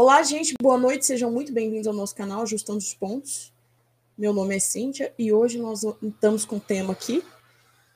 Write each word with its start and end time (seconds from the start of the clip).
Olá, 0.00 0.22
gente, 0.22 0.54
boa 0.62 0.78
noite, 0.78 1.04
sejam 1.04 1.28
muito 1.28 1.52
bem-vindos 1.52 1.88
ao 1.88 1.92
nosso 1.92 2.14
canal 2.14 2.42
Ajustando 2.42 2.78
os 2.78 2.94
Pontos. 2.94 3.52
Meu 4.16 4.32
nome 4.32 4.54
é 4.54 4.60
Cíntia 4.60 5.12
e 5.18 5.32
hoje 5.32 5.58
nós 5.58 5.82
estamos 6.00 6.44
com 6.44 6.54
um 6.54 6.60
tema 6.60 6.92
aqui 6.92 7.20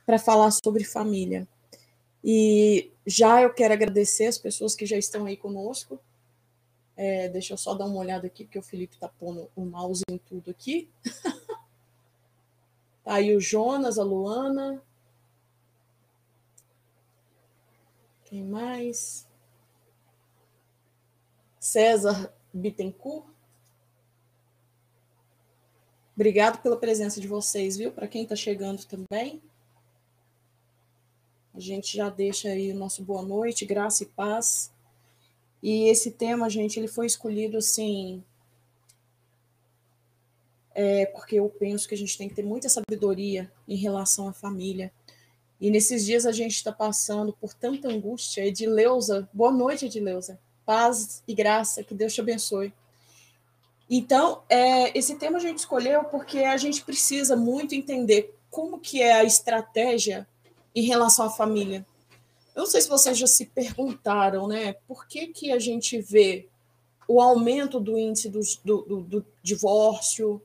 para 0.04 0.18
falar 0.18 0.50
sobre 0.50 0.82
família. 0.82 1.46
E 2.24 2.90
já 3.06 3.42
eu 3.42 3.54
quero 3.54 3.72
agradecer 3.72 4.26
as 4.26 4.36
pessoas 4.36 4.74
que 4.74 4.84
já 4.84 4.96
estão 4.96 5.26
aí 5.26 5.36
conosco. 5.36 6.00
É, 6.96 7.28
deixa 7.28 7.52
eu 7.52 7.56
só 7.56 7.72
dar 7.72 7.86
uma 7.86 8.00
olhada 8.00 8.26
aqui, 8.26 8.46
porque 8.46 8.58
o 8.58 8.64
Felipe 8.64 8.94
está 8.94 9.08
pondo 9.08 9.48
o 9.54 9.64
mouse 9.64 10.02
em 10.10 10.18
tudo 10.18 10.50
aqui. 10.50 10.90
tá 13.04 13.14
aí 13.14 13.32
o 13.32 13.40
Jonas, 13.40 13.96
a 13.96 14.02
Luana. 14.02 14.82
Quem 18.24 18.42
mais? 18.42 19.30
César 21.62 22.34
Bittencourt. 22.52 23.24
Obrigado 26.16 26.60
pela 26.60 26.76
presença 26.76 27.20
de 27.20 27.28
vocês, 27.28 27.76
viu? 27.76 27.92
Para 27.92 28.08
quem 28.08 28.24
está 28.24 28.34
chegando 28.34 28.84
também. 28.84 29.40
A 31.54 31.60
gente 31.60 31.96
já 31.96 32.10
deixa 32.10 32.48
aí 32.48 32.72
o 32.72 32.74
nosso 32.74 33.04
boa 33.04 33.22
noite, 33.22 33.64
graça 33.64 34.02
e 34.02 34.06
paz. 34.06 34.72
E 35.62 35.84
esse 35.84 36.10
tema, 36.10 36.50
gente, 36.50 36.80
ele 36.80 36.88
foi 36.88 37.06
escolhido 37.06 37.58
assim. 37.58 38.24
É 40.74 41.06
porque 41.06 41.36
eu 41.36 41.48
penso 41.48 41.86
que 41.86 41.94
a 41.94 41.98
gente 41.98 42.18
tem 42.18 42.28
que 42.28 42.34
ter 42.34 42.44
muita 42.44 42.68
sabedoria 42.68 43.52
em 43.68 43.76
relação 43.76 44.26
à 44.26 44.32
família. 44.32 44.92
E 45.60 45.70
nesses 45.70 46.04
dias 46.04 46.26
a 46.26 46.32
gente 46.32 46.56
está 46.56 46.72
passando 46.72 47.32
por 47.32 47.54
tanta 47.54 47.86
angústia. 47.86 48.44
Edileuza, 48.44 49.30
boa 49.32 49.52
noite, 49.52 49.86
Edileuza 49.86 50.40
paz 50.64 51.22
e 51.26 51.34
graça, 51.34 51.82
que 51.82 51.94
Deus 51.94 52.14
te 52.14 52.20
abençoe. 52.20 52.72
Então, 53.88 54.42
é, 54.48 54.96
esse 54.96 55.16
tema 55.16 55.38
a 55.38 55.40
gente 55.40 55.58
escolheu 55.58 56.04
porque 56.04 56.38
a 56.38 56.56
gente 56.56 56.82
precisa 56.82 57.36
muito 57.36 57.74
entender 57.74 58.34
como 58.50 58.78
que 58.78 59.02
é 59.02 59.12
a 59.12 59.24
estratégia 59.24 60.26
em 60.74 60.82
relação 60.82 61.26
à 61.26 61.30
família. 61.30 61.86
Eu 62.54 62.60
não 62.60 62.66
sei 62.66 62.80
se 62.80 62.88
vocês 62.88 63.16
já 63.16 63.26
se 63.26 63.46
perguntaram, 63.46 64.46
né? 64.46 64.74
Por 64.86 65.06
que, 65.06 65.28
que 65.28 65.52
a 65.52 65.58
gente 65.58 66.00
vê 66.00 66.48
o 67.08 67.20
aumento 67.20 67.80
do 67.80 67.98
índice 67.98 68.28
do, 68.28 68.40
do, 68.64 69.00
do 69.02 69.26
divórcio? 69.42 70.40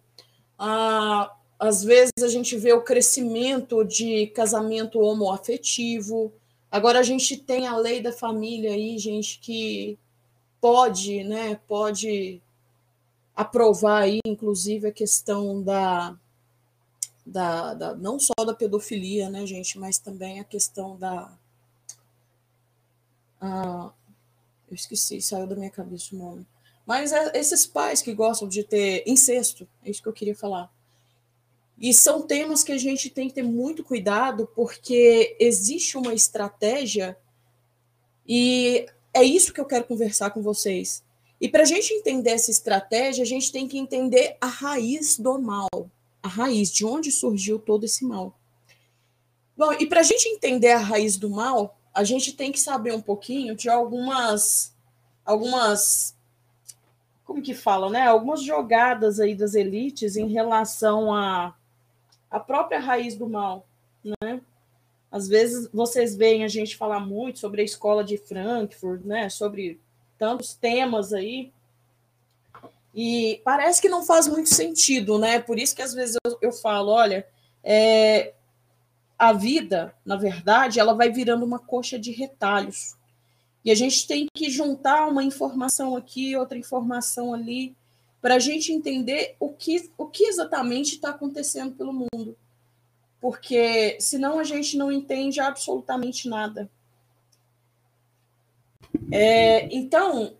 Ah, 0.57 1.33
às 1.59 1.83
vezes 1.83 2.13
a 2.21 2.27
gente 2.27 2.55
vê 2.57 2.73
o 2.73 2.83
crescimento 2.83 3.83
de 3.83 4.27
casamento 4.27 4.99
homoafetivo. 4.99 6.33
Agora 6.71 6.99
a 6.99 7.03
gente 7.03 7.37
tem 7.37 7.67
a 7.67 7.75
lei 7.75 8.01
da 8.01 8.11
família 8.11 8.71
aí, 8.71 8.97
gente, 8.97 9.39
que 9.39 9.97
pode, 10.61 11.23
né, 11.23 11.55
pode 11.67 12.41
aprovar 13.35 14.03
aí, 14.03 14.19
inclusive, 14.25 14.87
a 14.87 14.91
questão 14.91 15.61
da, 15.61 16.17
da, 17.25 17.73
da, 17.73 17.95
não 17.95 18.19
só 18.19 18.33
da 18.45 18.53
pedofilia, 18.53 19.29
né, 19.29 19.45
gente, 19.45 19.77
mas 19.77 19.99
também 19.99 20.39
a 20.39 20.43
questão 20.43 20.97
da. 20.97 21.37
Eu 23.41 24.75
esqueci, 24.75 25.21
saiu 25.21 25.45
da 25.47 25.55
minha 25.55 25.69
cabeça 25.69 26.15
o 26.15 26.17
nome. 26.17 26.47
Mas 26.85 27.11
é 27.11 27.37
esses 27.37 27.65
pais 27.65 28.01
que 28.01 28.13
gostam 28.13 28.47
de 28.47 28.63
ter 28.63 29.03
incesto, 29.05 29.67
é 29.83 29.89
isso 29.89 30.01
que 30.01 30.09
eu 30.09 30.13
queria 30.13 30.35
falar. 30.35 30.71
E 31.77 31.93
são 31.93 32.25
temas 32.25 32.63
que 32.63 32.71
a 32.71 32.77
gente 32.77 33.09
tem 33.09 33.27
que 33.27 33.35
ter 33.35 33.43
muito 33.43 33.83
cuidado, 33.83 34.47
porque 34.55 35.37
existe 35.39 35.95
uma 35.97 36.13
estratégia 36.13 37.15
e 38.27 38.87
é 39.13 39.23
isso 39.23 39.53
que 39.53 39.59
eu 39.59 39.65
quero 39.65 39.85
conversar 39.85 40.31
com 40.31 40.41
vocês. 40.41 41.03
E 41.39 41.47
para 41.47 41.63
a 41.63 41.65
gente 41.65 41.93
entender 41.93 42.31
essa 42.31 42.49
estratégia, 42.49 43.23
a 43.23 43.27
gente 43.27 43.51
tem 43.51 43.67
que 43.67 43.77
entender 43.77 44.37
a 44.41 44.47
raiz 44.47 45.17
do 45.19 45.39
mal, 45.39 45.69
a 46.21 46.27
raiz 46.27 46.71
de 46.71 46.85
onde 46.85 47.11
surgiu 47.11 47.59
todo 47.59 47.83
esse 47.83 48.03
mal. 48.05 48.35
Bom, 49.55 49.71
e 49.73 49.85
para 49.85 50.01
a 50.01 50.03
gente 50.03 50.27
entender 50.27 50.71
a 50.71 50.79
raiz 50.79 51.17
do 51.17 51.29
mal, 51.29 51.77
a 51.93 52.03
gente 52.03 52.33
tem 52.33 52.51
que 52.51 52.59
saber 52.59 52.93
um 52.93 53.01
pouquinho 53.01 53.55
de 53.55 53.69
algumas, 53.69 54.75
algumas, 55.25 56.15
como 57.25 57.41
que 57.41 57.55
fala, 57.55 57.89
né? 57.89 58.07
Algumas 58.07 58.43
jogadas 58.43 59.19
aí 59.19 59.33
das 59.33 59.55
elites 59.55 60.15
em 60.15 60.27
relação 60.27 61.13
à 61.13 61.55
a, 62.29 62.37
a 62.37 62.39
própria 62.39 62.79
raiz 62.79 63.15
do 63.15 63.27
mal, 63.27 63.65
né? 64.21 64.41
Às 65.11 65.27
vezes 65.27 65.69
vocês 65.73 66.15
veem 66.15 66.43
a 66.43 66.47
gente 66.47 66.75
falar 66.75 66.99
muito 66.99 67.39
sobre 67.39 67.61
a 67.61 67.65
escola 67.65 68.03
de 68.03 68.17
Frankfurt, 68.17 69.03
né? 69.03 69.29
Sobre 69.29 69.79
tantos 70.17 70.53
temas 70.53 71.13
aí. 71.13 71.51
E 72.93 73.41
parece 73.43 73.81
que 73.81 73.89
não 73.89 74.03
faz 74.03 74.27
muito 74.27 74.49
sentido, 74.49 75.17
né? 75.17 75.39
Por 75.39 75.57
isso 75.57 75.75
que 75.75 75.81
às 75.81 75.93
vezes 75.93 76.17
eu, 76.25 76.37
eu 76.41 76.51
falo, 76.51 76.91
olha, 76.91 77.25
é, 77.63 78.33
a 79.17 79.33
vida, 79.33 79.95
na 80.05 80.15
verdade, 80.15 80.79
ela 80.79 80.93
vai 80.93 81.11
virando 81.11 81.45
uma 81.45 81.59
coxa 81.59 81.97
de 81.97 82.11
retalhos. 82.11 82.95
E 83.63 83.71
a 83.71 83.75
gente 83.75 84.07
tem 84.07 84.27
que 84.33 84.49
juntar 84.49 85.07
uma 85.07 85.23
informação 85.23 85.95
aqui, 85.95 86.35
outra 86.35 86.57
informação 86.57 87.33
ali, 87.33 87.75
para 88.21 88.35
a 88.35 88.39
gente 88.39 88.71
entender 88.71 89.35
o 89.39 89.49
que, 89.49 89.91
o 89.97 90.05
que 90.05 90.25
exatamente 90.25 90.95
está 90.95 91.09
acontecendo 91.09 91.75
pelo 91.75 91.93
mundo 91.93 92.37
porque 93.27 93.97
senão 93.99 94.39
a 94.39 94.43
gente 94.45 94.77
não 94.77 94.89
entende 94.89 95.41
absolutamente 95.41 96.29
nada. 96.29 96.71
É, 99.11 99.67
então, 99.75 100.37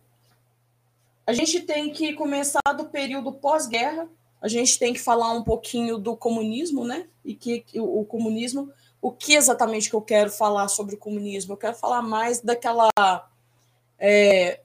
a 1.25 1.33
gente 1.33 1.59
tem 1.63 1.91
que 1.91 2.13
começar 2.13 2.61
do 2.77 2.85
período 2.85 3.33
pós-guerra, 3.33 4.07
a 4.41 4.47
gente 4.47 4.79
tem 4.79 4.93
que 4.93 5.01
falar 5.01 5.33
um 5.33 5.43
pouquinho 5.43 5.97
do 5.97 6.15
comunismo, 6.15 6.85
né? 6.85 7.09
E 7.25 7.35
que 7.35 7.65
o, 7.75 7.99
o 7.99 8.05
comunismo, 8.05 8.71
o 9.01 9.11
que 9.11 9.33
exatamente 9.33 9.89
que 9.89 9.95
eu 9.97 10.01
quero 10.01 10.31
falar 10.31 10.69
sobre 10.69 10.95
o 10.95 10.97
comunismo? 10.97 11.51
Eu 11.51 11.57
quero 11.57 11.75
falar 11.75 12.01
mais 12.01 12.39
daquela 12.39 12.87
é, 13.99 14.61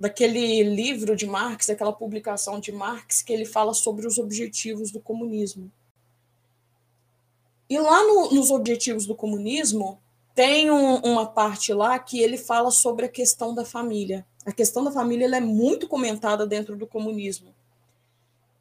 daquele 0.00 0.64
livro 0.64 1.14
de 1.14 1.28
Marx, 1.28 1.68
daquela 1.68 1.92
publicação 1.92 2.58
de 2.58 2.72
Marx 2.72 3.22
que 3.22 3.32
ele 3.32 3.44
fala 3.44 3.72
sobre 3.72 4.04
os 4.04 4.18
objetivos 4.18 4.90
do 4.90 4.98
comunismo. 4.98 5.70
E 7.68 7.78
lá 7.78 8.02
no, 8.04 8.30
nos 8.32 8.50
Objetivos 8.50 9.06
do 9.06 9.14
Comunismo, 9.14 9.98
tem 10.34 10.70
um, 10.70 10.96
uma 10.96 11.26
parte 11.26 11.72
lá 11.72 11.98
que 11.98 12.20
ele 12.20 12.36
fala 12.36 12.70
sobre 12.70 13.06
a 13.06 13.08
questão 13.08 13.54
da 13.54 13.64
família. 13.64 14.26
A 14.44 14.52
questão 14.52 14.82
da 14.82 14.90
família 14.90 15.26
é 15.34 15.40
muito 15.40 15.88
comentada 15.88 16.46
dentro 16.46 16.76
do 16.76 16.86
comunismo. 16.86 17.54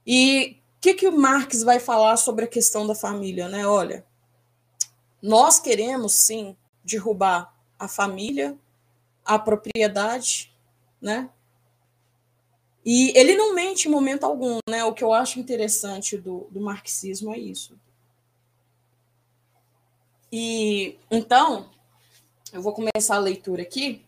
E 0.06 0.60
o 0.78 0.82
que, 0.82 0.94
que 0.94 1.08
o 1.08 1.18
Marx 1.18 1.64
vai 1.64 1.80
falar 1.80 2.16
sobre 2.18 2.46
a 2.46 2.48
questão 2.48 2.86
da 2.86 2.94
família? 2.94 3.50
Né? 3.50 3.66
Olha, 3.66 4.06
nós 5.22 5.60
queremos 5.60 6.14
sim 6.14 6.56
derrubar 6.84 7.54
a 7.80 7.88
família, 7.88 8.58
a 9.26 9.40
propriedade, 9.40 10.54
né? 11.02 11.30
E 12.86 13.18
ele 13.18 13.36
não 13.36 13.56
mente 13.56 13.88
em 13.88 13.92
momento 13.92 14.26
algum, 14.26 14.58
né? 14.70 14.84
O 14.84 14.94
que 14.94 15.04
eu 15.04 15.14
acho 15.14 15.40
interessante 15.40 16.18
do, 16.18 16.48
do 16.52 16.60
marxismo 16.60 17.34
é 17.34 17.40
isso. 17.40 17.78
E 20.36 20.98
então, 21.12 21.70
eu 22.52 22.60
vou 22.60 22.74
começar 22.74 23.18
a 23.18 23.20
leitura 23.20 23.62
aqui, 23.62 24.02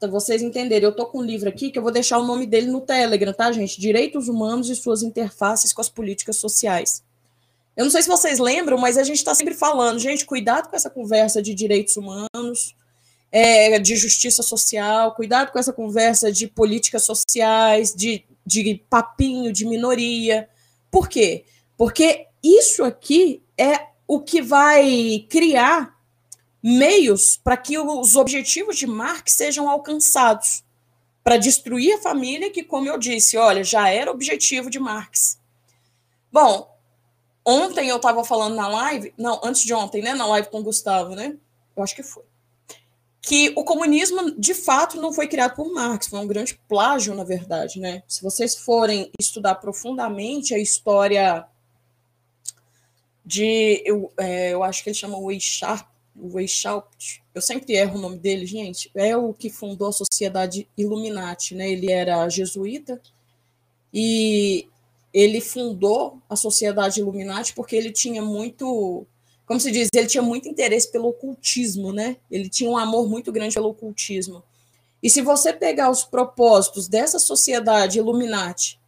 para 0.00 0.10
vocês 0.10 0.42
entenderem. 0.42 0.82
Eu 0.82 0.90
estou 0.90 1.06
com 1.06 1.20
um 1.20 1.22
livro 1.22 1.48
aqui 1.48 1.70
que 1.70 1.78
eu 1.78 1.82
vou 1.84 1.92
deixar 1.92 2.18
o 2.18 2.26
nome 2.26 2.48
dele 2.48 2.66
no 2.66 2.80
Telegram, 2.80 3.32
tá, 3.32 3.52
gente? 3.52 3.80
Direitos 3.80 4.26
Humanos 4.28 4.68
e 4.68 4.74
suas 4.74 5.04
interfaces 5.04 5.72
com 5.72 5.80
as 5.80 5.88
políticas 5.88 6.34
sociais. 6.34 7.00
Eu 7.76 7.84
não 7.84 7.92
sei 7.92 8.02
se 8.02 8.08
vocês 8.08 8.40
lembram, 8.40 8.76
mas 8.76 8.98
a 8.98 9.04
gente 9.04 9.18
está 9.18 9.36
sempre 9.36 9.54
falando, 9.54 10.00
gente, 10.00 10.26
cuidado 10.26 10.68
com 10.68 10.74
essa 10.74 10.90
conversa 10.90 11.40
de 11.40 11.54
direitos 11.54 11.96
humanos, 11.96 12.74
é, 13.30 13.78
de 13.78 13.94
justiça 13.94 14.42
social, 14.42 15.14
cuidado 15.14 15.52
com 15.52 15.60
essa 15.60 15.72
conversa 15.72 16.32
de 16.32 16.48
políticas 16.48 17.04
sociais, 17.04 17.94
de, 17.94 18.24
de 18.44 18.82
papinho 18.90 19.52
de 19.52 19.64
minoria. 19.64 20.48
Por 20.90 21.08
quê? 21.08 21.44
Porque 21.76 22.26
isso 22.42 22.82
aqui 22.82 23.44
é 23.56 23.86
o 24.08 24.20
que 24.20 24.40
vai 24.40 25.26
criar 25.28 25.94
meios 26.62 27.36
para 27.36 27.58
que 27.58 27.78
os 27.78 28.16
objetivos 28.16 28.78
de 28.78 28.86
Marx 28.86 29.34
sejam 29.34 29.68
alcançados, 29.68 30.64
para 31.22 31.36
destruir 31.36 31.92
a 31.92 32.00
família, 32.00 32.50
que, 32.50 32.62
como 32.62 32.88
eu 32.88 32.96
disse, 32.96 33.36
olha, 33.36 33.62
já 33.62 33.90
era 33.90 34.10
objetivo 34.10 34.70
de 34.70 34.78
Marx. 34.78 35.38
Bom, 36.32 36.74
ontem 37.44 37.88
eu 37.90 37.96
estava 37.96 38.24
falando 38.24 38.54
na 38.54 38.66
live, 38.66 39.12
não, 39.18 39.38
antes 39.44 39.62
de 39.62 39.74
ontem, 39.74 40.00
né, 40.00 40.14
na 40.14 40.26
live 40.26 40.48
com 40.48 40.60
o 40.60 40.64
Gustavo, 40.64 41.14
né? 41.14 41.36
Eu 41.76 41.82
acho 41.82 41.94
que 41.94 42.02
foi. 42.02 42.24
Que 43.20 43.52
o 43.56 43.62
comunismo, 43.62 44.30
de 44.40 44.54
fato, 44.54 44.98
não 44.98 45.12
foi 45.12 45.28
criado 45.28 45.54
por 45.54 45.70
Marx, 45.70 46.06
foi 46.06 46.18
um 46.18 46.26
grande 46.26 46.58
plágio, 46.66 47.14
na 47.14 47.24
verdade, 47.24 47.78
né? 47.78 48.02
Se 48.08 48.22
vocês 48.22 48.56
forem 48.56 49.12
estudar 49.20 49.56
profundamente 49.56 50.54
a 50.54 50.58
história 50.58 51.46
de. 53.28 53.82
Eu, 53.84 54.10
é, 54.16 54.54
eu 54.54 54.62
acho 54.64 54.82
que 54.82 54.88
ele 54.88 54.94
chama 54.94 55.18
Wei 55.18 55.38
Sharp, 55.38 55.86
o 56.16 56.34
Weishaupt, 56.34 57.22
eu 57.34 57.42
sempre 57.42 57.74
erro 57.74 57.98
o 57.98 58.00
nome 58.00 58.18
dele, 58.18 58.44
gente, 58.46 58.90
é 58.94 59.16
o 59.16 59.32
que 59.32 59.50
fundou 59.50 59.88
a 59.88 59.92
Sociedade 59.92 60.68
Illuminati, 60.76 61.54
né? 61.54 61.70
Ele 61.70 61.92
era 61.92 62.28
jesuíta 62.28 63.00
e 63.92 64.66
ele 65.12 65.40
fundou 65.40 66.20
a 66.28 66.34
Sociedade 66.34 67.00
Illuminati 67.00 67.54
porque 67.54 67.76
ele 67.76 67.92
tinha 67.92 68.22
muito, 68.22 69.06
como 69.46 69.60
se 69.60 69.70
diz, 69.70 69.88
ele 69.94 70.08
tinha 70.08 70.22
muito 70.22 70.48
interesse 70.48 70.90
pelo 70.90 71.08
ocultismo, 71.08 71.92
né? 71.92 72.16
Ele 72.30 72.48
tinha 72.48 72.68
um 72.68 72.76
amor 72.76 73.08
muito 73.08 73.30
grande 73.30 73.54
pelo 73.54 73.68
ocultismo. 73.68 74.42
E 75.02 75.08
se 75.08 75.22
você 75.22 75.52
pegar 75.52 75.90
os 75.90 76.02
propósitos 76.02 76.88
dessa 76.88 77.18
sociedade 77.18 77.98
Illuminati 77.98 78.80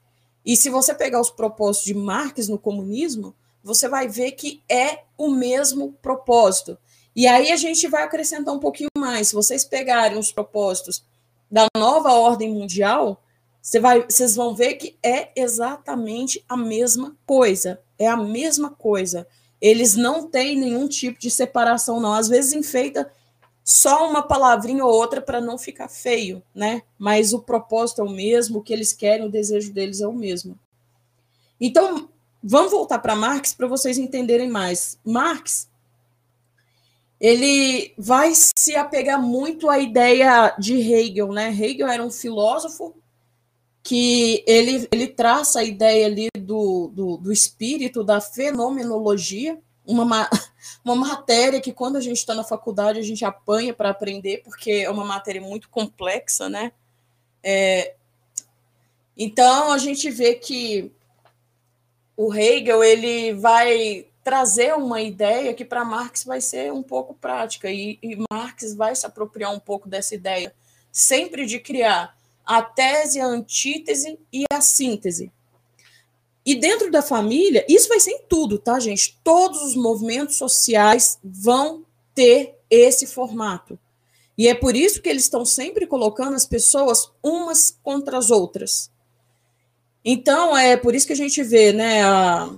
e 0.44 0.56
se 0.56 0.68
você 0.70 0.92
pegar 0.92 1.20
os 1.20 1.30
propósitos 1.30 1.86
de 1.86 1.94
Marx 1.94 2.48
no 2.48 2.58
comunismo, 2.58 3.34
você 3.62 3.88
vai 3.88 4.08
ver 4.08 4.32
que 4.32 4.62
é 4.68 5.04
o 5.16 5.30
mesmo 5.30 5.92
propósito. 6.00 6.78
E 7.14 7.26
aí 7.26 7.50
a 7.50 7.56
gente 7.56 7.86
vai 7.88 8.02
acrescentar 8.02 8.54
um 8.54 8.58
pouquinho 8.58 8.88
mais. 8.96 9.28
Se 9.28 9.34
vocês 9.34 9.64
pegarem 9.64 10.18
os 10.18 10.32
propósitos 10.32 11.04
da 11.50 11.66
nova 11.76 12.12
ordem 12.12 12.52
mundial, 12.52 13.22
você 13.60 13.78
vai, 13.78 14.02
vocês 14.02 14.34
vão 14.34 14.54
ver 14.54 14.74
que 14.74 14.96
é 15.02 15.30
exatamente 15.36 16.44
a 16.48 16.56
mesma 16.56 17.16
coisa. 17.26 17.80
É 17.98 18.06
a 18.06 18.16
mesma 18.16 18.70
coisa. 18.70 19.26
Eles 19.60 19.94
não 19.94 20.26
têm 20.26 20.56
nenhum 20.56 20.88
tipo 20.88 21.18
de 21.18 21.30
separação, 21.30 22.00
não. 22.00 22.14
Às 22.14 22.28
vezes 22.28 22.52
enfeita 22.52 23.10
só 23.62 24.08
uma 24.08 24.22
palavrinha 24.22 24.84
ou 24.84 24.92
outra 24.92 25.20
para 25.20 25.40
não 25.40 25.58
ficar 25.58 25.88
feio, 25.88 26.42
né? 26.54 26.82
Mas 26.98 27.32
o 27.32 27.40
propósito 27.40 28.00
é 28.00 28.04
o 28.04 28.10
mesmo, 28.10 28.58
o 28.58 28.62
que 28.62 28.72
eles 28.72 28.92
querem, 28.92 29.26
o 29.26 29.30
desejo 29.30 29.72
deles 29.72 30.00
é 30.00 30.08
o 30.08 30.12
mesmo. 30.12 30.58
Então, 31.60 32.08
vamos 32.42 32.72
voltar 32.72 32.98
para 32.98 33.14
Marx 33.14 33.54
para 33.54 33.66
vocês 33.66 33.98
entenderem 33.98 34.48
mais. 34.48 34.98
Marx 35.04 35.70
ele 37.20 37.92
vai 37.98 38.32
se 38.34 38.74
apegar 38.74 39.20
muito 39.20 39.68
à 39.68 39.78
ideia 39.78 40.54
de 40.58 40.74
Hegel, 40.74 41.32
né? 41.32 41.50
Hegel 41.50 41.86
era 41.86 42.02
um 42.02 42.10
filósofo 42.10 42.94
que 43.82 44.42
ele, 44.46 44.88
ele 44.90 45.06
traça 45.06 45.60
a 45.60 45.64
ideia 45.64 46.06
ali 46.06 46.28
do, 46.38 46.88
do, 46.88 47.16
do 47.18 47.32
espírito, 47.32 48.02
da 48.02 48.20
fenomenologia, 48.22 49.58
uma, 49.86 50.30
uma 50.82 50.96
matéria 50.96 51.60
que 51.60 51.72
quando 51.72 51.96
a 51.96 52.00
gente 52.00 52.16
está 52.16 52.34
na 52.34 52.44
faculdade 52.44 52.98
a 52.98 53.02
gente 53.02 53.24
apanha 53.24 53.74
para 53.74 53.90
aprender, 53.90 54.42
porque 54.42 54.70
é 54.70 54.90
uma 54.90 55.04
matéria 55.04 55.42
muito 55.42 55.68
complexa, 55.68 56.48
né? 56.48 56.72
É, 57.42 57.94
então 59.16 59.72
a 59.72 59.76
gente 59.76 60.10
vê 60.10 60.34
que 60.34 60.90
o 62.22 62.34
Hegel 62.34 62.84
ele 62.84 63.32
vai 63.32 64.06
trazer 64.22 64.74
uma 64.74 65.00
ideia 65.00 65.54
que 65.54 65.64
para 65.64 65.86
Marx 65.86 66.22
vai 66.22 66.38
ser 66.38 66.70
um 66.70 66.82
pouco 66.82 67.14
prática 67.14 67.70
e, 67.70 67.98
e 68.02 68.22
Marx 68.30 68.74
vai 68.74 68.94
se 68.94 69.06
apropriar 69.06 69.50
um 69.54 69.58
pouco 69.58 69.88
dessa 69.88 70.14
ideia, 70.14 70.54
sempre 70.92 71.46
de 71.46 71.58
criar 71.58 72.14
a 72.44 72.60
tese, 72.60 73.20
a 73.20 73.26
antítese 73.26 74.18
e 74.30 74.44
a 74.52 74.60
síntese. 74.60 75.32
E 76.44 76.54
dentro 76.54 76.90
da 76.90 77.00
família, 77.00 77.64
isso 77.66 77.88
vai 77.88 77.98
ser 77.98 78.10
em 78.10 78.22
tudo, 78.28 78.58
tá, 78.58 78.78
gente? 78.78 79.18
Todos 79.24 79.62
os 79.62 79.74
movimentos 79.74 80.36
sociais 80.36 81.18
vão 81.24 81.86
ter 82.14 82.54
esse 82.68 83.06
formato. 83.06 83.78
E 84.36 84.46
é 84.46 84.54
por 84.54 84.76
isso 84.76 85.00
que 85.00 85.08
eles 85.08 85.22
estão 85.22 85.46
sempre 85.46 85.86
colocando 85.86 86.34
as 86.34 86.44
pessoas 86.44 87.10
umas 87.22 87.78
contra 87.82 88.18
as 88.18 88.30
outras. 88.30 88.90
Então, 90.04 90.56
é 90.56 90.76
por 90.76 90.94
isso 90.94 91.06
que 91.06 91.12
a 91.12 91.16
gente 91.16 91.42
vê, 91.42 91.72
né, 91.72 92.02
a, 92.02 92.50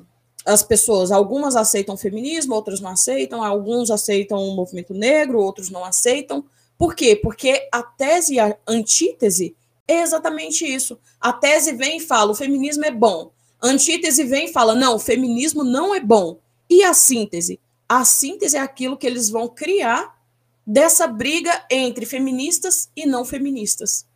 as 0.47 0.63
pessoas, 0.63 1.11
algumas 1.11 1.57
aceitam 1.57 1.95
o 1.95 1.99
feminismo, 1.99 2.55
outras 2.55 2.81
não 2.81 2.91
aceitam, 2.91 3.43
alguns 3.43 3.91
aceitam 3.91 4.39
o 4.39 4.55
movimento 4.55 4.95
negro, 4.95 5.41
outros 5.41 5.71
não 5.71 5.85
aceitam. 5.85 6.45
Por 6.79 6.95
quê? 6.95 7.15
Porque 7.15 7.69
a 7.73 7.83
tese 7.83 8.35
e 8.35 8.41
a 8.41 8.57
antítese 8.67 9.57
é 9.87 10.03
exatamente 10.03 10.65
isso. 10.65 10.99
A 11.21 11.33
tese 11.33 11.73
vem 11.73 11.99
e 11.99 12.01
fala: 12.01 12.33
o 12.33 12.35
feminismo 12.35 12.85
é 12.85 12.91
bom. 12.91 13.31
A 13.61 13.69
antítese 13.69 14.25
vem 14.25 14.47
e 14.47 14.53
fala: 14.53 14.75
não, 14.75 14.97
o 14.97 14.99
feminismo 14.99 15.63
não 15.63 15.95
é 15.95 16.01
bom. 16.01 16.39
E 16.69 16.83
a 16.83 16.95
síntese? 16.95 17.61
A 17.89 18.05
síntese 18.05 18.57
é 18.57 18.61
aquilo 18.61 18.97
que 18.97 19.07
eles 19.07 19.29
vão 19.29 19.49
criar 19.49 20.19
dessa 20.67 21.07
briga 21.07 21.65
entre 21.71 22.07
feministas 22.07 22.89
e 22.97 23.07
não 23.07 23.25
feministas. 23.25 24.07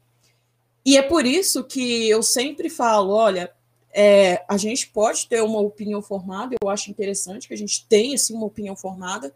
E 0.86 0.96
é 0.96 1.02
por 1.02 1.26
isso 1.26 1.64
que 1.64 2.08
eu 2.08 2.22
sempre 2.22 2.70
falo: 2.70 3.12
olha, 3.12 3.52
é, 3.92 4.44
a 4.48 4.56
gente 4.56 4.86
pode 4.86 5.26
ter 5.26 5.42
uma 5.42 5.58
opinião 5.58 6.00
formada, 6.00 6.54
eu 6.62 6.68
acho 6.68 6.92
interessante 6.92 7.48
que 7.48 7.54
a 7.54 7.56
gente 7.56 7.84
tenha 7.88 8.14
assim, 8.14 8.34
uma 8.34 8.46
opinião 8.46 8.76
formada, 8.76 9.34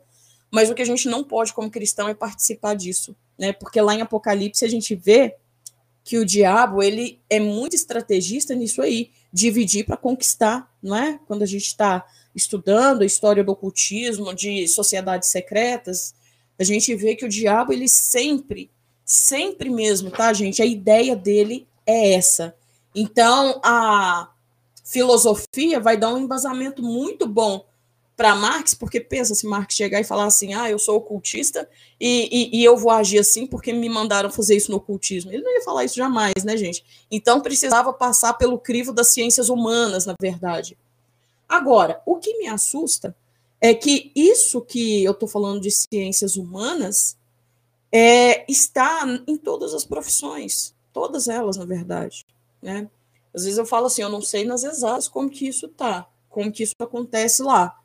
mas 0.49 0.71
o 0.71 0.75
que 0.75 0.83
a 0.83 0.87
gente 0.87 1.09
não 1.09 1.25
pode, 1.25 1.52
como 1.52 1.69
cristão, 1.69 2.09
é 2.09 2.14
participar 2.14 2.75
disso. 2.75 3.16
Né? 3.37 3.52
Porque 3.52 3.80
lá 3.80 3.97
em 3.97 4.00
Apocalipse 4.00 4.64
a 4.64 4.69
gente 4.69 4.95
vê 4.95 5.35
que 6.04 6.19
o 6.19 6.25
diabo 6.25 6.83
ele 6.83 7.21
é 7.28 7.40
muito 7.40 7.75
estrategista 7.75 8.54
nisso 8.54 8.80
aí, 8.80 9.11
dividir 9.33 9.85
para 9.85 9.97
conquistar, 9.97 10.73
não 10.80 10.97
é? 10.97 11.19
Quando 11.26 11.42
a 11.42 11.47
gente 11.47 11.66
está 11.66 12.07
estudando 12.35 13.02
a 13.02 13.07
história 13.07 13.42
do 13.42 13.52
ocultismo, 13.52 14.35
de 14.35 14.69
sociedades 14.69 15.28
secretas, 15.28 16.14
a 16.59 16.64
gente 16.64 16.95
vê 16.95 17.16
que 17.16 17.25
o 17.25 17.28
diabo 17.28 17.73
ele 17.73 17.88
sempre, 17.88 18.71
sempre 19.11 19.69
mesmo, 19.69 20.09
tá, 20.09 20.33
gente? 20.33 20.62
A 20.62 20.64
ideia 20.64 21.17
dele 21.17 21.67
é 21.85 22.12
essa. 22.12 22.55
Então 22.95 23.61
a 23.61 24.31
filosofia 24.85 25.81
vai 25.81 25.97
dar 25.97 26.14
um 26.14 26.19
embasamento 26.19 26.81
muito 26.81 27.26
bom 27.26 27.67
para 28.17 28.37
Marx, 28.37 28.73
porque 28.73 29.00
pensa 29.00 29.35
se 29.35 29.49
Marx 29.49 29.75
chegar 29.75 29.99
e 29.99 30.05
falar 30.05 30.26
assim, 30.26 30.55
ah, 30.55 30.71
eu 30.71 30.79
sou 30.79 30.97
ocultista 30.97 31.69
e, 31.99 32.29
e, 32.31 32.61
e, 32.61 32.64
eu 32.64 32.76
vou 32.76 32.93
agir 32.93 33.19
assim 33.19 33.49
porque 33.49 33.73
me 33.73 33.88
mandaram 33.88 34.31
fazer 34.31 34.57
isso 34.57 34.71
no 34.71 34.76
ocultismo. 34.76 35.33
Ele 35.33 35.43
não 35.43 35.52
ia 35.55 35.64
falar 35.64 35.85
isso 35.85 35.97
jamais, 35.97 36.45
né, 36.45 36.57
gente? 36.57 36.85
Então 37.11 37.40
precisava 37.40 37.93
passar 37.93 38.35
pelo 38.35 38.61
crivo 38.61 38.93
das 38.93 39.09
ciências 39.09 39.49
humanas, 39.49 40.07
na 40.07 40.14
verdade. 40.21 40.79
Agora, 41.49 42.00
o 42.07 42.14
que 42.17 42.38
me 42.38 42.47
assusta 42.47 43.17
é 43.61 43.75
que 43.75 44.12
isso 44.14 44.61
que 44.61 45.02
eu 45.02 45.12
estou 45.12 45.29
falando 45.29 45.61
de 45.61 45.71
ciências 45.73 46.37
humanas 46.37 47.19
é, 47.92 48.50
está 48.50 49.04
em 49.26 49.37
todas 49.37 49.75
as 49.75 49.85
profissões, 49.85 50.75
todas 50.92 51.28
elas, 51.28 51.56
na 51.56 51.64
verdade, 51.64 52.25
né? 52.62 52.88
Às 53.32 53.44
vezes 53.44 53.59
eu 53.59 53.66
falo 53.66 53.87
assim, 53.87 54.02
eu 54.02 54.09
não 54.09 54.20
sei 54.20 54.44
nas 54.44 54.64
exatas 54.64 55.09
como 55.09 55.30
que 55.30 55.47
isso 55.47 55.68
tá, 55.68 56.09
como 56.28 56.50
que 56.50 56.62
isso 56.62 56.75
acontece 56.80 57.42
lá. 57.42 57.78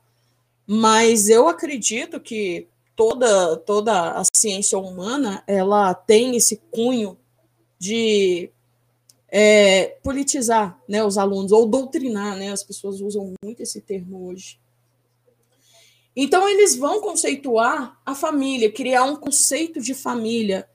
Mas 0.66 1.30
eu 1.30 1.48
acredito 1.48 2.20
que 2.20 2.68
toda, 2.96 3.58
toda 3.58 4.14
a 4.14 4.24
ciência 4.36 4.78
humana 4.78 5.44
ela 5.46 5.94
tem 5.94 6.36
esse 6.36 6.58
cunho 6.72 7.18
de 7.78 8.50
é, 9.28 9.98
politizar 10.02 10.80
né, 10.88 11.04
os 11.04 11.18
alunos, 11.18 11.52
ou 11.52 11.68
doutrinar, 11.68 12.38
né? 12.38 12.52
As 12.52 12.64
pessoas 12.64 13.02
usam 13.02 13.34
muito 13.44 13.62
esse 13.62 13.82
termo 13.82 14.28
hoje. 14.28 14.58
Então, 16.16 16.48
eles 16.48 16.76
vão 16.76 17.02
conceituar 17.02 18.00
a 18.06 18.16
família, 18.16 18.72
criar 18.72 19.04
um 19.04 19.16
conceito 19.16 19.82
de 19.82 19.94
família. 19.94 20.68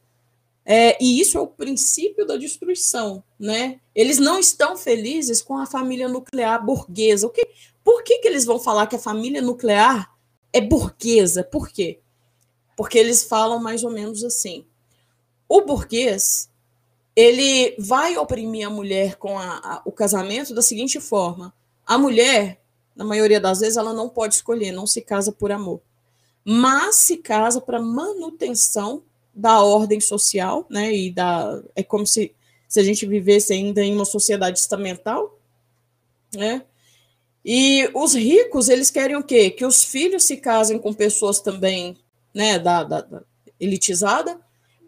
É, 0.65 1.03
e 1.03 1.21
isso 1.21 1.39
é 1.39 1.41
o 1.41 1.47
princípio 1.47 2.27
da 2.27 2.37
destruição, 2.37 3.25
né? 3.39 3.81
Eles 3.95 4.19
não 4.19 4.39
estão 4.39 4.77
felizes 4.77 5.41
com 5.41 5.57
a 5.57 5.67
família 5.67 6.09
nuclear 6.09 6.65
burguesa. 6.65 7.27
O 7.27 7.31
que, 7.31 7.49
por 7.83 8.03
que, 8.03 8.19
que 8.19 8.29
eles 8.29 8.45
vão 8.45 8.61
falar 8.61 8.87
que 8.87 8.97
a 8.97 9.01
família 9.01 9.41
nuclear 9.41 10.15
é 10.53 10.61
burguesa? 10.61 11.43
Por 11.43 11.71
quê? 11.71 12.01
Porque 12.77 12.99
eles 12.99 13.25
falam 13.25 13.59
mais 13.59 13.83
ou 13.83 13.91
menos 13.91 14.23
assim. 14.23 14.67
O 15.49 15.63
burguês, 15.63 16.51
ele 17.17 17.75
vai 17.79 18.17
oprimir 18.17 18.67
a 18.67 18.71
mulher 18.71 19.17
com 19.17 19.39
a, 19.39 19.59
a, 19.59 19.83
o 19.85 19.91
casamento 19.91 20.55
da 20.55 20.63
seguinte 20.63 21.01
forma: 21.01 21.53
a 21.87 21.99
mulher, 21.99 22.60
na 23.01 23.07
maioria 23.07 23.41
das 23.41 23.61
vezes, 23.61 23.79
ela 23.79 23.95
não 23.95 24.11
pode 24.11 24.35
escolher, 24.35 24.73
não 24.73 24.87
se 24.87 25.01
casa 25.01 25.33
por 25.33 25.51
amor, 25.51 25.81
mas 26.45 26.97
se 26.97 27.17
casa 27.17 27.59
para 27.59 27.81
manutenção 27.81 29.03
da 29.35 29.63
ordem 29.63 29.99
social, 29.99 30.67
né? 30.69 30.95
E 30.95 31.11
da 31.11 31.63
é 31.75 31.83
como 31.83 32.07
se, 32.07 32.35
se 32.69 32.79
a 32.79 32.83
gente 32.83 33.07
vivesse 33.07 33.55
ainda 33.55 33.83
em 33.83 33.95
uma 33.95 34.05
sociedade 34.05 34.59
estamental, 34.59 35.39
né? 36.35 36.63
E 37.43 37.89
os 37.95 38.13
ricos, 38.13 38.69
eles 38.69 38.91
querem 38.91 39.17
o 39.17 39.25
quê? 39.25 39.49
Que 39.49 39.65
os 39.65 39.83
filhos 39.83 40.25
se 40.25 40.37
casem 40.37 40.79
com 40.79 40.93
pessoas 40.93 41.41
também, 41.41 41.97
né, 42.35 42.59
da, 42.59 42.85
da, 42.85 43.01
da 43.01 43.23
elitizada, 43.59 44.39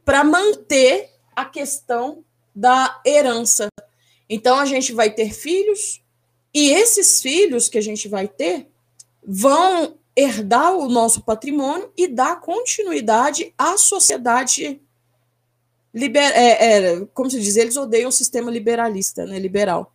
para 0.05 0.23
manter 0.23 1.09
a 1.35 1.47
questão 1.47 2.23
da 2.55 3.01
herança. 3.07 3.69
Então 4.29 4.59
a 4.59 4.67
gente 4.67 4.93
vai 4.93 5.09
ter 5.09 5.33
filhos 5.33 6.02
e 6.55 6.71
esses 6.71 7.21
filhos 7.21 7.69
que 7.69 7.79
a 7.79 7.83
gente 7.83 8.09
vai 8.09 8.29
ter 8.29 8.69
vão 9.25 9.97
herdar 10.15 10.77
o 10.77 10.89
nosso 10.89 11.23
patrimônio 11.23 11.91
e 11.97 12.07
dar 12.07 12.41
continuidade 12.41 13.55
à 13.57 13.79
sociedade 13.79 14.81
liber, 15.93 16.33
é, 16.35 16.77
é, 16.77 17.07
como 17.13 17.31
se 17.31 17.41
diz, 17.41 17.57
eles 17.57 17.77
odeiam 17.77 18.09
o 18.09 18.13
sistema 18.13 18.51
liberalista, 18.51 19.27
né, 19.27 19.39
liberal. 19.39 19.93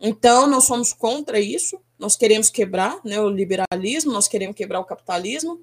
Então, 0.00 0.46
nós 0.46 0.64
somos 0.64 0.92
contra 0.92 1.40
isso, 1.40 1.80
nós 1.98 2.16
queremos 2.16 2.50
quebrar 2.50 3.00
né, 3.04 3.20
o 3.20 3.28
liberalismo, 3.28 4.12
nós 4.12 4.28
queremos 4.28 4.54
quebrar 4.54 4.80
o 4.80 4.84
capitalismo, 4.84 5.60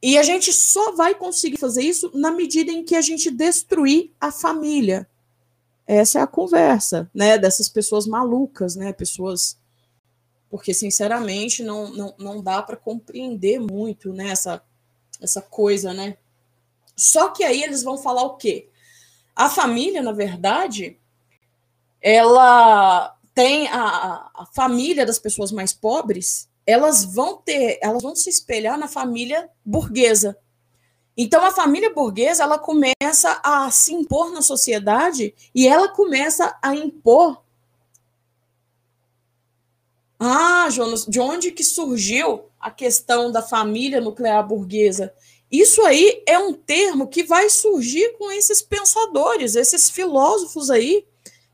E 0.00 0.16
a 0.16 0.22
gente 0.22 0.52
só 0.52 0.92
vai 0.92 1.14
conseguir 1.14 1.58
fazer 1.58 1.82
isso 1.82 2.10
na 2.14 2.30
medida 2.30 2.70
em 2.70 2.84
que 2.84 2.94
a 2.94 3.00
gente 3.00 3.32
destruir 3.32 4.12
a 4.20 4.30
família. 4.30 5.08
Essa 5.88 6.18
é 6.18 6.22
a 6.22 6.26
conversa, 6.26 7.10
né, 7.14 7.38
dessas 7.38 7.66
pessoas 7.66 8.06
malucas, 8.06 8.76
né, 8.76 8.92
pessoas 8.92 9.58
porque 10.50 10.72
sinceramente 10.72 11.62
não, 11.62 11.90
não, 11.90 12.14
não 12.18 12.42
dá 12.42 12.62
para 12.62 12.76
compreender 12.76 13.58
muito 13.58 14.12
né, 14.12 14.30
essa, 14.30 14.62
essa 15.20 15.42
coisa, 15.42 15.92
né? 15.92 16.16
Só 16.96 17.30
que 17.30 17.44
aí 17.44 17.62
eles 17.62 17.82
vão 17.82 17.98
falar 17.98 18.22
o 18.22 18.36
quê? 18.36 18.68
A 19.36 19.48
família, 19.48 20.02
na 20.02 20.12
verdade, 20.12 20.98
ela 22.00 23.14
tem 23.34 23.68
a, 23.68 24.30
a 24.34 24.46
família 24.54 25.06
das 25.06 25.18
pessoas 25.18 25.52
mais 25.52 25.72
pobres, 25.72 26.48
elas 26.66 27.04
vão 27.04 27.36
ter, 27.36 27.78
elas 27.82 28.02
vão 28.02 28.16
se 28.16 28.28
espelhar 28.28 28.78
na 28.78 28.88
família 28.88 29.48
burguesa. 29.64 30.36
Então 31.20 31.44
a 31.44 31.50
família 31.50 31.92
burguesa, 31.92 32.44
ela 32.44 32.58
começa 32.58 33.40
a 33.42 33.68
se 33.72 33.92
impor 33.92 34.30
na 34.30 34.40
sociedade 34.40 35.34
e 35.52 35.66
ela 35.66 35.88
começa 35.88 36.56
a 36.62 36.76
impor 36.76 37.42
ah, 40.20 40.68
Jonas, 40.70 41.06
de 41.06 41.20
onde 41.20 41.52
que 41.52 41.62
surgiu 41.62 42.46
a 42.58 42.72
questão 42.72 43.30
da 43.30 43.40
família 43.40 44.00
nuclear 44.00 44.44
burguesa? 44.46 45.12
Isso 45.50 45.80
aí 45.82 46.22
é 46.26 46.36
um 46.38 46.52
termo 46.52 47.06
que 47.06 47.22
vai 47.22 47.48
surgir 47.48 48.16
com 48.18 48.30
esses 48.32 48.60
pensadores, 48.60 49.54
esses 49.54 49.88
filósofos 49.88 50.70
aí, 50.70 51.06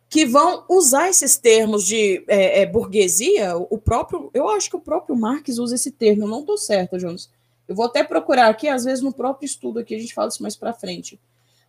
que 0.09 0.25
vão 0.25 0.65
usar 0.69 1.11
esses 1.11 1.37
termos 1.37 1.85
de 1.85 2.25
é, 2.27 2.63
é, 2.63 2.67
burguesia. 2.67 3.55
O 3.57 3.79
próprio, 3.79 4.31
eu 4.33 4.49
acho 4.49 4.71
que 4.71 4.77
o 4.77 4.81
próprio 4.81 5.15
Marx 5.15 5.59
usa 5.59 5.75
esse 5.75 5.91
termo, 5.91 6.25
eu 6.25 6.29
não 6.29 6.41
estou 6.41 6.57
certa, 6.57 6.99
Jonas. 6.99 7.29
Eu 7.69 7.75
vou 7.75 7.87
até 7.87 8.03
procurar 8.05 8.49
aqui, 8.49 8.69
às 8.69 8.85
vezes 8.85 9.03
no 9.03 9.13
próprio 9.13 9.47
estudo 9.47 9.79
aqui 9.79 9.95
a 9.95 9.99
gente 9.99 10.15
fala 10.15 10.29
isso 10.29 10.43
mais 10.43 10.57
para 10.57 10.73
frente. 10.73 11.19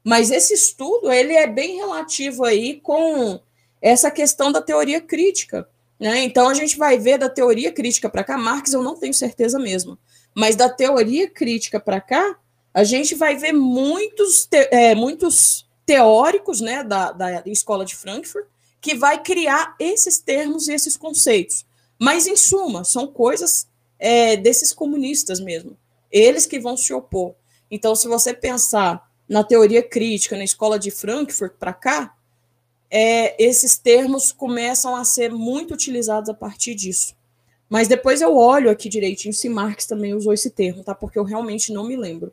Mas 0.04 0.30
esse 0.30 0.54
estudo 0.54 1.12
ele 1.12 1.34
é 1.34 1.48
bem 1.48 1.78
relativo 1.78 2.44
aí 2.44 2.80
com 2.82 3.40
essa 3.82 4.12
questão 4.12 4.52
da 4.52 4.62
teoria 4.62 5.02
crítica. 5.02 5.68
Né? 6.00 6.24
Então 6.24 6.50
a 6.50 6.54
gente 6.54 6.78
vai 6.78 6.98
ver 6.98 7.18
da 7.18 7.30
teoria 7.30 7.72
crítica 7.72 8.10
para 8.10 8.24
cá, 8.24 8.38
Marx 8.38 8.74
eu 8.74 8.84
não 8.84 8.98
tenho 8.98 9.14
certeza 9.14 9.58
mesmo, 9.58 9.98
mas 10.34 10.56
da 10.56 10.70
teoria 10.70 11.30
crítica 11.30 11.80
para 11.80 12.02
cá, 12.02 12.38
a 12.74 12.84
gente 12.84 13.16
vai 13.16 13.38
ver 13.38 13.54
muitos, 13.54 14.46
te, 14.46 14.68
é, 14.70 14.94
muitos 14.94 15.66
teóricos 15.86 16.60
né, 16.60 16.84
da, 16.84 17.12
da 17.12 17.44
escola 17.46 17.86
de 17.86 17.96
Frankfurt 17.96 18.46
que 18.82 18.94
vai 18.94 19.24
criar 19.24 19.76
esses 19.80 20.20
termos 20.20 20.68
e 20.68 20.74
esses 20.74 20.96
conceitos. 20.96 21.66
Mas, 21.98 22.28
em 22.28 22.36
suma, 22.36 22.84
são 22.84 23.08
coisas 23.08 23.68
é, 23.98 24.38
desses 24.38 24.72
comunistas 24.72 25.40
mesmo. 25.40 25.76
Eles 26.16 26.46
que 26.46 26.58
vão 26.58 26.78
se 26.78 26.94
opor. 26.94 27.36
Então, 27.70 27.94
se 27.94 28.08
você 28.08 28.34
pensar 28.34 29.12
na 29.28 29.44
teoria 29.44 29.84
crítica 29.84 30.38
na 30.38 30.46
escola 30.46 30.80
de 30.80 30.90
Frankfurt 30.90 31.56
para 31.60 31.74
cá, 31.74 32.16
é, 32.90 33.44
esses 33.44 33.78
termos 33.78 34.32
começam 34.32 34.96
a 34.96 35.04
ser 35.04 35.30
muito 35.34 35.74
utilizados 35.74 36.30
a 36.30 36.34
partir 36.34 36.74
disso. 36.74 37.14
Mas 37.68 37.90
depois 37.90 38.22
eu 38.22 38.38
olho 38.38 38.70
aqui 38.70 38.88
direitinho 38.88 39.34
se 39.34 39.50
Marx 39.50 39.86
também 39.86 40.14
usou 40.14 40.32
esse 40.32 40.52
termo, 40.52 40.86
tá? 40.86 40.96
Porque 40.96 41.20
eu 41.20 41.24
realmente 41.24 41.74
não 41.74 41.86
me 41.86 41.98
lembro. 41.98 42.32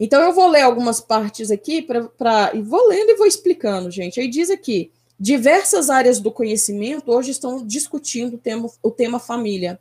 Então 0.00 0.22
eu 0.22 0.32
vou 0.32 0.48
ler 0.48 0.62
algumas 0.62 0.98
partes 0.98 1.50
aqui 1.50 1.82
para 1.82 2.52
e 2.54 2.62
vou 2.62 2.88
lendo 2.88 3.10
e 3.10 3.16
vou 3.16 3.26
explicando, 3.26 3.90
gente. 3.90 4.18
Aí 4.18 4.28
diz 4.28 4.48
aqui: 4.48 4.90
diversas 5.20 5.90
áreas 5.90 6.18
do 6.20 6.32
conhecimento 6.32 7.12
hoje 7.12 7.32
estão 7.32 7.66
discutindo 7.66 8.34
o 8.34 8.38
tema, 8.38 8.70
o 8.82 8.90
tema 8.90 9.18
família. 9.18 9.78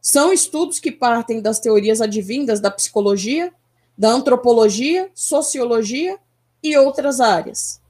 São 0.00 0.32
estudos 0.32 0.78
que 0.78 0.92
partem 0.92 1.40
das 1.40 1.60
teorias 1.60 2.00
advindas 2.00 2.60
da 2.60 2.70
psicologia, 2.70 3.52
da 3.96 4.10
antropologia, 4.10 5.10
sociologia 5.14 6.18
e 6.62 6.76
outras 6.76 7.20
áreas. 7.20 7.80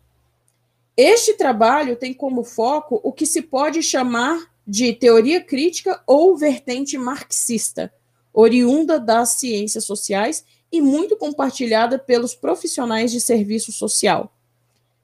Este 0.97 1.35
trabalho 1.35 1.97
tem 1.97 2.13
como 2.13 2.43
foco 2.43 3.01
o 3.05 3.13
que 3.13 3.25
se 3.25 3.43
pode 3.43 3.83
chamar 3.83 4.51
de 4.67 4.93
teoria 4.93 5.41
crítica 5.41 6.03
ou 6.07 6.37
vertente 6.37 6.99
marxista, 6.99 7.93
oriunda 8.33 8.99
das 8.99 9.31
ciências 9.31 9.85
sociais 9.85 10.45
e 10.71 10.81
muito 10.81 11.17
compartilhada 11.17 11.99
pelos 11.99 12.35
profissionais 12.35 13.11
de 13.11 13.21
serviço 13.21 13.73
social. 13.73 14.33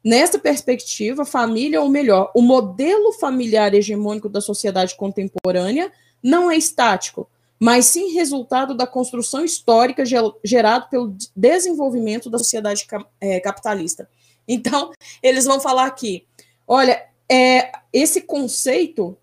Nesta 0.03 0.39
perspectiva, 0.39 1.23
a 1.23 1.27
família, 1.27 1.81
ou 1.81 1.89
melhor, 1.89 2.31
o 2.35 2.43
modelo 2.43 3.13
familiar 3.13 3.73
hegemônico 3.73 4.29
da 4.29 4.41
sociedade 4.41 4.95
contemporânea 4.97 5.91
não 6.25 6.50
é 6.50 6.57
estático, 6.57 7.28
mas 7.61 7.85
sim 7.87 8.14
resultado 8.14 8.75
da 8.75 8.87
construção 8.87 9.44
histórica 9.44 10.05
gerado 10.42 10.88
pelo 10.88 11.14
desenvolvimento 11.37 12.31
da 12.31 12.38
sociedade 12.38 12.87
é, 13.20 13.38
capitalista. 13.40 14.09
Então, 14.49 14.92
eles 15.22 15.44
vão 15.44 15.61
falar 15.61 15.87
aqui: 15.87 16.27
olha, 16.66 17.07
é, 17.31 17.70
esse 17.92 18.22
conceito 18.22 19.16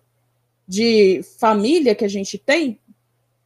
de 0.66 1.22
família 1.38 1.94
que 1.94 2.04
a 2.04 2.08
gente 2.08 2.38
tem, 2.38 2.80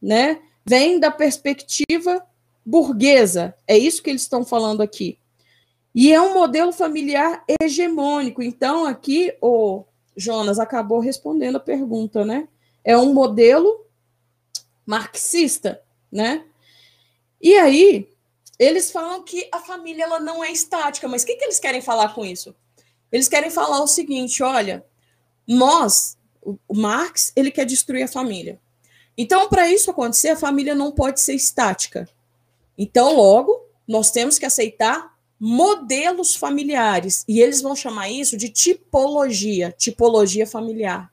né, 0.01 0.39
vem 0.65 0.99
da 0.99 1.11
perspectiva 1.11 2.25
burguesa. 2.65 3.55
É 3.67 3.77
isso 3.77 4.03
que 4.03 4.09
eles 4.09 4.21
estão 4.21 4.45
falando 4.45 4.81
aqui. 4.81 5.17
E 5.95 6.13
é 6.13 6.21
um 6.21 6.33
modelo 6.33 6.71
familiar 6.71 7.43
hegemônico. 7.61 8.43
Então, 8.43 8.85
aqui 8.85 9.35
o 9.41 9.83
Jonas 10.15 10.59
acabou 10.59 10.99
respondendo 10.99 11.55
a 11.55 11.59
pergunta, 11.59 12.23
né? 12.23 12.47
É 12.87 12.97
um 12.97 13.13
modelo 13.13 13.85
marxista, 14.85 15.83
né? 16.09 16.45
E 17.41 17.53
aí, 17.57 18.09
eles 18.57 18.89
falam 18.91 19.23
que 19.23 19.49
a 19.51 19.59
família 19.59 20.05
ela 20.05 20.21
não 20.21 20.41
é 20.41 20.49
estática, 20.49 21.05
mas 21.05 21.23
o 21.23 21.25
que, 21.25 21.35
que 21.35 21.43
eles 21.43 21.59
querem 21.59 21.81
falar 21.81 22.15
com 22.15 22.23
isso? 22.23 22.55
Eles 23.11 23.27
querem 23.27 23.51
falar 23.51 23.83
o 23.83 23.87
seguinte: 23.87 24.41
olha, 24.41 24.85
nós, 25.45 26.17
o 26.41 26.73
Marx, 26.73 27.33
ele 27.35 27.51
quer 27.51 27.65
destruir 27.65 28.03
a 28.03 28.07
família. 28.07 28.57
Então, 29.17 29.49
para 29.49 29.69
isso 29.69 29.91
acontecer, 29.91 30.29
a 30.29 30.37
família 30.37 30.73
não 30.73 30.93
pode 30.93 31.19
ser 31.19 31.33
estática. 31.33 32.07
Então, 32.77 33.17
logo, 33.17 33.65
nós 33.85 34.11
temos 34.11 34.39
que 34.39 34.45
aceitar 34.45 35.13
modelos 35.37 36.37
familiares. 36.37 37.25
E 37.27 37.41
eles 37.41 37.61
vão 37.61 37.75
chamar 37.75 38.09
isso 38.09 38.37
de 38.37 38.47
tipologia, 38.47 39.75
tipologia 39.77 40.47
familiar. 40.47 41.11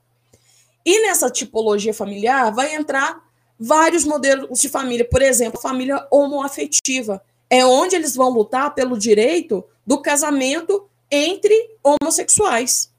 E 0.85 1.03
nessa 1.03 1.31
tipologia 1.31 1.95
familiar 1.95 2.53
vai 2.53 2.75
entrar 2.75 3.23
vários 3.59 4.05
modelos 4.05 4.61
de 4.61 4.69
família. 4.69 5.09
Por 5.09 5.23
exemplo, 5.23 5.61
família 5.61 6.07
homoafetiva 6.11 7.23
é 7.49 7.65
onde 7.65 7.95
eles 7.97 8.15
vão 8.15 8.31
lutar 8.31 8.75
pelo 8.75 8.99
direito 8.99 9.65
do 9.87 10.01
casamento 10.01 10.89
entre 11.11 11.55
homossexuais. 11.83 12.93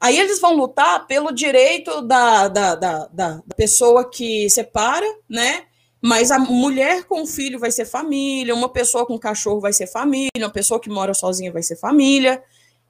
Aí 0.00 0.18
eles 0.18 0.40
vão 0.40 0.54
lutar 0.54 1.06
pelo 1.06 1.32
direito 1.32 2.02
da, 2.02 2.48
da, 2.48 2.74
da, 2.74 3.06
da, 3.06 3.42
pessoa 3.56 4.08
que 4.08 4.48
separa, 4.50 5.06
né? 5.28 5.64
Mas 6.02 6.30
a 6.30 6.38
mulher 6.38 7.04
com 7.04 7.26
filho 7.26 7.58
vai 7.58 7.70
ser 7.70 7.86
família, 7.86 8.54
uma 8.54 8.68
pessoa 8.68 9.06
com 9.06 9.18
cachorro 9.18 9.60
vai 9.60 9.72
ser 9.72 9.86
família, 9.86 10.30
uma 10.36 10.50
pessoa 10.50 10.78
que 10.78 10.90
mora 10.90 11.14
sozinha 11.14 11.50
vai 11.50 11.62
ser 11.62 11.76
família. 11.76 12.42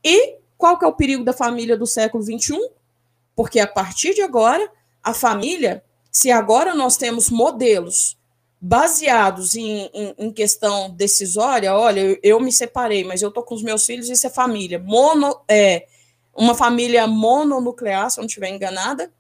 E 0.03 0.37
qual 0.59 0.79
que 0.79 0.85
é 0.85 0.89
o 0.89 0.93
perigo 0.93 1.25
da 1.25 1.33
família 1.33 1.77
do 1.77 1.87
século 1.87 2.23
XXI? 2.23 2.59
Porque 3.37 3.61
a 3.61 3.67
partir 3.67 4.15
de 4.15 4.23
agora, 4.23 4.69
a 5.03 5.13
família, 5.15 5.85
se 6.11 6.31
agora 6.31 6.75
nós 6.75 6.97
temos 6.97 7.31
modelos 7.31 8.17
baseados 8.59 9.55
em, 9.55 9.91
em, 9.93 10.15
em, 10.19 10.33
questão 10.33 10.91
decisória, 10.91 11.77
olha, 11.77 12.01
eu, 12.01 12.19
eu, 12.23 12.41
me 12.41 12.51
separei, 12.51 13.05
mas 13.05 13.21
eu 13.21 13.31
tô 13.31 13.43
com 13.43 13.55
os 13.55 13.63
meus 13.63 13.85
filhos, 13.85 14.09
isso 14.09 14.27
é 14.27 14.31
família. 14.31 14.79
Mono, 14.79 15.39
é, 15.47 15.87
uma 16.35 16.55
família 16.55 17.07
mononuclear, 17.07 18.11
se 18.11 18.19
eu 18.19 18.23
não 18.23 18.27
estiver 18.27 18.49
enganada. 18.49 19.13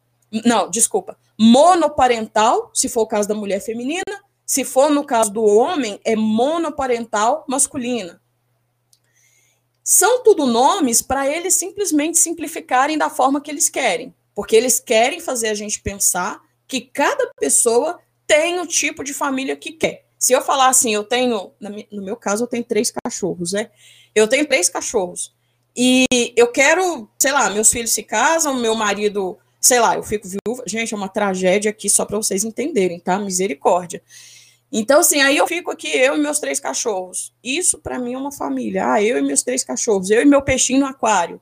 Não, 0.44 0.70
desculpa. 0.70 1.18
Monoparental, 1.38 2.70
se 2.72 2.88
for 2.88 3.02
o 3.02 3.06
caso 3.06 3.28
da 3.28 3.34
mulher 3.34 3.60
feminina. 3.60 4.02
Se 4.44 4.64
for 4.64 4.90
no 4.90 5.04
caso 5.04 5.32
do 5.32 5.44
homem, 5.44 6.00
é 6.04 6.16
monoparental 6.16 7.44
masculina. 7.48 8.20
São 9.88 10.24
tudo 10.24 10.46
nomes 10.46 11.00
para 11.00 11.30
eles 11.30 11.54
simplesmente 11.54 12.18
simplificarem 12.18 12.98
da 12.98 13.08
forma 13.08 13.40
que 13.40 13.48
eles 13.48 13.68
querem. 13.68 14.12
Porque 14.34 14.56
eles 14.56 14.80
querem 14.80 15.20
fazer 15.20 15.46
a 15.46 15.54
gente 15.54 15.80
pensar 15.80 16.40
que 16.66 16.80
cada 16.80 17.30
pessoa 17.38 17.96
tem 18.26 18.58
o 18.58 18.66
tipo 18.66 19.04
de 19.04 19.14
família 19.14 19.54
que 19.54 19.70
quer. 19.70 20.04
Se 20.18 20.32
eu 20.32 20.42
falar 20.42 20.70
assim, 20.70 20.92
eu 20.92 21.04
tenho, 21.04 21.52
no 21.92 22.02
meu 22.02 22.16
caso, 22.16 22.42
eu 22.42 22.48
tenho 22.48 22.64
três 22.64 22.90
cachorros, 22.90 23.52
né? 23.52 23.70
Eu 24.12 24.26
tenho 24.26 24.44
três 24.44 24.68
cachorros. 24.68 25.32
E 25.76 26.04
eu 26.36 26.48
quero, 26.48 27.08
sei 27.16 27.30
lá, 27.30 27.48
meus 27.48 27.70
filhos 27.70 27.92
se 27.92 28.02
casam, 28.02 28.54
meu 28.54 28.74
marido, 28.74 29.38
sei 29.60 29.78
lá, 29.78 29.94
eu 29.94 30.02
fico 30.02 30.26
viúva. 30.26 30.64
Gente, 30.66 30.94
é 30.94 30.96
uma 30.96 31.08
tragédia 31.08 31.70
aqui 31.70 31.88
só 31.88 32.04
para 32.04 32.16
vocês 32.16 32.42
entenderem, 32.42 32.98
tá? 32.98 33.20
Misericórdia. 33.20 34.02
Então, 34.78 35.00
assim, 35.00 35.22
aí 35.22 35.38
eu 35.38 35.46
fico 35.46 35.70
aqui, 35.70 35.88
eu 35.88 36.16
e 36.16 36.18
meus 36.18 36.38
três 36.38 36.60
cachorros. 36.60 37.32
Isso 37.42 37.78
para 37.78 37.98
mim 37.98 38.12
é 38.12 38.18
uma 38.18 38.30
família. 38.30 38.92
Ah, 38.92 39.02
eu 39.02 39.16
e 39.16 39.22
meus 39.22 39.42
três 39.42 39.64
cachorros, 39.64 40.10
eu 40.10 40.20
e 40.20 40.26
meu 40.26 40.42
peixinho 40.42 40.80
no 40.80 40.86
aquário. 40.86 41.40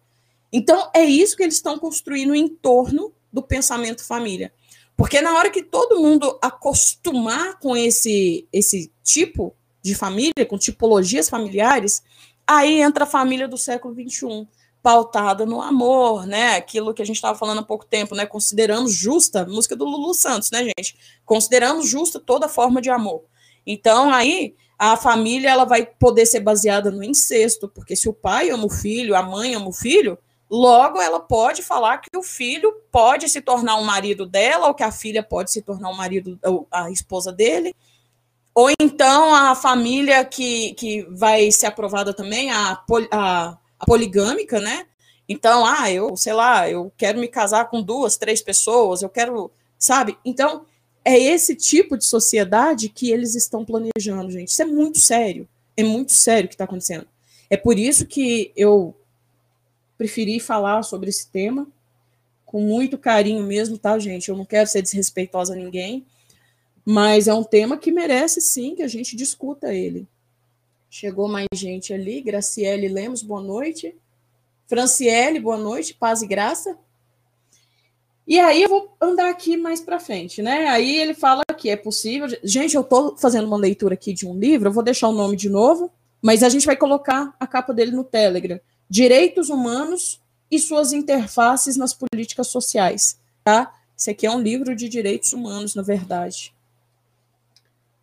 Então, 0.53 0.89
é 0.95 1.03
isso 1.05 1.37
que 1.37 1.43
eles 1.43 1.57
estão 1.57 1.77
construindo 1.77 2.33
em 2.33 2.47
torno 2.47 3.13
do 3.33 3.43
pensamento 3.43 4.05
família. 4.05 4.53
Porque 4.97 5.21
na 5.21 5.37
hora 5.37 5.51
que 5.51 5.65
todo 5.65 6.01
mundo 6.01 6.39
acostumar 6.41 7.59
com 7.59 7.77
esse, 7.77 8.47
esse 8.53 8.93
tipo 9.03 9.53
de 9.83 9.97
família, 9.97 10.47
com 10.49 10.57
tipologias 10.57 11.29
familiares, 11.29 12.05
aí 12.47 12.81
entra 12.81 13.03
a 13.03 13.09
família 13.09 13.49
do 13.49 13.59
século 13.59 13.93
XXI, 13.95 14.47
pautada 14.85 15.47
no 15.47 15.63
amor, 15.63 16.27
né? 16.27 16.57
Aquilo 16.57 16.93
que 16.93 17.01
a 17.01 17.07
gente 17.07 17.17
estava 17.17 17.39
falando 17.39 17.61
há 17.61 17.63
pouco 17.63 17.87
tempo, 17.87 18.15
né? 18.15 18.27
Consideramos 18.27 18.93
justa, 18.93 19.47
música 19.47 19.75
do 19.75 19.87
Lulu 19.87 20.13
Santos, 20.13 20.51
né, 20.51 20.63
gente? 20.63 20.95
Consideramos 21.25 21.89
justa 21.89 22.21
toda 22.21 22.51
forma 22.51 22.83
de 22.83 22.91
amor. 22.91 23.25
Então, 23.67 24.13
aí, 24.13 24.55
a 24.79 24.95
família 24.95 25.49
ela 25.49 25.65
vai 25.65 25.87
poder 25.87 26.27
ser 26.27 26.41
baseada 26.41 26.91
no 26.91 27.03
incesto, 27.03 27.67
porque 27.67 27.97
se 27.97 28.11
o 28.11 28.13
pai 28.13 28.51
ama 28.51 28.67
o 28.67 28.71
filho, 28.71 29.17
a 29.17 29.23
mãe 29.23 29.55
ama 29.55 29.69
o 29.69 29.73
filho, 29.73 30.19
logo 30.51 31.01
ela 31.01 31.19
pode 31.19 31.63
falar 31.63 31.97
que 31.97 32.15
o 32.15 32.23
filho 32.23 32.71
pode 32.93 33.27
se 33.31 33.41
tornar 33.41 33.77
um 33.77 33.85
marido 33.85 34.27
dela, 34.27 34.67
ou 34.67 34.75
que 34.75 34.83
a 34.83 34.93
filha 34.93 35.23
pode 35.23 35.51
se 35.51 35.63
tornar 35.63 35.89
um 35.89 35.97
marido, 35.97 36.39
a 36.71 36.91
esposa 36.91 37.33
dele. 37.33 37.75
Ou 38.55 38.71
então 38.79 39.35
a 39.35 39.55
família 39.55 40.23
que, 40.27 40.75
que 40.75 41.07
vai 41.09 41.51
ser 41.51 41.67
aprovada 41.67 42.13
também, 42.13 42.51
a, 42.51 42.79
a, 43.11 43.49
a 43.51 43.59
poligâmica, 43.87 44.61
né? 44.61 44.87
Então, 45.29 45.65
ah, 45.65 45.91
eu, 45.91 46.17
sei 46.17 46.33
lá, 46.33 46.69
eu 46.69 46.93
quero 46.97 47.19
me 47.19 47.29
casar 47.29 47.71
com 47.71 47.83
duas, 47.83 48.17
três 48.17 48.43
pessoas, 48.43 49.03
eu 49.03 49.09
quero, 49.09 49.51
sabe? 49.79 50.19
Então, 50.25 50.67
é 51.05 51.19
esse 51.19 51.55
tipo 51.55 51.97
de 51.97 52.05
sociedade 52.05 52.89
que 52.89 53.11
eles 53.11 53.35
estão 53.35 53.65
planejando, 53.65 54.31
gente. 54.31 54.49
Isso 54.49 54.63
é 54.63 54.67
muito 54.67 54.99
sério. 54.99 55.49
É 55.77 55.83
muito 55.83 56.13
sério 56.13 56.47
o 56.47 56.49
que 56.49 56.55
está 56.55 56.65
acontecendo. 56.65 57.07
É 57.51 57.57
por 57.57 57.79
isso 57.79 58.07
que 58.07 58.53
eu 58.57 58.95
preferi 59.99 60.41
falar 60.41 60.83
sobre 60.83 61.11
esse 61.11 61.29
tema 61.29 61.67
com 62.45 62.61
muito 62.61 62.97
carinho 62.97 63.43
mesmo, 63.43 63.77
tá, 63.77 63.99
gente? 63.99 64.29
Eu 64.29 64.37
não 64.37 64.45
quero 64.45 64.69
ser 64.69 64.81
desrespeitosa 64.81 65.55
a 65.55 65.57
ninguém, 65.57 66.07
mas 66.85 67.27
é 67.27 67.35
um 67.35 67.43
tema 67.43 67.77
que 67.77 67.91
merece 67.91 68.41
sim 68.41 68.75
que 68.75 68.83
a 68.83 68.89
gente 68.89 69.17
discuta 69.17 69.75
ele. 69.75 70.07
Chegou 70.97 71.27
mais 71.27 71.49
gente 71.53 71.93
ali, 71.93 72.21
Graciele 72.21 72.87
Lemos, 72.87 73.21
boa 73.21 73.43
noite. 73.43 73.97
Franciele, 74.69 75.41
boa 75.41 75.57
noite, 75.57 75.93
paz 75.93 76.23
e 76.23 76.27
graça. 76.29 76.79
E 78.25 78.39
aí 78.39 78.63
eu 78.63 78.69
vou 78.69 78.97
andar 79.01 79.29
aqui 79.29 79.57
mais 79.57 79.81
para 79.81 79.99
frente, 79.99 80.41
né? 80.41 80.69
Aí 80.69 80.97
ele 81.01 81.13
fala 81.13 81.43
que 81.59 81.69
é 81.69 81.75
possível. 81.75 82.29
Gente, 82.45 82.77
eu 82.77 82.83
estou 82.83 83.17
fazendo 83.17 83.49
uma 83.49 83.57
leitura 83.57 83.95
aqui 83.95 84.13
de 84.13 84.25
um 84.25 84.39
livro, 84.39 84.69
eu 84.69 84.73
vou 84.73 84.85
deixar 84.85 85.09
o 85.09 85.13
nome 85.13 85.35
de 85.35 85.51
novo, 85.51 85.91
mas 86.23 86.45
a 86.45 86.49
gente 86.49 86.65
vai 86.65 86.77
colocar 86.77 87.35
a 87.41 87.47
capa 87.49 87.75
dele 87.75 87.91
no 87.91 88.05
Telegram. 88.05 88.61
Direitos 88.89 89.49
humanos 89.49 90.23
e 90.49 90.61
suas 90.61 90.93
interfaces 90.93 91.77
nas 91.77 91.93
políticas 91.93 92.47
sociais, 92.47 93.19
tá? 93.43 93.75
Esse 93.99 94.11
aqui 94.11 94.29
é 94.29 94.31
um 94.31 94.41
livro 94.41 94.77
de 94.77 94.89
direitos 94.89 95.33
humanos, 95.33 95.75
na 95.75 95.83
verdade. 95.83 96.54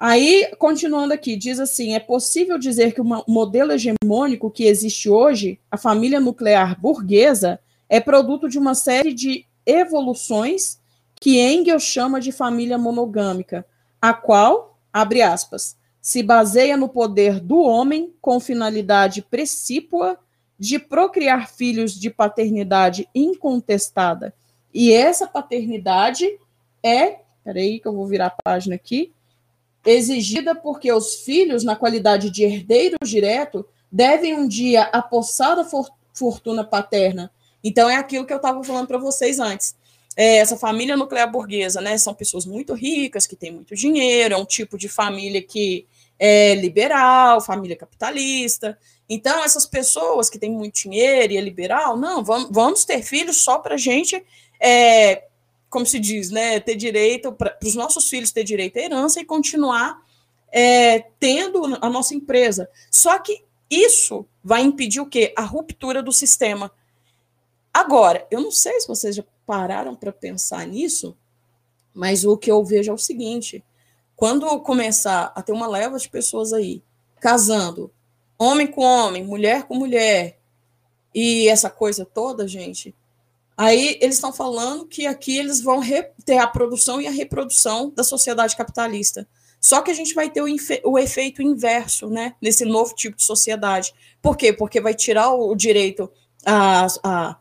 Aí, 0.03 0.49
continuando 0.57 1.13
aqui, 1.13 1.35
diz 1.35 1.59
assim: 1.59 1.93
é 1.93 1.99
possível 1.99 2.57
dizer 2.57 2.91
que 2.91 3.01
o 3.01 3.23
modelo 3.27 3.71
hegemônico 3.71 4.49
que 4.49 4.63
existe 4.63 5.07
hoje, 5.07 5.59
a 5.69 5.77
família 5.77 6.19
nuclear 6.19 6.81
burguesa, 6.81 7.59
é 7.87 7.99
produto 7.99 8.49
de 8.49 8.57
uma 8.57 8.73
série 8.73 9.13
de 9.13 9.45
evoluções 9.63 10.79
que 11.19 11.39
Engels 11.39 11.83
chama 11.83 12.19
de 12.19 12.31
família 12.31 12.79
monogâmica, 12.79 13.63
a 14.01 14.11
qual, 14.11 14.75
abre 14.91 15.21
aspas, 15.21 15.77
se 16.01 16.23
baseia 16.23 16.75
no 16.75 16.89
poder 16.89 17.39
do 17.39 17.59
homem 17.61 18.11
com 18.19 18.39
finalidade 18.39 19.21
precípua 19.21 20.17
de 20.57 20.79
procriar 20.79 21.47
filhos 21.47 21.93
de 21.93 22.09
paternidade 22.09 23.07
incontestada. 23.13 24.33
E 24.73 24.91
essa 24.91 25.27
paternidade 25.27 26.27
é, 26.81 27.19
peraí 27.43 27.79
que 27.79 27.87
eu 27.87 27.93
vou 27.93 28.07
virar 28.07 28.27
a 28.35 28.41
página 28.43 28.73
aqui, 28.73 29.13
exigida 29.85 30.55
porque 30.55 30.91
os 30.91 31.15
filhos, 31.15 31.63
na 31.63 31.75
qualidade 31.75 32.29
de 32.29 32.43
herdeiros 32.43 33.09
direto, 33.09 33.65
devem 33.91 34.35
um 34.35 34.47
dia 34.47 34.83
apossar 34.83 35.57
a 35.57 35.65
fortuna 36.13 36.63
paterna 36.63 37.31
então 37.63 37.89
é 37.89 37.95
aquilo 37.95 38.25
que 38.25 38.33
eu 38.33 38.37
estava 38.37 38.63
falando 38.63 38.87
para 38.87 38.97
vocês 38.97 39.39
antes. 39.39 39.75
É, 40.15 40.37
essa 40.37 40.57
família 40.57 40.97
nuclear 40.97 41.31
burguesa, 41.31 41.79
né? 41.79 41.97
São 41.97 42.13
pessoas 42.13 42.45
muito 42.45 42.73
ricas, 42.73 43.25
que 43.25 43.35
têm 43.35 43.51
muito 43.51 43.75
dinheiro, 43.75 44.33
é 44.33 44.37
um 44.37 44.45
tipo 44.45 44.77
de 44.77 44.89
família 44.89 45.41
que 45.41 45.85
é 46.19 46.55
liberal, 46.55 47.39
família 47.39 47.75
capitalista. 47.75 48.77
Então, 49.07 49.43
essas 49.43 49.65
pessoas 49.65 50.29
que 50.29 50.39
têm 50.39 50.51
muito 50.51 50.75
dinheiro 50.75 51.33
e 51.33 51.37
é 51.37 51.41
liberal, 51.41 51.97
não, 51.97 52.23
vamos, 52.23 52.49
vamos 52.51 52.85
ter 52.85 53.03
filhos 53.03 53.37
só 53.37 53.59
para 53.59 53.75
a 53.75 53.77
gente, 53.77 54.21
é, 54.59 55.23
como 55.71 55.85
se 55.85 55.99
diz, 55.99 56.29
né, 56.29 56.59
ter 56.59 56.75
direito, 56.75 57.31
para 57.31 57.57
os 57.63 57.75
nossos 57.75 58.09
filhos 58.09 58.31
ter 58.31 58.43
direito 58.43 58.77
à 58.77 58.81
herança 58.81 59.21
e 59.21 59.25
continuar 59.25 60.05
é, 60.51 60.99
tendo 61.17 61.77
a 61.81 61.89
nossa 61.89 62.13
empresa. 62.13 62.69
Só 62.91 63.17
que 63.17 63.43
isso 63.69 64.27
vai 64.43 64.61
impedir 64.61 64.99
o 64.99 65.05
quê? 65.05 65.33
A 65.35 65.43
ruptura 65.43 66.03
do 66.03 66.11
sistema. 66.11 66.69
Agora, 67.73 68.27
eu 68.29 68.41
não 68.41 68.51
sei 68.51 68.81
se 68.81 68.87
vocês 68.87 69.15
já 69.15 69.23
pararam 69.45 69.95
para 69.95 70.11
pensar 70.11 70.67
nisso, 70.67 71.17
mas 71.93 72.25
o 72.25 72.37
que 72.37 72.51
eu 72.51 72.63
vejo 72.65 72.91
é 72.91 72.93
o 72.93 72.97
seguinte: 72.97 73.63
quando 74.13 74.59
começar 74.59 75.31
a 75.33 75.41
ter 75.41 75.53
uma 75.53 75.67
leva 75.67 75.97
de 75.97 76.09
pessoas 76.09 76.51
aí 76.51 76.83
casando, 77.17 77.89
homem 78.37 78.67
com 78.67 78.81
homem, 78.81 79.23
mulher 79.23 79.63
com 79.63 79.75
mulher, 79.75 80.37
e 81.15 81.47
essa 81.47 81.69
coisa 81.69 82.03
toda, 82.03 82.45
gente, 82.45 82.93
aí 83.65 83.97
eles 84.01 84.15
estão 84.15 84.33
falando 84.33 84.85
que 84.85 85.05
aqui 85.05 85.37
eles 85.37 85.61
vão 85.61 85.81
ter 86.25 86.37
a 86.37 86.47
produção 86.47 87.01
e 87.01 87.07
a 87.07 87.11
reprodução 87.11 87.91
da 87.95 88.03
sociedade 88.03 88.55
capitalista. 88.55 89.27
Só 89.59 89.81
que 89.81 89.91
a 89.91 89.93
gente 89.93 90.13
vai 90.13 90.29
ter 90.29 90.41
o, 90.41 90.47
o, 90.85 90.97
efeito 90.97 91.41
inverso, 91.41 92.09
né, 92.09 92.35
nesse 92.41 92.65
novo 92.65 92.95
tipo 92.95 93.17
de 93.17 93.23
sociedade. 93.23 93.93
Por 94.21 94.35
quê? 94.35 94.51
Porque 94.51 94.81
vai 94.81 94.95
tirar 94.95 95.31
o, 95.33 95.53
direito 95.55 96.11
a, 96.43 96.87
a 97.03 97.37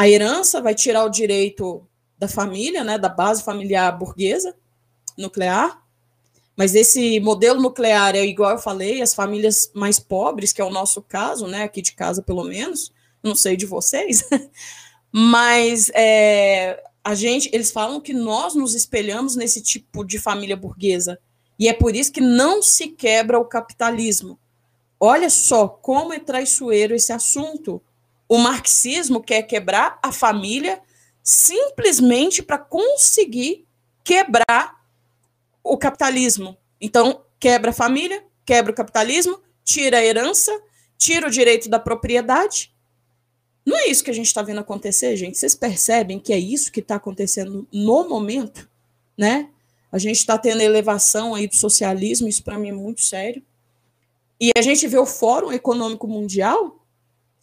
a 0.00 0.08
herança 0.08 0.62
vai 0.62 0.74
tirar 0.74 1.04
o 1.04 1.10
direito 1.10 1.86
da 2.16 2.26
família, 2.26 2.82
né, 2.82 2.96
da 2.96 3.08
base 3.10 3.42
familiar 3.42 3.92
burguesa 3.92 4.54
nuclear. 5.14 5.82
Mas 6.56 6.74
esse 6.74 7.20
modelo 7.20 7.60
nuclear 7.60 8.14
é 8.16 8.24
igual 8.24 8.52
eu 8.52 8.58
falei, 8.58 9.02
as 9.02 9.14
famílias 9.14 9.70
mais 9.74 9.98
pobres, 9.98 10.54
que 10.54 10.60
é 10.62 10.64
o 10.64 10.70
nosso 10.70 11.02
caso, 11.02 11.46
né, 11.46 11.64
aqui 11.64 11.82
de 11.82 11.92
casa 11.92 12.22
pelo 12.22 12.44
menos, 12.44 12.90
não 13.22 13.34
sei 13.34 13.58
de 13.58 13.66
vocês, 13.66 14.24
mas 15.12 15.90
é, 15.94 16.82
a 17.02 17.14
gente, 17.14 17.50
eles 17.52 17.70
falam 17.70 18.00
que 18.00 18.12
nós 18.12 18.54
nos 18.54 18.74
espelhamos 18.74 19.36
nesse 19.36 19.62
tipo 19.62 20.04
de 20.04 20.18
família 20.18 20.56
burguesa 20.56 21.18
e 21.60 21.68
é 21.68 21.74
por 21.74 21.94
isso 21.94 22.10
que 22.10 22.22
não 22.22 22.62
se 22.62 22.88
quebra 22.88 23.38
o 23.38 23.44
capitalismo. 23.44 24.38
Olha 24.98 25.28
só 25.28 25.68
como 25.68 26.12
é 26.12 26.18
traiçoeiro 26.18 26.94
esse 26.94 27.12
assunto. 27.12 27.82
O 28.26 28.38
marxismo 28.38 29.22
quer 29.22 29.42
quebrar 29.42 29.98
a 30.02 30.10
família 30.10 30.80
simplesmente 31.22 32.42
para 32.42 32.56
conseguir 32.56 33.66
quebrar 34.02 34.80
o 35.62 35.76
capitalismo. 35.76 36.56
Então, 36.80 37.22
quebra 37.38 37.72
a 37.72 37.74
família, 37.74 38.24
quebra 38.44 38.72
o 38.72 38.74
capitalismo, 38.74 39.38
tira 39.62 39.98
a 39.98 40.04
herança, 40.04 40.50
tira 40.96 41.26
o 41.26 41.30
direito 41.30 41.68
da 41.68 41.78
propriedade. 41.78 42.74
Não 43.64 43.76
é 43.76 43.88
isso 43.88 44.02
que 44.02 44.10
a 44.10 44.14
gente 44.14 44.26
está 44.26 44.42
vendo 44.42 44.60
acontecer, 44.60 45.16
gente? 45.16 45.38
Vocês 45.38 45.54
percebem 45.54 46.18
que 46.18 46.32
é 46.32 46.38
isso 46.38 46.72
que 46.72 46.80
está 46.80 46.96
acontecendo 46.96 47.66
no 47.72 48.08
momento, 48.08 48.68
né? 49.16 49.48
A 49.92 49.98
gente 49.98 50.16
está 50.16 50.38
tendo 50.38 50.60
elevação 50.60 51.34
aí 51.34 51.46
do 51.46 51.56
socialismo, 51.56 52.28
isso 52.28 52.42
para 52.42 52.58
mim 52.58 52.68
é 52.68 52.72
muito 52.72 53.02
sério. 53.02 53.42
E 54.40 54.52
a 54.56 54.62
gente 54.62 54.86
vê 54.86 54.98
o 54.98 55.06
Fórum 55.06 55.52
Econômico 55.52 56.06
Mundial 56.06 56.80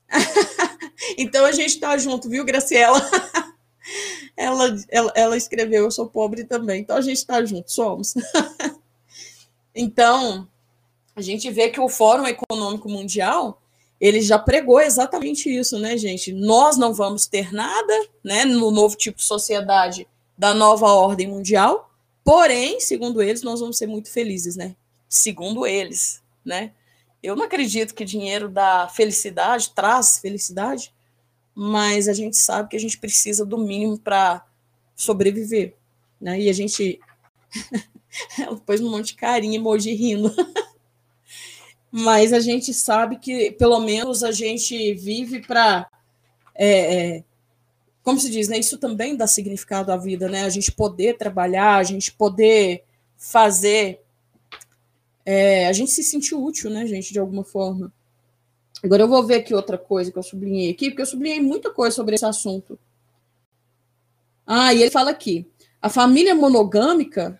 então 1.18 1.46
a 1.46 1.52
gente 1.52 1.70
está 1.70 1.98
junto, 1.98 2.30
viu, 2.30 2.46
Graciela? 2.46 3.00
ela, 4.36 4.76
ela, 4.90 5.14
ela 5.16 5.38
escreveu, 5.38 5.86
eu 5.86 5.92
sou 5.92 6.08
pobre 6.08 6.44
também. 6.44 6.82
Então 6.82 6.98
a 6.98 7.02
gente 7.02 7.18
está 7.18 7.44
junto, 7.44 7.72
somos. 7.72 8.14
então, 9.76 10.48
a 11.16 11.22
gente 11.22 11.50
vê 11.52 11.70
que 11.70 11.80
o 11.80 11.90
Fórum 11.90 12.26
Econômico 12.26 12.90
Mundial 12.90 13.62
ele 14.00 14.22
já 14.22 14.38
pregou 14.38 14.80
exatamente 14.80 15.50
isso, 15.50 15.80
né, 15.80 15.98
gente? 15.98 16.32
Nós 16.32 16.78
não 16.78 16.94
vamos 16.94 17.26
ter 17.26 17.54
nada, 17.54 18.08
né, 18.24 18.46
no 18.46 18.72
novo 18.72 18.96
tipo 18.96 19.18
de 19.18 19.24
sociedade 19.24 20.08
da 20.38 20.54
nova 20.54 20.88
ordem 20.88 21.28
mundial, 21.28 21.92
porém, 22.24 22.80
segundo 22.80 23.22
eles, 23.22 23.42
nós 23.42 23.60
vamos 23.60 23.78
ser 23.78 23.88
muito 23.88 24.10
felizes, 24.12 24.56
né? 24.56 24.76
Segundo 25.10 25.66
eles, 25.66 26.22
né? 26.46 26.74
Eu 27.24 27.36
não 27.36 27.46
acredito 27.46 27.96
que 27.96 28.06
dinheiro 28.06 28.48
dá 28.48 28.88
felicidade, 28.88 29.72
traz 29.74 30.20
felicidade, 30.20 30.94
mas 31.56 32.08
a 32.08 32.14
gente 32.14 32.38
sabe 32.38 32.70
que 32.70 32.76
a 32.76 32.80
gente 32.80 33.00
precisa 33.00 33.44
do 33.44 33.58
mínimo 33.58 33.98
para 33.98 34.46
sobreviver. 34.96 35.76
Né? 36.22 36.42
E 36.42 36.50
a 36.50 36.54
gente. 36.54 37.00
Ela 38.38 38.58
pôs 38.62 38.80
um 38.80 38.92
monte 38.92 39.08
de 39.08 39.16
carinha, 39.16 39.58
emoji 39.58 39.94
rindo. 39.94 40.32
mas 41.92 42.34
a 42.34 42.40
gente 42.40 42.74
sabe 42.74 43.18
que, 43.18 43.52
pelo 43.52 43.80
menos, 43.80 44.24
a 44.24 44.32
gente 44.32 44.94
vive 44.94 45.42
para. 45.42 45.90
É, 46.54 47.18
é, 47.18 47.24
como 48.04 48.20
se 48.20 48.30
diz, 48.30 48.48
né? 48.48 48.58
Isso 48.58 48.78
também 48.78 49.16
dá 49.16 49.28
significado 49.28 49.92
à 49.92 49.98
vida, 49.98 50.30
né? 50.30 50.44
A 50.44 50.50
gente 50.50 50.72
poder 50.72 51.18
trabalhar, 51.18 51.78
a 51.78 51.84
gente 51.84 52.12
poder 52.12 52.84
fazer, 53.18 54.02
é, 55.26 55.68
a 55.68 55.74
gente 55.74 55.92
se 55.92 56.04
sentir 56.04 56.36
útil, 56.36 56.70
né, 56.70 56.86
gente, 56.86 57.12
de 57.12 57.20
alguma 57.20 57.44
forma. 57.44 57.92
Agora 58.84 59.04
eu 59.04 59.08
vou 59.08 59.26
ver 59.26 59.36
aqui 59.36 59.54
outra 59.54 59.78
coisa 59.78 60.12
que 60.12 60.18
eu 60.18 60.24
sublinhei 60.24 60.72
aqui, 60.72 60.90
porque 60.90 61.02
eu 61.02 61.08
sublinhei 61.08 61.42
muita 61.42 61.72
coisa 61.72 61.96
sobre 61.96 62.16
esse 62.16 62.26
assunto. 62.26 62.78
Ah, 64.46 64.74
e 64.74 64.82
ele 64.82 64.92
fala 64.92 65.12
aqui: 65.12 65.46
a 65.82 65.90
família 65.90 66.36
monogâmica 66.36 67.40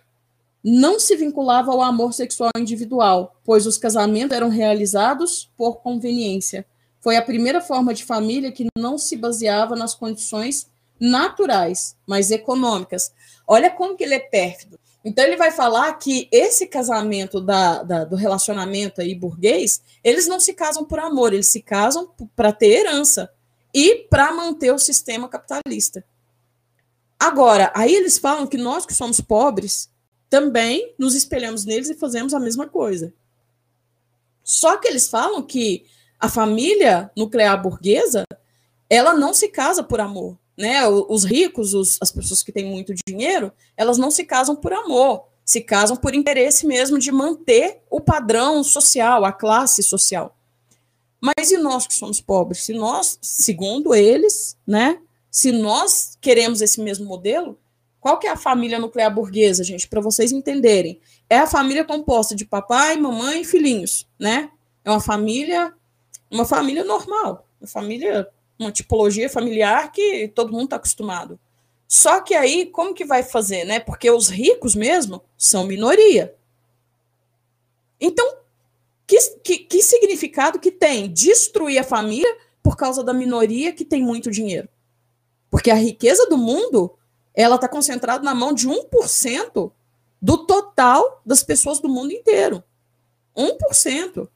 não 0.64 0.98
se 0.98 1.16
vinculava 1.16 1.70
ao 1.70 1.80
amor 1.80 2.12
sexual 2.12 2.50
individual, 2.56 3.36
pois 3.44 3.66
os 3.66 3.78
casamentos 3.78 4.36
eram 4.36 4.48
realizados 4.48 5.50
por 5.56 5.76
conveniência. 5.80 6.66
Foi 7.00 7.16
a 7.16 7.22
primeira 7.22 7.60
forma 7.60 7.94
de 7.94 8.04
família 8.04 8.52
que 8.52 8.66
não 8.76 8.98
se 8.98 9.16
baseava 9.16 9.76
nas 9.76 9.94
condições 9.94 10.68
naturais, 11.00 11.96
mas 12.06 12.30
econômicas. 12.30 13.12
Olha 13.46 13.70
como 13.70 13.96
que 13.96 14.02
ele 14.02 14.14
é 14.14 14.18
pérfido. 14.18 14.78
Então 15.04 15.24
ele 15.24 15.36
vai 15.36 15.52
falar 15.52 15.92
que 15.94 16.28
esse 16.32 16.66
casamento 16.66 17.40
da, 17.40 17.82
da, 17.82 18.04
do 18.04 18.16
relacionamento 18.16 19.00
aí 19.00 19.14
burguês, 19.14 19.80
eles 20.02 20.26
não 20.26 20.40
se 20.40 20.52
casam 20.52 20.84
por 20.84 20.98
amor, 20.98 21.32
eles 21.32 21.48
se 21.48 21.62
casam 21.62 22.10
para 22.34 22.52
ter 22.52 22.80
herança 22.80 23.30
e 23.72 24.06
para 24.10 24.32
manter 24.32 24.72
o 24.72 24.78
sistema 24.78 25.28
capitalista. 25.28 26.04
Agora, 27.18 27.72
aí 27.74 27.94
eles 27.94 28.18
falam 28.18 28.46
que 28.46 28.56
nós 28.56 28.84
que 28.84 28.94
somos 28.94 29.20
pobres 29.20 29.88
também 30.28 30.94
nos 30.98 31.14
espelhamos 31.14 31.64
neles 31.64 31.88
e 31.88 31.94
fazemos 31.94 32.34
a 32.34 32.40
mesma 32.40 32.66
coisa. 32.66 33.12
Só 34.44 34.76
que 34.76 34.88
eles 34.88 35.08
falam 35.08 35.42
que 35.42 35.84
a 36.18 36.28
família 36.28 37.10
nuclear 37.16 37.60
burguesa, 37.62 38.24
ela 38.90 39.14
não 39.14 39.32
se 39.32 39.48
casa 39.48 39.82
por 39.82 40.00
amor, 40.00 40.38
né? 40.56 40.86
Os 40.88 41.24
ricos, 41.24 41.74
os, 41.74 41.98
as 42.00 42.10
pessoas 42.10 42.42
que 42.42 42.52
têm 42.52 42.64
muito 42.64 42.94
dinheiro, 43.06 43.52
elas 43.76 43.98
não 43.98 44.10
se 44.10 44.24
casam 44.24 44.56
por 44.56 44.72
amor, 44.72 45.26
se 45.44 45.60
casam 45.60 45.96
por 45.96 46.14
interesse 46.14 46.66
mesmo 46.66 46.98
de 46.98 47.12
manter 47.12 47.82
o 47.90 48.00
padrão 48.00 48.64
social, 48.64 49.24
a 49.24 49.32
classe 49.32 49.82
social. 49.82 50.36
Mas 51.20 51.50
e 51.50 51.56
nós 51.56 51.86
que 51.86 51.94
somos 51.94 52.20
pobres? 52.20 52.62
Se 52.62 52.72
nós, 52.72 53.18
segundo 53.20 53.94
eles, 53.94 54.56
né, 54.66 55.00
se 55.30 55.52
nós 55.52 56.16
queremos 56.20 56.60
esse 56.60 56.80
mesmo 56.80 57.06
modelo, 57.06 57.58
qual 58.00 58.18
que 58.18 58.26
é 58.26 58.30
a 58.30 58.36
família 58.36 58.78
nuclear 58.78 59.12
burguesa, 59.12 59.64
gente, 59.64 59.88
para 59.88 60.00
vocês 60.00 60.32
entenderem? 60.32 61.00
É 61.28 61.38
a 61.38 61.46
família 61.46 61.84
composta 61.84 62.34
de 62.34 62.44
papai, 62.44 62.96
mamãe 62.96 63.42
e 63.42 63.44
filhinhos, 63.44 64.06
né? 64.18 64.50
É 64.84 64.90
uma 64.90 65.00
família, 65.00 65.74
uma 66.30 66.44
família 66.44 66.84
normal, 66.84 67.46
uma 67.60 67.66
família, 67.66 68.28
uma 68.58 68.70
tipologia 68.70 69.28
familiar 69.28 69.90
que 69.90 70.28
todo 70.28 70.52
mundo 70.52 70.64
está 70.64 70.76
acostumado. 70.76 71.38
Só 71.88 72.20
que 72.20 72.34
aí, 72.34 72.66
como 72.66 72.94
que 72.94 73.04
vai 73.04 73.22
fazer, 73.22 73.64
né? 73.64 73.80
Porque 73.80 74.10
os 74.10 74.28
ricos 74.28 74.74
mesmo 74.74 75.22
são 75.36 75.64
minoria. 75.64 76.34
Então, 78.00 78.36
que, 79.06 79.18
que, 79.42 79.58
que 79.58 79.82
significado 79.82 80.60
que 80.60 80.70
tem 80.70 81.10
destruir 81.10 81.78
a 81.78 81.84
família 81.84 82.36
por 82.62 82.76
causa 82.76 83.02
da 83.02 83.14
minoria 83.14 83.72
que 83.72 83.84
tem 83.84 84.02
muito 84.02 84.30
dinheiro? 84.30 84.68
Porque 85.50 85.70
a 85.70 85.74
riqueza 85.74 86.26
do 86.26 86.36
mundo 86.36 86.97
ela 87.38 87.54
está 87.54 87.68
concentrada 87.68 88.24
na 88.24 88.34
mão 88.34 88.52
de 88.52 88.68
1% 88.68 89.72
do 90.20 90.38
total 90.44 91.22
das 91.24 91.44
pessoas 91.44 91.78
do 91.78 91.88
mundo 91.88 92.10
inteiro. 92.10 92.64
1%. 93.36 94.28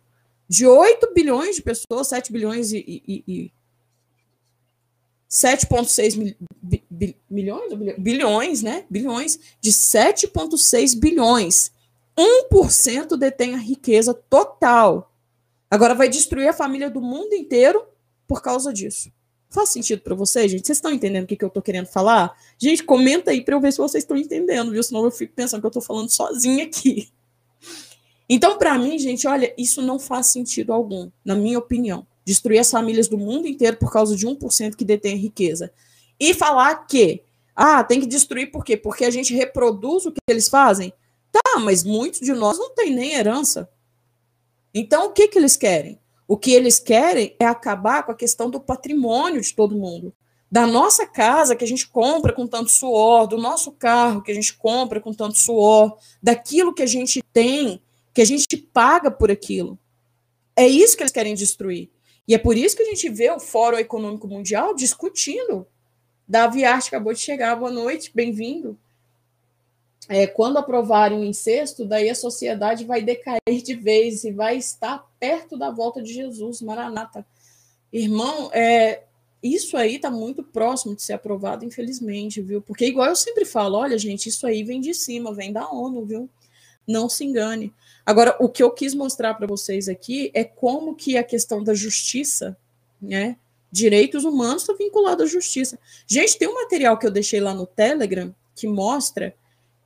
De 0.49 0.65
8 0.65 1.13
bilhões 1.13 1.57
de 1.57 1.63
pessoas, 1.63 2.07
7 2.07 2.33
bilhões 2.33 2.71
e. 2.71 2.79
e, 2.87 3.25
e 3.27 3.53
7,6 5.29 6.17
mil, 6.17 6.37
bi? 6.63 6.85
Bilhões, 7.99 8.63
né? 8.63 8.87
Bilhões. 8.89 9.41
De 9.61 9.73
7,6 9.73 10.97
bilhões. 10.97 11.73
1% 12.17 13.17
detém 13.17 13.55
a 13.55 13.59
riqueza 13.59 14.15
total. 14.15 15.13
Agora 15.69 15.95
vai 15.95 16.09
destruir 16.09 16.47
a 16.47 16.53
família 16.53 16.89
do 16.89 17.01
mundo 17.01 17.35
inteiro 17.35 17.85
por 18.29 18.43
causa 18.43 18.73
disso. 18.73 19.11
Faz 19.53 19.69
sentido 19.69 20.01
para 20.01 20.15
vocês, 20.15 20.51
gente? 20.51 20.67
Vocês 20.67 20.79
estão 20.79 20.91
entendendo 20.91 21.25
o 21.25 21.27
que, 21.27 21.37
que 21.37 21.45
eu 21.45 21.49
estou 21.49 21.63
querendo 21.63 21.85
falar? 21.85 22.35
Gente, 22.59 22.83
comenta 22.83 23.31
aí 23.31 23.45
para 23.45 23.55
eu 23.55 23.61
ver 23.61 23.71
se 23.71 23.79
vocês 23.79 24.03
estão 24.03 24.17
entendendo, 24.17 24.73
viu? 24.73 24.83
Senão 24.83 25.05
eu 25.05 25.11
fico 25.11 25.35
pensando 25.35 25.61
que 25.61 25.67
eu 25.67 25.69
estou 25.69 25.83
falando 25.83 26.09
sozinha 26.09 26.65
aqui. 26.65 27.11
Então, 28.27 28.57
para 28.57 28.79
mim, 28.79 28.99
gente, 28.99 29.29
olha, 29.29 29.53
isso 29.59 29.83
não 29.83 29.99
faz 29.99 30.29
sentido 30.29 30.73
algum, 30.73 31.11
na 31.23 31.35
minha 31.35 31.59
opinião. 31.59 32.07
Destruir 32.25 32.61
as 32.61 32.71
famílias 32.71 33.09
do 33.09 33.19
mundo 33.19 33.47
inteiro 33.47 33.77
por 33.77 33.93
causa 33.93 34.17
de 34.17 34.27
1% 34.27 34.75
que 34.75 34.87
detém 34.87 35.17
riqueza. 35.17 35.71
E 36.19 36.33
falar 36.33 36.87
que, 36.87 37.23
ah, 37.55 37.85
tem 37.85 38.01
que 38.01 38.07
destruir 38.07 38.51
por 38.51 38.65
quê? 38.65 38.75
Porque 38.75 39.05
a 39.05 39.11
gente 39.11 39.35
reproduz 39.35 40.07
o 40.07 40.13
que 40.13 40.21
eles 40.27 40.49
fazem? 40.49 40.95
Tá, 41.31 41.59
mas 41.61 41.85
muitos 41.85 42.21
de 42.21 42.33
nós 42.33 42.59
não 42.59 42.75
tem 42.75 42.95
nem 42.95 43.13
herança. 43.13 43.69
Então, 44.73 45.09
o 45.09 45.11
que, 45.11 45.29
que 45.29 45.39
eles 45.39 45.59
querem? 45.59 46.01
O 46.27 46.37
que 46.37 46.53
eles 46.53 46.79
querem 46.79 47.37
é 47.39 47.45
acabar 47.45 48.05
com 48.05 48.13
a 48.13 48.17
questão 48.17 48.51
do 48.51 48.61
patrimônio 48.61 49.41
de 49.41 49.55
todo 49.55 49.77
mundo. 49.77 50.15
Da 50.51 50.67
nossa 50.67 51.07
casa 51.07 51.57
que 51.57 51.65
a 51.65 51.69
gente 51.69 51.89
compra 51.89 52.33
com 52.33 52.47
tanto 52.47 52.71
suor, 52.71 53.27
do 53.27 53.39
nosso 53.39 53.73
carro 53.73 54.23
que 54.23 54.31
a 54.31 54.35
gente 54.35 54.55
compra 54.55 55.01
com 55.01 55.13
tanto 55.13 55.39
suor, 55.39 55.97
daquilo 56.23 56.75
que 56.75 56.83
a 56.83 56.87
gente 56.87 57.23
tem, 57.33 57.83
que 58.13 58.21
a 58.21 58.25
gente 58.25 58.57
paga 58.57 59.11
por 59.11 59.31
aquilo. 59.31 59.79
É 60.55 60.67
isso 60.67 60.97
que 60.97 61.03
eles 61.03 61.13
querem 61.13 61.35
destruir. 61.35 61.91
E 62.29 62.35
é 62.35 62.39
por 62.39 62.57
isso 62.57 62.77
que 62.77 62.83
a 62.83 62.87
gente 62.87 63.09
vê 63.09 63.31
o 63.31 63.41
Fórum 63.41 63.79
Econômico 63.79 64.29
Mundial 64.29 64.75
discutindo. 64.75 65.67
Davi 66.29 66.65
Arte 66.65 66.89
acabou 66.89 67.13
de 67.13 67.19
chegar, 67.19 67.57
boa 67.57 67.71
noite, 67.71 68.13
bem-vindo 68.15 68.79
é, 70.13 70.27
quando 70.27 70.59
aprovarem 70.59 71.19
o 71.19 71.25
incesto, 71.25 71.87
daí 71.87 72.11
a 72.11 72.15
sociedade 72.15 72.85
vai 72.85 73.01
decair 73.01 73.63
de 73.65 73.75
vez 73.75 74.25
e 74.25 74.31
vai 74.31 74.59
estar 74.59 75.09
perto 75.19 75.57
da 75.57 75.71
volta 75.71 76.03
de 76.03 76.13
Jesus, 76.13 76.61
Maranata. 76.61 77.25
Irmão, 77.91 78.51
é, 78.53 79.05
isso 79.43 79.75
aí 79.75 79.97
está 79.97 80.11
muito 80.11 80.43
próximo 80.43 80.95
de 80.95 81.03
ser 81.03 81.15
aprovado, 81.15 81.65
infelizmente, 81.65 82.43
viu? 82.43 82.61
Porque, 82.61 82.85
igual 82.85 83.09
eu 83.09 83.17
sempre 83.17 83.47
falo, 83.47 83.79
olha, 83.79 83.97
gente, 83.97 84.29
isso 84.29 84.47
aí 84.47 84.63
vem 84.63 84.83
de 84.83 84.93
cima, 84.93 85.33
vem 85.33 85.51
da 85.51 85.67
ONU, 85.71 86.05
viu? 86.05 86.29
Não 86.87 87.09
se 87.09 87.25
engane. 87.25 87.73
Agora, 88.05 88.37
o 88.39 88.51
que 88.51 88.63
eu 88.63 88.71
quis 88.71 88.95
mostrar 88.95 89.33
para 89.33 89.47
vocês 89.47 89.89
aqui 89.89 90.31
é 90.35 90.45
como 90.45 90.95
que 90.95 91.17
a 91.17 91.25
questão 91.25 91.65
da 91.65 91.73
justiça, 91.73 92.55
né? 93.01 93.39
Direitos 93.71 94.25
humanos 94.25 94.63
está 94.63 94.75
vinculado 94.75 95.23
à 95.23 95.27
justiça. 95.27 95.79
Gente, 96.07 96.37
tem 96.37 96.49
um 96.49 96.55
material 96.55 96.99
que 96.99 97.07
eu 97.07 97.11
deixei 97.11 97.41
lá 97.41 97.55
no 97.55 97.67
Telegram 97.67 98.35
que 98.55 98.69
mostra 98.69 99.35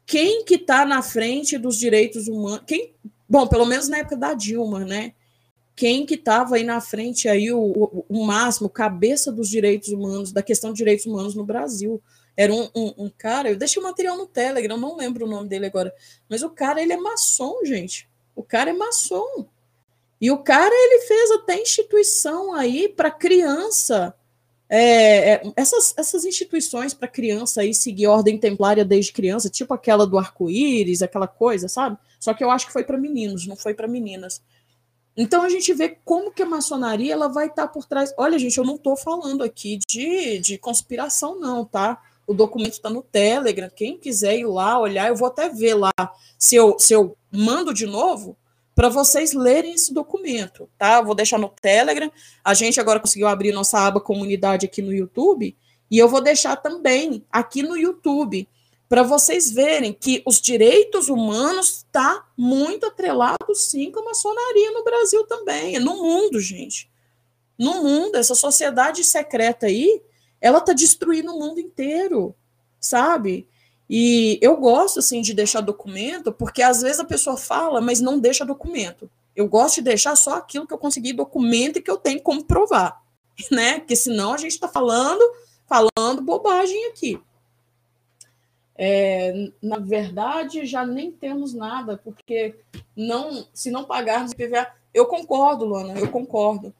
quem 0.07 0.45
que 0.45 0.55
está 0.55 0.87
na 0.87 1.03
frente 1.03 1.59
dos 1.59 1.77
direitos 1.77 2.29
humanos, 2.29 2.62
quem, 2.64 2.95
bom, 3.29 3.47
pelo 3.49 3.66
menos 3.66 3.88
na 3.88 3.99
época 3.99 4.16
da 4.16 4.35
Dilma, 4.35 4.85
né? 4.85 5.12
Quem 5.75 6.07
que 6.07 6.14
estava 6.14 6.55
aí 6.55 6.64
na 6.64 6.81
frente 6.81 7.29
aí 7.29 7.53
o, 7.53 7.61
o, 7.61 8.07
o, 8.09 8.25
máximo, 8.25 8.71
cabeça 8.71 9.31
dos 9.33 9.49
direitos 9.49 9.88
humanos, 9.88 10.33
da 10.33 10.42
questão 10.42 10.73
de 10.73 10.79
direitos 10.79 11.05
humanos 11.05 11.35
no 11.35 11.45
Brasil. 11.45 12.01
Era 12.37 12.55
um, 12.55 12.71
um, 12.75 12.95
um 12.97 13.11
cara, 13.11 13.51
eu 13.51 13.57
deixei 13.57 13.83
o 13.83 13.85
material 13.85 14.16
no 14.16 14.27
Telegram, 14.27 14.79
não 14.79 14.97
lembro 14.97 15.27
o 15.27 15.29
nome 15.29 15.49
dele 15.49 15.66
agora, 15.66 15.92
mas 16.29 16.42
o 16.42 16.51
cara, 16.51 16.81
ele 16.81 16.92
é 16.92 16.97
maçom, 16.97 17.64
gente. 17.64 18.09
O 18.35 18.42
cara 18.42 18.71
é 18.71 18.73
maçom. 18.73 19.47
E 20.21 20.31
o 20.31 20.38
cara, 20.38 20.73
ele 20.73 21.03
fez 21.03 21.31
até 21.33 21.61
instituição 21.61 22.55
aí 22.55 22.88
para 22.88 23.11
criança, 23.11 24.14
é, 24.69 25.35
é, 25.35 25.43
essas, 25.57 25.95
essas 25.97 26.25
instituições 26.25 26.93
para 26.93 27.07
criança 27.07 27.61
aí 27.61 27.73
seguir 27.73 28.09
ordem 28.09 28.39
templária 28.39 28.85
desde 28.85 29.13
criança, 29.13 29.49
tipo 29.49 29.73
aquela 29.73 30.07
do 30.07 30.19
arco-íris, 30.19 31.03
aquela 31.03 31.29
coisa, 31.29 31.69
sabe? 31.69 31.97
Só 32.19 32.35
que 32.35 32.43
eu 32.43 32.51
acho 32.51 32.67
que 32.67 32.73
foi 32.73 32.83
para 32.83 32.99
meninos, 32.99 33.47
não 33.47 33.57
foi 33.57 33.75
para 33.75 33.87
meninas. 33.87 34.43
Então 35.17 35.43
a 35.43 35.49
gente 35.49 35.73
vê 35.73 35.97
como 36.05 36.31
que 36.31 36.43
a 36.43 36.47
maçonaria 36.47 37.13
ela 37.13 37.29
vai 37.29 37.47
estar 37.47 37.67
tá 37.67 37.69
por 37.69 37.87
trás. 37.87 38.13
Olha, 38.19 38.39
gente, 38.39 38.59
eu 38.59 38.65
não 38.65 38.75
estou 38.75 38.97
falando 38.97 39.43
aqui 39.43 39.79
de, 39.89 40.39
de 40.41 40.59
conspiração, 40.59 41.39
não, 41.39 41.65
tá? 41.65 42.03
O 42.27 42.35
documento 42.35 42.73
está 42.73 42.91
no 42.91 43.03
Telegram. 43.03 43.71
Quem 43.75 43.97
quiser 43.97 44.37
ir 44.37 44.47
lá 44.47 44.79
olhar, 44.79 45.09
eu 45.09 45.17
vou 45.17 45.29
até 45.29 45.49
ver 45.49 45.75
lá 45.75 45.93
se 46.37 46.57
eu, 46.57 46.77
se 46.79 46.93
eu 46.93 47.17
mando 47.31 47.73
de 47.73 47.87
novo 47.87 48.37
para 48.77 48.91
vocês 48.91 49.33
lerem 49.33 49.73
esse 49.73 49.95
documento, 49.95 50.69
tá? 50.77 51.01
vou 51.01 51.15
deixar 51.15 51.39
no 51.39 51.49
Telegram. 51.49 52.12
A 52.45 52.53
gente 52.53 52.79
agora 52.79 53.01
conseguiu 53.01 53.27
abrir 53.27 53.51
nossa 53.51 53.79
aba 53.79 54.03
comunidade 54.03 54.67
aqui 54.67 54.83
no 54.83 54.93
YouTube 54.93 55.57
e 55.91 55.99
eu 55.99 56.07
vou 56.07 56.21
deixar 56.21 56.57
também 56.57 57.25
aqui 57.33 57.62
no 57.62 57.75
YouTube 57.75 58.47
para 58.87 59.03
vocês 59.03 59.51
verem 59.51 59.95
que 59.95 60.23
os 60.27 60.43
direitos 60.43 61.09
humanos 61.09 61.87
tá 61.91 62.27
muito 62.37 62.85
atrelado 62.85 63.55
sim 63.55 63.91
com 63.91 64.01
a 64.01 64.05
maçonaria 64.05 64.71
no 64.73 64.85
Brasil 64.85 65.25
também, 65.25 65.81
no 65.81 65.97
mundo, 65.97 66.39
gente. 66.39 66.91
No 67.59 67.83
mundo, 67.83 68.17
essa 68.17 68.35
sociedade 68.35 69.03
secreta 69.03 69.65
aí, 69.65 70.03
ela 70.39 70.61
tá 70.61 70.75
destruindo 70.75 71.35
o 71.35 71.41
mundo 71.41 71.59
inteiro, 71.59 72.37
sabe? 72.79 73.49
E 73.88 74.38
eu 74.42 74.57
gosto 74.57 74.99
assim 74.99 75.20
de 75.20 75.33
deixar 75.33 75.61
documento, 75.61 76.33
porque 76.33 76.62
às 76.62 76.83
vezes 76.83 76.99
a 76.99 77.05
pessoa 77.05 77.37
fala, 77.37 77.81
mas 77.81 78.01
não 78.01 78.18
deixa 78.18 78.44
documento. 78.44 79.09
Eu 79.35 79.49
gosto 79.49 79.77
de 79.77 79.83
deixar 79.83 80.16
só 80.16 80.37
aquilo 80.37 80.66
que 80.66 80.75
eu 80.75 80.79
consegui 80.79 81.12
documento 81.12 81.79
e 81.79 81.83
que 81.83 81.90
eu 81.90 81.96
tenho 81.96 82.20
como 82.20 82.44
provar, 82.44 83.03
né? 83.51 83.79
Porque 83.79 83.96
senão 83.96 84.33
a 84.33 84.38
gente 84.38 84.53
está 84.53 84.68
falando 84.68 85.22
falando 85.66 86.22
bobagem 86.22 86.87
aqui. 86.87 87.20
É, 88.79 89.51
na 89.62 89.79
verdade, 89.79 90.66
já 90.66 90.87
nem 90.87 91.11
temos 91.11 91.55
nada, 91.55 91.96
porque 91.96 92.55
não, 92.94 93.46
se 93.53 93.70
não 93.70 93.85
pagarmos 93.85 94.33
IPVA, 94.33 94.68
eu 94.92 95.07
concordo, 95.07 95.64
Luana, 95.64 95.99
eu 95.99 96.09
concordo. 96.09 96.75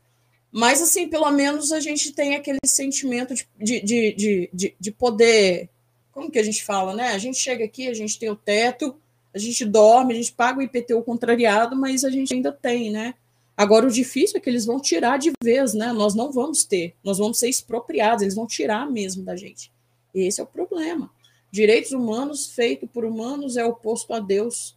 Mas, 0.53 0.81
assim, 0.81 1.09
pelo 1.09 1.31
menos 1.31 1.73
a 1.73 1.81
gente 1.81 2.13
tem 2.13 2.35
aquele 2.35 2.59
sentimento 2.65 3.35
de, 3.35 3.47
de, 3.81 4.15
de, 4.15 4.51
de, 4.53 4.77
de 4.79 4.91
poder. 4.91 5.69
Como 6.17 6.31
que 6.31 6.39
a 6.39 6.43
gente 6.43 6.65
fala, 6.65 6.95
né? 6.95 7.09
A 7.09 7.19
gente 7.19 7.37
chega 7.37 7.63
aqui, 7.63 7.89
a 7.89 7.93
gente 7.93 8.19
tem 8.19 8.31
o 8.31 8.35
teto, 8.35 8.97
a 9.35 9.39
gente 9.39 9.67
dorme, 9.67 10.15
a 10.15 10.17
gente 10.17 10.33
paga 10.33 10.59
o 10.59 10.63
IPTU 10.63 11.03
contrariado, 11.03 11.77
mas 11.77 12.05
a 12.05 12.11
gente 12.11 12.33
ainda 12.33 12.51
tem, 12.51 12.91
né? 12.91 13.15
Agora, 13.55 13.87
o 13.87 13.91
difícil 13.91 14.39
é 14.39 14.41
que 14.41 14.49
eles 14.49 14.65
vão 14.65 14.81
tirar 14.81 15.19
de 15.19 15.31
vez, 15.45 15.75
né? 15.75 15.93
Nós 15.93 16.15
não 16.15 16.33
vamos 16.33 16.65
ter, 16.65 16.95
nós 17.05 17.19
vamos 17.19 17.39
ser 17.39 17.51
expropriados, 17.51 18.23
eles 18.23 18.35
vão 18.35 18.47
tirar 18.47 18.91
mesmo 18.91 19.23
da 19.25 19.37
gente. 19.37 19.71
E 20.15 20.23
esse 20.23 20.41
é 20.41 20.45
o 20.45 20.47
problema. 20.47 21.11
Direitos 21.51 21.93
humanos 21.93 22.47
feito 22.47 22.87
por 22.87 23.05
humanos 23.05 23.59
é 23.59 23.65
oposto 23.67 24.15
a 24.15 24.19
Deus. 24.19 24.75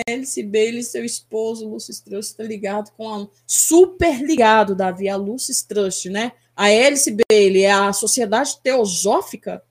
Alice 0.06 0.42
Bailey, 0.42 0.82
seu 0.82 1.06
esposo, 1.06 1.66
Lucis 1.66 2.00
Trust, 2.00 2.32
está 2.32 2.44
ligado 2.44 2.90
com 2.98 3.08
a. 3.08 3.26
Super 3.46 4.20
ligado, 4.20 4.74
Davi, 4.74 5.08
a 5.08 5.16
Lucis 5.16 5.62
Trust, 5.62 6.10
né? 6.10 6.32
A 6.54 6.64
Alice 6.64 7.16
Bailey, 7.30 7.62
é 7.62 7.72
a 7.72 7.94
Sociedade 7.94 8.58
Teosófica, 8.62 9.62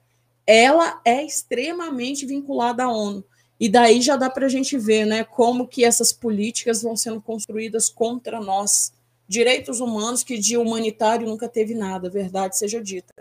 ela 0.50 1.00
é 1.04 1.24
extremamente 1.24 2.26
vinculada 2.26 2.82
à 2.82 2.92
ONU. 2.92 3.24
E 3.58 3.68
daí 3.68 4.00
já 4.00 4.16
dá 4.16 4.28
para 4.28 4.46
a 4.46 4.48
gente 4.48 4.76
ver 4.76 5.04
né, 5.04 5.22
como 5.22 5.68
que 5.68 5.84
essas 5.84 6.12
políticas 6.12 6.82
vão 6.82 6.96
sendo 6.96 7.20
construídas 7.20 7.88
contra 7.88 8.40
nós. 8.40 8.92
Direitos 9.28 9.78
humanos 9.78 10.24
que 10.24 10.38
de 10.38 10.56
humanitário 10.56 11.28
nunca 11.28 11.48
teve 11.48 11.72
nada, 11.72 12.10
verdade 12.10 12.58
seja 12.58 12.82
dita. 12.82 13.14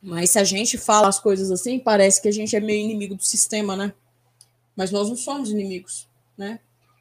Mas 0.00 0.30
se 0.30 0.38
a 0.38 0.44
gente 0.44 0.78
fala 0.78 1.08
as 1.08 1.20
coisas 1.20 1.50
assim, 1.50 1.78
parece 1.78 2.22
que 2.22 2.28
a 2.28 2.32
gente 2.32 2.56
é 2.56 2.60
meio 2.60 2.82
inimigo 2.82 3.14
do 3.14 3.22
sistema, 3.22 3.76
né? 3.76 3.92
Mas 4.74 4.90
nós 4.90 5.10
não 5.10 5.16
somos 5.16 5.50
inimigos, 5.50 6.08
né? 6.38 6.58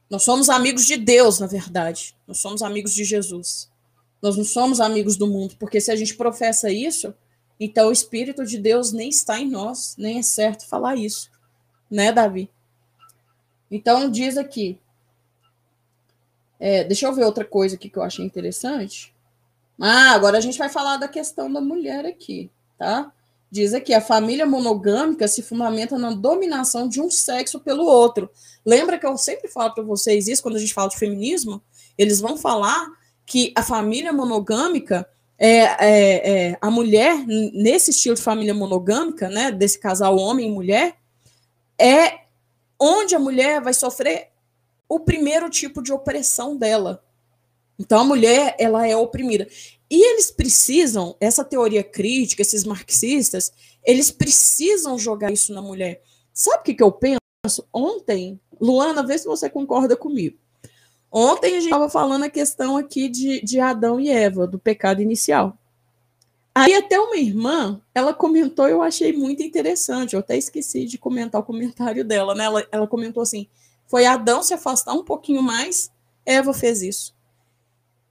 Nós 0.09 0.23
somos 0.23 0.49
amigos 0.49 0.85
de 0.85 0.97
Deus, 0.97 1.39
na 1.39 1.47
verdade. 1.47 2.13
Nós 2.27 2.39
somos 2.39 2.61
amigos 2.61 2.93
de 2.93 3.05
Jesus. 3.05 3.71
Nós 4.21 4.35
não 4.35 4.43
somos 4.43 4.81
amigos 4.81 5.15
do 5.15 5.27
mundo, 5.27 5.55
porque 5.57 5.79
se 5.79 5.91
a 5.91 5.95
gente 5.95 6.15
professa 6.15 6.69
isso, 6.69 7.13
então, 7.59 7.89
o 7.89 7.91
Espírito 7.91 8.45
de 8.45 8.57
Deus 8.57 8.93
nem 8.93 9.09
está 9.09 9.39
em 9.39 9.49
nós, 9.49 9.95
nem 9.97 10.19
é 10.19 10.21
certo 10.21 10.67
falar 10.67 10.95
isso, 10.95 11.29
né, 11.91 12.11
Davi? 12.11 12.49
Então, 13.69 14.09
diz 14.09 14.37
aqui. 14.37 14.79
É, 16.59 16.83
deixa 16.83 17.05
eu 17.05 17.13
ver 17.13 17.25
outra 17.25 17.43
coisa 17.43 17.75
aqui 17.75 17.89
que 17.89 17.97
eu 17.97 18.03
achei 18.03 18.25
interessante. 18.25 19.13
Ah, 19.79 20.11
agora 20.11 20.37
a 20.37 20.41
gente 20.41 20.57
vai 20.57 20.69
falar 20.69 20.97
da 20.97 21.07
questão 21.07 21.51
da 21.51 21.61
mulher 21.61 22.05
aqui, 22.05 22.49
tá? 22.77 23.11
Diz 23.51 23.73
aqui: 23.73 23.93
a 23.93 24.01
família 24.01 24.45
monogâmica 24.45 25.27
se 25.27 25.41
fundamenta 25.41 25.97
na 25.97 26.11
dominação 26.11 26.87
de 26.87 27.01
um 27.01 27.09
sexo 27.09 27.59
pelo 27.59 27.85
outro. 27.85 28.29
Lembra 28.65 28.97
que 28.97 29.05
eu 29.05 29.17
sempre 29.17 29.47
falo 29.47 29.73
para 29.73 29.83
vocês 29.83 30.27
isso 30.27 30.43
quando 30.43 30.57
a 30.57 30.59
gente 30.59 30.73
fala 30.73 30.89
de 30.89 30.97
feminismo? 30.97 31.61
Eles 31.97 32.19
vão 32.19 32.37
falar 32.37 32.87
que 33.25 33.53
a 33.55 33.63
família 33.63 34.11
monogâmica 34.11 35.07
é, 35.39 35.57
é, 35.57 36.31
é, 36.49 36.57
a 36.59 36.69
mulher, 36.69 37.25
nesse 37.25 37.91
estilo 37.91 38.15
de 38.15 38.21
família 38.21 38.53
monogâmica, 38.53 39.29
né, 39.29 39.51
desse 39.51 39.79
casal 39.79 40.17
homem 40.17 40.49
e 40.49 40.51
mulher, 40.51 40.97
é 41.79 42.25
onde 42.77 43.15
a 43.15 43.19
mulher 43.19 43.61
vai 43.61 43.73
sofrer 43.73 44.27
o 44.87 44.99
primeiro 44.99 45.49
tipo 45.49 45.81
de 45.81 45.93
opressão 45.93 46.57
dela. 46.57 47.01
Então, 47.79 48.01
a 48.01 48.03
mulher, 48.03 48.55
ela 48.59 48.85
é 48.85 48.97
oprimida. 48.97 49.47
E 49.89 50.11
eles 50.11 50.29
precisam, 50.29 51.15
essa 51.21 51.45
teoria 51.45 51.83
crítica, 51.83 52.41
esses 52.41 52.65
marxistas, 52.65 53.53
eles 53.85 54.11
precisam 54.11 54.99
jogar 54.99 55.31
isso 55.31 55.53
na 55.53 55.61
mulher. 55.61 56.01
Sabe 56.33 56.59
o 56.59 56.63
que, 56.63 56.73
que 56.73 56.83
eu 56.83 56.91
penso? 56.91 57.19
Ontem, 57.73 58.39
Luana, 58.59 59.01
vê 59.03 59.17
se 59.17 59.25
você 59.25 59.49
concorda 59.49 59.95
comigo. 59.95 60.37
Ontem 61.11 61.47
a 61.47 61.59
gente 61.59 61.65
estava 61.65 61.89
falando 61.89 62.23
a 62.23 62.29
questão 62.29 62.77
aqui 62.77 63.09
de, 63.09 63.41
de 63.41 63.59
Adão 63.59 63.99
e 63.99 64.09
Eva, 64.09 64.45
do 64.45 64.59
pecado 64.59 65.01
inicial. 65.01 65.57
Aí 66.53 66.73
até 66.73 66.99
uma 66.99 67.15
irmã, 67.15 67.81
ela 67.95 68.13
comentou, 68.13 68.67
eu 68.67 68.81
achei 68.81 69.13
muito 69.13 69.41
interessante, 69.41 70.13
eu 70.13 70.19
até 70.19 70.37
esqueci 70.37 70.85
de 70.85 70.97
comentar 70.97 71.41
o 71.41 71.43
comentário 71.43 72.03
dela, 72.03 72.35
né? 72.35 72.43
Ela, 72.43 72.67
ela 72.71 72.87
comentou 72.87 73.23
assim: 73.23 73.47
foi 73.87 74.05
Adão 74.05 74.43
se 74.43 74.53
afastar 74.53 74.93
um 74.93 75.03
pouquinho 75.03 75.41
mais, 75.41 75.91
Eva 76.25 76.53
fez 76.53 76.81
isso. 76.81 77.15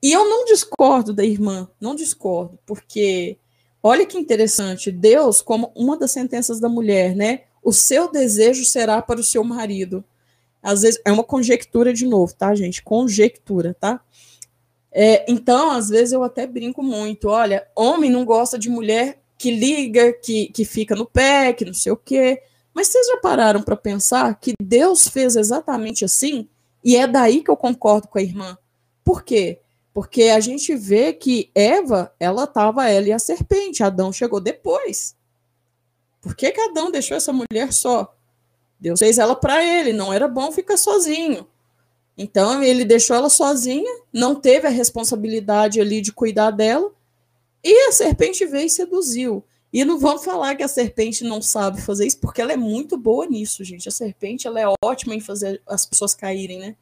E 0.02 0.12
eu 0.12 0.28
não 0.28 0.44
discordo 0.44 1.12
da 1.12 1.24
irmã, 1.24 1.68
não 1.80 1.94
discordo, 1.94 2.58
porque 2.64 3.36
olha 3.82 4.06
que 4.06 4.16
interessante, 4.16 4.90
Deus, 4.90 5.42
como 5.42 5.72
uma 5.74 5.96
das 5.96 6.12
sentenças 6.12 6.58
da 6.58 6.68
mulher, 6.68 7.14
né? 7.14 7.42
O 7.62 7.72
seu 7.72 8.10
desejo 8.10 8.64
será 8.64 9.02
para 9.02 9.20
o 9.20 9.24
seu 9.24 9.44
marido 9.44 10.04
às 10.62 10.82
vezes 10.82 11.00
é 11.04 11.12
uma 11.12 11.24
conjectura 11.24 11.92
de 11.92 12.06
novo, 12.06 12.34
tá, 12.34 12.54
gente? 12.54 12.82
Conjectura, 12.82 13.74
tá? 13.78 14.00
É, 14.90 15.30
então, 15.30 15.70
às 15.70 15.88
vezes 15.88 16.12
eu 16.12 16.22
até 16.22 16.46
brinco 16.46 16.82
muito. 16.82 17.28
Olha, 17.28 17.66
homem 17.76 18.10
não 18.10 18.24
gosta 18.24 18.58
de 18.58 18.68
mulher 18.68 19.20
que 19.36 19.50
liga, 19.50 20.12
que, 20.12 20.48
que 20.48 20.64
fica 20.64 20.96
no 20.96 21.06
pé, 21.06 21.52
que 21.52 21.64
não 21.64 21.74
sei 21.74 21.92
o 21.92 21.96
quê. 21.96 22.42
Mas 22.74 22.88
vocês 22.88 23.06
já 23.06 23.16
pararam 23.18 23.62
para 23.62 23.76
pensar 23.76 24.38
que 24.40 24.52
Deus 24.60 25.08
fez 25.08 25.36
exatamente 25.36 26.04
assim? 26.04 26.48
E 26.82 26.96
é 26.96 27.06
daí 27.06 27.42
que 27.42 27.50
eu 27.50 27.56
concordo 27.56 28.08
com 28.08 28.18
a 28.18 28.22
irmã. 28.22 28.58
Por 29.04 29.22
quê? 29.22 29.60
Porque 29.94 30.24
a 30.24 30.40
gente 30.40 30.74
vê 30.74 31.12
que 31.12 31.50
Eva, 31.54 32.12
ela 32.20 32.44
estava 32.44 32.88
ela 32.88 33.08
e 33.08 33.12
a 33.12 33.18
serpente. 33.18 33.82
Adão 33.82 34.12
chegou 34.12 34.40
depois. 34.40 35.16
Por 36.20 36.34
que, 36.34 36.50
que 36.50 36.60
Adão 36.60 36.90
deixou 36.90 37.16
essa 37.16 37.32
mulher 37.32 37.72
só? 37.72 38.14
Deus 38.80 38.98
fez 38.98 39.18
ela 39.18 39.34
para 39.34 39.64
ele, 39.64 39.92
não 39.92 40.12
era 40.12 40.28
bom 40.28 40.52
ficar 40.52 40.76
sozinho. 40.76 41.46
Então 42.16 42.62
ele 42.62 42.84
deixou 42.84 43.14
ela 43.14 43.30
sozinha, 43.30 44.02
não 44.12 44.34
teve 44.34 44.66
a 44.66 44.70
responsabilidade 44.70 45.80
ali 45.80 46.00
de 46.00 46.12
cuidar 46.12 46.50
dela, 46.50 46.92
e 47.62 47.88
a 47.88 47.92
serpente 47.92 48.44
veio 48.46 48.66
e 48.66 48.70
seduziu. 48.70 49.44
E 49.72 49.84
não 49.84 49.98
vamos 49.98 50.24
falar 50.24 50.54
que 50.54 50.62
a 50.62 50.68
serpente 50.68 51.24
não 51.24 51.42
sabe 51.42 51.80
fazer 51.80 52.06
isso, 52.06 52.18
porque 52.18 52.40
ela 52.40 52.52
é 52.52 52.56
muito 52.56 52.96
boa 52.96 53.26
nisso, 53.26 53.62
gente. 53.62 53.88
A 53.88 53.92
serpente 53.92 54.46
ela 54.46 54.60
é 54.60 54.64
ótima 54.82 55.14
em 55.14 55.20
fazer 55.20 55.60
as 55.66 55.84
pessoas 55.84 56.14
caírem, 56.14 56.58
né? 56.58 56.76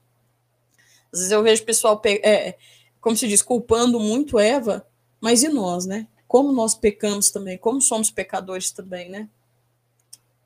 Às 1.12 1.20
vezes 1.20 1.32
eu 1.32 1.42
vejo 1.42 1.62
o 1.62 1.66
pessoal, 1.66 2.00
é, 2.04 2.56
como 3.00 3.16
se 3.16 3.26
diz, 3.26 3.42
culpando 3.42 3.98
muito 3.98 4.38
Eva, 4.38 4.86
mas 5.20 5.42
e 5.42 5.48
nós, 5.48 5.84
né? 5.86 6.06
Como 6.28 6.52
nós 6.52 6.74
pecamos 6.74 7.30
também, 7.30 7.58
como 7.58 7.80
somos 7.80 8.10
pecadores 8.10 8.70
também, 8.70 9.08
né? 9.08 9.28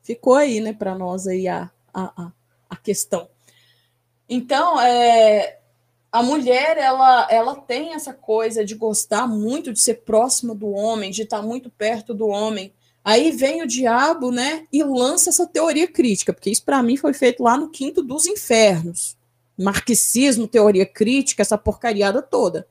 Ficou 0.01 0.35
aí, 0.35 0.59
né, 0.59 0.73
para 0.73 0.95
nós 0.95 1.27
aí 1.27 1.47
a, 1.47 1.69
a, 1.93 2.31
a 2.69 2.75
questão. 2.75 3.29
Então, 4.27 4.79
é, 4.79 5.59
a 6.11 6.23
mulher, 6.23 6.77
ela, 6.77 7.27
ela 7.29 7.55
tem 7.55 7.93
essa 7.93 8.13
coisa 8.13 8.65
de 8.65 8.75
gostar 8.75 9.27
muito 9.27 9.71
de 9.71 9.79
ser 9.79 10.01
próxima 10.03 10.55
do 10.55 10.69
homem, 10.71 11.11
de 11.11 11.23
estar 11.23 11.41
muito 11.41 11.69
perto 11.69 12.13
do 12.13 12.27
homem. 12.27 12.73
Aí 13.03 13.31
vem 13.31 13.61
o 13.61 13.67
diabo, 13.67 14.31
né, 14.31 14.65
e 14.71 14.83
lança 14.83 15.29
essa 15.29 15.47
teoria 15.47 15.87
crítica, 15.87 16.33
porque 16.33 16.49
isso 16.49 16.63
para 16.63 16.83
mim 16.83 16.97
foi 16.97 17.13
feito 17.13 17.41
lá 17.43 17.57
no 17.57 17.69
quinto 17.69 18.01
dos 18.01 18.25
infernos. 18.25 19.17
Marxismo, 19.57 20.47
teoria 20.47 20.85
crítica, 20.85 21.41
essa 21.41 21.57
porcariada 21.57 22.21
toda. 22.21 22.67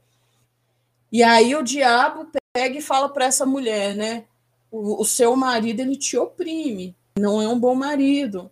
E 1.11 1.23
aí 1.23 1.55
o 1.55 1.63
diabo 1.63 2.29
pega 2.53 2.79
e 2.79 2.81
fala 2.81 3.09
para 3.09 3.27
essa 3.27 3.45
mulher, 3.45 3.95
né, 3.95 4.25
o, 4.71 5.03
o 5.03 5.05
seu 5.05 5.35
marido 5.35 5.81
ele 5.81 5.97
te 5.97 6.17
oprime 6.17 6.97
não 7.21 7.41
é 7.41 7.49
um 7.49 7.59
bom 7.59 7.75
marido. 7.75 8.51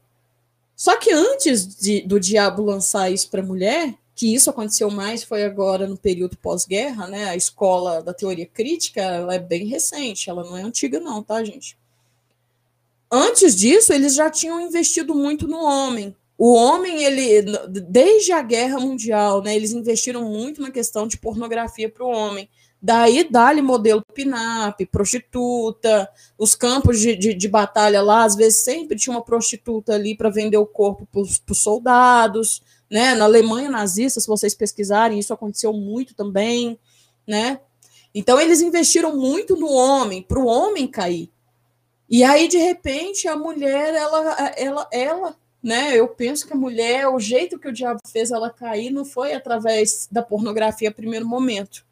Só 0.76 0.96
que 0.96 1.11
antes 1.11 1.66
de, 1.76 2.02
do 2.02 2.20
diabo 2.20 2.62
lançar 2.62 3.11
isso 3.11 3.28
para 3.28 3.40
a 3.40 3.46
mulher, 3.46 3.94
que 4.14 4.35
isso 4.35 4.50
aconteceu 4.50 4.90
mais 4.90 5.22
foi 5.22 5.44
agora 5.44 5.87
no 5.87 5.96
período 5.96 6.37
pós-guerra, 6.37 7.07
né? 7.09 7.28
A 7.28 7.37
escola 7.37 8.02
da 8.02 8.14
teoria 8.14 8.46
crítica, 8.46 9.00
ela 9.00 9.35
é 9.35 9.38
bem 9.38 9.66
recente, 9.66 10.28
ela 10.31 10.44
não 10.44 10.57
é 10.57 10.62
antiga 10.62 11.00
não, 11.00 11.22
tá, 11.22 11.42
gente? 11.42 11.76
Antes 13.11 13.57
disso, 13.57 13.92
eles 13.92 14.14
já 14.14 14.31
tinham 14.31 14.61
investido 14.61 15.14
muito 15.14 15.48
no 15.48 15.62
homem. 15.62 16.14
O 16.37 16.54
homem, 16.54 17.02
ele 17.02 17.42
desde 17.68 18.33
a 18.33 18.42
guerra 18.42 18.78
mundial, 18.78 19.42
né, 19.42 19.57
eles 19.57 19.72
investiram 19.72 20.24
muito 20.24 20.61
na 20.61 20.70
questão 20.70 21.07
de 21.07 21.18
pornografia 21.18 21.88
para 21.88 22.04
o 22.04 22.11
homem. 22.11 22.48
Daí 22.81 23.29
dá-lhe 23.29 23.61
modelo 23.61 24.05
PINAP, 24.14 24.87
prostituta, 24.87 26.09
os 26.38 26.55
campos 26.55 27.01
de, 27.01 27.17
de, 27.17 27.35
de, 27.35 27.49
batalha 27.49 28.01
lá, 28.01 28.23
às 28.23 28.37
vezes 28.37 28.61
sempre 28.62 28.97
tinha 28.97 29.17
uma 29.17 29.25
prostituta 29.25 29.95
ali 29.95 30.17
para 30.17 30.31
vender 30.31 30.59
o 30.59 30.67
corpo 30.67 31.05
para 31.11 31.21
os 31.21 31.59
soldados, 31.59 32.62
né? 32.88 33.17
Na 33.17 33.25
Alemanha 33.25 33.69
nazista, 33.69 34.21
se 34.21 34.29
vocês 34.29 34.55
pesquisarem, 34.55 35.19
isso 35.19 35.35
aconteceu 35.35 35.73
muito 35.73 36.15
também, 36.15 36.79
né? 37.27 37.61
Então 38.15 38.40
eles 38.40 38.61
investiram 38.63 39.17
muito 39.17 39.57
no 39.57 39.73
homem, 39.73 40.23
para 40.23 40.38
o 40.38 40.46
homem 40.46 40.87
cair. 40.87 41.33
E 42.09 42.23
aí, 42.23 42.46
de 42.46 42.59
repente, 42.59 43.27
a 43.27 43.37
mulher, 43.37 43.92
ela, 43.92 44.52
ela, 44.57 44.88
ela, 44.92 45.37
né? 45.61 45.98
Eu 45.98 46.07
penso 46.09 46.46
que 46.46 46.52
a 46.52 46.57
mulher, 46.57 47.09
o 47.09 47.19
jeito 47.19 47.59
que 47.59 47.69
o 47.69 47.73
diabo 47.73 48.00
fez 48.07 48.31
ela 48.31 48.50
cair 48.50 48.90
não 48.90 49.05
foi 49.05 49.35
através 49.35 50.09
da 50.11 50.23
pornografia 50.23 50.92
primeiro 50.92 51.27
momento 51.27 51.88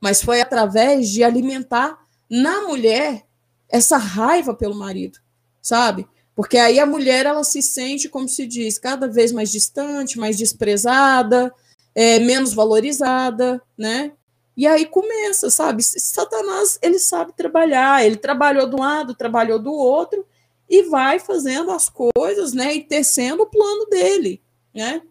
mas 0.00 0.22
foi 0.22 0.40
através 0.40 1.08
de 1.08 1.24
alimentar 1.24 1.98
na 2.30 2.62
mulher 2.62 3.26
essa 3.68 3.96
raiva 3.96 4.54
pelo 4.54 4.74
marido, 4.74 5.18
sabe? 5.60 6.06
Porque 6.34 6.56
aí 6.56 6.78
a 6.78 6.86
mulher 6.86 7.26
ela 7.26 7.42
se 7.42 7.60
sente, 7.60 8.08
como 8.08 8.28
se 8.28 8.46
diz, 8.46 8.78
cada 8.78 9.08
vez 9.08 9.32
mais 9.32 9.50
distante, 9.50 10.18
mais 10.18 10.36
desprezada, 10.36 11.52
é, 11.94 12.20
menos 12.20 12.54
valorizada, 12.54 13.60
né? 13.76 14.12
E 14.56 14.66
aí 14.66 14.86
começa, 14.86 15.50
sabe? 15.50 15.82
Satanás 15.82 16.78
ele 16.82 16.98
sabe 16.98 17.32
trabalhar, 17.32 18.04
ele 18.04 18.16
trabalhou 18.16 18.68
de 18.68 18.76
um 18.76 18.80
lado, 18.80 19.14
trabalhou 19.14 19.58
do 19.58 19.72
outro 19.72 20.24
e 20.68 20.84
vai 20.84 21.18
fazendo 21.18 21.70
as 21.70 21.88
coisas, 21.88 22.52
né? 22.52 22.74
E 22.74 22.84
tecendo 22.84 23.42
o 23.42 23.46
plano 23.46 23.86
dele, 23.86 24.40
né? 24.74 25.02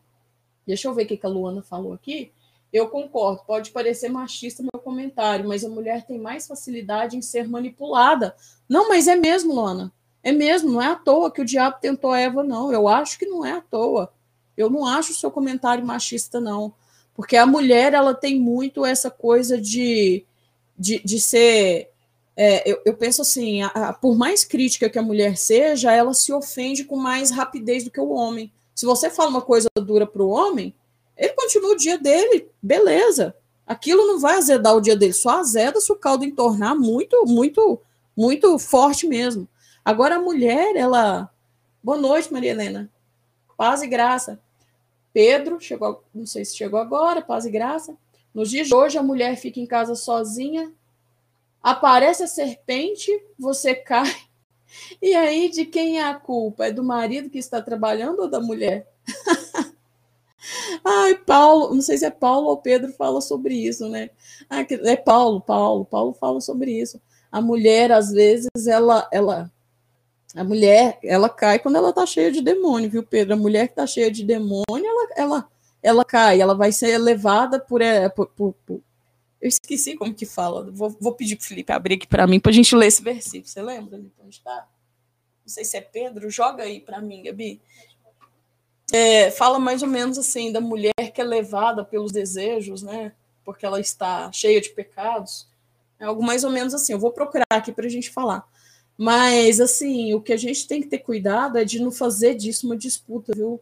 Deixa 0.65 0.87
eu 0.87 0.93
ver 0.93 1.03
o 1.03 1.07
que 1.07 1.19
a 1.23 1.29
Luana 1.29 1.61
falou 1.61 1.93
aqui. 1.93 2.31
Eu 2.77 2.87
concordo, 2.89 3.41
pode 3.45 3.71
parecer 3.71 4.07
machista 4.07 4.61
meu 4.61 4.79
comentário, 4.79 5.47
mas 5.47 5.63
a 5.63 5.69
mulher 5.69 6.05
tem 6.05 6.19
mais 6.19 6.45
facilidade 6.45 7.17
em 7.17 7.21
ser 7.23 7.47
manipulada. 7.47 8.35
Não, 8.69 8.87
mas 8.87 9.07
é 9.07 9.15
mesmo, 9.15 9.53
Luana. 9.53 9.91
É 10.21 10.31
mesmo, 10.31 10.73
não 10.73 10.81
é 10.81 10.87
à 10.87 10.95
toa 10.95 11.31
que 11.31 11.41
o 11.41 11.45
diabo 11.45 11.77
tentou 11.81 12.13
Eva, 12.13 12.43
não. 12.43 12.71
Eu 12.71 12.87
acho 12.87 13.17
que 13.17 13.25
não 13.25 13.43
é 13.43 13.53
à 13.53 13.61
toa. 13.61 14.13
Eu 14.55 14.69
não 14.69 14.85
acho 14.85 15.11
o 15.11 15.15
seu 15.15 15.31
comentário 15.31 15.83
machista, 15.83 16.39
não. 16.39 16.71
Porque 17.15 17.35
a 17.35 17.47
mulher, 17.47 17.93
ela 17.93 18.13
tem 18.13 18.39
muito 18.39 18.85
essa 18.85 19.09
coisa 19.09 19.59
de, 19.59 20.23
de, 20.77 20.99
de 21.03 21.19
ser. 21.19 21.89
É, 22.35 22.69
eu, 22.69 22.79
eu, 22.85 22.93
penso 22.93 23.23
assim: 23.23 23.63
a, 23.63 23.67
a, 23.67 23.93
por 23.93 24.15
mais 24.15 24.43
crítica 24.43 24.87
que 24.87 24.99
a 24.99 25.03
mulher 25.03 25.35
seja, 25.35 25.91
ela 25.91 26.13
se 26.13 26.31
ofende 26.31 26.83
com 26.83 26.95
mais 26.95 27.31
rapidez 27.31 27.83
do 27.83 27.89
que 27.89 27.99
o 27.99 28.11
homem. 28.11 28.51
Se 28.75 28.85
você 28.85 29.09
fala 29.09 29.31
uma 29.31 29.41
coisa 29.41 29.67
dura 29.75 30.05
para 30.05 30.21
o 30.21 30.29
homem, 30.29 30.75
ele 31.17 31.33
continua 31.33 31.71
o 31.71 31.77
dia 31.77 31.97
dele, 31.97 32.49
beleza. 32.61 33.35
Aquilo 33.65 34.07
não 34.07 34.19
vai 34.19 34.37
azedar 34.37 34.75
o 34.75 34.81
dia 34.81 34.95
dele, 34.95 35.13
só 35.13 35.39
azeda 35.39 35.81
se 35.81 35.91
o 35.91 35.95
caldo 35.95 36.23
entornar 36.23 36.75
muito, 36.75 37.25
muito, 37.25 37.81
muito 38.15 38.57
forte 38.59 39.07
mesmo. 39.07 39.47
Agora 39.83 40.15
a 40.15 40.21
mulher, 40.21 40.75
ela. 40.75 41.29
Boa 41.83 41.97
noite, 41.97 42.31
Maria 42.31 42.51
Helena. 42.51 42.89
Paz 43.57 43.81
e 43.81 43.87
graça. 43.87 44.39
Pedro, 45.11 45.59
chegou, 45.59 46.03
não 46.13 46.25
sei 46.25 46.45
se 46.45 46.55
chegou 46.55 46.79
agora, 46.79 47.21
paz 47.21 47.45
e 47.45 47.49
graça. 47.49 47.97
Nos 48.33 48.51
dias 48.51 48.67
de 48.67 48.75
hoje, 48.75 48.97
a 48.97 49.03
mulher 49.03 49.35
fica 49.35 49.59
em 49.59 49.65
casa 49.65 49.95
sozinha, 49.95 50.71
aparece 51.61 52.23
a 52.23 52.27
serpente, 52.27 53.11
você 53.37 53.73
cai. 53.73 54.13
E 55.01 55.15
aí, 55.15 55.49
de 55.49 55.65
quem 55.65 55.97
é 55.97 56.03
a 56.03 56.13
culpa? 56.13 56.65
É 56.65 56.71
do 56.73 56.83
marido 56.83 57.29
que 57.29 57.37
está 57.37 57.61
trabalhando 57.61 58.19
ou 58.19 58.29
da 58.29 58.41
mulher? 58.41 58.85
Ai, 60.83 61.15
Paulo, 61.15 61.73
não 61.73 61.81
sei 61.81 61.97
se 61.97 62.05
é 62.05 62.09
Paulo 62.09 62.47
ou 62.47 62.57
Pedro 62.57 62.91
fala 62.93 63.21
sobre 63.21 63.55
isso, 63.55 63.87
né? 63.89 64.09
Ah, 64.49 64.61
é 64.69 64.95
Paulo, 64.95 65.41
Paulo, 65.41 65.85
Paulo 65.85 66.13
fala 66.13 66.39
sobre 66.39 66.71
isso. 66.71 67.01
A 67.31 67.41
mulher, 67.41 67.91
às 67.91 68.11
vezes, 68.11 68.49
ela, 68.67 69.07
ela, 69.11 69.51
a 70.35 70.43
mulher, 70.43 70.99
ela 71.03 71.29
cai 71.29 71.59
quando 71.59 71.75
ela 71.75 71.91
tá 71.91 72.05
cheia 72.05 72.31
de 72.31 72.41
demônio, 72.41 72.89
viu, 72.89 73.03
Pedro? 73.03 73.33
A 73.33 73.37
mulher 73.37 73.67
que 73.67 73.75
tá 73.75 73.85
cheia 73.85 74.11
de 74.11 74.23
demônio, 74.23 74.65
ela, 74.69 75.07
ela, 75.15 75.49
ela 75.81 76.05
cai, 76.05 76.39
ela 76.39 76.55
vai 76.55 76.71
ser 76.71 76.97
levada 76.97 77.59
por, 77.59 77.81
é, 77.81 78.07
por, 78.07 78.27
por, 78.27 78.53
por... 78.65 78.81
eu 79.41 79.47
esqueci 79.47 79.95
como 79.95 80.13
que 80.13 80.25
fala. 80.25 80.69
Vou, 80.71 80.95
vou 80.99 81.13
pedir 81.13 81.35
pro 81.35 81.45
Felipe 81.45 81.71
abrir 81.71 81.95
aqui 81.95 82.07
para 82.07 82.27
mim, 82.27 82.39
para 82.39 82.51
a 82.51 82.55
gente 82.55 82.75
ler 82.75 82.87
esse 82.87 83.01
versículo. 83.01 83.47
Você 83.47 83.61
lembra 83.61 83.99
onde 84.19 84.35
está? 84.35 84.67
Não 85.45 85.53
sei 85.53 85.65
se 85.65 85.77
é 85.77 85.81
Pedro. 85.81 86.29
Joga 86.29 86.63
aí 86.63 86.79
para 86.79 87.01
mim, 87.01 87.23
Gabi 87.23 87.61
é, 88.91 89.31
fala 89.31 89.59
mais 89.59 89.81
ou 89.81 89.87
menos 89.87 90.17
assim 90.17 90.51
da 90.51 90.61
mulher 90.61 90.93
que 91.13 91.21
é 91.21 91.23
levada 91.23 91.83
pelos 91.83 92.11
desejos, 92.11 92.81
né? 92.81 93.11
Porque 93.43 93.65
ela 93.65 93.79
está 93.79 94.31
cheia 94.31 94.61
de 94.61 94.69
pecados. 94.69 95.47
É 95.99 96.05
algo 96.05 96.23
mais 96.23 96.43
ou 96.43 96.51
menos 96.51 96.73
assim. 96.73 96.93
Eu 96.93 96.99
vou 96.99 97.11
procurar 97.11 97.45
aqui 97.49 97.71
para 97.71 97.85
a 97.85 97.89
gente 97.89 98.09
falar. 98.09 98.47
Mas, 98.97 99.61
assim, 99.61 100.13
o 100.13 100.21
que 100.21 100.33
a 100.33 100.37
gente 100.37 100.67
tem 100.67 100.81
que 100.81 100.87
ter 100.87 100.99
cuidado 100.99 101.57
é 101.57 101.63
de 101.63 101.79
não 101.79 101.91
fazer 101.91 102.33
disso 102.33 102.65
uma 102.65 102.75
disputa, 102.75 103.31
viu? 103.35 103.61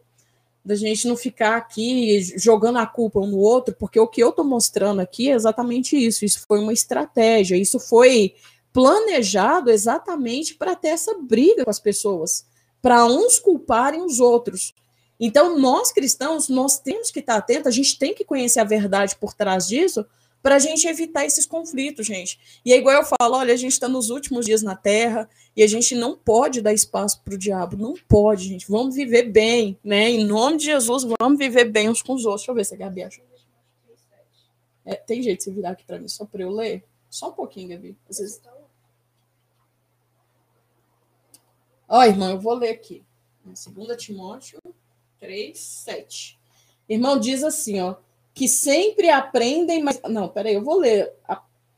Da 0.64 0.74
gente 0.74 1.06
não 1.06 1.16
ficar 1.16 1.56
aqui 1.56 2.20
jogando 2.38 2.78
a 2.78 2.86
culpa 2.86 3.20
um 3.20 3.26
no 3.26 3.38
outro, 3.38 3.74
porque 3.78 4.00
o 4.00 4.08
que 4.08 4.22
eu 4.22 4.30
estou 4.30 4.44
mostrando 4.44 5.00
aqui 5.00 5.30
é 5.30 5.34
exatamente 5.34 5.96
isso. 5.96 6.24
Isso 6.24 6.44
foi 6.48 6.58
uma 6.58 6.72
estratégia, 6.72 7.56
isso 7.56 7.78
foi 7.78 8.34
planejado 8.72 9.70
exatamente 9.70 10.54
para 10.54 10.74
ter 10.74 10.88
essa 10.88 11.14
briga 11.18 11.64
com 11.64 11.70
as 11.70 11.78
pessoas, 11.78 12.46
para 12.82 13.04
uns 13.04 13.38
culparem 13.38 14.02
os 14.02 14.20
outros. 14.20 14.74
Então, 15.18 15.58
nós 15.58 15.92
cristãos, 15.92 16.48
nós 16.48 16.78
temos 16.78 17.10
que 17.10 17.20
estar 17.20 17.36
atentos, 17.36 17.66
a 17.66 17.70
gente 17.70 17.98
tem 17.98 18.14
que 18.14 18.24
conhecer 18.24 18.60
a 18.60 18.64
verdade 18.64 19.16
por 19.16 19.32
trás 19.34 19.66
disso, 19.66 20.04
para 20.42 20.56
a 20.56 20.58
gente 20.60 20.86
evitar 20.86 21.24
esses 21.24 21.44
conflitos, 21.44 22.06
gente. 22.06 22.38
E 22.64 22.72
é 22.72 22.76
igual 22.76 22.94
eu 22.94 23.04
falo, 23.04 23.36
olha, 23.36 23.52
a 23.52 23.56
gente 23.56 23.72
está 23.72 23.88
nos 23.88 24.10
últimos 24.10 24.46
dias 24.46 24.62
na 24.62 24.76
Terra 24.76 25.28
e 25.56 25.62
a 25.62 25.66
gente 25.66 25.94
não 25.96 26.16
pode 26.16 26.60
dar 26.60 26.72
espaço 26.72 27.20
para 27.24 27.34
o 27.34 27.38
diabo, 27.38 27.76
não 27.76 27.94
pode, 28.06 28.44
gente. 28.44 28.68
Vamos 28.68 28.94
viver 28.94 29.24
bem, 29.24 29.76
né? 29.82 30.08
Em 30.08 30.24
nome 30.24 30.58
de 30.58 30.66
Jesus, 30.66 31.04
vamos 31.20 31.36
viver 31.36 31.64
bem 31.64 31.88
uns 31.88 32.00
com 32.00 32.14
os 32.14 32.24
outros. 32.24 32.42
Deixa 32.42 32.52
eu 32.52 32.54
ver 32.54 32.64
se 32.64 32.74
a 32.74 32.76
Gabi 32.76 33.02
acha. 33.02 33.20
É, 34.84 34.94
tem 34.94 35.20
jeito 35.20 35.38
de 35.38 35.44
você 35.46 35.50
virar 35.50 35.70
aqui 35.70 35.84
para 35.84 35.98
mim, 35.98 36.06
só 36.06 36.24
para 36.24 36.42
eu 36.42 36.50
ler? 36.50 36.84
Só 37.10 37.30
um 37.30 37.32
pouquinho, 37.32 37.70
Gabi. 37.70 37.96
Ó, 41.88 42.04
irmão, 42.04 42.30
eu 42.30 42.38
vou 42.38 42.54
ler 42.54 42.70
aqui. 42.70 43.04
2 43.44 43.96
Timóteo 43.96 44.60
3, 45.20 45.58
7. 45.58 46.38
Irmão, 46.88 47.18
diz 47.18 47.42
assim, 47.42 47.80
ó, 47.80 47.96
que 48.34 48.46
sempre 48.46 49.08
aprendem, 49.08 49.82
mas. 49.82 50.00
Não, 50.08 50.28
peraí, 50.28 50.54
eu 50.54 50.62
vou 50.62 50.78
ler 50.78 51.12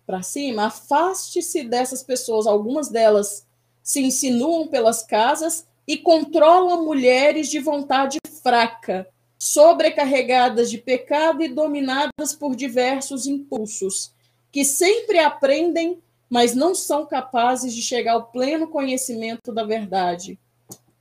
para 0.04 0.22
cima. 0.22 0.66
Afaste-se 0.66 1.62
dessas 1.62 2.02
pessoas, 2.02 2.46
algumas 2.46 2.88
delas 2.88 3.46
se 3.82 4.02
insinuam 4.02 4.66
pelas 4.66 5.02
casas 5.02 5.66
e 5.86 5.96
controlam 5.96 6.84
mulheres 6.84 7.48
de 7.48 7.58
vontade 7.58 8.18
fraca, 8.42 9.08
sobrecarregadas 9.38 10.70
de 10.70 10.76
pecado 10.76 11.42
e 11.42 11.48
dominadas 11.48 12.34
por 12.38 12.54
diversos 12.54 13.26
impulsos, 13.26 14.12
que 14.52 14.64
sempre 14.64 15.18
aprendem, 15.18 16.02
mas 16.28 16.54
não 16.54 16.74
são 16.74 17.06
capazes 17.06 17.72
de 17.74 17.80
chegar 17.80 18.12
ao 18.12 18.26
pleno 18.26 18.68
conhecimento 18.68 19.52
da 19.52 19.64
verdade. 19.64 20.38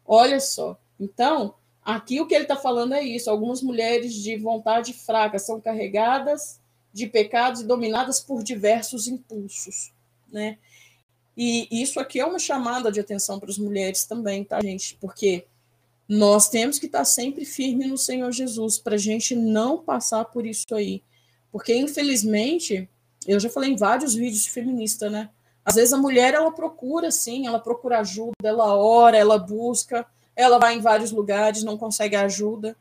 Olha 0.05 0.39
só. 0.39 0.77
Então, 0.97 1.55
Aqui 1.87 2.19
o 2.19 2.27
que 2.27 2.35
ele 2.35 2.43
está 2.43 2.57
falando 2.57 2.93
é 2.95 3.01
isso: 3.01 3.29
algumas 3.29 3.61
mulheres 3.61 4.13
de 4.13 4.35
vontade 4.35 4.91
fraca 4.91 5.39
são 5.39 5.61
carregadas 5.61 6.59
de 6.91 7.07
pecados 7.07 7.61
e 7.61 7.65
dominadas 7.65 8.19
por 8.19 8.43
diversos 8.43 9.07
impulsos, 9.07 9.93
né? 10.29 10.57
E 11.37 11.65
isso 11.71 11.97
aqui 11.97 12.19
é 12.19 12.25
uma 12.25 12.39
chamada 12.39 12.91
de 12.91 12.99
atenção 12.99 13.39
para 13.39 13.49
as 13.49 13.57
mulheres 13.57 14.03
também, 14.03 14.43
tá, 14.43 14.59
gente? 14.61 14.97
Porque 14.99 15.45
nós 16.09 16.49
temos 16.49 16.77
que 16.77 16.87
estar 16.87 17.05
sempre 17.05 17.45
firme 17.45 17.87
no 17.87 17.97
Senhor 17.97 18.33
Jesus 18.33 18.77
para 18.77 18.95
a 18.95 18.99
gente 18.99 19.33
não 19.33 19.77
passar 19.77 20.25
por 20.25 20.45
isso 20.45 20.75
aí. 20.75 21.01
Porque, 21.53 21.73
infelizmente, 21.73 22.89
eu 23.25 23.39
já 23.39 23.49
falei 23.49 23.71
em 23.71 23.77
vários 23.77 24.13
vídeos 24.13 24.43
de 24.43 24.49
feminista, 24.49 25.09
né? 25.09 25.29
Às 25.63 25.75
vezes 25.75 25.93
a 25.93 25.97
mulher 25.97 26.33
ela 26.33 26.51
procura, 26.51 27.11
sim, 27.11 27.47
ela 27.47 27.59
procura 27.59 27.99
ajuda, 27.99 28.33
ela 28.43 28.75
ora, 28.75 29.15
ela 29.15 29.37
busca, 29.37 30.05
ela 30.37 30.59
vai 30.59 30.75
em 30.75 30.81
vários 30.81 31.11
lugares, 31.11 31.63
não 31.63 31.77
consegue 31.77 32.15
ajuda. 32.15 32.77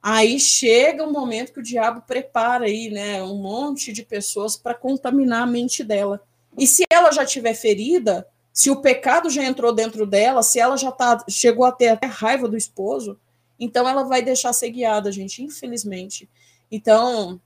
Aí 0.00 0.38
chega 0.38 1.04
um 1.04 1.10
momento 1.12 1.52
que 1.52 1.58
o 1.58 1.62
diabo 1.62 2.02
prepara 2.02 2.66
aí, 2.66 2.88
né, 2.90 3.22
um 3.22 3.36
monte 3.36 3.92
de 3.92 4.04
pessoas 4.04 4.56
para 4.56 4.72
contaminar 4.72 5.42
a 5.42 5.46
mente 5.46 5.82
dela. 5.82 6.22
E 6.56 6.66
se 6.66 6.84
ela 6.90 7.10
já 7.10 7.26
tiver 7.26 7.54
ferida, 7.54 8.26
se 8.52 8.70
o 8.70 8.80
pecado 8.80 9.28
já 9.30 9.44
entrou 9.44 9.72
dentro 9.72 10.06
dela, 10.06 10.42
se 10.42 10.60
ela 10.60 10.76
já 10.76 10.92
tá, 10.92 11.24
chegou 11.28 11.64
a 11.64 11.72
ter 11.72 11.88
até 11.88 12.06
raiva 12.06 12.48
do 12.48 12.56
esposo, 12.56 13.18
então 13.58 13.88
ela 13.88 14.04
vai 14.04 14.22
deixar 14.22 14.52
ser 14.52 14.70
guiada, 14.70 15.10
gente, 15.10 15.42
infelizmente. 15.42 16.28
Então, 16.70 17.40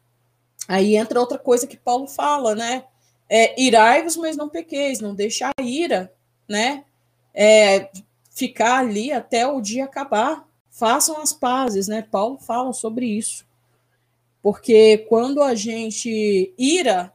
aí 0.68 0.96
entra 0.96 1.20
outra 1.20 1.38
coisa 1.38 1.66
que 1.66 1.76
Paulo 1.76 2.06
fala, 2.06 2.54
né? 2.54 2.84
É, 3.28 3.60
Irai-vos, 3.60 4.16
mas 4.16 4.36
não 4.36 4.48
pequeis, 4.48 5.00
não 5.00 5.14
deixa 5.14 5.48
a 5.48 5.62
ira, 5.62 6.12
né? 6.48 6.84
É, 7.34 7.90
ficar 8.36 8.80
ali 8.80 9.10
até 9.10 9.46
o 9.46 9.62
dia 9.62 9.86
acabar. 9.86 10.46
Façam 10.70 11.20
as 11.22 11.32
pazes, 11.32 11.88
né? 11.88 12.02
Paulo 12.02 12.38
fala 12.38 12.72
sobre 12.74 13.06
isso. 13.06 13.46
Porque 14.42 14.98
quando 15.08 15.42
a 15.42 15.54
gente 15.54 16.54
ira, 16.58 17.12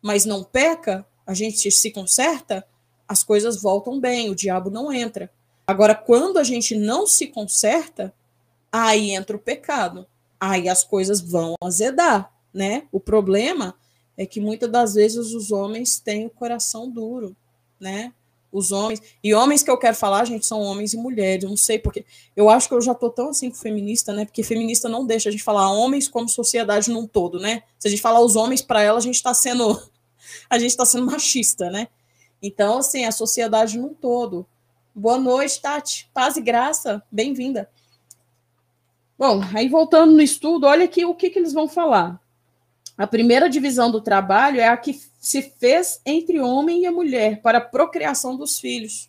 mas 0.00 0.24
não 0.24 0.44
peca, 0.44 1.04
a 1.26 1.34
gente 1.34 1.70
se 1.72 1.90
conserta, 1.90 2.64
as 3.06 3.24
coisas 3.24 3.60
voltam 3.60 3.98
bem, 3.98 4.30
o 4.30 4.34
diabo 4.34 4.70
não 4.70 4.92
entra. 4.92 5.30
Agora, 5.66 5.94
quando 5.94 6.38
a 6.38 6.44
gente 6.44 6.76
não 6.76 7.04
se 7.04 7.26
conserta, 7.26 8.14
aí 8.70 9.10
entra 9.10 9.36
o 9.36 9.40
pecado. 9.40 10.06
Aí 10.38 10.68
as 10.68 10.84
coisas 10.84 11.20
vão 11.20 11.54
azedar, 11.60 12.32
né? 12.54 12.84
O 12.92 13.00
problema 13.00 13.74
é 14.16 14.24
que 14.24 14.40
muitas 14.40 14.70
das 14.70 14.94
vezes 14.94 15.34
os 15.34 15.50
homens 15.50 15.98
têm 15.98 16.26
o 16.26 16.30
coração 16.30 16.88
duro, 16.88 17.36
né? 17.78 18.12
Os 18.52 18.72
homens. 18.72 19.00
E 19.22 19.34
homens 19.34 19.62
que 19.62 19.70
eu 19.70 19.78
quero 19.78 19.96
falar, 19.96 20.24
gente, 20.24 20.46
são 20.46 20.60
homens 20.60 20.92
e 20.92 20.96
mulheres. 20.96 21.44
Eu 21.44 21.50
não 21.50 21.56
sei 21.56 21.78
porque. 21.78 22.04
Eu 22.36 22.48
acho 22.48 22.68
que 22.68 22.74
eu 22.74 22.80
já 22.80 22.94
tô 22.94 23.10
tão 23.10 23.30
assim 23.30 23.52
feminista, 23.52 24.12
né? 24.12 24.24
Porque 24.24 24.42
feminista 24.42 24.88
não 24.88 25.06
deixa 25.06 25.28
a 25.28 25.32
gente 25.32 25.44
falar 25.44 25.70
homens 25.70 26.08
como 26.08 26.28
sociedade 26.28 26.90
num 26.90 27.06
todo, 27.06 27.38
né? 27.38 27.62
Se 27.78 27.88
a 27.88 27.90
gente 27.90 28.02
falar 28.02 28.20
os 28.20 28.36
homens 28.36 28.62
para 28.62 28.82
ela, 28.82 28.98
a 28.98 29.02
gente 29.02 29.16
está 29.16 29.34
sendo 29.34 29.80
a 30.48 30.58
gente 30.58 30.70
está 30.70 30.84
sendo 30.84 31.06
machista, 31.06 31.70
né? 31.70 31.88
Então, 32.42 32.78
assim, 32.78 33.04
a 33.04 33.12
sociedade 33.12 33.78
num 33.78 33.94
todo. 33.94 34.46
Boa 34.94 35.18
noite, 35.18 35.60
Tati. 35.60 36.10
Paz 36.12 36.36
e 36.36 36.40
graça. 36.40 37.02
Bem-vinda. 37.10 37.70
Bom, 39.18 39.42
aí 39.54 39.68
voltando 39.68 40.12
no 40.12 40.22
estudo, 40.22 40.66
olha 40.66 40.86
aqui 40.86 41.04
o 41.04 41.14
que, 41.14 41.28
que 41.28 41.38
eles 41.38 41.52
vão 41.52 41.68
falar. 41.68 42.18
A 43.00 43.06
primeira 43.06 43.48
divisão 43.48 43.90
do 43.90 43.98
trabalho 43.98 44.60
é 44.60 44.68
a 44.68 44.76
que 44.76 45.00
se 45.18 45.40
fez 45.40 46.02
entre 46.04 46.38
homem 46.38 46.82
e 46.82 46.86
a 46.86 46.92
mulher 46.92 47.40
para 47.40 47.56
a 47.56 47.62
procriação 47.62 48.36
dos 48.36 48.60
filhos. 48.60 49.08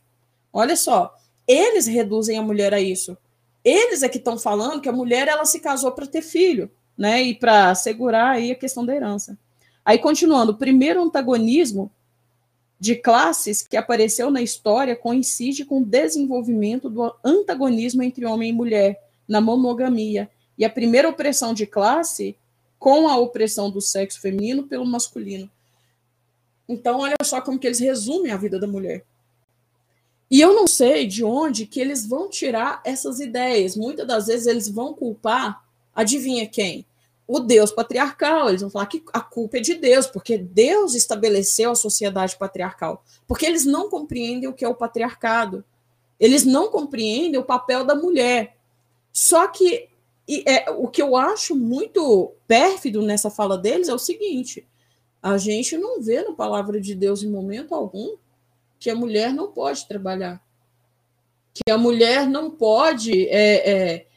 Olha 0.53 0.77
só, 0.77 1.13
eles 1.45 1.87
reduzem 1.87 2.37
a 2.37 2.41
mulher 2.41 2.73
a 2.73 2.79
isso. 2.79 3.17
Eles 3.61 4.01
é 4.01 4.07
que 4.07 4.17
estão 4.17 4.39
falando 4.39 4.79
que 4.79 4.87
a 4.87 4.93
mulher 4.93 5.27
ela 5.27 5.43
se 5.43 5.59
casou 5.59 5.91
para 5.91 6.07
ter 6.07 6.21
filho, 6.21 6.71
né? 6.97 7.21
E 7.21 7.35
para 7.35 7.69
assegurar 7.69 8.35
aí 8.35 8.51
a 8.51 8.55
questão 8.55 8.85
da 8.85 8.95
herança. 8.95 9.37
Aí 9.83 9.97
continuando, 9.97 10.53
o 10.53 10.57
primeiro 10.57 11.03
antagonismo 11.03 11.91
de 12.79 12.95
classes 12.95 13.61
que 13.61 13.75
apareceu 13.75 14.31
na 14.31 14.41
história 14.41 14.95
coincide 14.95 15.65
com 15.65 15.79
o 15.79 15.85
desenvolvimento 15.85 16.89
do 16.89 17.13
antagonismo 17.21 18.01
entre 18.01 18.25
homem 18.25 18.51
e 18.51 18.53
mulher 18.53 19.03
na 19.27 19.41
monogamia. 19.41 20.31
E 20.57 20.63
a 20.63 20.69
primeira 20.69 21.09
opressão 21.09 21.53
de 21.53 21.65
classe 21.65 22.37
com 22.81 23.07
a 23.07 23.15
opressão 23.15 23.69
do 23.69 23.79
sexo 23.79 24.19
feminino 24.19 24.63
pelo 24.63 24.87
masculino. 24.87 25.47
Então, 26.67 27.01
olha 27.01 27.13
só 27.23 27.39
como 27.39 27.59
que 27.59 27.67
eles 27.67 27.77
resumem 27.77 28.31
a 28.31 28.37
vida 28.37 28.59
da 28.59 28.65
mulher. 28.65 29.05
E 30.31 30.41
eu 30.41 30.51
não 30.55 30.65
sei 30.65 31.05
de 31.05 31.23
onde 31.23 31.67
que 31.67 31.79
eles 31.79 32.07
vão 32.07 32.27
tirar 32.27 32.81
essas 32.83 33.19
ideias. 33.19 33.75
Muitas 33.75 34.07
das 34.07 34.25
vezes 34.25 34.47
eles 34.47 34.67
vão 34.67 34.95
culpar, 34.95 35.63
adivinha 35.93 36.47
quem? 36.47 36.83
O 37.27 37.39
Deus 37.39 37.71
patriarcal. 37.71 38.49
Eles 38.49 38.61
vão 38.61 38.71
falar 38.71 38.87
que 38.87 39.03
a 39.13 39.21
culpa 39.21 39.57
é 39.57 39.61
de 39.61 39.75
Deus, 39.75 40.07
porque 40.07 40.39
Deus 40.39 40.95
estabeleceu 40.95 41.69
a 41.69 41.75
sociedade 41.75 42.35
patriarcal. 42.35 43.05
Porque 43.27 43.45
eles 43.45 43.63
não 43.63 43.91
compreendem 43.91 44.49
o 44.49 44.53
que 44.53 44.65
é 44.65 44.67
o 44.67 44.73
patriarcado. 44.73 45.63
Eles 46.19 46.45
não 46.45 46.71
compreendem 46.71 47.39
o 47.39 47.45
papel 47.45 47.85
da 47.85 47.93
mulher. 47.93 48.57
Só 49.13 49.47
que 49.47 49.90
e, 50.31 50.43
é, 50.47 50.71
o 50.71 50.87
que 50.87 51.01
eu 51.01 51.17
acho 51.17 51.53
muito 51.53 52.33
pérfido 52.47 53.01
nessa 53.01 53.29
fala 53.29 53.57
deles 53.57 53.89
é 53.89 53.93
o 53.93 53.99
seguinte: 53.99 54.65
a 55.21 55.37
gente 55.37 55.77
não 55.77 56.01
vê 56.01 56.23
na 56.23 56.31
palavra 56.31 56.79
de 56.79 56.95
Deus 56.95 57.21
em 57.21 57.29
momento 57.29 57.75
algum 57.75 58.15
que 58.79 58.89
a 58.89 58.95
mulher 58.95 59.33
não 59.33 59.51
pode 59.51 59.85
trabalhar, 59.89 60.41
que 61.53 61.69
a 61.69 61.77
mulher 61.77 62.29
não 62.29 62.49
pode 62.49 63.27
é, 63.27 63.69
é, 63.69 64.07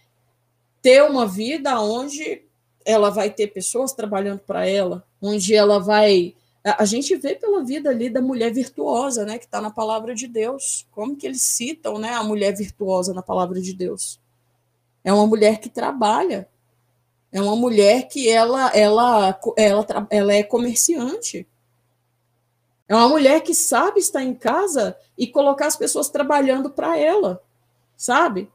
ter 0.81 1.03
uma 1.03 1.27
vida 1.27 1.81
onde 1.81 2.45
ela 2.85 3.11
vai 3.11 3.29
ter 3.29 3.49
pessoas 3.49 3.93
trabalhando 3.93 4.39
para 4.39 4.69
ela, 4.69 5.05
onde 5.21 5.53
ela 5.53 5.81
vai. 5.81 6.37
A 6.63 6.85
gente 6.85 7.17
vê 7.17 7.35
pela 7.35 7.65
vida 7.65 7.91
ali 7.91 8.09
da 8.09 8.23
mulher 8.23 8.53
virtuosa, 8.53 9.25
né, 9.25 9.37
que 9.37 9.47
está 9.47 9.61
na 9.61 9.71
palavra 9.71 10.15
de 10.15 10.29
Deus. 10.29 10.87
Como 10.93 11.17
que 11.17 11.27
eles 11.27 11.43
citam, 11.43 11.99
né, 11.99 12.15
a 12.15 12.23
mulher 12.23 12.55
virtuosa 12.57 13.13
na 13.13 13.21
palavra 13.21 13.61
de 13.61 13.75
Deus? 13.75 14.23
É 15.05 15.13
uma 15.13 15.27
mulher 15.27 15.61
que 15.61 15.69
trabalha. 15.69 16.49
É 17.31 17.41
uma 17.41 17.55
mulher 17.55 18.09
que 18.09 18.29
ela, 18.29 18.69
ela, 18.71 19.39
ela, 19.57 19.87
ela 20.11 20.33
é 20.33 20.43
comerciante. 20.43 21.47
É 22.89 22.95
uma 22.95 23.09
mulher 23.09 23.41
que 23.43 23.55
sabe 23.55 24.01
estar 24.01 24.23
em 24.23 24.35
casa 24.35 24.97
e 25.17 25.27
colocar 25.27 25.67
as 25.67 25.77
pessoas 25.77 26.09
trabalhando 26.09 26.71
para 26.71 26.99
ela, 26.99 27.43
sabe? 27.97 28.51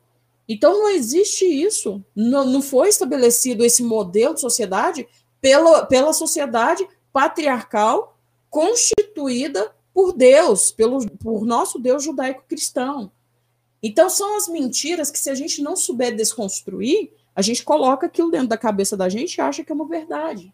Então 0.48 0.74
não 0.80 0.90
existe 0.90 1.46
isso. 1.46 2.04
Não, 2.16 2.46
não 2.46 2.62
foi 2.62 2.90
estabelecido 2.90 3.64
esse 3.64 3.84
modelo 3.84 4.34
de 4.34 4.42
sociedade 4.42 5.08
pela, 5.42 5.86
pela 5.86 6.14
sociedade 6.14 6.88
patriarcal 7.12 8.18
constituída 8.50 9.74
por 9.94 10.14
Deus, 10.14 10.72
pelo, 10.72 11.06
por 11.18 11.46
nosso 11.46 11.78
Deus 11.78 12.04
judaico-cristão. 12.04 13.12
Então, 13.82 14.10
são 14.10 14.38
as 14.38 14.48
mentiras 14.48 15.10
que, 15.10 15.20
se 15.20 15.30
a 15.30 15.36
gente 15.36 15.62
não 15.62 15.76
souber 15.76 16.16
desconstruir, 16.16 17.12
a 17.36 17.42
gente 17.42 17.64
coloca 17.64 18.08
aquilo 18.08 18.30
dentro 18.30 18.50
da 18.50 18.58
cabeça 18.58 18.98
da 18.98 19.08
gente 19.08 19.36
e 19.36 19.42
acha 19.42 19.64
que 19.64 19.72
é 19.72 19.76
uma 19.76 19.88
verdade. 19.88 20.54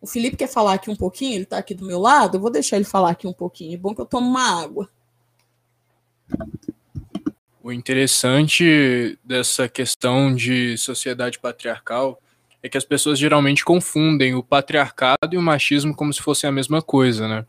O 0.00 0.06
Felipe 0.06 0.36
quer 0.36 0.48
falar 0.48 0.74
aqui 0.74 0.90
um 0.90 0.96
pouquinho, 0.96 1.34
ele 1.34 1.42
está 1.42 1.58
aqui 1.58 1.74
do 1.74 1.84
meu 1.84 1.98
lado, 1.98 2.36
eu 2.36 2.40
vou 2.40 2.50
deixar 2.50 2.76
ele 2.76 2.84
falar 2.84 3.10
aqui 3.10 3.26
um 3.26 3.32
pouquinho. 3.32 3.74
É 3.74 3.76
bom 3.76 3.94
que 3.94 4.00
eu 4.00 4.06
tomo 4.06 4.28
uma 4.28 4.62
água. 4.62 4.88
O 7.62 7.72
interessante 7.72 9.18
dessa 9.22 9.68
questão 9.68 10.34
de 10.34 10.78
sociedade 10.78 11.38
patriarcal 11.38 12.18
é 12.62 12.68
que 12.68 12.78
as 12.78 12.84
pessoas 12.84 13.18
geralmente 13.18 13.64
confundem 13.64 14.34
o 14.34 14.42
patriarcado 14.42 15.32
e 15.32 15.36
o 15.36 15.42
machismo 15.42 15.94
como 15.94 16.12
se 16.12 16.22
fossem 16.22 16.48
a 16.48 16.52
mesma 16.52 16.80
coisa, 16.80 17.28
né? 17.28 17.46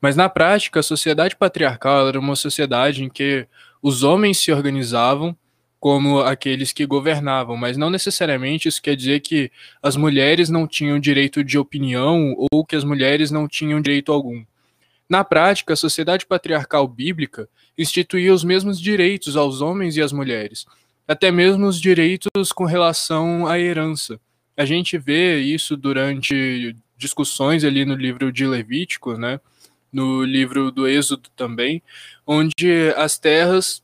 Mas 0.00 0.16
na 0.16 0.28
prática, 0.28 0.80
a 0.80 0.82
sociedade 0.82 1.36
patriarcal 1.36 2.08
era 2.08 2.20
uma 2.20 2.36
sociedade 2.36 3.02
em 3.02 3.08
que 3.08 3.46
os 3.82 4.02
homens 4.02 4.38
se 4.38 4.52
organizavam 4.52 5.36
como 5.78 6.20
aqueles 6.20 6.72
que 6.72 6.86
governavam, 6.86 7.56
mas 7.56 7.76
não 7.76 7.90
necessariamente 7.90 8.66
isso 8.66 8.82
quer 8.82 8.96
dizer 8.96 9.20
que 9.20 9.50
as 9.82 9.94
mulheres 9.94 10.48
não 10.48 10.66
tinham 10.66 10.98
direito 10.98 11.44
de 11.44 11.58
opinião 11.58 12.34
ou 12.50 12.64
que 12.64 12.74
as 12.74 12.82
mulheres 12.82 13.30
não 13.30 13.46
tinham 13.46 13.80
direito 13.80 14.10
algum. 14.10 14.44
Na 15.08 15.22
prática, 15.22 15.74
a 15.74 15.76
sociedade 15.76 16.26
patriarcal 16.26 16.88
bíblica 16.88 17.48
instituía 17.78 18.34
os 18.34 18.42
mesmos 18.42 18.80
direitos 18.80 19.36
aos 19.36 19.60
homens 19.60 19.96
e 19.96 20.02
às 20.02 20.12
mulheres, 20.12 20.66
até 21.06 21.30
mesmo 21.30 21.66
os 21.66 21.80
direitos 21.80 22.52
com 22.52 22.64
relação 22.64 23.46
à 23.46 23.58
herança. 23.58 24.18
A 24.56 24.64
gente 24.64 24.98
vê 24.98 25.38
isso 25.38 25.76
durante 25.76 26.74
discussões 26.96 27.62
ali 27.62 27.84
no 27.84 27.94
livro 27.94 28.32
de 28.32 28.46
Levítico, 28.46 29.16
né? 29.16 29.38
No 29.92 30.24
livro 30.24 30.70
do 30.70 30.86
Êxodo 30.86 31.28
também, 31.36 31.82
onde 32.26 32.92
as 32.96 33.18
terras 33.18 33.82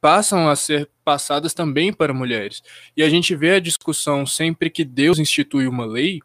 passam 0.00 0.48
a 0.48 0.56
ser 0.56 0.88
passadas 1.04 1.54
também 1.54 1.92
para 1.92 2.12
mulheres. 2.12 2.62
E 2.96 3.02
a 3.02 3.08
gente 3.08 3.34
vê 3.36 3.52
a 3.52 3.60
discussão 3.60 4.26
sempre 4.26 4.68
que 4.68 4.84
Deus 4.84 5.18
institui 5.18 5.68
uma 5.68 5.84
lei, 5.84 6.20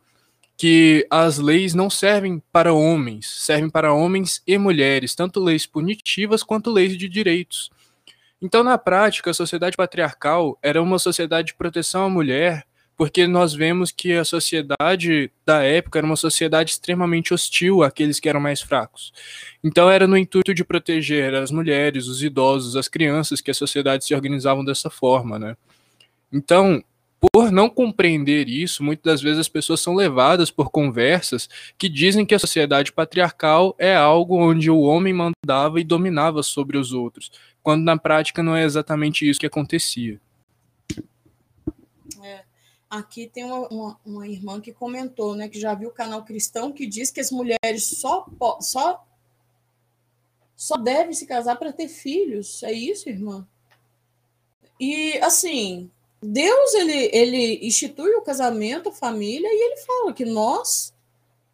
que 0.58 1.06
as 1.12 1.38
leis 1.38 1.76
não 1.76 1.90
servem 1.90 2.42
para 2.52 2.74
homens, 2.74 3.28
servem 3.28 3.70
para 3.70 3.94
homens 3.94 4.42
e 4.48 4.58
mulheres, 4.58 5.14
tanto 5.14 5.40
leis 5.40 5.68
punitivas 5.68 6.42
quanto 6.42 6.72
leis 6.72 6.98
de 6.98 7.08
direitos. 7.08 7.70
Então, 8.42 8.64
na 8.64 8.78
prática, 8.78 9.32
a 9.32 9.34
sociedade 9.34 9.78
patriarcal 9.78 10.58
era 10.62 10.82
uma 10.82 11.00
sociedade 11.00 11.48
de 11.50 11.56
proteção 11.56 12.06
à 12.06 12.10
mulher 12.10 12.67
porque 12.98 13.28
nós 13.28 13.54
vemos 13.54 13.92
que 13.92 14.14
a 14.14 14.26
sociedade 14.26 15.32
da 15.46 15.62
época 15.62 16.00
era 16.00 16.06
uma 16.06 16.16
sociedade 16.16 16.72
extremamente 16.72 17.32
hostil 17.32 17.84
àqueles 17.84 18.20
que 18.20 18.28
eram 18.28 18.40
mais 18.40 18.60
fracos. 18.60 19.14
Então 19.64 19.90
era 19.90 20.08
no 20.08 20.18
intuito 20.18 20.52
de 20.52 20.66
proteger 20.66 21.36
as 21.36 21.52
mulheres, 21.52 22.08
os 22.08 22.24
idosos, 22.24 22.76
as 22.76 22.88
crianças 22.88 23.40
que 23.40 23.52
a 23.52 23.54
sociedade 23.54 24.04
se 24.04 24.16
organizavam 24.16 24.66
dessa 24.66 24.90
forma, 24.90 25.38
né? 25.38 25.56
Então, 26.34 26.84
por 27.20 27.52
não 27.52 27.70
compreender 27.70 28.50
isso, 28.50 28.84
muitas 28.84 29.04
das 29.04 29.22
vezes 29.22 29.40
as 29.40 29.50
pessoas 29.50 29.80
são 29.80 29.94
levadas 29.94 30.50
por 30.50 30.72
conversas 30.72 31.48
que 31.78 31.88
dizem 31.88 32.26
que 32.26 32.34
a 32.34 32.40
sociedade 32.40 32.92
patriarcal 32.92 33.76
é 33.78 33.96
algo 33.96 34.38
onde 34.38 34.72
o 34.72 34.80
homem 34.80 35.14
mandava 35.14 35.80
e 35.80 35.84
dominava 35.84 36.42
sobre 36.42 36.78
os 36.78 36.94
outros, 36.94 37.32
quando 37.62 37.84
na 37.84 37.98
prática 37.98 38.42
não 38.42 38.56
é 38.56 38.64
exatamente 38.64 39.28
isso 39.30 39.40
que 39.40 39.46
acontecia. 39.46 40.20
Aqui 42.90 43.28
tem 43.28 43.44
uma, 43.44 43.68
uma, 43.68 44.00
uma, 44.06 44.28
irmã 44.28 44.62
que 44.62 44.72
comentou, 44.72 45.36
né, 45.36 45.50
que 45.50 45.60
já 45.60 45.74
viu 45.74 45.90
o 45.90 45.94
canal 45.94 46.24
cristão, 46.24 46.72
que 46.72 46.86
diz 46.86 47.12
que 47.12 47.20
as 47.20 47.32
mulheres 47.32 47.84
só, 47.84 48.26
só, 48.62 49.06
só 50.56 50.78
devem 50.78 51.14
se 51.14 51.26
casar 51.26 51.58
para 51.58 51.74
ter 51.74 51.90
filhos. 51.90 52.64
É 52.64 52.72
isso, 52.72 53.10
irmã? 53.10 53.46
E, 54.80 55.18
assim, 55.18 55.92
Deus, 56.22 56.74
ele, 56.76 57.10
ele 57.12 57.68
institui 57.68 58.16
o 58.16 58.22
casamento, 58.22 58.90
a 58.90 58.94
família, 58.94 59.50
e 59.52 59.66
ele 59.66 59.78
fala 59.82 60.14
que 60.14 60.24
nós 60.24 60.94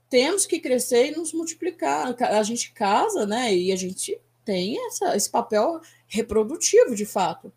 temos 0.09 0.45
que 0.45 0.59
crescer 0.59 1.07
e 1.07 1.15
nos 1.15 1.33
multiplicar. 1.33 2.15
A 2.21 2.43
gente 2.43 2.71
casa, 2.73 3.25
né, 3.25 3.55
e 3.55 3.71
a 3.71 3.75
gente 3.75 4.21
tem 4.45 4.77
essa, 4.85 5.15
esse 5.15 5.29
papel 5.29 5.81
reprodutivo, 6.07 6.95
de 6.95 7.05
fato. 7.05 7.51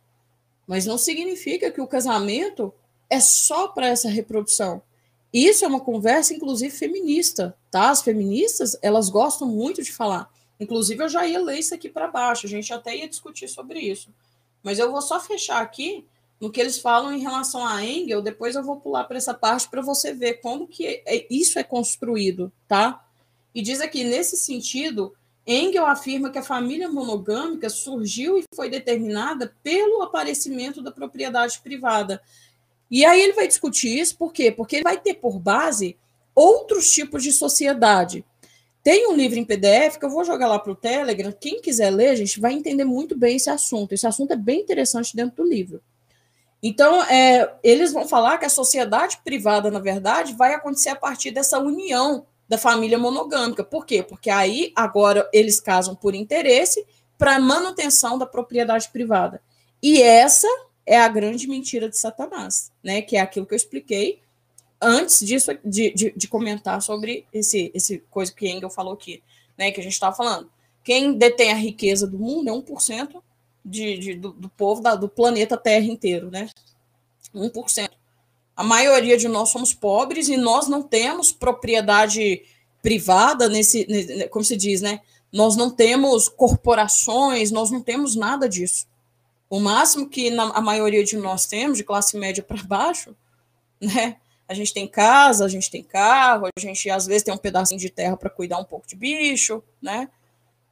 Mas 0.67 0.87
não 0.87 0.97
significa 0.97 1.71
que 1.71 1.81
o 1.81 1.87
casamento 1.87 2.73
é 3.09 3.21
só 3.21 3.69
para 3.69 3.89
essa 3.89 4.09
reprodução. 4.09 4.83
Isso 5.33 5.65
é 5.65 5.69
uma 5.69 5.81
conversa, 5.81 6.33
inclusive, 6.33 6.75
feminista, 6.75 7.57
tá? 7.71 7.91
As 7.91 8.03
feministas, 8.03 8.77
elas 8.81 9.09
gostam 9.09 9.49
muito 9.49 9.83
de 9.83 9.93
falar. 9.93 10.31
Inclusive, 10.59 11.05
eu 11.05 11.09
já 11.09 11.27
ia 11.27 11.41
ler 11.41 11.59
isso 11.59 11.75
aqui 11.75 11.89
para 11.89 12.09
baixo, 12.09 12.47
a 12.47 12.49
gente 12.49 12.73
até 12.73 12.97
ia 12.97 13.09
discutir 13.09 13.49
sobre 13.49 13.79
isso. 13.81 14.09
Mas 14.63 14.79
eu 14.79 14.91
vou 14.91 15.03
só 15.03 15.21
fechar 15.21 15.61
aqui 15.61 16.07
no 16.41 16.51
que 16.51 16.61
eles 16.61 16.79
falam 16.79 17.13
em 17.13 17.21
relação 17.21 17.67
a 17.67 17.85
Engel, 17.85 18.21
depois 18.21 18.55
eu 18.55 18.63
vou 18.63 18.77
pular 18.77 19.05
para 19.05 19.17
essa 19.17 19.33
parte 19.33 19.69
para 19.69 19.81
você 19.81 20.13
ver 20.13 20.35
como 20.35 20.67
que 20.67 21.03
é, 21.07 21.27
isso 21.31 21.59
é 21.59 21.63
construído, 21.63 22.53
tá? 22.69 23.05
E 23.55 23.63
diz 23.63 23.81
aqui, 23.81 24.05
nesse 24.05 24.37
sentido, 24.37 25.15
Engel 25.47 25.87
afirma 25.87 26.29
que 26.29 26.39
a 26.39 26.43
família 26.43 26.91
monogâmica 26.91 27.71
surgiu 27.71 28.39
e 28.39 28.45
foi 28.55 28.69
determinada 28.69 29.55
pelo 29.63 30.03
aparecimento 30.03 30.83
da 30.83 30.91
propriedade 30.91 31.61
privada, 31.61 32.21
e 32.91 33.05
aí 33.05 33.21
ele 33.21 33.33
vai 33.33 33.47
discutir 33.47 33.99
isso, 33.99 34.17
por 34.17 34.33
quê? 34.33 34.51
Porque 34.51 34.77
ele 34.77 34.85
vai 34.85 34.99
ter 34.99 35.15
por 35.15 35.39
base 35.39 35.97
outros 36.35 36.91
tipos 36.91 37.23
de 37.23 37.33
sociedade. 37.33 38.25
Tem 38.83 39.09
um 39.09 39.17
livro 39.17 39.39
em 39.39 39.45
PDF 39.45 39.97
que 39.99 40.05
eu 40.05 40.11
vou 40.11 40.25
jogar 40.25 40.47
lá 40.47 40.61
para 40.61 40.71
o 40.71 40.77
Telegram. 40.77 41.33
Quem 41.33 41.61
quiser 41.61 41.91
ler, 41.91 42.11
a 42.11 42.15
gente 42.15 42.39
vai 42.39 42.53
entender 42.53 42.85
muito 42.85 43.19
bem 43.19 43.35
esse 43.35 43.51
assunto. 43.51 43.93
Esse 43.93 44.07
assunto 44.07 44.33
é 44.33 44.37
bem 44.37 44.61
interessante 44.61 45.17
dentro 45.17 45.43
do 45.43 45.49
livro. 45.49 45.83
Então, 46.63 47.03
é, 47.03 47.53
eles 47.65 47.93
vão 47.93 48.07
falar 48.07 48.39
que 48.39 48.45
a 48.45 48.49
sociedade 48.49 49.19
privada, 49.25 49.71
na 49.71 49.81
verdade, 49.81 50.35
vai 50.35 50.55
acontecer 50.55 50.91
a 50.91 50.97
partir 50.97 51.33
dessa 51.33 51.59
união 51.59 52.27
da 52.49 52.57
família 52.57 52.97
monogâmica. 52.99 53.65
Por 53.65 53.85
quê? 53.85 54.03
Porque 54.03 54.31
aí 54.31 54.73
agora 54.77 55.29
eles 55.33 55.59
casam 55.61 55.97
por 55.97 56.15
interesse 56.15 56.87
para 57.19 57.41
manutenção 57.41 58.17
da 58.17 58.27
propriedade 58.27 58.89
privada. 58.91 59.43
E 59.83 60.01
essa 60.01 60.49
é 60.87 60.99
a 60.99 61.09
grande 61.09 61.49
mentira 61.49 61.89
de 61.89 61.99
Satanás, 61.99 62.71
né? 62.83 63.03
Que 63.03 63.17
é 63.17 63.21
aquilo 63.21 63.45
que 63.45 63.53
eu 63.53 63.57
expliquei 63.57 64.21
antes 64.81 65.21
disso 65.21 65.51
de, 65.65 65.93
de, 65.93 66.13
de 66.17 66.29
comentar 66.29 66.81
sobre 66.81 67.27
esse, 67.33 67.71
esse 67.75 67.99
coisa 68.11 68.33
que 68.33 68.49
Engel 68.49 68.71
falou 68.71 68.95
aqui, 68.95 69.23
né? 69.59 69.73
Que 69.73 69.81
a 69.81 69.83
gente 69.83 69.93
estava 69.93 70.15
falando. 70.15 70.49
Quem 70.85 71.13
detém 71.15 71.51
a 71.51 71.57
riqueza 71.57 72.07
do 72.07 72.19
mundo 72.19 72.49
é 72.49 72.53
1% 72.53 73.21
de, 73.65 73.99
de, 73.99 74.15
do, 74.15 74.33
do 74.33 74.49
povo 74.51 74.81
da, 74.81 74.95
do 74.95 75.09
planeta 75.09 75.57
Terra 75.57 75.87
inteiro, 75.87 76.31
né? 76.31 76.49
1%. 77.35 77.91
A 78.55 78.63
maioria 78.63 79.19
de 79.19 79.27
nós 79.27 79.51
somos 79.51 79.75
pobres 79.75 80.29
e 80.29 80.37
nós 80.37 80.69
não 80.69 80.83
temos 80.83 81.33
propriedade 81.33 82.43
privada 82.81 83.49
nesse, 83.49 84.29
como 84.31 84.45
se 84.45 84.57
diz, 84.57 84.81
né? 84.81 85.01
Nós 85.33 85.57
não 85.57 85.71
temos 85.71 86.29
corporações, 86.29 87.51
nós 87.51 87.71
não 87.71 87.83
temos 87.83 88.15
nada 88.15 88.49
disso. 88.49 88.87
O 89.49 89.61
máximo 89.61 90.09
que 90.09 90.31
na, 90.31 90.45
a 90.51 90.61
maioria 90.61 91.05
de 91.05 91.17
nós 91.17 91.47
temos, 91.47 91.79
de 91.79 91.85
classe 91.85 92.17
média 92.17 92.43
para 92.43 92.63
baixo, 92.63 93.15
né? 93.81 94.17
A 94.49 94.55
gente 94.55 94.73
tem 94.73 94.87
casa, 94.87 95.45
a 95.45 95.49
gente 95.49 95.71
tem 95.71 95.83
carro, 95.83 96.47
a 96.47 96.61
gente 96.61 96.89
às 96.89 97.07
vezes 97.07 97.25
tem 97.25 97.35
um 97.35 97.39
pedacinho 97.39 97.81
de 97.81 97.91
terra 97.91 98.17
para 98.17 98.31
cuidar 98.31 98.59
um 98.59 98.65
pouco 98.65 98.87
de 98.87 98.95
bicho, 98.95 99.63
né? 99.83 100.09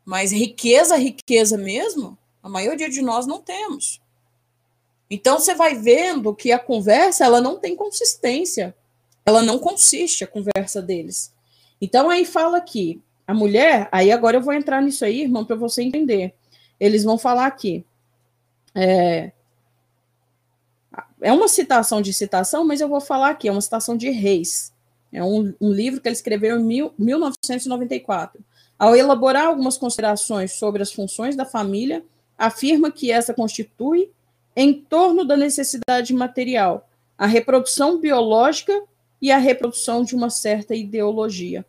Mas 0.05 0.33
riqueza, 0.33 0.97
riqueza 0.97 1.57
mesmo, 1.57 2.17
a 2.43 2.49
maioria 2.49 2.89
de 2.89 3.03
nós 3.03 3.27
não 3.27 3.41
temos. 3.41 4.01
Então 5.11 5.39
você 5.39 5.55
vai 5.55 5.75
vendo 5.75 6.35
que 6.35 6.53
a 6.53 6.59
conversa 6.59 7.25
ela 7.25 7.41
não 7.41 7.59
tem 7.59 7.75
consistência, 7.75 8.75
ela 9.27 9.43
não 9.43 9.59
consiste 9.59 10.25
a 10.25 10.27
conversa 10.27 10.81
deles. 10.81 11.33
Então 11.81 12.09
aí 12.09 12.25
fala 12.25 12.59
aqui, 12.59 13.03
a 13.27 13.35
mulher, 13.35 13.89
aí 13.91 14.13
agora 14.13 14.37
eu 14.37 14.43
vou 14.43 14.53
entrar 14.53 14.83
nisso 14.83 15.05
aí, 15.05 15.23
irmão, 15.23 15.45
para 15.45 15.57
você 15.57 15.83
entender. 15.83 16.35
Eles 16.79 17.05
vão 17.05 17.19
falar 17.19 17.47
aqui. 17.47 17.85
É, 18.75 19.33
é 21.21 21.33
uma 21.33 21.49
citação 21.49 22.03
de 22.03 22.13
citação, 22.13 22.65
mas 22.65 22.81
eu 22.81 22.89
vou 22.89 23.01
falar 23.01 23.31
aqui, 23.31 23.49
é 23.49 23.53
uma 23.53 23.61
citação 23.61 23.97
de 23.97 24.11
Reis. 24.11 24.73
É 25.13 25.23
um, 25.23 25.55
um 25.61 25.71
livro 25.71 26.01
que 26.01 26.09
ele 26.09 26.15
escreveu 26.17 26.59
em 26.59 26.65
mil, 26.65 26.95
1994. 26.99 28.45
Ao 28.79 28.97
elaborar 28.97 29.47
algumas 29.47 29.79
considerações 29.79 30.53
sobre 30.53 30.83
as 30.83 30.93
funções 30.93 31.37
da 31.37 31.45
família, 31.45 32.05
afirma 32.37 32.91
que 32.91 33.11
essa 33.11 33.33
constitui 33.33 34.11
em 34.57 34.75
torno 34.75 35.25
da 35.25 35.37
necessidade 35.37 36.13
material, 36.13 36.89
a 37.17 37.27
reprodução 37.27 37.99
biológica 37.99 38.83
e 39.23 39.31
a 39.31 39.39
reprodução 39.39 40.05
de 40.05 40.15
uma 40.15 40.29
certa 40.29 40.75
ideologia. 40.75 41.65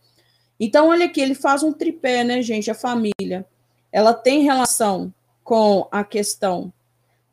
Então, 0.60 0.89
olha 0.89 1.06
aqui, 1.06 1.22
ele 1.22 1.36
faz 1.36 1.64
um 1.64 1.72
tripé, 1.72 2.24
né, 2.24 2.41
gente? 2.41 2.70
A 2.70 2.76
família. 2.76 3.45
Ela 3.91 4.14
tem 4.14 4.41
relação 4.41 5.14
com 5.43 5.88
a 5.91 6.03
questão 6.03 6.74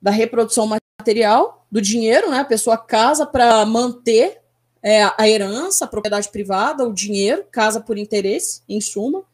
da 0.03 0.11
reprodução 0.11 0.69
material, 1.01 1.65
do 1.71 1.81
dinheiro, 1.81 2.29
né? 2.31 2.41
A 2.41 2.45
pessoa 2.45 2.77
casa 2.77 3.25
para 3.25 3.65
manter 3.65 4.43
é, 4.83 5.05
a 5.17 5.29
herança, 5.29 5.85
a 5.85 5.89
propriedade 5.89 6.29
privada, 6.29 6.87
o 6.87 6.93
dinheiro, 6.93 7.47
casa 7.51 7.81
por 7.81 7.97
interesse, 7.97 8.63
em 8.69 8.81
suma. 8.81 9.25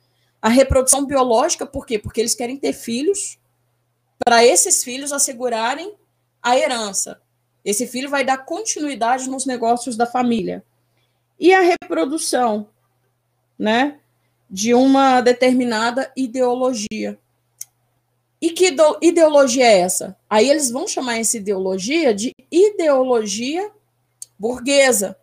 A 0.41 0.49
reprodução 0.49 1.07
biológica, 1.07 1.66
por 1.66 1.87
quê? 1.87 1.99
Porque 1.99 2.21
eles 2.21 2.35
querem 2.35 2.59
ter 2.59 2.75
filhos, 2.75 3.39
para 4.25 4.45
esses 4.45 4.85
filhos 4.85 5.12
assegurarem 5.12 5.95
a 6.43 6.57
herança. 6.57 7.21
Esse 7.64 7.87
filho 7.87 8.11
vai 8.11 8.25
dar 8.25 8.39
continuidade 8.39 9.29
nos 9.29 9.47
negócios 9.47 9.97
da 9.97 10.07
família. 10.07 10.64
E 11.41 11.53
a 11.53 11.61
reprodução, 11.61 12.69
né, 13.59 13.99
de 14.51 14.75
uma 14.75 15.21
determinada 15.21 16.12
ideologia. 16.16 17.19
E 18.41 18.51
que 18.51 18.74
ideologia 19.03 19.64
é 19.64 19.78
essa? 19.80 20.16
Aí 20.30 20.49
eles 20.49 20.70
vão 20.70 20.86
chamar 20.86 21.18
essa 21.18 21.36
ideologia 21.36 22.14
de 22.14 22.32
ideologia 22.51 23.70
burguesa. 24.39 25.16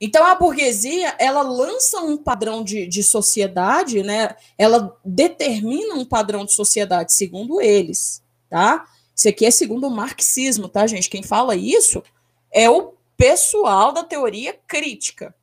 Então 0.00 0.24
a 0.24 0.34
burguesia 0.34 1.14
ela 1.18 1.42
lança 1.42 2.00
um 2.00 2.16
padrão 2.16 2.64
de, 2.64 2.86
de 2.86 3.02
sociedade, 3.02 4.02
né? 4.02 4.34
Ela 4.56 4.96
determina 5.04 5.94
um 5.94 6.06
padrão 6.06 6.46
de 6.46 6.52
sociedade 6.52 7.12
segundo 7.12 7.60
eles, 7.60 8.22
tá? 8.48 8.86
Isso 9.14 9.28
aqui 9.28 9.44
é 9.44 9.50
segundo 9.50 9.86
o 9.86 9.90
marxismo, 9.90 10.66
tá, 10.66 10.86
gente? 10.86 11.10
Quem 11.10 11.22
fala 11.22 11.54
isso 11.54 12.02
é 12.50 12.70
o 12.70 12.94
pessoal 13.18 13.92
da 13.92 14.02
teoria 14.02 14.58
crítica. 14.66 15.34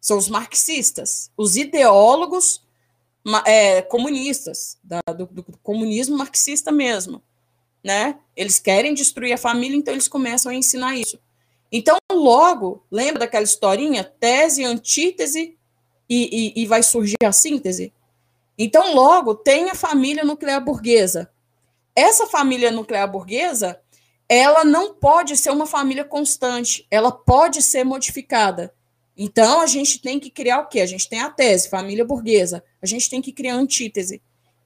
São 0.00 0.16
os 0.16 0.28
marxistas, 0.28 1.30
os 1.36 1.56
ideólogos 1.56 2.62
é, 3.44 3.82
comunistas, 3.82 4.78
da, 4.82 5.00
do, 5.12 5.26
do, 5.26 5.44
comunismo 5.62 6.16
marxista 6.16 6.70
mesmo. 6.70 7.22
Né? 7.82 8.18
Eles 8.36 8.58
querem 8.58 8.94
destruir 8.94 9.32
a 9.32 9.38
família, 9.38 9.76
então 9.76 9.94
eles 9.94 10.08
começam 10.08 10.50
a 10.50 10.54
ensinar 10.54 10.96
isso. 10.96 11.18
Então, 11.70 11.96
logo, 12.12 12.84
lembra 12.90 13.20
daquela 13.20 13.44
historinha? 13.44 14.04
Tese, 14.04 14.64
antítese 14.64 15.56
e, 16.08 16.54
e, 16.58 16.62
e 16.62 16.66
vai 16.66 16.82
surgir 16.82 17.16
a 17.24 17.32
síntese? 17.32 17.92
Então, 18.58 18.94
logo, 18.94 19.34
tem 19.34 19.70
a 19.70 19.74
família 19.74 20.24
nuclear 20.24 20.64
burguesa, 20.64 21.30
essa 21.96 22.26
família 22.26 22.70
nuclear 22.70 23.10
burguesa, 23.10 23.80
ela 24.28 24.64
não 24.64 24.92
pode 24.92 25.34
ser 25.34 25.50
uma 25.50 25.66
família 25.66 26.04
constante, 26.04 26.86
ela 26.90 27.10
pode 27.10 27.62
ser 27.62 27.84
modificada. 27.84 28.74
Então, 29.16 29.60
a 29.60 29.66
gente 29.66 30.00
tem 30.00 30.20
que 30.20 30.28
criar 30.28 30.60
o 30.60 30.66
quê? 30.66 30.80
A 30.80 30.86
gente 30.86 31.08
tem 31.08 31.20
a 31.20 31.30
tese, 31.30 31.70
família 31.70 32.04
burguesa, 32.04 32.62
a 32.82 32.86
gente 32.86 33.08
tem 33.08 33.22
que 33.22 33.32
criar 33.32 33.54
a 33.54 33.58
antítese. 33.58 34.20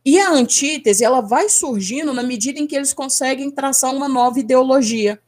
E 0.05 0.19
a 0.19 0.31
antítese, 0.31 1.05
ela 1.05 1.21
vai 1.21 1.49
surgindo 1.49 2.13
na 2.13 2.23
medida 2.23 2.59
em 2.59 2.67
que 2.67 2.75
eles 2.75 2.93
conseguem 2.93 3.51
traçar 3.51 3.95
uma 3.95 4.09
nova 4.09 4.41
ideologia. 4.41 5.21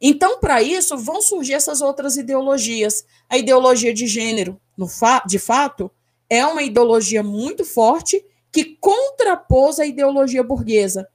Então, 0.00 0.38
para 0.38 0.62
isso, 0.62 0.96
vão 0.96 1.20
surgir 1.20 1.54
essas 1.54 1.80
outras 1.80 2.16
ideologias. 2.16 3.04
A 3.28 3.36
ideologia 3.36 3.92
de 3.92 4.06
gênero, 4.06 4.60
no 4.76 4.86
fa 4.86 5.22
de 5.26 5.38
fato, 5.38 5.90
é 6.30 6.44
uma 6.46 6.62
ideologia 6.62 7.22
muito 7.22 7.64
forte 7.64 8.24
que 8.50 8.76
contrapôs 8.80 9.78
a 9.78 9.86
ideologia 9.86 10.42
burguesa. 10.42 11.08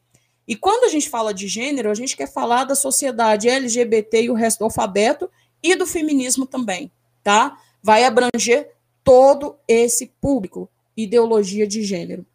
E 0.48 0.56
quando 0.56 0.84
a 0.84 0.90
gente 0.90 1.10
fala 1.10 1.34
de 1.34 1.48
gênero, 1.48 1.90
a 1.90 1.94
gente 1.94 2.18
quer 2.18 2.32
falar 2.32 2.64
da 2.64 2.76
sociedade 2.76 3.48
LGBT 3.48 4.24
e 4.24 4.30
o 4.30 4.34
resto 4.34 4.60
do 4.60 4.66
alfabeto 4.66 5.30
e 5.62 5.76
do 5.76 5.86
feminismo 5.86 6.46
também, 6.46 6.92
tá? 7.24 7.58
Vai 7.82 8.04
abranger 8.04 8.72
todo 9.04 9.58
esse 9.68 10.14
público, 10.22 10.70
ideologia 10.96 11.66
de 11.66 11.84
gênero. 11.84 12.26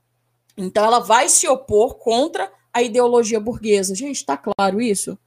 Então, 0.57 0.85
ela 0.85 1.01
vai 1.01 1.29
se 1.29 1.47
opor 1.49 1.97
contra 1.97 2.51
a 2.73 2.83
ideologia 2.83 3.39
burguesa. 3.39 3.95
Gente, 3.95 4.17
está 4.17 4.37
claro 4.37 4.81
isso? 4.81 5.19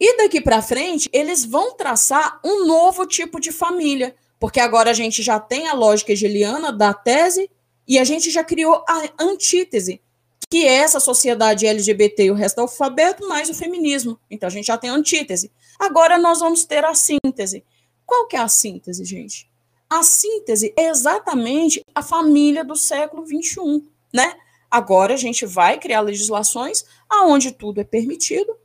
E 0.00 0.16
daqui 0.16 0.40
para 0.40 0.62
frente, 0.62 1.08
eles 1.12 1.44
vão 1.44 1.74
traçar 1.74 2.40
um 2.44 2.66
novo 2.66 3.04
tipo 3.04 3.40
de 3.40 3.50
família, 3.50 4.14
porque 4.38 4.60
agora 4.60 4.90
a 4.90 4.94
gente 4.94 5.22
já 5.22 5.40
tem 5.40 5.66
a 5.66 5.74
lógica 5.74 6.12
hegeliana 6.12 6.72
da 6.72 6.94
tese 6.94 7.50
e 7.86 7.98
a 7.98 8.04
gente 8.04 8.30
já 8.30 8.44
criou 8.44 8.84
a 8.88 9.02
antítese, 9.18 10.00
que 10.48 10.64
é 10.66 10.74
essa 10.74 11.00
sociedade 11.00 11.66
LGBT 11.66 12.26
e 12.26 12.30
o 12.30 12.34
resto 12.34 12.56
do 12.56 12.62
alfabeto, 12.62 13.28
mais 13.28 13.50
o 13.50 13.54
feminismo. 13.54 14.18
Então 14.30 14.46
a 14.46 14.50
gente 14.50 14.66
já 14.66 14.78
tem 14.78 14.90
a 14.90 14.94
antítese. 14.94 15.50
Agora 15.78 16.16
nós 16.16 16.38
vamos 16.38 16.64
ter 16.64 16.84
a 16.84 16.94
síntese. 16.94 17.64
Qual 18.08 18.26
que 18.26 18.36
é 18.36 18.40
a 18.40 18.48
síntese, 18.48 19.04
gente? 19.04 19.46
A 19.90 20.02
síntese 20.02 20.72
é 20.78 20.88
exatamente 20.88 21.82
a 21.94 22.02
família 22.02 22.64
do 22.64 22.74
século 22.74 23.26
XXI, 23.26 23.84
né? 24.10 24.34
Agora 24.70 25.12
a 25.12 25.16
gente 25.18 25.44
vai 25.44 25.78
criar 25.78 26.00
legislações 26.00 26.86
aonde 27.06 27.52
tudo 27.52 27.82
é 27.82 27.84
permitido. 27.84 28.56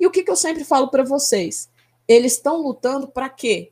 E 0.00 0.06
o 0.06 0.10
que, 0.10 0.24
que 0.24 0.30
eu 0.30 0.34
sempre 0.34 0.64
falo 0.64 0.88
para 0.88 1.04
vocês? 1.04 1.70
Eles 2.08 2.32
estão 2.32 2.60
lutando 2.60 3.06
para 3.06 3.28
quê? 3.28 3.70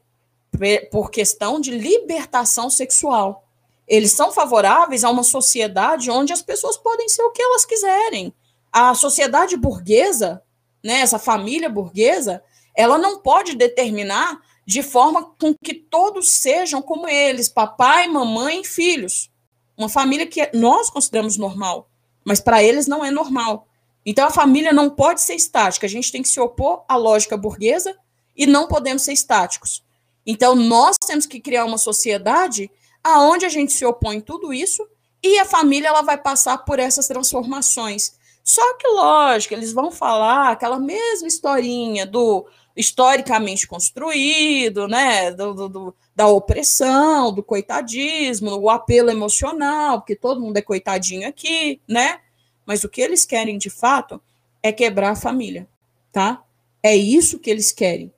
Por 0.92 1.10
questão 1.10 1.60
de 1.60 1.72
libertação 1.72 2.70
sexual. 2.70 3.48
Eles 3.88 4.12
são 4.12 4.30
favoráveis 4.30 5.02
a 5.02 5.10
uma 5.10 5.24
sociedade 5.24 6.08
onde 6.08 6.32
as 6.32 6.40
pessoas 6.40 6.76
podem 6.76 7.08
ser 7.08 7.22
o 7.22 7.32
que 7.32 7.42
elas 7.42 7.64
quiserem. 7.64 8.32
A 8.72 8.94
sociedade 8.94 9.56
burguesa, 9.56 10.40
né, 10.84 11.00
essa 11.00 11.18
família 11.18 11.68
burguesa, 11.68 12.44
ela 12.76 12.96
não 12.96 13.18
pode 13.18 13.56
determinar 13.56 14.40
de 14.66 14.82
forma 14.82 15.22
com 15.38 15.54
que 15.54 15.72
todos 15.72 16.28
sejam 16.28 16.82
como 16.82 17.08
eles, 17.08 17.48
papai, 17.48 18.08
mamãe 18.08 18.64
filhos. 18.64 19.30
Uma 19.78 19.88
família 19.88 20.26
que 20.26 20.50
nós 20.52 20.90
consideramos 20.90 21.36
normal, 21.36 21.88
mas 22.24 22.40
para 22.40 22.62
eles 22.62 22.86
não 22.86 23.04
é 23.04 23.10
normal. 23.10 23.68
Então 24.04 24.26
a 24.26 24.30
família 24.30 24.72
não 24.72 24.90
pode 24.90 25.20
ser 25.20 25.34
estática, 25.34 25.86
a 25.86 25.88
gente 25.88 26.10
tem 26.10 26.22
que 26.22 26.28
se 26.28 26.40
opor 26.40 26.84
à 26.88 26.96
lógica 26.96 27.36
burguesa 27.36 27.96
e 28.36 28.46
não 28.46 28.66
podemos 28.66 29.02
ser 29.02 29.12
estáticos. 29.12 29.84
Então, 30.26 30.56
nós 30.56 30.96
temos 30.98 31.24
que 31.24 31.40
criar 31.40 31.64
uma 31.64 31.78
sociedade 31.78 32.68
aonde 33.02 33.46
a 33.46 33.48
gente 33.48 33.72
se 33.72 33.84
opõe 33.84 34.20
tudo 34.20 34.52
isso 34.52 34.86
e 35.22 35.38
a 35.38 35.44
família 35.44 35.88
ela 35.88 36.02
vai 36.02 36.18
passar 36.18 36.58
por 36.58 36.80
essas 36.80 37.06
transformações. 37.06 38.16
Só 38.42 38.74
que, 38.74 38.88
lógico, 38.88 39.54
eles 39.54 39.72
vão 39.72 39.90
falar 39.90 40.50
aquela 40.50 40.78
mesma 40.78 41.28
historinha 41.28 42.04
do 42.04 42.46
historicamente 42.76 43.66
construído, 43.66 44.86
né, 44.86 45.30
do, 45.32 45.54
do, 45.54 45.68
do, 45.68 45.96
da 46.14 46.28
opressão, 46.28 47.32
do 47.32 47.42
coitadismo, 47.42 48.50
o 48.56 48.68
apelo 48.68 49.10
emocional, 49.10 50.00
porque 50.00 50.14
todo 50.14 50.40
mundo 50.40 50.58
é 50.58 50.62
coitadinho 50.62 51.26
aqui, 51.26 51.80
né? 51.88 52.20
Mas 52.66 52.84
o 52.84 52.88
que 52.88 53.00
eles 53.00 53.24
querem 53.24 53.56
de 53.56 53.70
fato 53.70 54.20
é 54.62 54.70
quebrar 54.72 55.10
a 55.10 55.16
família, 55.16 55.66
tá? 56.12 56.44
É 56.82 56.94
isso 56.94 57.38
que 57.38 57.48
eles 57.48 57.72
querem. 57.72 58.12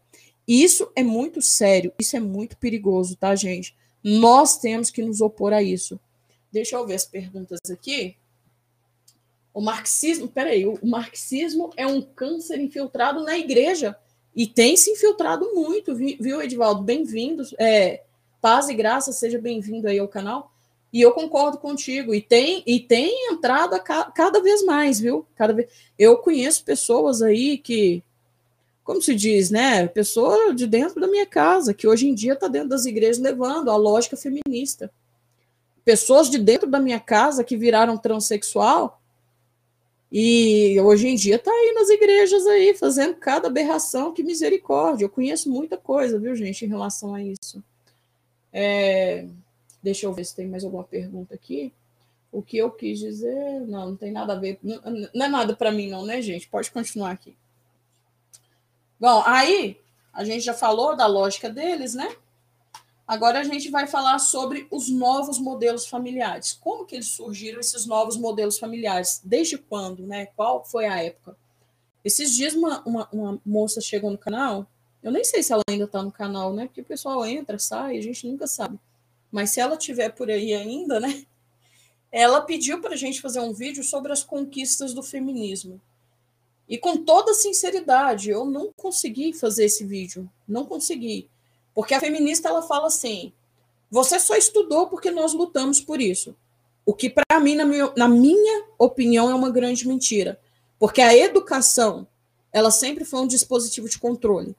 Isso 0.47 0.91
é 0.97 1.05
muito 1.05 1.41
sério, 1.41 1.93
isso 2.01 2.17
é 2.17 2.21
muito 2.21 2.57
perigoso, 2.57 3.15
tá, 3.15 3.35
gente? 3.37 3.77
Nós 4.03 4.59
temos 4.59 4.91
que 4.91 5.03
nos 5.03 5.21
opor 5.21 5.53
a 5.53 5.63
isso. 5.63 6.01
Deixa 6.51 6.77
eu 6.77 6.87
ver 6.87 6.95
as 6.95 7.05
perguntas 7.05 7.61
aqui. 7.71 8.17
O 9.53 9.61
marxismo, 9.61 10.27
peraí, 10.27 10.67
o 10.67 10.79
marxismo 10.83 11.71
é 11.77 11.87
um 11.87 12.01
câncer 12.01 12.59
infiltrado 12.59 13.23
na 13.23 13.37
igreja 13.37 13.97
e 14.39 14.47
tem 14.47 14.76
se 14.76 14.93
infiltrado 14.93 15.53
muito, 15.53 15.97
viu, 15.97 16.41
Edivaldo? 16.41 16.80
Bem-vindo. 16.80 17.43
É, 17.59 18.03
paz 18.41 18.68
e 18.68 18.74
graça, 18.74 19.11
seja 19.11 19.36
bem-vindo 19.36 19.89
aí 19.89 19.99
ao 19.99 20.07
canal. 20.07 20.53
E 20.93 21.01
eu 21.03 21.11
concordo 21.11 21.59
contigo. 21.59 22.14
E 22.14 22.20
tem, 22.20 22.62
e 22.64 22.78
tem 22.78 23.32
entrado 23.32 23.76
ca, 23.82 24.05
cada 24.12 24.41
vez 24.41 24.64
mais, 24.64 25.01
viu? 25.01 25.26
Cada 25.34 25.53
vez. 25.53 25.68
Eu 25.99 26.18
conheço 26.18 26.64
pessoas 26.64 27.20
aí 27.20 27.59
que, 27.59 28.01
como 28.84 29.03
se 29.03 29.12
diz, 29.12 29.51
né? 29.51 29.89
Pessoa 29.89 30.55
de 30.55 30.68
dentro 30.68 31.01
da 31.01 31.09
minha 31.09 31.26
casa, 31.26 31.74
que 31.74 31.89
hoje 31.89 32.07
em 32.07 32.14
dia 32.14 32.34
está 32.34 32.47
dentro 32.47 32.68
das 32.68 32.86
igrejas 32.86 33.18
levando 33.18 33.72
a 33.72 33.76
lógica 33.76 34.16
feminista. 34.16 34.89
Pessoas 35.84 36.30
de 36.30 36.39
dentro 36.39 36.70
da 36.70 36.78
minha 36.78 37.01
casa 37.01 37.43
que 37.43 37.57
viraram 37.57 37.99
transexual 37.99 38.98
e 40.11 40.81
hoje 40.81 41.09
em 41.09 41.15
dia 41.15 41.37
está 41.37 41.51
aí 41.51 41.73
nas 41.75 41.91
igrejas 41.91 42.47
aí, 42.47 42.75
fazendo 42.75 43.17
cada 43.17 43.49
aberração, 43.49 44.13
que 44.13 44.23
misericórdia. 44.23 45.05
Eu 45.05 45.11
conheço 45.11 45.51
muita 45.51 45.77
coisa, 45.77 46.19
viu, 46.19 46.35
gente, 46.35 46.65
em 46.65 46.69
relação 46.69 47.15
a 47.15 47.23
isso. 47.23 47.63
É, 48.53 49.27
deixa 49.83 50.07
eu 50.07 50.13
ver 50.13 50.25
se 50.25 50.35
tem 50.35 50.49
mais 50.49 50.65
alguma 50.65 50.85
pergunta 50.85 51.35
aqui. 51.35 51.73
O 52.33 52.43
que 52.43 52.57
eu 52.57 52.71
quis 52.71 52.99
dizer, 52.99 53.61
não, 53.67 53.91
não 53.91 53.97
tem 53.97 54.11
nada 54.11 54.33
a 54.33 54.37
ver, 54.37 54.59
não, 54.63 54.81
não 55.15 55.27
é 55.27 55.29
nada 55.29 55.55
para 55.55 55.73
mim, 55.73 55.89
não, 55.89 56.05
né, 56.05 56.23
gente? 56.23 56.49
Pode 56.49 56.71
continuar 56.71 57.11
aqui. 57.11 57.37
Bom, 58.99 59.23
aí 59.27 59.79
a 60.13 60.25
gente 60.25 60.43
já 60.43 60.55
falou 60.55 60.97
da 60.97 61.07
lógica 61.07 61.49
deles, 61.51 61.95
né? 61.95 62.17
Agora 63.09 63.41
a 63.41 63.45
gente 63.45 63.71
vai 63.71 63.87
falar 63.87 64.19
sobre 64.19 64.69
os 64.71 64.91
novos 64.91 65.39
modelos 65.39 65.87
familiares. 65.87 66.53
Como 66.53 66.85
que 66.85 66.95
eles 66.95 67.09
surgiram 67.09 67.59
esses 67.59 67.87
novos 67.87 68.19
modelos 68.19 68.59
familiares? 68.59 69.23
Desde 69.25 69.57
quando, 69.57 70.07
né? 70.07 70.27
Qual 70.37 70.63
foi 70.63 70.85
a 70.85 71.03
época? 71.03 71.35
Esses 72.05 72.37
dias 72.37 72.53
uma, 72.53 72.83
uma, 72.85 73.09
uma 73.11 73.41
moça 73.47 73.81
chegou 73.81 74.11
no 74.11 74.19
canal, 74.19 74.67
eu 75.03 75.11
nem 75.11 75.25
sei 75.25 75.43
se 75.43 75.55
ela 75.55 75.63
ainda 75.71 75.85
está 75.85 76.03
no 76.03 76.13
canal, 76.13 76.53
né? 76.53 76.67
Porque 76.67 76.83
o 76.83 76.85
pessoal 76.85 77.25
entra, 77.25 77.59
sai, 77.59 77.97
a 77.97 78.03
gente 78.03 78.29
nunca 78.29 78.47
sabe. 78.47 78.79
Mas 79.33 79.51
se 79.51 79.61
ela 79.61 79.79
tiver 79.79 80.11
por 80.11 80.31
aí 80.31 80.53
ainda, 80.53 81.01
né? 81.01 81.25
Ela 82.13 82.43
pediu 82.43 82.81
para 82.81 82.93
a 82.93 82.97
gente 82.97 83.23
fazer 83.23 83.41
um 83.41 83.55
vídeo 83.55 83.83
sobre 83.83 84.13
as 84.13 84.23
conquistas 84.23 84.93
do 84.93 85.03
feminismo. 85.03 85.81
E 86.69 86.77
com 86.77 87.05
toda 87.05 87.33
sinceridade, 87.33 88.31
eu 88.31 88.45
não 88.45 88.71
consegui 88.77 89.33
fazer 89.33 89.65
esse 89.65 89.85
vídeo. 89.85 90.31
Não 90.47 90.67
consegui. 90.67 91.29
Porque 91.79 91.95
a 91.95 92.01
feminista 92.01 92.49
ela 92.49 92.61
fala 92.61 92.89
assim: 92.89 93.33
você 93.89 94.18
só 94.18 94.35
estudou 94.35 94.89
porque 94.89 95.12
nós 95.12 95.33
lutamos 95.33 95.81
por 95.81 96.01
isso. 96.01 96.35
O 96.85 96.93
que, 96.93 97.09
para 97.09 97.39
mim, 97.39 97.55
na 97.55 97.64
minha, 97.64 97.93
na 97.97 98.09
minha 98.09 98.64
opinião, 98.76 99.31
é 99.31 99.35
uma 99.37 99.49
grande 99.49 99.87
mentira. 99.87 100.41
Porque 100.76 101.01
a 101.01 101.16
educação, 101.16 102.05
ela 102.53 102.72
sempre 102.72 103.05
foi 103.05 103.20
um 103.20 103.29
dispositivo 103.29 103.89
de 103.89 103.97
controle. 103.97 104.57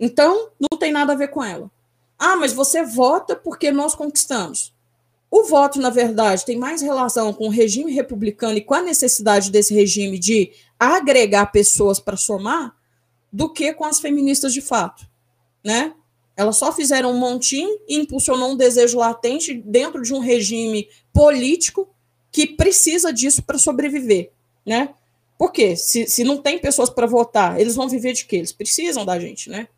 Então, 0.00 0.50
não 0.58 0.76
tem 0.76 0.90
nada 0.90 1.12
a 1.12 1.16
ver 1.16 1.28
com 1.28 1.44
ela. 1.44 1.70
Ah, 2.18 2.34
mas 2.34 2.52
você 2.52 2.82
vota 2.82 3.36
porque 3.36 3.70
nós 3.70 3.94
conquistamos. 3.94 4.74
O 5.30 5.44
voto, 5.44 5.80
na 5.80 5.90
verdade, 5.90 6.44
tem 6.44 6.58
mais 6.58 6.82
relação 6.82 7.32
com 7.32 7.46
o 7.46 7.52
regime 7.52 7.92
republicano 7.92 8.58
e 8.58 8.64
com 8.64 8.74
a 8.74 8.82
necessidade 8.82 9.48
desse 9.48 9.72
regime 9.72 10.18
de 10.18 10.50
agregar 10.76 11.52
pessoas 11.52 12.00
para 12.00 12.16
somar 12.16 12.74
do 13.32 13.48
que 13.48 13.72
com 13.72 13.84
as 13.84 14.00
feministas 14.00 14.52
de 14.52 14.60
fato, 14.60 15.06
né? 15.62 15.94
Elas 16.36 16.56
só 16.56 16.72
fizeram 16.72 17.10
um 17.10 17.18
montinho 17.18 17.78
e 17.88 17.96
impulsionou 17.96 18.52
um 18.52 18.56
desejo 18.56 18.98
latente 18.98 19.54
dentro 19.54 20.02
de 20.02 20.14
um 20.14 20.18
regime 20.18 20.88
político 21.12 21.88
que 22.30 22.46
precisa 22.46 23.12
disso 23.12 23.42
para 23.42 23.58
sobreviver, 23.58 24.30
né? 24.64 24.94
Por 25.36 25.52
quê? 25.52 25.76
Se, 25.76 26.06
se 26.06 26.24
não 26.24 26.38
tem 26.38 26.58
pessoas 26.58 26.88
para 26.88 27.06
votar, 27.06 27.60
eles 27.60 27.74
vão 27.74 27.88
viver 27.88 28.12
de 28.12 28.24
quê? 28.24 28.36
Eles 28.36 28.52
precisam 28.52 29.04
da 29.04 29.18
gente, 29.18 29.50
né? 29.50 29.68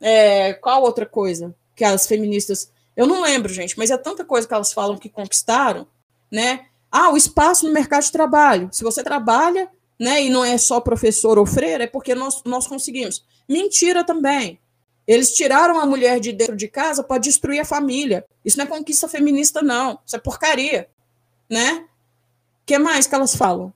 É, 0.00 0.54
qual 0.54 0.82
outra 0.82 1.06
coisa 1.06 1.54
que 1.76 1.84
as 1.84 2.06
feministas... 2.06 2.72
Eu 2.96 3.06
não 3.06 3.22
lembro, 3.22 3.52
gente, 3.52 3.76
mas 3.78 3.90
é 3.90 3.96
tanta 3.96 4.24
coisa 4.24 4.46
que 4.48 4.54
elas 4.54 4.72
falam 4.72 4.96
que 4.96 5.08
conquistaram, 5.08 5.86
né? 6.30 6.66
Ah, 6.90 7.10
o 7.10 7.16
espaço 7.16 7.66
no 7.66 7.72
mercado 7.72 8.04
de 8.04 8.12
trabalho. 8.12 8.68
Se 8.72 8.82
você 8.82 9.02
trabalha, 9.02 9.68
né, 9.98 10.24
e 10.24 10.30
não 10.30 10.44
é 10.44 10.56
só 10.58 10.80
professor 10.80 11.38
ou 11.38 11.46
freira, 11.46 11.84
é 11.84 11.86
porque 11.88 12.14
nós, 12.14 12.42
nós 12.44 12.66
conseguimos. 12.66 13.24
Mentira 13.48 14.04
também. 14.04 14.58
Eles 15.06 15.34
tiraram 15.34 15.78
a 15.78 15.86
mulher 15.86 16.18
de 16.18 16.32
dentro 16.32 16.56
de 16.56 16.66
casa 16.66 17.02
para 17.02 17.20
destruir 17.20 17.60
a 17.60 17.64
família. 17.64 18.24
Isso 18.44 18.56
não 18.56 18.64
é 18.64 18.68
conquista 18.68 19.06
feminista, 19.06 19.62
não. 19.62 19.98
Isso 20.04 20.16
é 20.16 20.18
porcaria. 20.18 20.88
Né? 21.48 21.86
O 22.62 22.66
que 22.66 22.78
mais 22.78 23.06
que 23.06 23.14
elas 23.14 23.36
falam? 23.36 23.72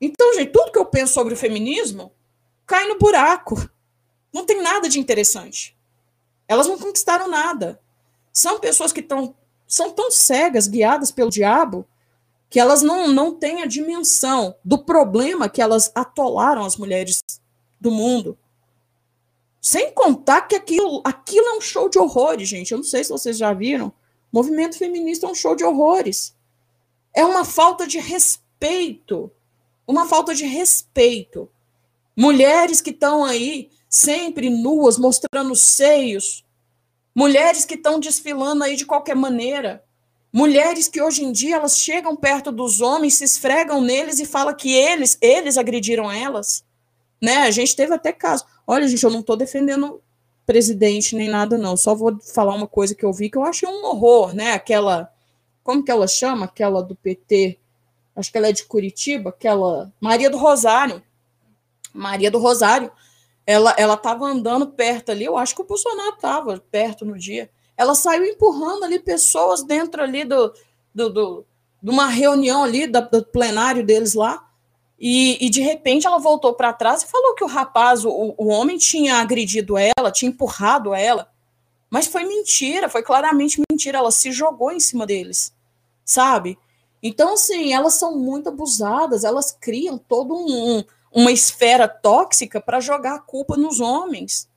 Então, 0.00 0.34
gente, 0.34 0.52
tudo 0.52 0.72
que 0.72 0.78
eu 0.78 0.86
penso 0.86 1.12
sobre 1.12 1.34
o 1.34 1.36
feminismo 1.36 2.12
cai 2.66 2.88
no 2.88 2.98
buraco. 2.98 3.70
Não 4.32 4.44
tem 4.44 4.62
nada 4.62 4.88
de 4.88 4.98
interessante. 4.98 5.76
Elas 6.48 6.66
não 6.66 6.78
conquistaram 6.78 7.28
nada. 7.28 7.80
São 8.32 8.58
pessoas 8.58 8.92
que 8.92 9.06
são 9.66 9.90
tão 9.90 10.10
cegas, 10.10 10.68
guiadas 10.68 11.10
pelo 11.10 11.30
diabo, 11.30 11.86
que 12.48 12.60
elas 12.60 12.82
não, 12.82 13.08
não 13.08 13.34
têm 13.34 13.62
a 13.62 13.66
dimensão 13.66 14.54
do 14.64 14.78
problema 14.78 15.48
que 15.48 15.60
elas 15.60 15.90
atolaram 15.94 16.64
as 16.64 16.76
mulheres 16.76 17.20
do 17.80 17.90
mundo. 17.90 18.38
Sem 19.66 19.90
contar 19.90 20.42
que 20.42 20.54
aquilo, 20.54 21.02
aquilo 21.04 21.44
é 21.44 21.56
um 21.56 21.60
show 21.60 21.88
de 21.88 21.98
horrores, 21.98 22.48
gente. 22.48 22.70
Eu 22.70 22.78
não 22.78 22.84
sei 22.84 23.02
se 23.02 23.10
vocês 23.10 23.36
já 23.36 23.52
viram. 23.52 23.88
O 23.88 23.92
movimento 24.32 24.78
feminista 24.78 25.26
é 25.26 25.28
um 25.28 25.34
show 25.34 25.56
de 25.56 25.64
horrores. 25.64 26.36
É 27.12 27.24
uma 27.24 27.44
falta 27.44 27.84
de 27.84 27.98
respeito. 27.98 29.28
Uma 29.84 30.06
falta 30.06 30.36
de 30.36 30.46
respeito. 30.46 31.50
Mulheres 32.16 32.80
que 32.80 32.90
estão 32.90 33.24
aí 33.24 33.68
sempre 33.90 34.48
nuas, 34.48 34.98
mostrando 34.98 35.56
seios. 35.56 36.44
Mulheres 37.12 37.64
que 37.64 37.74
estão 37.74 37.98
desfilando 37.98 38.62
aí 38.62 38.76
de 38.76 38.86
qualquer 38.86 39.16
maneira. 39.16 39.84
Mulheres 40.32 40.86
que 40.86 41.02
hoje 41.02 41.24
em 41.24 41.32
dia 41.32 41.56
elas 41.56 41.76
chegam 41.76 42.14
perto 42.14 42.52
dos 42.52 42.80
homens, 42.80 43.14
se 43.14 43.24
esfregam 43.24 43.80
neles 43.80 44.20
e 44.20 44.26
falam 44.26 44.54
que 44.54 44.72
eles, 44.72 45.18
eles 45.20 45.58
agrediram 45.58 46.08
elas. 46.08 46.64
Né? 47.20 47.38
A 47.38 47.50
gente 47.50 47.74
teve 47.74 47.94
até 47.94 48.12
caso. 48.12 48.44
Olha, 48.66 48.86
gente, 48.86 49.02
eu 49.02 49.10
não 49.10 49.20
estou 49.20 49.36
defendendo 49.36 50.00
presidente 50.46 51.16
nem 51.16 51.28
nada, 51.28 51.58
não. 51.58 51.76
Só 51.76 51.94
vou 51.94 52.18
falar 52.20 52.54
uma 52.54 52.68
coisa 52.68 52.94
que 52.94 53.04
eu 53.04 53.12
vi 53.12 53.28
que 53.28 53.36
eu 53.36 53.44
achei 53.44 53.68
um 53.68 53.84
horror, 53.84 54.34
né? 54.34 54.52
Aquela. 54.52 55.12
Como 55.62 55.84
que 55.84 55.90
ela 55.90 56.06
chama? 56.06 56.44
Aquela 56.46 56.82
do 56.82 56.94
PT. 56.94 57.58
Acho 58.14 58.30
que 58.30 58.38
ela 58.38 58.48
é 58.48 58.52
de 58.52 58.64
Curitiba, 58.64 59.30
aquela. 59.30 59.92
Maria 60.00 60.30
do 60.30 60.38
Rosário. 60.38 61.02
Maria 61.92 62.30
do 62.30 62.38
Rosário. 62.38 62.90
Ela 63.46 63.74
ela 63.78 63.94
estava 63.94 64.26
andando 64.26 64.66
perto 64.66 65.12
ali, 65.12 65.24
eu 65.24 65.36
acho 65.36 65.54
que 65.54 65.62
o 65.62 65.66
Bolsonaro 65.66 66.16
estava 66.16 66.58
perto 66.70 67.04
no 67.04 67.16
dia. 67.16 67.48
Ela 67.76 67.94
saiu 67.94 68.24
empurrando 68.24 68.84
ali 68.84 68.98
pessoas 68.98 69.62
dentro 69.62 70.02
ali 70.02 70.24
do, 70.24 70.52
do, 70.94 71.10
do 71.10 71.46
de 71.82 71.90
uma 71.90 72.08
reunião 72.08 72.64
ali, 72.64 72.86
do, 72.86 73.00
do 73.08 73.24
plenário 73.24 73.84
deles 73.84 74.14
lá. 74.14 74.45
E, 74.98 75.44
e, 75.44 75.50
de 75.50 75.60
repente 75.60 76.06
ela 76.06 76.18
voltou 76.18 76.54
para 76.54 76.72
trás 76.72 77.02
e 77.02 77.06
falou 77.06 77.34
que 77.34 77.44
o 77.44 77.48
rapaz, 77.48 78.04
o, 78.04 78.34
o 78.38 78.46
homem, 78.48 78.78
tinha 78.78 79.16
agredido 79.16 79.76
ela, 79.76 80.10
tinha 80.10 80.30
empurrado 80.30 80.94
ela. 80.94 81.30
Mas 81.90 82.06
foi 82.06 82.24
mentira, 82.24 82.88
foi 82.88 83.02
claramente 83.02 83.60
mentira. 83.70 83.98
Ela 83.98 84.10
se 84.10 84.32
jogou 84.32 84.72
em 84.72 84.80
cima 84.80 85.06
deles, 85.06 85.52
sabe? 86.04 86.58
Então, 87.02 87.34
assim, 87.34 87.72
elas 87.72 87.94
são 87.94 88.16
muito 88.16 88.48
abusadas, 88.48 89.22
elas 89.22 89.52
criam 89.52 89.98
todo 89.98 90.34
um, 90.34 90.82
uma 91.12 91.30
esfera 91.30 91.86
tóxica 91.86 92.60
para 92.60 92.80
jogar 92.80 93.14
a 93.14 93.20
culpa 93.20 93.56
nos 93.56 93.80
homens. 93.80 94.48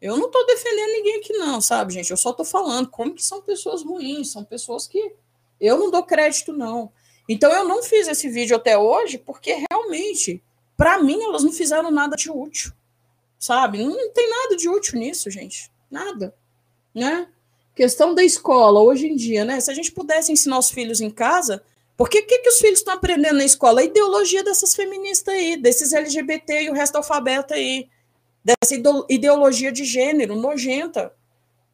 Eu 0.00 0.18
não 0.18 0.26
estou 0.26 0.44
defendendo 0.44 0.92
ninguém 0.92 1.16
aqui, 1.16 1.32
não, 1.32 1.60
sabe, 1.60 1.94
gente? 1.94 2.10
Eu 2.10 2.16
só 2.16 2.30
estou 2.30 2.44
falando 2.44 2.90
como 2.90 3.14
que 3.14 3.24
são 3.24 3.40
pessoas 3.40 3.82
ruins, 3.82 4.30
são 4.30 4.44
pessoas 4.44 4.86
que 4.86 5.14
eu 5.58 5.78
não 5.78 5.90
dou 5.90 6.02
crédito, 6.02 6.52
não. 6.52 6.92
Então 7.28 7.52
eu 7.52 7.66
não 7.66 7.82
fiz 7.82 8.06
esse 8.06 8.28
vídeo 8.28 8.56
até 8.56 8.76
hoje 8.76 9.18
porque 9.18 9.64
realmente, 9.70 10.42
para 10.76 11.02
mim, 11.02 11.22
elas 11.22 11.42
não 11.42 11.52
fizeram 11.52 11.90
nada 11.90 12.16
de 12.16 12.30
útil, 12.30 12.72
sabe? 13.38 13.82
Não 13.82 14.12
tem 14.12 14.28
nada 14.28 14.56
de 14.56 14.68
útil 14.68 14.98
nisso, 14.98 15.30
gente. 15.30 15.70
Nada. 15.90 16.34
né? 16.94 17.28
Questão 17.74 18.14
da 18.14 18.22
escola, 18.22 18.80
hoje 18.80 19.06
em 19.06 19.16
dia, 19.16 19.44
né? 19.44 19.58
Se 19.60 19.70
a 19.70 19.74
gente 19.74 19.90
pudesse 19.90 20.30
ensinar 20.30 20.58
os 20.58 20.70
filhos 20.70 21.00
em 21.00 21.10
casa, 21.10 21.62
porque 21.96 22.20
o 22.20 22.26
que, 22.26 22.38
que 22.38 22.48
os 22.48 22.58
filhos 22.58 22.80
estão 22.80 22.94
aprendendo 22.94 23.38
na 23.38 23.44
escola? 23.44 23.80
A 23.80 23.84
ideologia 23.84 24.42
dessas 24.42 24.74
feministas 24.74 25.34
aí, 25.34 25.56
desses 25.56 25.92
LGBT 25.92 26.64
e 26.64 26.70
o 26.70 26.72
resto 26.72 26.96
alfabeto 26.96 27.54
aí, 27.54 27.88
dessa 28.44 28.74
ideologia 29.08 29.72
de 29.72 29.84
gênero 29.84 30.36
nojenta. 30.36 31.12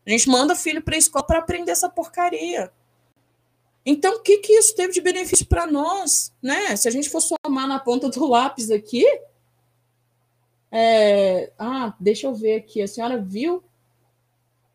A 0.06 0.10
gente 0.10 0.28
manda 0.28 0.54
filho 0.54 0.82
para 0.82 0.94
a 0.94 0.98
escola 0.98 1.26
para 1.26 1.38
aprender 1.38 1.72
essa 1.72 1.88
porcaria. 1.88 2.70
Então, 3.84 4.16
o 4.16 4.20
que, 4.20 4.38
que 4.38 4.52
isso 4.52 4.74
teve 4.74 4.92
de 4.92 5.00
benefício 5.00 5.46
para 5.46 5.66
nós? 5.66 6.32
Né? 6.42 6.76
Se 6.76 6.86
a 6.88 6.90
gente 6.90 7.08
for 7.08 7.20
somar 7.20 7.66
na 7.66 7.78
ponta 7.78 8.08
do 8.08 8.26
lápis 8.26 8.70
aqui. 8.70 9.04
É... 10.70 11.50
Ah, 11.58 11.94
deixa 11.98 12.26
eu 12.26 12.34
ver 12.34 12.56
aqui. 12.56 12.82
A 12.82 12.88
senhora 12.88 13.18
viu 13.18 13.62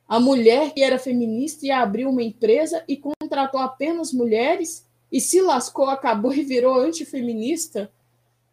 a 0.07 0.19
mulher 0.19 0.73
que 0.73 0.83
era 0.83 0.99
feminista 0.99 1.65
e 1.65 1.71
abriu 1.71 2.09
uma 2.09 2.23
empresa 2.23 2.83
e 2.87 2.97
contratou 2.97 3.59
apenas 3.59 4.13
mulheres 4.13 4.85
e 5.11 5.19
se 5.19 5.41
lascou, 5.41 5.89
acabou 5.89 6.33
e 6.33 6.43
virou 6.43 6.75
antifeminista? 6.75 7.91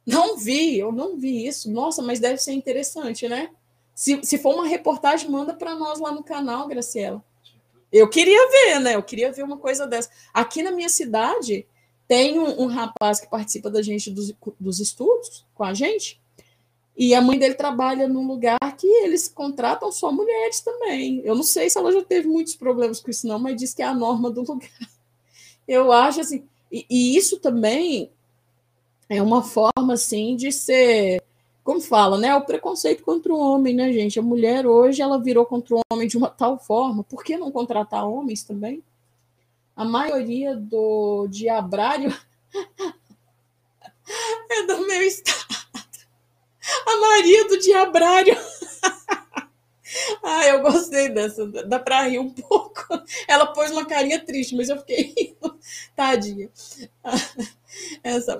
Não 0.07 0.37
vi, 0.37 0.79
eu 0.79 0.93
não 0.93 1.17
vi 1.17 1.47
isso. 1.47 1.71
Nossa, 1.71 2.03
mas 2.03 2.21
deve 2.21 2.39
ser 2.39 2.53
interessante, 2.53 3.29
né? 3.29 3.51
Se, 3.95 4.21
se 4.23 4.39
for 4.39 4.55
uma 4.55 4.67
reportagem, 4.67 5.31
manda 5.31 5.55
para 5.55 5.75
nós 5.75 5.99
lá 5.99 6.13
no 6.13 6.23
canal, 6.23 6.67
Graciela. 6.67 7.23
Eu 7.93 8.09
queria 8.09 8.49
ver, 8.51 8.81
né? 8.81 8.95
Eu 8.95 9.03
queria 9.03 9.31
ver 9.31 9.43
uma 9.43 9.59
coisa 9.59 9.87
dessa. 9.87 10.09
Aqui 10.33 10.63
na 10.63 10.71
minha 10.71 10.89
cidade, 10.89 11.67
tem 12.09 12.39
um, 12.39 12.63
um 12.63 12.67
rapaz 12.67 13.21
que 13.21 13.29
participa 13.29 13.71
da 13.71 13.83
gente 13.83 14.11
dos, 14.11 14.35
dos 14.59 14.81
estudos 14.81 15.45
com 15.55 15.65
a 15.65 15.75
gente, 15.75 16.21
e 16.97 17.15
a 17.15 17.21
mãe 17.21 17.39
dele 17.39 17.55
trabalha 17.55 18.07
num 18.07 18.27
lugar 18.27 18.59
que 18.77 18.87
eles 18.87 19.27
contratam 19.27 19.91
só 19.91 20.13
mulheres 20.13 20.61
também. 20.61 21.21
Eu 21.25 21.35
não 21.35 21.43
sei 21.43 21.71
se 21.71 21.79
ela 21.79 21.91
já 21.91 22.03
teve 22.03 22.29
muitos 22.29 22.55
problemas 22.55 23.01
com 23.01 23.11
isso, 23.11 23.27
não, 23.27 23.39
mas 23.39 23.57
diz 23.57 23.73
que 23.73 23.83
é 23.83 23.87
a 23.87 23.95
norma 23.95 24.31
do 24.31 24.43
lugar. 24.43 24.71
Eu 25.67 25.91
acho 25.91 26.21
assim. 26.21 26.45
E, 26.71 26.85
e 26.89 27.17
isso 27.17 27.39
também 27.39 28.11
é 29.09 29.23
uma 29.23 29.43
forma 29.43 29.95
assim 29.95 30.37
de 30.37 30.53
ser. 30.53 31.23
Como 31.65 31.81
fala, 31.81 32.19
né? 32.19 32.35
O 32.35 32.45
preconceito 32.45 33.05
contra 33.05 33.33
o 33.33 33.39
homem, 33.39 33.75
né, 33.75 33.93
gente? 33.93 34.19
A 34.19 34.23
mulher 34.23 34.67
hoje 34.67 35.01
ela 35.01 35.23
virou 35.23 35.47
contra 35.47 35.77
o 35.77 35.81
homem 35.93 36.09
de 36.09 36.17
uma 36.17 36.29
tal 36.37 36.59
forma. 36.59 37.05
Por 37.05 37.23
que 37.23 37.37
não 37.37 37.53
contratar 37.53 38.09
homens 38.09 38.43
também? 38.43 38.83
A 39.75 39.85
maioria 39.85 40.57
do 40.57 41.27
diabrário 41.29 42.15
é 44.51 44.67
do 44.67 44.87
meu 44.87 45.03
estado. 45.03 45.53
A 46.87 46.97
Maria 46.97 47.49
do 47.49 47.59
Diabrário. 47.59 48.37
ah, 50.23 50.47
eu 50.47 50.63
gostei 50.63 51.09
dessa. 51.09 51.47
Dá 51.47 51.79
pra 51.79 52.03
rir 52.03 52.19
um 52.19 52.31
pouco. 52.31 52.87
Ela 53.27 53.47
pôs 53.47 53.71
uma 53.71 53.85
carinha 53.85 54.25
triste, 54.25 54.55
mas 54.55 54.69
eu 54.69 54.79
fiquei 54.79 55.13
rindo. 55.17 55.59
Tadinha. 55.95 56.49
Essa, 58.03 58.39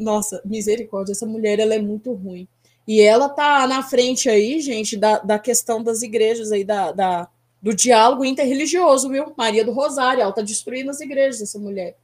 nossa, 0.00 0.42
misericórdia, 0.44 1.12
essa 1.12 1.26
mulher 1.26 1.58
ela 1.58 1.74
é 1.74 1.80
muito 1.80 2.12
ruim. 2.12 2.46
E 2.86 3.00
ela 3.00 3.28
tá 3.28 3.66
na 3.66 3.82
frente 3.82 4.28
aí, 4.28 4.60
gente, 4.60 4.96
da, 4.96 5.18
da 5.18 5.38
questão 5.38 5.82
das 5.82 6.02
igrejas 6.02 6.50
aí, 6.50 6.64
da, 6.64 6.90
da, 6.92 7.28
do 7.60 7.74
diálogo 7.74 8.24
interreligioso, 8.24 9.08
viu? 9.08 9.32
Maria 9.36 9.64
do 9.64 9.72
Rosário, 9.72 10.22
ela 10.22 10.32
tá 10.32 10.42
destruindo 10.42 10.90
as 10.90 11.00
igrejas, 11.00 11.40
essa 11.40 11.58
mulher. 11.58 11.96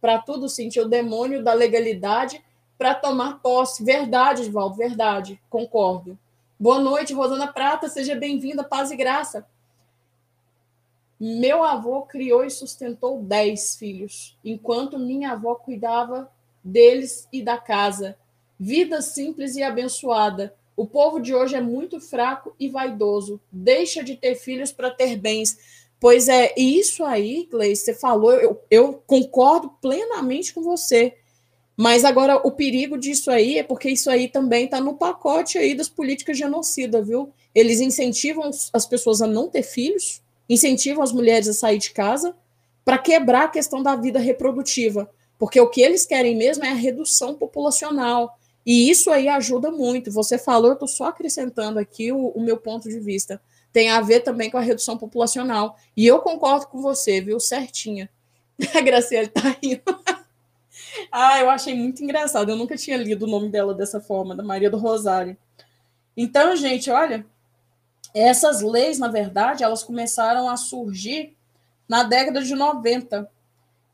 Para 0.00 0.18
tudo 0.18 0.48
sentir 0.48 0.80
o 0.80 0.88
demônio 0.88 1.42
da 1.42 1.52
legalidade 1.52 2.42
para 2.78 2.94
tomar 2.94 3.40
posse. 3.40 3.84
Verdade, 3.84 4.42
Edvaldo, 4.42 4.76
verdade, 4.76 5.40
concordo. 5.50 6.18
Boa 6.58 6.78
noite, 6.78 7.12
Rosana 7.12 7.52
Prata, 7.52 7.88
seja 7.88 8.14
bem-vinda, 8.14 8.62
paz 8.62 8.90
e 8.90 8.96
graça. 8.96 9.46
Meu 11.18 11.62
avô 11.62 12.02
criou 12.02 12.44
e 12.44 12.50
sustentou 12.50 13.20
dez 13.22 13.76
filhos, 13.76 14.38
enquanto 14.42 14.98
minha 14.98 15.32
avó 15.32 15.54
cuidava 15.54 16.30
deles 16.64 17.28
e 17.30 17.42
da 17.42 17.58
casa. 17.58 18.16
Vida 18.62 19.00
simples 19.00 19.56
e 19.56 19.62
abençoada. 19.62 20.54
O 20.76 20.86
povo 20.86 21.18
de 21.18 21.34
hoje 21.34 21.54
é 21.54 21.62
muito 21.62 21.98
fraco 21.98 22.54
e 22.60 22.68
vaidoso. 22.68 23.40
Deixa 23.50 24.04
de 24.04 24.16
ter 24.16 24.34
filhos 24.34 24.70
para 24.70 24.90
ter 24.90 25.16
bens. 25.16 25.56
Pois 25.98 26.28
é, 26.28 26.52
isso 26.54 27.02
aí, 27.02 27.48
Gleice, 27.50 27.86
você 27.86 27.94
falou, 27.94 28.32
eu, 28.34 28.60
eu 28.70 29.02
concordo 29.06 29.70
plenamente 29.80 30.52
com 30.52 30.62
você. 30.62 31.14
Mas 31.74 32.04
agora 32.04 32.36
o 32.46 32.50
perigo 32.52 32.98
disso 32.98 33.30
aí 33.30 33.56
é 33.56 33.62
porque 33.62 33.88
isso 33.88 34.10
aí 34.10 34.28
também 34.28 34.66
está 34.66 34.78
no 34.78 34.92
pacote 34.92 35.56
aí 35.56 35.74
das 35.74 35.88
políticas 35.88 36.36
genocida, 36.36 37.00
viu? 37.00 37.32
Eles 37.54 37.80
incentivam 37.80 38.50
as 38.74 38.84
pessoas 38.84 39.22
a 39.22 39.26
não 39.26 39.48
ter 39.48 39.62
filhos, 39.62 40.20
incentivam 40.46 41.02
as 41.02 41.12
mulheres 41.12 41.48
a 41.48 41.54
sair 41.54 41.78
de 41.78 41.92
casa 41.92 42.36
para 42.84 42.98
quebrar 42.98 43.44
a 43.44 43.48
questão 43.48 43.82
da 43.82 43.96
vida 43.96 44.18
reprodutiva, 44.18 45.10
porque 45.38 45.58
o 45.58 45.70
que 45.70 45.80
eles 45.80 46.04
querem 46.04 46.36
mesmo 46.36 46.62
é 46.66 46.68
a 46.68 46.74
redução 46.74 47.34
populacional. 47.34 48.38
E 48.64 48.90
isso 48.90 49.10
aí 49.10 49.28
ajuda 49.28 49.70
muito. 49.70 50.10
Você 50.12 50.38
falou, 50.38 50.68
eu 50.68 50.74
estou 50.74 50.88
só 50.88 51.06
acrescentando 51.06 51.78
aqui 51.78 52.12
o, 52.12 52.28
o 52.28 52.40
meu 52.40 52.56
ponto 52.56 52.88
de 52.88 52.98
vista. 52.98 53.40
Tem 53.72 53.90
a 53.90 54.00
ver 54.00 54.20
também 54.20 54.50
com 54.50 54.58
a 54.58 54.62
redução 54.62 54.98
populacional. 54.98 55.76
E 55.96 56.06
eu 56.06 56.18
concordo 56.20 56.66
com 56.66 56.80
você, 56.80 57.20
viu? 57.20 57.38
Certinha. 57.40 58.10
A 58.74 58.80
Graciela 58.80 59.26
está 59.26 59.56
rindo. 59.62 59.82
Ah, 61.12 61.38
eu 61.38 61.48
achei 61.48 61.74
muito 61.74 62.02
engraçado. 62.02 62.50
Eu 62.50 62.56
nunca 62.56 62.76
tinha 62.76 62.96
lido 62.96 63.24
o 63.24 63.28
nome 63.28 63.48
dela 63.48 63.72
dessa 63.72 64.00
forma, 64.00 64.34
da 64.34 64.42
Maria 64.42 64.68
do 64.68 64.76
Rosário. 64.76 65.36
Então, 66.16 66.56
gente, 66.56 66.90
olha, 66.90 67.24
essas 68.12 68.60
leis, 68.60 68.98
na 68.98 69.08
verdade, 69.08 69.62
elas 69.62 69.82
começaram 69.82 70.48
a 70.48 70.56
surgir 70.56 71.36
na 71.88 72.02
década 72.02 72.42
de 72.42 72.54
90. 72.54 73.30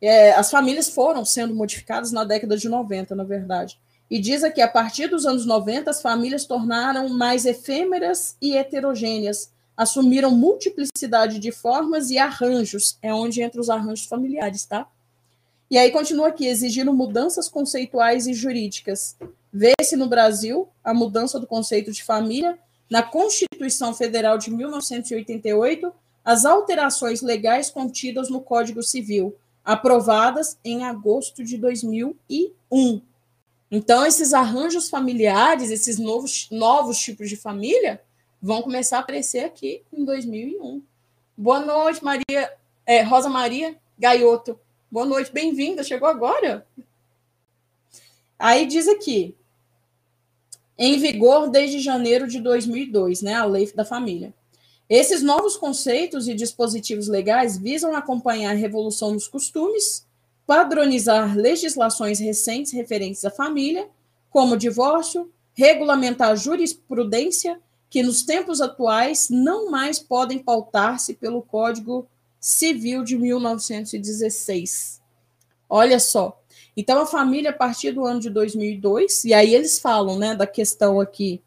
É, 0.01 0.33
as 0.33 0.51
famílias 0.51 0.89
foram 0.89 1.25
sendo 1.25 1.55
modificadas 1.55 2.13
na 2.13 2.25
década 2.25 2.57
de 2.57 2.69
90, 2.69 3.15
na 3.15 3.25
verdade. 3.25 3.79
E 4.11 4.21
diz 4.21 4.45
aqui, 4.45 4.61
a 4.61 4.69
partir 4.69 5.09
dos 5.09 5.27
anos 5.27 5.45
90, 5.45 5.91
as 5.91 6.01
famílias 6.01 6.45
tornaram 6.45 7.09
mais 7.09 7.45
efêmeras 7.45 8.37
e 8.41 8.57
heterogêneas, 8.57 9.51
assumiram 9.77 10.31
multiplicidade 10.31 11.39
de 11.39 11.51
formas 11.51 12.11
e 12.11 12.19
arranjos, 12.19 12.97
é 13.03 13.13
onde 13.13 13.43
entra 13.43 13.61
os 13.61 13.69
arranjos 13.69 14.07
familiares, 14.07 14.65
tá? 14.65 14.87
E 15.69 15.77
aí 15.77 15.91
continua 15.91 16.29
aqui, 16.29 16.47
exigindo 16.47 16.95
mudanças 16.95 17.49
conceituais 17.49 18.29
e 18.29 18.33
jurídicas. 18.33 19.17
Vê-se 19.53 19.97
no 19.97 20.09
Brasil 20.09 20.69
a 20.85 20.95
mudança 20.95 21.41
do 21.41 21.47
conceito 21.47 21.91
de 21.91 22.05
família, 22.05 22.57
na 22.89 23.03
Constituição 23.03 23.93
Federal 23.93 24.39
de 24.39 24.51
1988, 24.53 25.93
as 26.25 26.45
alterações 26.45 27.21
legais 27.21 27.69
contidas 27.69 28.31
no 28.31 28.41
Código 28.41 28.83
Civil, 28.83 29.35
aprovadas 29.65 30.57
em 30.65 30.85
agosto 30.85 31.43
de 31.43 31.59
2001. 31.59 33.03
Então, 33.71 34.07
esses 34.07 34.33
arranjos 34.33 34.89
familiares, 34.89 35.71
esses 35.71 35.99
novos, 35.99 36.49
novos 36.51 36.99
tipos 36.99 37.29
de 37.29 37.37
família, 37.37 38.01
vão 38.41 38.63
começar 38.63 38.99
a 38.99 39.01
aparecer 39.01 39.45
aqui 39.45 39.83
em 39.93 40.05
2001. 40.05 40.83
Boa 41.37 41.61
noite, 41.61 42.05
Maria, 42.05 42.53
é, 42.87 43.03
Rosa 43.03 43.29
Maria 43.29 43.77
Gaioto. 43.99 44.59
Boa 44.91 45.05
noite, 45.05 45.33
bem-vinda. 45.33 45.83
Chegou 45.83 46.09
agora? 46.09 46.67
Aí 48.39 48.67
diz 48.67 48.87
aqui, 48.87 49.35
em 50.79 50.99
vigor 50.99 51.49
desde 51.51 51.81
janeiro 51.81 52.29
de 52.29 52.39
2002, 52.41 53.23
né, 53.23 53.35
a 53.35 53.45
Lei 53.45 53.71
da 53.73 53.85
Família. 53.85 54.33
Esses 54.89 55.23
novos 55.23 55.57
conceitos 55.57 56.29
e 56.29 56.35
dispositivos 56.35 57.09
legais 57.09 57.59
visam 57.59 57.97
acompanhar 57.97 58.53
a 58.53 58.55
revolução 58.55 59.13
dos 59.13 59.27
costumes, 59.27 60.06
padronizar 60.47 61.37
legislações 61.37 62.21
recentes 62.21 62.73
referentes 62.73 63.25
à 63.25 63.31
família, 63.31 63.89
como 64.31 64.57
divórcio, 64.57 65.31
regulamentar 65.55 66.37
jurisprudência 66.37 67.61
que 67.89 68.03
nos 68.03 68.23
tempos 68.23 68.61
atuais 68.61 69.29
não 69.31 69.71
mais 69.71 69.99
podem 69.99 70.39
pautar-se 70.39 71.15
pelo 71.15 71.43
Código 71.43 72.07
Civil 72.41 73.03
de 73.03 73.17
1916. 73.17 75.01
Olha 75.69 75.99
só. 75.99 76.41
Então, 76.77 77.01
a 77.01 77.07
família, 77.07 77.51
a 77.51 77.55
partir 77.55 77.93
do 77.93 78.05
ano 78.05 78.21
de 78.21 78.29
2002, 78.29 79.25
e 79.25 79.33
aí 79.33 79.55
eles 79.55 79.79
falam 79.79 80.19
né, 80.19 80.35
da 80.35 80.47
questão 80.47 81.01
aqui 81.01 81.41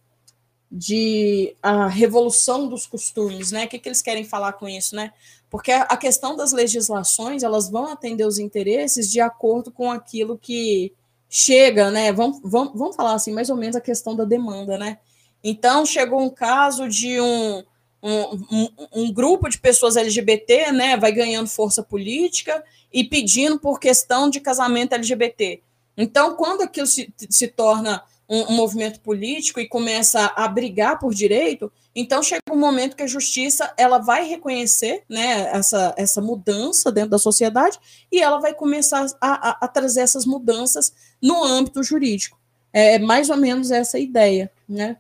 de 0.71 1.55
a 1.63 1.87
revolução 1.87 2.67
dos 2.67 2.85
costumes, 2.85 3.51
né? 3.51 3.65
O 3.65 3.67
que, 3.67 3.79
que 3.79 3.89
eles 3.89 4.01
querem 4.01 4.23
falar 4.23 4.53
com 4.53 4.67
isso, 4.67 4.95
né? 4.95 5.11
Porque 5.49 5.71
a 5.71 5.97
questão 5.97 6.35
das 6.35 6.51
legislações, 6.51 7.41
elas 7.41 7.69
vão 7.69 7.87
atender 7.87 8.25
os 8.25 8.37
interesses 8.37 9.11
de 9.11 9.19
acordo 9.19 9.71
com 9.71 9.91
aquilo 9.91 10.37
que 10.37 10.93
chega, 11.27 11.89
né? 11.89 12.11
Vamos, 12.11 12.39
vamos, 12.43 12.73
vamos 12.75 12.95
falar 12.95 13.13
assim, 13.13 13.33
mais 13.33 13.49
ou 13.49 13.57
menos 13.57 13.75
a 13.75 13.81
questão 13.81 14.15
da 14.15 14.25
demanda, 14.25 14.77
né? 14.77 14.99
Então, 15.43 15.85
chegou 15.85 16.21
um 16.21 16.29
caso 16.29 16.87
de 16.87 17.19
um, 17.19 17.63
um, 18.03 18.69
um, 18.93 19.13
grupo 19.13 19.49
de 19.49 19.57
pessoas 19.57 19.95
LGBT, 19.95 20.71
né, 20.71 20.97
vai 20.97 21.11
ganhando 21.11 21.47
força 21.47 21.81
política 21.81 22.63
e 22.91 23.03
pedindo 23.03 23.59
por 23.59 23.79
questão 23.79 24.29
de 24.29 24.39
casamento 24.39 24.93
LGBT. 24.93 25.61
Então, 25.97 26.35
quando 26.35 26.61
aquilo 26.61 26.87
se, 26.87 27.13
se 27.29 27.47
torna 27.47 28.03
um, 28.27 28.53
um, 28.53 28.55
movimento 28.55 28.99
político 29.01 29.59
e 29.59 29.67
começa 29.67 30.31
a 30.35 30.47
brigar 30.47 30.99
por 30.99 31.13
direito, 31.13 31.71
Então 31.99 32.23
chega 32.23 32.41
um 32.49 32.55
momento 32.57 32.95
que 32.95 33.03
a 33.03 33.07
justiça 33.07 33.73
ela 33.75 33.97
vai 33.97 34.23
reconhecer 34.23 35.03
né, 35.09 35.49
essa, 35.53 35.93
essa 35.97 36.21
mudança 36.21 36.89
dentro 36.93 37.09
da 37.09 37.19
sociedade 37.19 37.77
e 38.09 38.21
ela 38.21 38.39
vai 38.39 38.53
começar 38.53 39.05
a, 39.19 39.49
a, 39.49 39.65
a 39.65 39.67
trazer 39.67 39.99
essas 39.99 40.25
mudanças 40.25 40.93
no 41.21 41.43
âmbito 41.43 41.83
jurídico. 41.83 42.39
É 42.71 42.97
mais 42.99 43.29
ou 43.29 43.35
menos 43.35 43.69
essa 43.69 43.99
ideia, 43.99 44.49
né? 44.67 44.95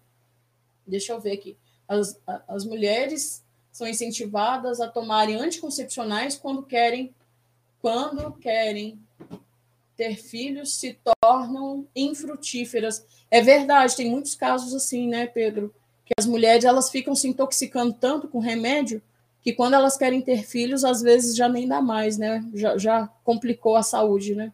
Deixa 0.85 1.13
eu 1.13 1.21
ver 1.21 1.31
aqui. 1.31 1.55
As, 1.87 2.19
as 2.45 2.65
mulheres 2.65 3.45
são 3.71 3.87
incentivadas 3.87 4.81
a 4.81 4.87
tomarem 4.89 5.37
anticoncepcionais 5.37 6.35
quando 6.35 6.63
querem, 6.63 7.15
quando 7.81 8.33
querem 8.33 8.99
ter 9.95 10.17
filhos, 10.17 10.75
se 10.75 10.99
tornam 11.21 11.87
infrutíferas. 11.95 13.05
É 13.31 13.41
verdade, 13.41 13.95
tem 13.95 14.11
muitos 14.11 14.35
casos 14.35 14.73
assim, 14.73 15.07
né, 15.07 15.25
Pedro? 15.27 15.73
Que 16.09 16.15
as 16.17 16.25
mulheres 16.25 16.65
elas 16.65 16.89
ficam 16.89 17.13
se 17.13 17.27
intoxicando 17.27 17.93
tanto 17.93 18.27
com 18.27 18.39
remédio 18.39 18.99
que 19.43 19.53
quando 19.53 19.75
elas 19.75 19.95
querem 19.95 20.21
ter 20.21 20.43
filhos, 20.43 20.83
às 20.83 21.01
vezes 21.01 21.35
já 21.35 21.47
nem 21.47 21.67
dá 21.67 21.79
mais, 21.81 22.17
né? 22.17 22.43
Já, 22.55 22.77
já 22.77 23.07
complicou 23.23 23.75
a 23.75 23.83
saúde, 23.83 24.33
né? 24.33 24.51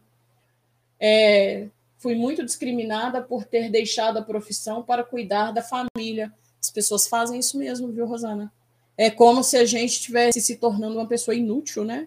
É, 1.00 1.68
fui 1.96 2.14
muito 2.14 2.44
discriminada 2.44 3.22
por 3.22 3.44
ter 3.44 3.70
deixado 3.70 4.18
a 4.18 4.22
profissão 4.22 4.82
para 4.82 5.02
cuidar 5.02 5.50
da 5.50 5.62
família. 5.62 6.30
As 6.60 6.70
pessoas 6.70 7.08
fazem 7.08 7.38
isso 7.40 7.58
mesmo, 7.58 7.90
viu, 7.90 8.06
Rosana? 8.06 8.52
É 8.96 9.10
como 9.10 9.42
se 9.42 9.56
a 9.56 9.64
gente 9.64 9.94
estivesse 9.94 10.40
se 10.42 10.56
tornando 10.56 10.96
uma 10.98 11.06
pessoa 11.06 11.34
inútil, 11.34 11.82
né? 11.82 12.06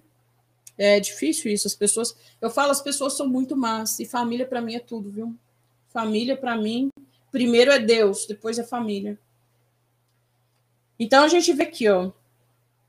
É 0.77 0.99
difícil 0.99 1.51
isso. 1.51 1.67
As 1.67 1.75
pessoas, 1.75 2.15
eu 2.39 2.51
falo, 2.51 2.71
as 2.71 2.81
pessoas 2.81 3.13
são 3.17 3.27
muito 3.27 3.57
más 3.57 3.99
e 3.99 4.05
família 4.05 4.45
para 4.45 4.61
mim 4.61 4.75
é 4.75 4.79
tudo, 4.79 5.11
viu? 5.11 5.35
Família 5.89 6.37
para 6.37 6.55
mim, 6.55 6.89
primeiro 7.31 7.71
é 7.71 7.79
Deus, 7.79 8.25
depois 8.27 8.59
é 8.59 8.63
família. 8.63 9.19
Então 10.99 11.23
a 11.23 11.27
gente 11.27 11.53
vê 11.53 11.63
aqui, 11.63 11.87
ó. 11.87 12.11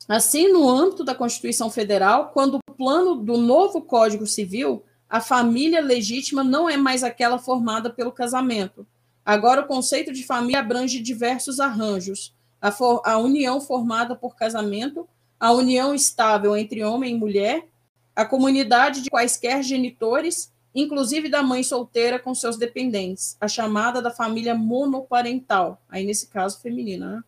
Assim, 0.08 0.52
no 0.52 0.68
âmbito 0.68 1.04
da 1.04 1.14
Constituição 1.14 1.70
Federal, 1.70 2.30
quando 2.34 2.56
o 2.56 2.74
plano 2.74 3.14
do 3.14 3.36
novo 3.36 3.80
Código 3.82 4.26
Civil, 4.26 4.82
a 5.08 5.20
família 5.20 5.80
legítima 5.80 6.42
não 6.42 6.68
é 6.68 6.76
mais 6.76 7.04
aquela 7.04 7.38
formada 7.38 7.90
pelo 7.90 8.10
casamento. 8.10 8.84
Agora, 9.24 9.60
o 9.60 9.66
conceito 9.66 10.12
de 10.12 10.24
família 10.24 10.58
abrange 10.58 11.00
diversos 11.00 11.60
arranjos: 11.60 12.34
a, 12.60 12.72
for, 12.72 13.00
a 13.04 13.18
união 13.18 13.60
formada 13.60 14.16
por 14.16 14.34
casamento, 14.34 15.08
a 15.38 15.52
união 15.52 15.94
estável 15.94 16.56
entre 16.56 16.82
homem 16.82 17.14
e 17.14 17.18
mulher, 17.18 17.68
a 18.16 18.24
comunidade 18.24 19.02
de 19.02 19.10
quaisquer 19.10 19.62
genitores, 19.62 20.52
inclusive 20.74 21.28
da 21.28 21.42
mãe 21.42 21.62
solteira 21.62 22.18
com 22.18 22.34
seus 22.34 22.56
dependentes, 22.56 23.36
a 23.40 23.46
chamada 23.46 24.02
da 24.02 24.10
família 24.10 24.54
monoparental, 24.54 25.80
aí 25.88 26.04
nesse 26.04 26.26
caso 26.28 26.60
feminina, 26.60 27.16
né? 27.16 27.24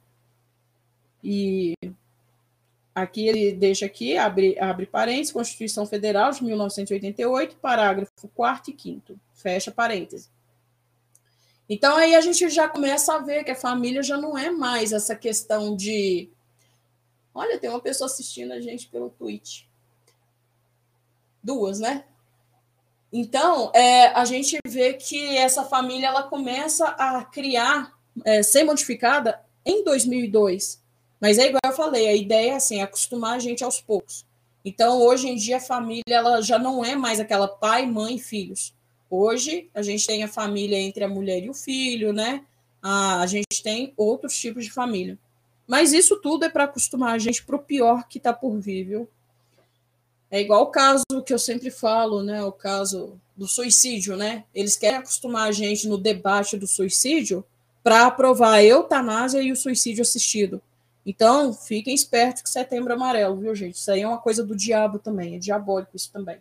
E 1.22 1.74
aqui 2.94 3.28
ele 3.28 3.52
deixa 3.52 3.86
aqui, 3.86 4.16
abre, 4.16 4.58
abre 4.58 4.86
parênteses, 4.86 5.32
Constituição 5.32 5.86
Federal 5.86 6.30
de 6.32 6.44
1988, 6.44 7.56
parágrafo 7.56 8.28
4 8.34 8.72
e 8.72 8.80
5 8.80 9.18
fecha 9.34 9.70
parênteses. 9.70 10.30
Então 11.68 11.96
aí 11.96 12.14
a 12.14 12.20
gente 12.20 12.48
já 12.48 12.68
começa 12.68 13.14
a 13.14 13.18
ver 13.18 13.44
que 13.44 13.50
a 13.50 13.56
família 13.56 14.02
já 14.02 14.16
não 14.16 14.36
é 14.36 14.50
mais 14.50 14.92
essa 14.92 15.16
questão 15.16 15.74
de 15.76 16.30
Olha, 17.34 17.58
tem 17.58 17.70
uma 17.70 17.80
pessoa 17.80 18.06
assistindo 18.06 18.52
a 18.52 18.60
gente 18.60 18.88
pelo 18.88 19.08
Twitch. 19.08 19.64
Duas, 21.42 21.80
né? 21.80 22.04
Então, 23.10 23.70
é, 23.74 24.08
a 24.08 24.24
gente 24.24 24.58
vê 24.66 24.94
que 24.94 25.36
essa 25.36 25.64
família 25.64 26.08
ela 26.08 26.22
começa 26.24 26.86
a 26.88 27.24
criar, 27.24 27.98
é, 28.24 28.42
ser 28.42 28.64
modificada 28.64 29.42
em 29.64 29.82
2002. 29.82 30.81
Mas 31.22 31.38
é 31.38 31.46
igual 31.46 31.60
eu 31.64 31.72
falei, 31.72 32.08
a 32.08 32.16
ideia 32.16 32.50
é 32.50 32.54
assim, 32.56 32.82
acostumar 32.82 33.36
a 33.36 33.38
gente 33.38 33.62
aos 33.62 33.80
poucos. 33.80 34.26
Então, 34.64 35.00
hoje 35.00 35.28
em 35.28 35.36
dia, 35.36 35.58
a 35.58 35.60
família 35.60 36.02
ela 36.08 36.40
já 36.40 36.58
não 36.58 36.84
é 36.84 36.96
mais 36.96 37.20
aquela 37.20 37.46
pai, 37.46 37.86
mãe 37.86 38.16
e 38.16 38.18
filhos. 38.18 38.74
Hoje, 39.08 39.70
a 39.72 39.82
gente 39.82 40.04
tem 40.04 40.24
a 40.24 40.28
família 40.28 40.76
entre 40.76 41.04
a 41.04 41.08
mulher 41.08 41.40
e 41.44 41.48
o 41.48 41.54
filho, 41.54 42.12
né? 42.12 42.44
A, 42.82 43.20
a 43.20 43.26
gente 43.28 43.62
tem 43.62 43.92
outros 43.96 44.36
tipos 44.36 44.64
de 44.64 44.72
família. 44.72 45.16
Mas 45.64 45.92
isso 45.92 46.16
tudo 46.20 46.44
é 46.44 46.48
para 46.48 46.64
acostumar 46.64 47.14
a 47.14 47.18
gente 47.18 47.44
para 47.44 47.54
o 47.54 47.62
pior 47.62 48.08
que 48.08 48.18
está 48.18 48.32
por 48.32 48.58
vir, 48.58 48.82
viu? 48.82 49.08
É 50.28 50.40
igual 50.40 50.62
o 50.62 50.72
caso 50.72 51.04
que 51.24 51.32
eu 51.32 51.38
sempre 51.38 51.70
falo, 51.70 52.24
né? 52.24 52.42
O 52.42 52.50
caso 52.50 53.16
do 53.36 53.46
suicídio, 53.46 54.16
né? 54.16 54.42
Eles 54.52 54.74
querem 54.74 54.98
acostumar 54.98 55.48
a 55.48 55.52
gente 55.52 55.86
no 55.86 55.98
debate 55.98 56.56
do 56.56 56.66
suicídio 56.66 57.44
para 57.80 58.06
aprovar 58.06 58.54
a 58.54 58.64
eutanásia 58.64 59.40
e 59.40 59.52
o 59.52 59.56
suicídio 59.56 60.02
assistido. 60.02 60.60
Então, 61.04 61.52
fiquem 61.52 61.94
espertos 61.94 62.42
que 62.42 62.50
setembro 62.50 62.92
é 62.92 62.96
amarelo, 62.96 63.36
viu, 63.36 63.54
gente? 63.54 63.74
Isso 63.74 63.90
aí 63.90 64.02
é 64.02 64.08
uma 64.08 64.18
coisa 64.18 64.44
do 64.44 64.54
diabo 64.54 64.98
também, 64.98 65.34
é 65.34 65.38
diabólico 65.38 65.96
isso 65.96 66.10
também. 66.12 66.38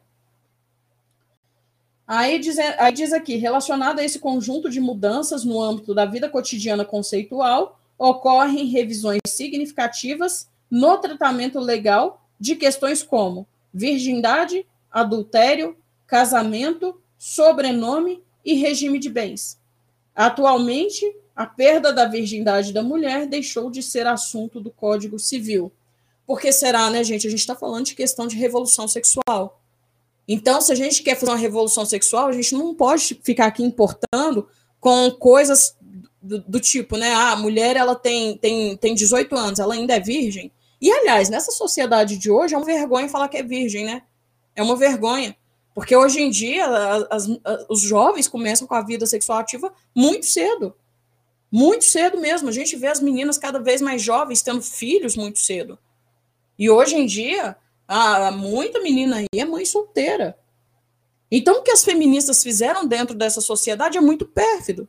Aí 2.07 2.39
diz, 2.39 2.59
aí 2.59 2.91
diz 2.91 3.14
aqui, 3.14 3.38
relacionado 3.38 3.99
a 3.99 4.03
esse 4.03 4.20
conjunto 4.20 4.70
de 4.70 4.80
mudanças 4.80 5.45
no 5.45 5.62
âmbito 5.62 5.95
da 5.95 6.05
vida 6.05 6.30
cotidiana 6.30 6.84
conceitual, 6.84 7.80
ocorrem 7.97 8.66
revisões 8.66 9.22
significativas 9.26 10.49
no 10.70 10.97
tratamento 10.97 11.59
legal 11.59 12.22
de 12.39 12.55
questões 12.55 13.01
como 13.01 13.47
virgindade, 13.74 14.66
adultério, 14.91 15.78
casamento, 16.05 16.99
sobrenome 17.18 18.22
e 18.43 18.55
regime 18.55 18.99
de 18.99 19.09
bens. 19.09 19.59
Atualmente, 20.14 21.16
a 21.42 21.46
perda 21.48 21.92
da 21.92 22.06
virgindade 22.06 22.72
da 22.72 22.84
mulher 22.84 23.26
deixou 23.26 23.72
de 23.72 23.82
ser 23.82 24.06
assunto 24.06 24.60
do 24.60 24.70
Código 24.70 25.18
Civil. 25.18 25.72
Porque 26.24 26.52
será, 26.52 26.88
né, 26.92 27.04
gente? 27.04 27.26
A 27.26 27.32
gente 27.32 27.39
está 27.39 27.56
falando 27.56 27.88
de 27.88 27.96
questão 27.96 28.28
de 28.28 28.36
revolução 28.36 28.88
sexual. 28.88 29.60
Então, 30.28 30.62
se 30.62 30.72
a 30.72 30.76
gente 30.76 31.02
quer 31.02 31.16
fazer 31.16 31.32
uma 31.32 31.38
revolução 31.39 31.84
sexual, 31.84 32.28
a 32.28 32.32
gente 32.32 32.54
não 32.54 32.76
pode 32.76 33.20
ficar 33.24 33.48
aqui 33.48 33.64
importando 33.64 34.48
com 34.80 35.10
coisas 35.10 35.76
do, 36.22 36.39
do, 36.42 36.60
tipo, 36.60 36.96
né? 36.96 37.12
Ah, 37.12 37.32
a 37.32 37.36
mulher 37.36 37.76
ela 37.76 37.96
tem, 37.96 38.38
tem, 38.38 38.78
tem 38.78 38.94
18 38.94 39.36
anos, 39.36 39.60
ela 39.60 39.74
ainda 39.74 39.96
é 39.96 40.00
virgem. 40.00 40.52
E, 40.80 40.92
aliás, 40.92 41.28
nessa 41.28 41.52
sociedade 41.52 42.18
de 42.18 42.30
hoje, 42.30 42.54
é 42.54 42.58
uma 42.58 42.66
vergonha 42.66 43.10
falar 43.10 43.28
que 43.28 43.38
é 43.38 43.44
virgem, 43.44 43.84
né? 43.84 44.04
É 44.56 44.62
uma 44.62 44.76
vergonha. 44.76 45.36
Porque 45.74 45.96
hoje 45.96 46.22
em 46.22 46.30
dia, 46.30 46.68
as, 46.68 47.06
as, 47.10 47.39
os 47.68 47.82
jovens 47.82 48.28
começam 48.28 48.68
com 48.68 48.76
a 48.76 48.82
vida 48.82 49.08
sexual 49.08 49.39
ativa 49.39 49.74
muito 49.96 50.28
cedo. 50.28 50.76
Muito 51.52 51.84
cedo 51.84 52.18
mesmo. 52.18 52.49
A 52.49 52.52
gente 52.52 52.76
vê 52.76 52.88
as 52.88 53.02
meninas 53.02 53.38
cada 53.38 53.60
vez 53.60 53.82
mais 53.82 54.02
jovens 54.02 54.41
tendo 54.41 54.62
filhos 54.62 55.18
muito 55.18 55.39
cedo. 55.39 55.78
E 56.58 56.70
hoje 56.70 56.95
em 56.95 57.06
dia, 57.06 57.58
a, 57.88 58.32
muita 58.32 58.80
menina 58.80 59.18
aí 59.18 59.28
é 59.36 59.43
mãe 59.43 59.66
solteira. 59.66 60.38
Então, 61.30 61.60
o 61.60 61.62
que 61.62 61.72
as 61.72 61.84
feministas 61.84 62.43
fizeram 62.43 62.86
dentro 62.86 63.16
dessa 63.16 63.41
sociedade 63.41 63.97
é 63.97 64.02
muito 64.02 64.26
pérfido, 64.26 64.88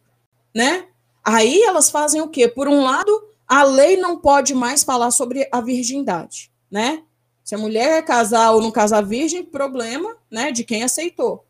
né? 0.54 0.86
Aí 1.24 1.62
elas 1.62 1.88
fazem 1.88 2.20
o 2.20 2.28
quê? 2.28 2.48
Por 2.48 2.68
um 2.68 2.82
lado, 2.82 3.28
a 3.46 3.62
lei 3.62 3.96
não 3.96 4.18
pode 4.18 4.54
mais 4.54 4.82
falar 4.82 5.10
sobre 5.12 5.48
a 5.52 5.60
virgindade, 5.60 6.50
né? 6.70 7.04
Se 7.44 7.54
a 7.54 7.58
mulher 7.58 7.98
é 7.98 8.02
casar 8.02 8.52
ou 8.52 8.62
não 8.62 8.70
casar 8.70 9.04
virgem, 9.04 9.44
problema, 9.44 10.16
né, 10.30 10.52
de 10.52 10.64
quem 10.64 10.82
aceitou. 10.82 11.44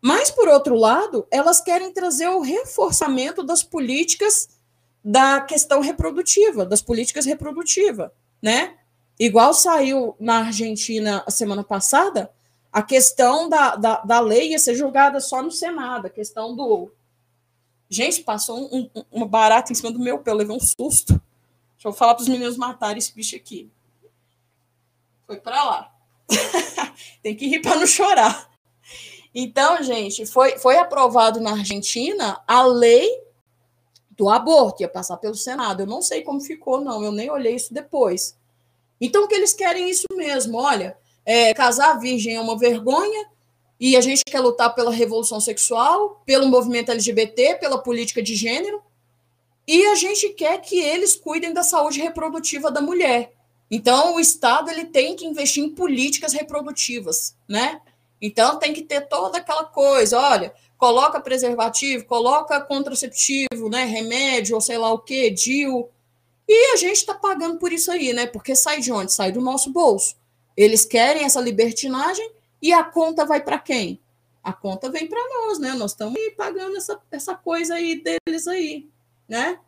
Mas, 0.00 0.30
por 0.30 0.48
outro 0.48 0.76
lado, 0.76 1.26
elas 1.30 1.60
querem 1.60 1.92
trazer 1.92 2.28
o 2.28 2.40
reforçamento 2.40 3.42
das 3.42 3.62
políticas 3.62 4.48
da 5.02 5.40
questão 5.40 5.80
reprodutiva, 5.80 6.64
das 6.64 6.82
políticas 6.82 7.24
reprodutivas, 7.24 8.10
né? 8.40 8.76
Igual 9.18 9.52
saiu 9.52 10.14
na 10.20 10.38
Argentina 10.38 11.24
a 11.26 11.30
semana 11.30 11.64
passada, 11.64 12.30
a 12.72 12.82
questão 12.82 13.48
da, 13.48 13.74
da, 13.74 13.96
da 14.02 14.20
lei 14.20 14.50
ia 14.50 14.58
ser 14.58 14.74
julgada 14.74 15.20
só 15.20 15.42
no 15.42 15.50
Senado, 15.50 16.06
a 16.06 16.10
questão 16.10 16.54
do. 16.54 16.92
Gente, 17.90 18.22
passou 18.22 18.72
um, 18.72 18.90
um, 18.94 19.04
uma 19.10 19.26
barata 19.26 19.72
em 19.72 19.74
cima 19.74 19.90
do 19.90 19.98
meu 19.98 20.18
pé, 20.18 20.30
eu 20.30 20.36
levei 20.36 20.54
um 20.54 20.60
susto. 20.60 21.20
Deixa 21.74 21.88
eu 21.88 21.92
falar 21.92 22.14
para 22.14 22.22
os 22.22 22.28
meninos 22.28 22.56
matarem 22.56 22.98
esse 22.98 23.14
bicho 23.14 23.34
aqui. 23.34 23.70
Foi 25.26 25.40
para 25.40 25.64
lá. 25.64 25.94
Tem 27.22 27.34
que 27.34 27.46
rir 27.48 27.60
para 27.60 27.76
não 27.76 27.86
chorar. 27.86 28.47
Então, 29.34 29.82
gente, 29.82 30.26
foi, 30.26 30.58
foi 30.58 30.76
aprovado 30.78 31.40
na 31.40 31.52
Argentina 31.52 32.40
a 32.46 32.62
lei 32.64 33.08
do 34.10 34.28
aborto, 34.28 34.82
ia 34.82 34.88
passar 34.88 35.16
pelo 35.18 35.34
Senado. 35.34 35.82
Eu 35.82 35.86
não 35.86 36.02
sei 36.02 36.22
como 36.22 36.40
ficou, 36.40 36.80
não, 36.80 37.04
eu 37.04 37.12
nem 37.12 37.30
olhei 37.30 37.54
isso 37.54 37.72
depois. 37.72 38.36
Então, 39.00 39.28
que 39.28 39.34
eles 39.34 39.52
querem 39.52 39.88
isso 39.88 40.06
mesmo, 40.12 40.58
olha, 40.58 40.96
é, 41.24 41.54
casar 41.54 42.00
virgem 42.00 42.34
é 42.34 42.40
uma 42.40 42.58
vergonha, 42.58 43.28
e 43.80 43.96
a 43.96 44.00
gente 44.00 44.24
quer 44.24 44.40
lutar 44.40 44.74
pela 44.74 44.90
revolução 44.90 45.40
sexual, 45.40 46.20
pelo 46.26 46.48
movimento 46.48 46.90
LGBT, 46.90 47.56
pela 47.56 47.78
política 47.78 48.20
de 48.20 48.34
gênero, 48.34 48.82
e 49.66 49.86
a 49.86 49.94
gente 49.94 50.30
quer 50.30 50.60
que 50.60 50.80
eles 50.80 51.14
cuidem 51.14 51.52
da 51.52 51.62
saúde 51.62 52.00
reprodutiva 52.00 52.70
da 52.72 52.80
mulher. 52.80 53.32
Então, 53.70 54.16
o 54.16 54.20
Estado 54.20 54.70
ele 54.70 54.86
tem 54.86 55.14
que 55.14 55.26
investir 55.26 55.62
em 55.62 55.74
políticas 55.74 56.32
reprodutivas, 56.32 57.36
né? 57.46 57.80
Então 58.20 58.58
tem 58.58 58.72
que 58.72 58.82
ter 58.82 59.02
toda 59.02 59.38
aquela 59.38 59.64
coisa, 59.64 60.18
olha, 60.18 60.52
coloca 60.76 61.20
preservativo, 61.20 62.04
coloca 62.04 62.60
contraceptivo, 62.60 63.68
né, 63.70 63.84
remédio 63.84 64.54
ou 64.54 64.60
sei 64.60 64.78
lá 64.78 64.92
o 64.92 64.98
que, 64.98 65.30
DIU. 65.30 65.88
E 66.48 66.72
a 66.72 66.76
gente 66.76 66.96
está 66.96 67.14
pagando 67.14 67.58
por 67.58 67.72
isso 67.72 67.90
aí, 67.90 68.12
né? 68.12 68.26
Porque 68.26 68.56
sai 68.56 68.80
de 68.80 68.90
onde? 68.90 69.12
Sai 69.12 69.30
do 69.30 69.40
nosso 69.40 69.70
bolso. 69.70 70.16
Eles 70.56 70.84
querem 70.84 71.24
essa 71.24 71.40
libertinagem 71.40 72.32
e 72.62 72.72
a 72.72 72.82
conta 72.82 73.26
vai 73.26 73.42
para 73.42 73.58
quem? 73.58 74.00
A 74.42 74.52
conta 74.52 74.90
vem 74.90 75.06
para 75.06 75.20
nós, 75.28 75.58
né? 75.58 75.74
Nós 75.74 75.90
estamos 75.90 76.18
pagando 76.36 76.76
essa, 76.76 76.98
essa 77.10 77.34
coisa 77.34 77.74
aí 77.74 78.02
deles 78.02 78.48
aí, 78.48 78.88
né? 79.28 79.58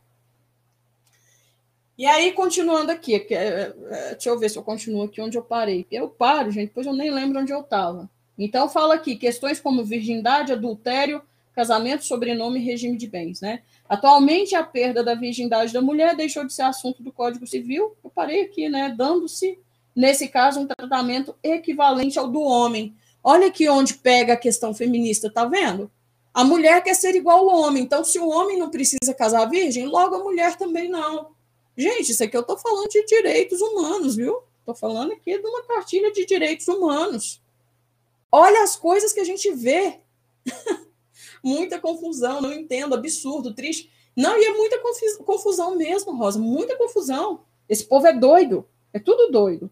E 1.98 2.06
aí, 2.06 2.32
continuando 2.32 2.90
aqui, 2.90 3.14
é, 3.14 3.34
é, 3.34 4.10
deixa 4.12 4.30
eu 4.30 4.38
ver 4.38 4.48
se 4.48 4.56
eu 4.56 4.62
continuo 4.62 5.02
aqui 5.02 5.20
onde 5.20 5.36
eu 5.36 5.42
parei. 5.42 5.86
Eu 5.90 6.08
paro, 6.08 6.50
gente, 6.50 6.68
depois 6.68 6.86
eu 6.86 6.94
nem 6.94 7.10
lembro 7.10 7.40
onde 7.40 7.52
eu 7.52 7.60
estava. 7.60 8.08
Então, 8.42 8.70
fala 8.70 8.94
aqui 8.94 9.16
questões 9.16 9.60
como 9.60 9.84
virgindade, 9.84 10.50
adultério, 10.50 11.20
casamento, 11.54 12.06
sobrenome 12.06 12.58
e 12.58 12.64
regime 12.64 12.96
de 12.96 13.06
bens, 13.06 13.42
né? 13.42 13.60
Atualmente, 13.86 14.54
a 14.54 14.64
perda 14.64 15.04
da 15.04 15.14
virgindade 15.14 15.74
da 15.74 15.82
mulher 15.82 16.16
deixou 16.16 16.46
de 16.46 16.54
ser 16.54 16.62
assunto 16.62 17.02
do 17.02 17.12
Código 17.12 17.46
Civil. 17.46 17.94
Eu 18.02 18.08
parei 18.08 18.40
aqui, 18.40 18.66
né? 18.70 18.94
Dando-se, 18.96 19.58
nesse 19.94 20.26
caso, 20.26 20.58
um 20.58 20.66
tratamento 20.66 21.36
equivalente 21.42 22.18
ao 22.18 22.26
do 22.26 22.40
homem. 22.40 22.94
Olha 23.22 23.48
aqui 23.48 23.68
onde 23.68 23.92
pega 23.92 24.32
a 24.32 24.38
questão 24.38 24.72
feminista, 24.72 25.30
tá 25.30 25.44
vendo? 25.44 25.90
A 26.32 26.42
mulher 26.42 26.82
quer 26.82 26.94
ser 26.94 27.14
igual 27.14 27.50
ao 27.50 27.60
homem. 27.60 27.82
Então, 27.82 28.02
se 28.02 28.18
o 28.18 28.26
homem 28.26 28.58
não 28.58 28.70
precisa 28.70 29.12
casar 29.12 29.44
virgem, 29.50 29.84
logo 29.84 30.14
a 30.14 30.24
mulher 30.24 30.56
também 30.56 30.88
não. 30.88 31.26
Gente, 31.76 32.12
isso 32.12 32.24
aqui 32.24 32.34
eu 32.38 32.40
estou 32.40 32.56
falando 32.56 32.88
de 32.88 33.04
direitos 33.04 33.60
humanos, 33.60 34.16
viu? 34.16 34.38
Estou 34.60 34.74
falando 34.74 35.12
aqui 35.12 35.38
de 35.38 35.46
uma 35.46 35.62
cartilha 35.64 36.10
de 36.10 36.24
direitos 36.24 36.66
humanos. 36.68 37.38
Olha 38.32 38.62
as 38.62 38.76
coisas 38.76 39.12
que 39.12 39.20
a 39.20 39.24
gente 39.24 39.50
vê. 39.52 40.00
muita 41.42 41.80
confusão, 41.80 42.40
não 42.40 42.52
entendo, 42.52 42.94
absurdo, 42.94 43.54
triste. 43.54 43.90
Não, 44.16 44.38
e 44.38 44.44
é 44.44 44.52
muita 44.52 44.80
confusão 45.24 45.76
mesmo, 45.76 46.16
Rosa, 46.16 46.38
muita 46.38 46.76
confusão. 46.76 47.40
Esse 47.68 47.84
povo 47.84 48.06
é 48.06 48.12
doido, 48.12 48.66
é 48.92 48.98
tudo 48.98 49.30
doido. 49.30 49.70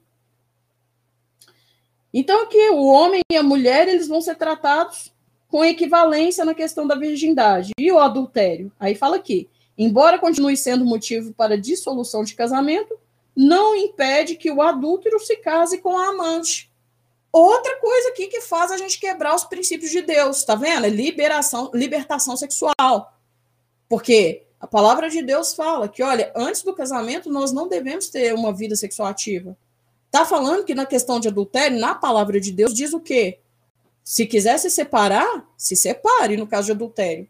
Então, 2.12 2.42
aqui, 2.42 2.70
o 2.70 2.86
homem 2.86 3.20
e 3.30 3.36
a 3.36 3.42
mulher, 3.42 3.88
eles 3.88 4.08
vão 4.08 4.20
ser 4.20 4.36
tratados 4.36 5.12
com 5.48 5.64
equivalência 5.64 6.44
na 6.44 6.54
questão 6.54 6.86
da 6.86 6.94
virgindade. 6.94 7.72
E 7.78 7.90
o 7.92 7.98
adultério? 7.98 8.72
Aí 8.78 8.94
fala 8.94 9.16
aqui, 9.16 9.48
embora 9.76 10.18
continue 10.18 10.56
sendo 10.56 10.84
motivo 10.84 11.32
para 11.34 11.58
dissolução 11.58 12.22
de 12.22 12.34
casamento, 12.34 12.98
não 13.36 13.74
impede 13.74 14.36
que 14.36 14.50
o 14.50 14.62
adúltero 14.62 15.18
se 15.20 15.36
case 15.36 15.78
com 15.78 15.96
a 15.96 16.08
amante. 16.08 16.67
Outra 17.38 17.78
coisa 17.80 18.08
aqui 18.08 18.26
que 18.26 18.40
faz 18.40 18.70
a 18.70 18.76
gente 18.76 18.98
quebrar 18.98 19.34
os 19.34 19.44
princípios 19.44 19.90
de 19.90 20.02
Deus, 20.02 20.44
tá 20.44 20.54
vendo? 20.54 20.86
É 20.86 20.88
liberação, 20.88 21.70
libertação 21.74 22.36
sexual. 22.36 23.12
Porque 23.88 24.44
a 24.60 24.66
palavra 24.66 25.08
de 25.08 25.22
Deus 25.22 25.54
fala 25.54 25.88
que, 25.88 26.02
olha, 26.02 26.32
antes 26.34 26.62
do 26.62 26.74
casamento 26.74 27.30
nós 27.30 27.52
não 27.52 27.68
devemos 27.68 28.08
ter 28.08 28.34
uma 28.34 28.52
vida 28.52 28.74
sexual 28.76 29.08
ativa. 29.08 29.56
Tá 30.10 30.24
falando 30.24 30.64
que 30.64 30.74
na 30.74 30.86
questão 30.86 31.20
de 31.20 31.28
adultério, 31.28 31.78
na 31.78 31.94
palavra 31.94 32.40
de 32.40 32.50
Deus 32.50 32.74
diz 32.74 32.92
o 32.92 33.00
quê? 33.00 33.38
Se 34.02 34.26
quiser 34.26 34.58
se 34.58 34.70
separar, 34.70 35.46
se 35.56 35.76
separe 35.76 36.36
no 36.36 36.46
caso 36.46 36.66
de 36.66 36.72
adultério 36.72 37.28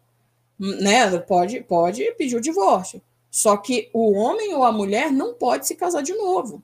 né? 0.58 1.16
Pode, 1.18 1.60
pode 1.62 2.12
pedir 2.12 2.36
o 2.36 2.40
divórcio. 2.40 3.00
Só 3.30 3.56
que 3.56 3.88
o 3.92 4.12
homem 4.12 4.54
ou 4.54 4.64
a 4.64 4.72
mulher 4.72 5.12
não 5.12 5.34
pode 5.34 5.66
se 5.66 5.76
casar 5.76 6.02
de 6.02 6.14
novo. 6.14 6.62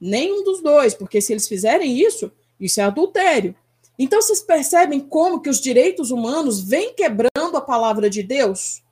Nenhum 0.00 0.42
dos 0.42 0.60
dois, 0.60 0.94
porque 0.94 1.20
se 1.20 1.32
eles 1.32 1.46
fizerem 1.46 1.96
isso, 1.98 2.32
isso 2.64 2.80
é 2.80 2.84
adultério. 2.84 3.54
Então 3.98 4.22
vocês 4.22 4.40
percebem 4.40 5.00
como 5.00 5.40
que 5.40 5.50
os 5.50 5.60
direitos 5.60 6.10
humanos 6.10 6.60
vêm 6.60 6.94
quebrando 6.94 7.56
a 7.56 7.60
palavra 7.60 8.08
de 8.08 8.22
Deus? 8.22 8.82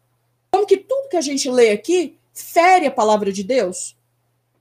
Como 0.52 0.66
que 0.66 0.76
tudo 0.76 1.08
que 1.08 1.16
a 1.16 1.20
gente 1.20 1.48
lê 1.48 1.70
aqui 1.70 2.18
fere 2.34 2.86
a 2.86 2.90
palavra 2.90 3.32
de 3.32 3.42
Deus? 3.42 3.96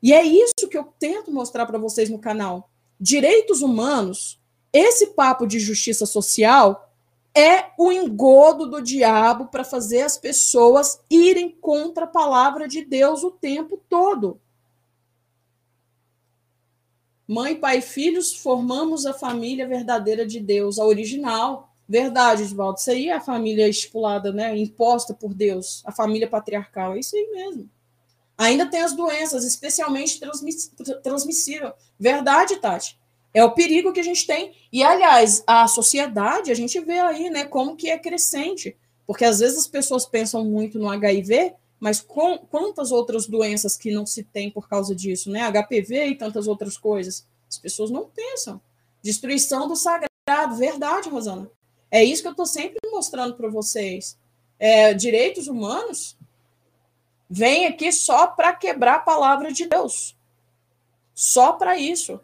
E 0.01 0.13
é 0.13 0.23
isso 0.23 0.69
que 0.69 0.77
eu 0.77 0.85
tento 0.97 1.31
mostrar 1.31 1.65
para 1.65 1.77
vocês 1.77 2.09
no 2.09 2.19
canal. 2.19 2.69
Direitos 2.99 3.61
humanos, 3.61 4.39
esse 4.71 5.07
papo 5.07 5.45
de 5.45 5.59
justiça 5.59 6.05
social 6.05 6.89
é 7.35 7.65
o 7.77 7.91
engodo 7.91 8.65
do 8.65 8.81
diabo 8.81 9.47
para 9.47 9.63
fazer 9.63 10.01
as 10.01 10.17
pessoas 10.17 10.99
irem 11.09 11.49
contra 11.49 12.05
a 12.05 12.07
palavra 12.07 12.67
de 12.67 12.83
Deus 12.83 13.23
o 13.23 13.31
tempo 13.31 13.79
todo. 13.89 14.39
Mãe, 17.31 17.55
pai 17.55 17.77
e 17.77 17.81
filhos, 17.81 18.33
formamos 18.33 19.05
a 19.05 19.13
família 19.13 19.67
verdadeira 19.67 20.25
de 20.25 20.39
Deus, 20.39 20.79
a 20.79 20.83
original. 20.83 21.71
Verdade, 21.87 22.41
Edvaldo. 22.41 22.79
Isso 22.79 22.89
aí 22.89 23.09
é 23.09 23.13
a 23.13 23.21
família 23.21 23.69
estipulada, 23.69 24.33
né? 24.33 24.57
Imposta 24.57 25.13
por 25.13 25.31
Deus, 25.31 25.83
a 25.85 25.91
família 25.91 26.27
patriarcal. 26.27 26.95
É 26.95 26.99
isso 26.99 27.15
aí 27.15 27.29
mesmo. 27.31 27.69
Ainda 28.35 28.65
tem 28.65 28.81
as 28.81 28.95
doenças, 28.95 29.45
especialmente 29.45 30.19
transmiss 30.19 30.71
transmissível. 31.03 31.71
Verdade, 31.99 32.55
Tati. 32.55 32.97
É 33.31 33.43
o 33.43 33.51
perigo 33.51 33.93
que 33.93 33.99
a 33.99 34.03
gente 34.03 34.25
tem. 34.25 34.55
E, 34.73 34.81
aliás, 34.81 35.43
a 35.45 35.67
sociedade, 35.67 36.51
a 36.51 36.55
gente 36.55 36.79
vê 36.79 36.99
aí, 36.99 37.29
né, 37.29 37.45
como 37.45 37.75
que 37.75 37.91
é 37.91 37.99
crescente. 37.99 38.75
Porque 39.05 39.23
às 39.23 39.37
vezes 39.37 39.59
as 39.59 39.67
pessoas 39.67 40.03
pensam 40.03 40.43
muito 40.43 40.79
no 40.79 40.89
HIV, 40.89 41.53
mas 41.79 42.01
com, 42.01 42.37
quantas 42.37 42.91
outras 42.91 43.25
doenças 43.25 43.77
que 43.77 43.91
não 43.91 44.05
se 44.05 44.23
tem 44.23 44.51
por 44.51 44.67
causa 44.67 44.93
disso, 44.93 45.29
né? 45.29 45.49
HPV 45.49 46.07
e 46.07 46.15
tantas 46.15 46.47
outras 46.47 46.77
coisas. 46.77 47.25
As 47.49 47.57
pessoas 47.57 47.89
não 47.89 48.09
pensam. 48.09 48.61
Destruição 49.01 49.67
do 49.67 49.75
sagrado, 49.75 50.55
verdade, 50.57 51.09
Rosana. 51.09 51.49
É 51.89 52.03
isso 52.03 52.21
que 52.21 52.27
eu 52.27 52.33
estou 52.33 52.45
sempre 52.45 52.79
mostrando 52.91 53.35
para 53.35 53.49
vocês. 53.49 54.17
É, 54.59 54.93
direitos 54.93 55.47
humanos 55.47 56.17
vem 57.29 57.65
aqui 57.65 57.91
só 57.91 58.27
para 58.27 58.53
quebrar 58.53 58.95
a 58.95 58.99
palavra 58.99 59.51
de 59.51 59.65
Deus. 59.65 60.17
Só 61.15 61.53
para 61.53 61.77
isso, 61.77 62.19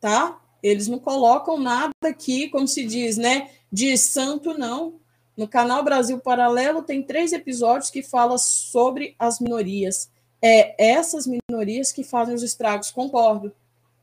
tá? 0.00 0.40
Eles 0.62 0.86
não 0.86 0.98
colocam 0.98 1.58
nada 1.58 1.92
aqui, 2.04 2.48
como 2.48 2.68
se 2.68 2.84
diz, 2.84 3.16
né? 3.16 3.50
De 3.70 3.96
santo, 3.96 4.56
não. 4.56 5.00
No 5.36 5.48
canal 5.48 5.82
Brasil 5.82 6.18
Paralelo 6.18 6.82
tem 6.82 7.02
três 7.02 7.32
episódios 7.32 7.90
que 7.90 8.02
falam 8.02 8.36
sobre 8.36 9.14
as 9.18 9.40
minorias. 9.40 10.10
É 10.40 10.92
essas 10.92 11.26
minorias 11.26 11.92
que 11.92 12.04
fazem 12.04 12.34
os 12.34 12.42
estragos. 12.42 12.90
Concordo, 12.90 13.52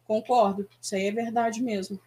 concordo. 0.08 0.68
Isso 0.82 0.96
aí 0.96 1.08
é 1.08 1.12
verdade 1.12 1.62
mesmo. 1.62 2.00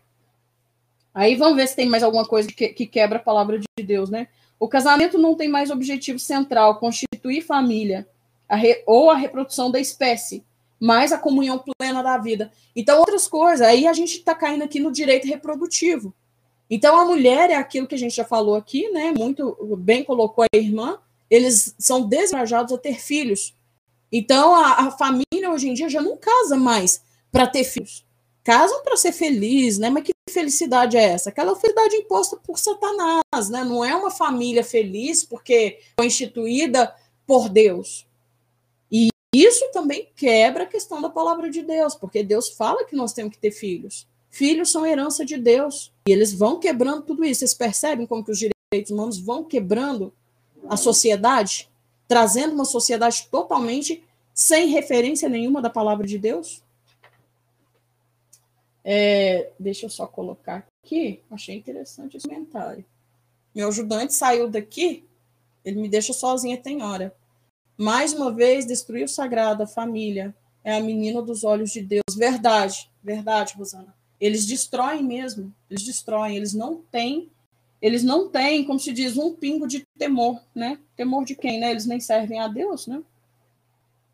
Aí 1.15 1.37
vamos 1.37 1.57
ver 1.57 1.69
se 1.69 1.77
tem 1.77 1.89
mais 1.89 2.03
alguma 2.03 2.25
coisa 2.25 2.49
que, 2.49 2.69
que 2.69 2.87
quebra 2.87 3.19
a 3.19 3.23
palavra 3.23 3.59
de 3.59 3.85
Deus, 3.85 4.09
né? 4.09 4.29
O 4.59 4.69
casamento 4.69 5.19
não 5.19 5.35
tem 5.35 5.49
mais 5.49 5.71
objetivo 5.71 6.19
central, 6.19 6.79
constituir 6.79 7.43
família 7.43 8.09
a 8.49 8.57
re, 8.57 8.83
ou 8.87 9.11
a 9.11 9.17
reprodução 9.17 9.71
da 9.71 9.81
espécie, 9.81 10.45
mais 10.79 11.13
a 11.13 11.19
comunhão 11.19 11.63
plena 11.79 12.03
da 12.03 12.19
vida. 12.19 12.53
Então, 12.75 12.99
outras 12.99 13.27
coisas. 13.27 13.67
Aí 13.67 13.87
a 13.87 13.93
gente 13.93 14.19
está 14.19 14.35
caindo 14.35 14.63
aqui 14.63 14.79
no 14.79 14.93
direito 14.93 15.27
reprodutivo. 15.27 16.15
Então, 16.75 16.99
a 16.99 17.05
mulher 17.05 17.51
é 17.51 17.55
aquilo 17.55 17.87
que 17.87 17.95
a 17.95 17.99
gente 17.99 18.17
já 18.17 18.25
falou 18.25 18.55
aqui, 18.55 18.89
né? 18.89 19.13
Muito 19.13 19.77
bem 19.77 20.03
colocou 20.03 20.43
a 20.43 20.57
irmã. 20.57 20.99
Eles 21.29 21.75
são 21.79 22.09
desencorajados 22.09 22.73
a 22.73 22.79
ter 22.79 22.99
filhos. 22.99 23.55
Então, 24.11 24.55
a, 24.55 24.87
a 24.87 24.91
família 24.91 25.51
hoje 25.51 25.69
em 25.69 25.75
dia 25.75 25.91
já 25.91 26.01
não 26.01 26.17
casa 26.17 26.57
mais 26.57 27.03
para 27.31 27.47
ter 27.47 27.65
filhos. 27.65 28.07
Casam 28.43 28.83
para 28.83 28.97
ser 28.97 29.13
feliz, 29.13 29.77
né? 29.77 29.91
Mas 29.91 30.05
que 30.05 30.13
felicidade 30.31 30.97
é 30.97 31.03
essa? 31.03 31.29
Aquela 31.29 31.55
felicidade 31.55 31.95
imposta 31.95 32.39
por 32.39 32.59
Satanás, 32.59 33.51
né? 33.51 33.63
Não 33.65 33.85
é 33.85 33.95
uma 33.95 34.11
família 34.11 34.65
feliz 34.65 35.23
porque 35.23 35.79
foi 35.95 36.07
instituída 36.07 36.97
por 37.27 37.51
Deus. 37.51 38.07
Isso 39.35 39.71
também 39.73 40.09
quebra 40.17 40.65
a 40.65 40.67
questão 40.67 41.03
da 41.03 41.11
palavra 41.11 41.51
de 41.51 41.63
Deus, 41.63 41.95
porque 41.95 42.23
Deus 42.23 42.49
fala 42.49 42.85
que 42.85 42.97
nós 42.97 43.13
temos 43.13 43.35
que 43.35 43.41
ter 43.41 43.51
filhos. 43.51 44.07
Filhos 44.33 44.73
são 44.73 44.87
herança 44.87 45.27
de 45.27 45.37
Deus. 45.37 45.93
E 46.09 46.11
eles 46.11 46.33
vão 46.33 46.59
quebrando 46.59 47.03
tudo 47.03 47.23
isso. 47.23 47.41
Vocês 47.41 47.53
percebem 47.53 48.07
como 48.07 48.25
que 48.25 48.33
os 48.33 48.39
direitos 48.39 48.91
humanos 48.91 49.21
vão 49.21 49.45
quebrando 49.45 50.13
a 50.69 50.77
sociedade, 50.77 51.71
trazendo 52.09 52.55
uma 52.55 52.65
sociedade 52.65 53.29
totalmente 53.31 54.03
sem 54.33 54.69
referência 54.69 55.29
nenhuma 55.29 55.61
da 55.61 55.69
palavra 55.69 56.07
de 56.07 56.19
Deus? 56.19 56.63
É, 58.83 59.53
deixa 59.61 59.85
eu 59.85 59.91
só 59.91 60.07
colocar 60.07 60.67
aqui. 60.83 61.21
Achei 61.31 61.55
interessante 61.55 62.17
esse 62.17 62.27
comentário. 62.27 62.85
Meu 63.55 63.69
ajudante 63.69 64.15
saiu 64.15 64.49
daqui, 64.49 65.05
ele 65.63 65.79
me 65.79 65.91
deixa 65.91 66.15
sozinha 66.15 66.57
tem 66.57 66.83
hora. 66.83 67.15
Mais 67.77 68.15
uma 68.15 68.33
vez, 68.33 68.65
destruir 68.65 69.05
o 69.05 69.09
sagrado, 69.09 69.63
a 69.63 69.67
família, 69.67 70.35
é 70.65 70.75
a 70.75 70.81
menina 70.81 71.21
dos 71.21 71.45
olhos 71.45 71.71
de 71.71 71.83
Deus. 71.83 72.17
Verdade, 72.17 72.91
verdade, 73.03 73.55
Rosana. 73.59 73.95
Eles 74.23 74.47
destroem 74.47 75.03
mesmo, 75.03 75.53
eles 75.69 75.83
destroem, 75.83 76.37
eles 76.37 76.55
não 76.55 76.77
têm, 76.77 77.29
eles 77.81 78.05
não 78.05 78.29
têm, 78.29 78.65
como 78.65 78.79
se 78.79 78.93
diz, 78.93 79.17
um 79.17 79.35
pingo 79.35 79.67
de 79.67 79.85
temor, 79.99 80.41
né? 80.55 80.79
Temor 80.95 81.25
de 81.25 81.35
quem, 81.35 81.59
né? 81.59 81.73
Eles 81.73 81.87
nem 81.87 81.99
servem 81.99 82.39
a 82.39 82.47
Deus, 82.47 82.87
né? 82.87 83.03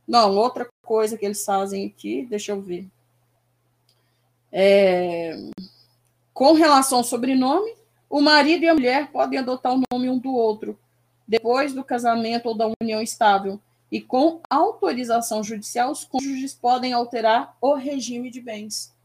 Não, 0.07 0.35
outra 0.35 0.67
coisa 0.83 1.19
que 1.19 1.27
eles 1.27 1.45
fazem 1.45 1.85
aqui, 1.85 2.25
deixa 2.25 2.53
eu 2.53 2.63
ver. 2.63 2.89
É, 4.51 5.37
com 6.33 6.55
relação 6.55 6.99
ao 6.99 7.05
sobrenome, 7.05 7.77
o 8.09 8.23
marido 8.23 8.65
e 8.65 8.69
a 8.69 8.73
mulher 8.75 9.13
podem 9.13 9.39
adotar 9.39 9.75
o 9.75 9.83
nome 9.93 10.09
um 10.09 10.19
do 10.19 10.33
outro, 10.33 10.79
depois 11.27 11.75
do 11.75 11.85
casamento 11.85 12.47
ou 12.47 12.57
da 12.57 12.73
união 12.81 13.03
estável, 13.03 13.61
e 13.93 14.01
com 14.01 14.41
autorização 14.49 15.45
judicial, 15.45 15.93
os 15.93 16.03
cônjuges 16.03 16.55
podem 16.55 16.95
alterar 16.95 17.55
o 17.61 17.75
regime 17.75 18.31
de 18.31 18.41
bens. 18.41 18.97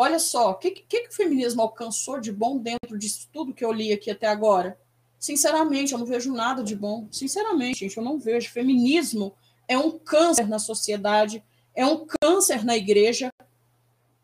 Olha 0.00 0.18
só, 0.18 0.52
o 0.52 0.54
que, 0.54 0.70
que, 0.70 1.02
que, 1.02 1.08
o 1.10 1.12
feminismo 1.12 1.60
alcançou 1.60 2.18
de 2.18 2.32
bom 2.32 2.56
dentro 2.56 2.96
disso 2.96 3.28
tudo 3.30 3.52
que 3.52 3.62
eu 3.62 3.70
li 3.70 3.92
aqui 3.92 4.10
até 4.10 4.28
agora? 4.28 4.80
Sinceramente, 5.18 5.92
eu 5.92 5.98
não 5.98 6.06
vejo 6.06 6.32
nada 6.32 6.64
de 6.64 6.74
bom. 6.74 7.06
Sinceramente, 7.12 7.80
gente, 7.80 7.98
eu 7.98 8.02
não 8.02 8.18
vejo. 8.18 8.50
Feminismo 8.50 9.34
é 9.68 9.76
um 9.76 9.98
câncer 9.98 10.48
na 10.48 10.58
sociedade, 10.58 11.44
é 11.74 11.84
um 11.84 12.06
câncer 12.18 12.64
na 12.64 12.74
igreja. 12.78 13.30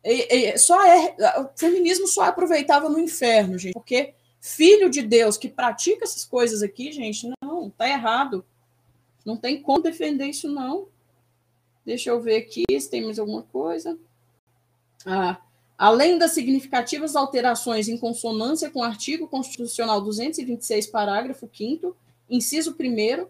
E, 0.03 0.35
e, 0.35 0.57
só 0.57 0.83
é, 0.83 1.15
o 1.41 1.49
feminismo 1.55 2.07
só 2.07 2.25
é 2.25 2.79
no 2.89 2.97
inferno, 2.97 3.55
gente, 3.59 3.73
porque 3.73 4.15
filho 4.41 4.89
de 4.89 5.03
Deus 5.03 5.37
que 5.37 5.47
pratica 5.47 6.05
essas 6.05 6.25
coisas 6.25 6.63
aqui, 6.63 6.91
gente, 6.91 7.31
não, 7.43 7.69
tá 7.69 7.87
errado. 7.87 8.43
Não 9.23 9.37
tem 9.37 9.61
como 9.61 9.83
defender 9.83 10.25
isso, 10.25 10.49
não. 10.51 10.87
Deixa 11.85 12.09
eu 12.09 12.19
ver 12.19 12.37
aqui 12.37 12.65
se 12.67 12.89
tem 12.89 13.05
mais 13.05 13.19
alguma 13.19 13.43
coisa. 13.43 13.95
Ah, 15.05 15.39
além 15.77 16.17
das 16.17 16.31
significativas 16.31 17.15
alterações 17.15 17.87
em 17.87 17.97
consonância 17.97 18.69
com 18.69 18.79
o 18.79 18.83
artigo 18.83 19.27
constitucional 19.27 20.01
226, 20.01 20.87
parágrafo 20.87 21.49
5 21.53 21.95
inciso 22.29 22.75
1 22.79 23.27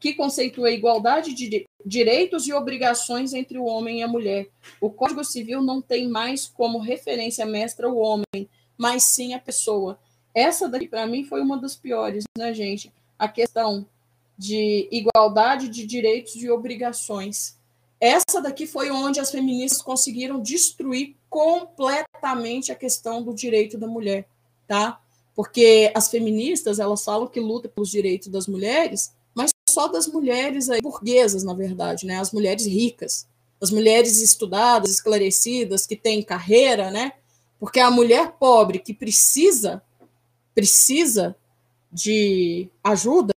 que 0.00 0.14
conceitua 0.14 0.68
a 0.68 0.72
igualdade 0.72 1.32
de 1.32 1.66
direitos 1.84 2.46
e 2.46 2.52
obrigações 2.52 3.32
entre 3.32 3.58
o 3.58 3.64
homem 3.64 4.00
e 4.00 4.02
a 4.02 4.08
mulher. 4.08 4.48
O 4.80 4.90
Código 4.90 5.24
Civil 5.24 5.62
não 5.62 5.80
tem 5.80 6.08
mais 6.08 6.46
como 6.46 6.80
referência 6.80 7.46
mestra 7.46 7.88
o 7.88 7.98
homem, 7.98 8.48
mas 8.76 9.04
sim 9.04 9.34
a 9.34 9.38
pessoa. 9.38 9.98
Essa 10.34 10.68
daqui, 10.68 10.88
para 10.88 11.06
mim, 11.06 11.24
foi 11.24 11.40
uma 11.40 11.56
das 11.56 11.76
piores, 11.76 12.24
né, 12.36 12.52
gente? 12.52 12.92
A 13.16 13.28
questão 13.28 13.86
de 14.36 14.88
igualdade 14.90 15.68
de 15.68 15.86
direitos 15.86 16.36
e 16.36 16.50
obrigações. 16.50 17.56
Essa 18.00 18.40
daqui 18.40 18.66
foi 18.66 18.90
onde 18.90 19.18
as 19.18 19.30
feministas 19.30 19.82
conseguiram 19.82 20.40
destruir 20.40 21.16
completamente 21.28 22.72
a 22.72 22.74
questão 22.74 23.22
do 23.22 23.34
direito 23.34 23.78
da 23.78 23.86
mulher, 23.86 24.26
tá? 24.66 25.00
Porque 25.34 25.92
as 25.94 26.08
feministas, 26.08 26.78
elas 26.78 27.04
falam 27.04 27.28
que 27.28 27.40
lutam 27.40 27.70
pelos 27.70 27.90
direitos 27.90 28.28
das 28.28 28.46
mulheres, 28.46 29.12
mas 29.34 29.50
só 29.68 29.86
das 29.88 30.06
mulheres 30.06 30.68
aí, 30.68 30.80
burguesas, 30.80 31.44
na 31.44 31.54
verdade, 31.54 32.06
né? 32.06 32.18
As 32.18 32.32
mulheres 32.32 32.66
ricas, 32.66 33.26
as 33.60 33.70
mulheres 33.70 34.20
estudadas, 34.20 34.90
esclarecidas, 34.90 35.86
que 35.86 35.96
têm 35.96 36.22
carreira, 36.22 36.90
né? 36.90 37.12
Porque 37.60 37.80
a 37.80 37.90
mulher 37.90 38.32
pobre 38.32 38.78
que 38.78 38.94
precisa 38.94 39.82
precisa 40.54 41.36
de 41.92 42.68
ajuda, 42.82 43.32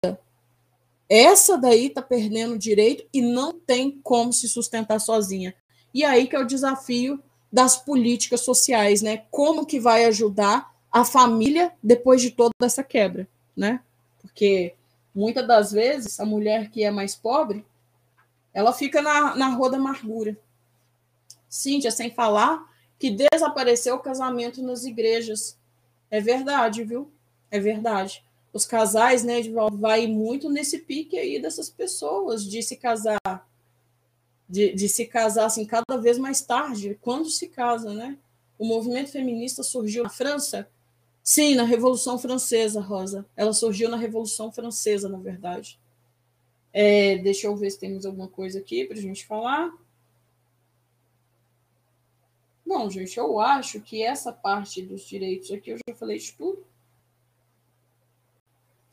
essa 1.09 1.59
daí 1.59 1.87
está 1.87 2.01
perdendo 2.01 2.57
direito 2.57 3.05
e 3.13 3.21
não 3.21 3.53
tem 3.53 3.99
como 4.05 4.33
se 4.33 4.49
sustentar 4.49 5.01
sozinha. 5.01 5.53
E 5.93 6.05
aí 6.05 6.29
que 6.29 6.37
é 6.37 6.39
o 6.39 6.47
desafio 6.47 7.21
das 7.53 7.77
políticas 7.77 8.41
sociais, 8.41 9.03
né? 9.03 9.25
Como 9.31 9.67
que 9.67 9.81
vai 9.81 10.05
ajudar 10.05 10.75
a 10.91 11.05
família 11.05 11.73
depois 11.83 12.21
de 12.21 12.31
toda 12.31 12.53
essa 12.63 12.83
quebra, 12.83 13.29
né? 13.57 13.81
Porque 14.21 14.75
muitas 15.15 15.47
das 15.47 15.73
vezes 15.73 16.21
a 16.21 16.25
mulher 16.25 16.71
que 16.71 16.85
é 16.85 16.91
mais 16.91 17.15
pobre, 17.15 17.65
ela 18.53 18.73
fica 18.73 19.01
na, 19.01 19.35
na 19.35 19.49
rua 19.49 19.71
da 19.71 19.77
amargura. 19.77 20.37
Cíntia, 21.49 21.91
sem 21.91 22.11
falar 22.11 22.67
que 22.99 23.11
desapareceu 23.11 23.97
o 23.97 24.01
casamento 24.01 24.63
nas 24.63 24.85
igrejas. 24.85 25.57
É 26.11 26.21
verdade, 26.21 26.85
viu? 26.85 27.11
É 27.51 27.59
verdade 27.61 28.25
os 28.53 28.65
casais, 28.65 29.23
né, 29.23 29.41
vai 29.73 30.07
muito 30.07 30.51
nesse 30.51 30.79
pique 30.79 31.19
aí 31.19 31.41
dessas 31.41 31.69
pessoas 31.71 32.45
de 32.45 32.63
se 32.63 32.77
casar, 32.77 33.48
de, 34.49 34.73
de 34.73 34.89
se 34.89 35.07
casar 35.07 35.47
assim 35.47 35.67
cada 35.67 35.97
vez 35.99 36.19
mais 36.19 36.41
tarde, 36.41 36.99
quando 37.01 37.29
se 37.29 37.49
casa, 37.49 37.93
né? 37.93 38.17
O 38.59 38.65
movimento 38.65 39.13
feminista 39.13 39.63
surgiu 39.63 40.03
na 40.03 40.11
França, 40.11 40.69
sim, 41.23 41.55
na 41.55 41.65
Revolução 41.65 42.19
Francesa, 42.19 42.81
Rosa. 42.81 43.27
Ela 43.37 43.53
surgiu 43.53 43.89
na 43.89 43.97
Revolução 43.97 44.51
Francesa, 44.51 45.09
na 45.09 45.19
verdade. 45.19 45.79
É, 46.73 47.19
deixa 47.19 47.47
eu 47.47 47.57
ver 47.57 47.71
se 47.71 47.79
temos 47.79 48.05
alguma 48.05 48.29
coisa 48.29 48.59
aqui 48.59 48.85
para 48.85 48.97
a 48.97 49.01
gente 49.01 49.27
falar. 49.27 49.73
Bom, 52.67 52.91
gente, 52.91 53.17
eu 53.17 53.41
acho 53.41 53.81
que 53.81 54.03
essa 54.03 54.33
parte 54.33 54.83
dos 54.83 55.03
direitos 55.03 55.51
aqui 55.51 55.71
eu 55.71 55.79
já 55.89 55.95
falei 55.95 56.19
de 56.19 56.33
tudo. 56.33 56.67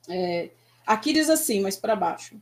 É, 0.08 0.50
aqui 0.86 1.12
diz 1.12 1.30
assim, 1.30 1.60
mas 1.60 1.76
para 1.76 1.96
baixo. 1.96 2.40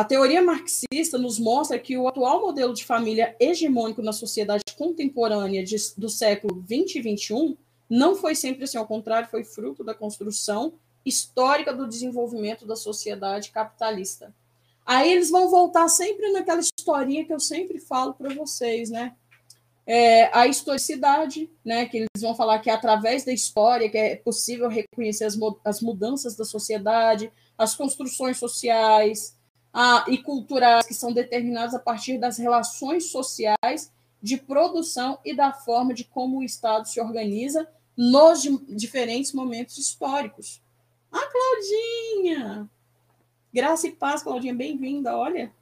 A 0.00 0.04
teoria 0.04 0.40
marxista 0.40 1.18
nos 1.18 1.38
mostra 1.38 1.78
que 1.78 1.94
o 1.98 2.08
atual 2.08 2.40
modelo 2.40 2.72
de 2.72 2.86
família 2.86 3.36
hegemônico 3.38 4.00
na 4.00 4.14
sociedade 4.14 4.62
contemporânea 4.74 5.62
de, 5.62 5.76
do 5.94 6.08
século 6.08 6.64
20 6.66 6.94
e 6.94 7.02
21 7.02 7.54
não 7.86 8.16
foi 8.16 8.34
sempre 8.34 8.64
assim, 8.64 8.78
ao 8.78 8.86
contrário, 8.86 9.28
foi 9.28 9.44
fruto 9.44 9.84
da 9.84 9.92
construção 9.92 10.72
histórica 11.04 11.74
do 11.74 11.86
desenvolvimento 11.86 12.64
da 12.64 12.76
sociedade 12.76 13.50
capitalista. 13.50 14.34
Aí 14.86 15.12
eles 15.12 15.28
vão 15.28 15.50
voltar 15.50 15.86
sempre 15.88 16.32
naquela 16.32 16.62
historinha 16.62 17.26
que 17.26 17.34
eu 17.34 17.38
sempre 17.38 17.78
falo 17.78 18.14
para 18.14 18.32
vocês, 18.32 18.88
né? 18.88 19.14
é, 19.86 20.30
a 20.32 20.46
historicidade, 20.46 21.50
né, 21.64 21.84
que 21.84 21.96
eles 21.96 22.22
vão 22.22 22.32
falar 22.32 22.60
que 22.60 22.70
é 22.70 22.72
através 22.72 23.24
da 23.24 23.32
história 23.32 23.90
que 23.90 23.98
é 23.98 24.14
possível 24.14 24.68
reconhecer 24.68 25.24
as, 25.24 25.36
as 25.64 25.80
mudanças 25.80 26.36
da 26.36 26.44
sociedade, 26.44 27.30
as 27.58 27.74
construções 27.74 28.38
sociais 28.38 29.36
a, 29.72 30.04
e 30.08 30.18
culturais 30.18 30.86
que 30.86 30.94
são 30.94 31.12
determinadas 31.12 31.74
a 31.74 31.78
partir 31.78 32.18
das 32.18 32.38
relações 32.38 33.10
sociais 33.10 33.92
de 34.22 34.36
produção 34.36 35.18
e 35.24 35.34
da 35.34 35.52
forma 35.52 35.94
de 35.94 36.04
como 36.04 36.38
o 36.38 36.42
Estado 36.42 36.86
se 36.88 37.00
organiza 37.00 37.68
nos 37.96 38.42
diferentes 38.68 39.32
momentos 39.32 39.78
históricos. 39.78 40.60
Ah, 41.12 41.28
Claudinha! 41.30 42.68
Graça 43.52 43.88
e 43.88 43.92
paz, 43.92 44.22
Claudinha, 44.22 44.54
bem-vinda, 44.54 45.16
olha. 45.16 45.52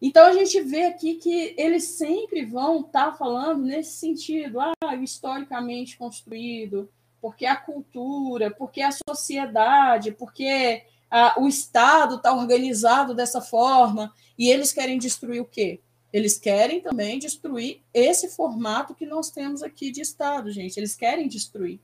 Então 0.00 0.26
a 0.26 0.32
gente 0.32 0.60
vê 0.60 0.86
aqui 0.86 1.14
que 1.14 1.54
eles 1.56 1.84
sempre 1.84 2.44
vão 2.44 2.80
estar 2.80 3.12
tá 3.12 3.16
falando 3.16 3.64
nesse 3.64 3.92
sentido, 3.92 4.60
ah, 4.60 4.96
historicamente 4.96 5.96
construído, 5.96 6.88
porque 7.20 7.46
a 7.46 7.56
cultura, 7.56 8.50
porque 8.50 8.82
a 8.82 8.90
sociedade, 8.92 10.12
porque 10.12 10.84
ah, 11.16 11.34
o 11.38 11.46
Estado 11.46 12.16
está 12.16 12.34
organizado 12.34 13.14
dessa 13.14 13.40
forma, 13.40 14.12
e 14.36 14.48
eles 14.50 14.72
querem 14.72 14.98
destruir 14.98 15.40
o 15.40 15.46
quê? 15.46 15.80
Eles 16.12 16.38
querem 16.38 16.80
também 16.80 17.18
destruir 17.18 17.82
esse 17.92 18.28
formato 18.28 18.94
que 18.94 19.06
nós 19.06 19.30
temos 19.30 19.62
aqui 19.62 19.90
de 19.90 20.00
Estado, 20.00 20.50
gente. 20.50 20.76
Eles 20.76 20.94
querem 20.94 21.28
destruir, 21.28 21.80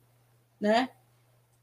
né? 0.61 0.91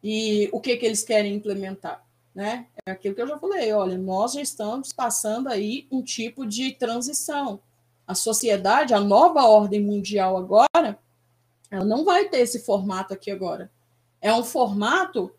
E 0.03 0.49
o 0.51 0.59
que, 0.59 0.77
que 0.77 0.85
eles 0.85 1.03
querem 1.03 1.33
implementar? 1.35 2.07
né? 2.37 2.67
É 2.85 2.91
aquilo 2.91 3.15
que 3.15 3.21
eu 3.23 3.27
já 3.27 3.39
falei, 3.39 3.73
olha, 3.73 3.97
nós 3.97 4.33
já 4.33 4.41
estamos 4.43 4.93
passando 4.93 5.49
aí 5.49 5.87
um 5.91 6.03
tipo 6.03 6.45
de 6.45 6.71
transição. 6.71 7.59
A 8.05 8.13
sociedade, 8.13 8.93
a 8.93 8.99
nova 8.99 9.43
ordem 9.45 9.81
mundial 9.81 10.37
agora, 10.37 10.99
ela 11.71 11.83
não 11.83 12.05
vai 12.05 12.29
ter 12.29 12.41
esse 12.41 12.59
formato 12.59 13.11
aqui 13.11 13.31
agora. 13.31 13.71
É 14.21 14.31
um 14.31 14.43
formato 14.43 15.31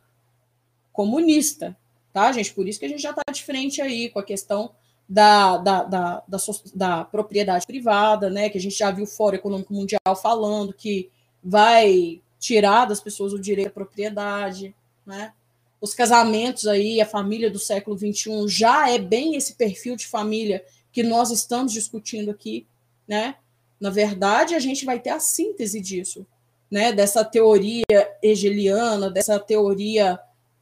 comunista, 0.93 1.77
tá, 2.13 2.31
gente? 2.33 2.53
Por 2.53 2.67
isso 2.69 2.79
que 2.79 2.87
a 2.87 2.89
gente 2.89 3.03
já 3.03 3.11
está 3.11 3.23
de 3.33 3.43
frente 3.43 3.81
aí 3.81 4.09
com 4.09 4.19
a 4.19 4.25
questão 4.25 4.73
da, 5.09 5.57
da, 5.59 5.83
da, 5.85 6.23
da, 6.29 6.39
da 6.75 7.05
propriedade 7.05 7.67
privada, 7.67 8.29
né? 8.29 8.49
Que 8.49 8.59
a 8.59 8.61
gente 8.61 8.77
já 8.77 8.91
viu 8.91 9.05
o 9.05 9.09
Fórum 9.09 9.37
Econômico 9.37 9.73
Mundial 9.73 10.17
falando 10.21 10.73
que 10.73 11.11
vai 11.43 12.21
tirar 12.39 12.85
das 12.85 13.01
pessoas 13.01 13.33
o 13.33 13.41
direito 13.41 13.69
à 13.69 13.73
propriedade, 13.73 14.75
né? 15.07 15.33
os 15.81 15.95
casamentos 15.95 16.67
aí, 16.67 17.01
a 17.01 17.07
família 17.07 17.51
do 17.51 17.59
século 17.59 17.97
XXI 17.97 18.49
já 18.49 18.91
é 18.91 18.99
bem 18.99 19.37
esse 19.37 19.55
perfil 19.55 19.97
de 19.97 20.07
família 20.07 20.65
que 20.93 21.03
nós 21.03 21.31
estamos 21.31 21.73
discutindo 21.73 22.31
aqui, 22.31 22.67
né? 23.07 23.37
Na 23.81 23.91
verdade, 23.91 24.55
a 24.55 24.59
gente 24.59 24.85
vai 24.85 24.99
ter 24.99 25.11
a 25.11 25.21
síntese 25.21 25.81
disso, 25.81 26.27
né? 26.71 26.93
Dessa 26.93 27.25
teoria 27.25 27.85
hegeliana, 28.21 29.09
dessa 29.09 29.39
teoria, 29.39 30.19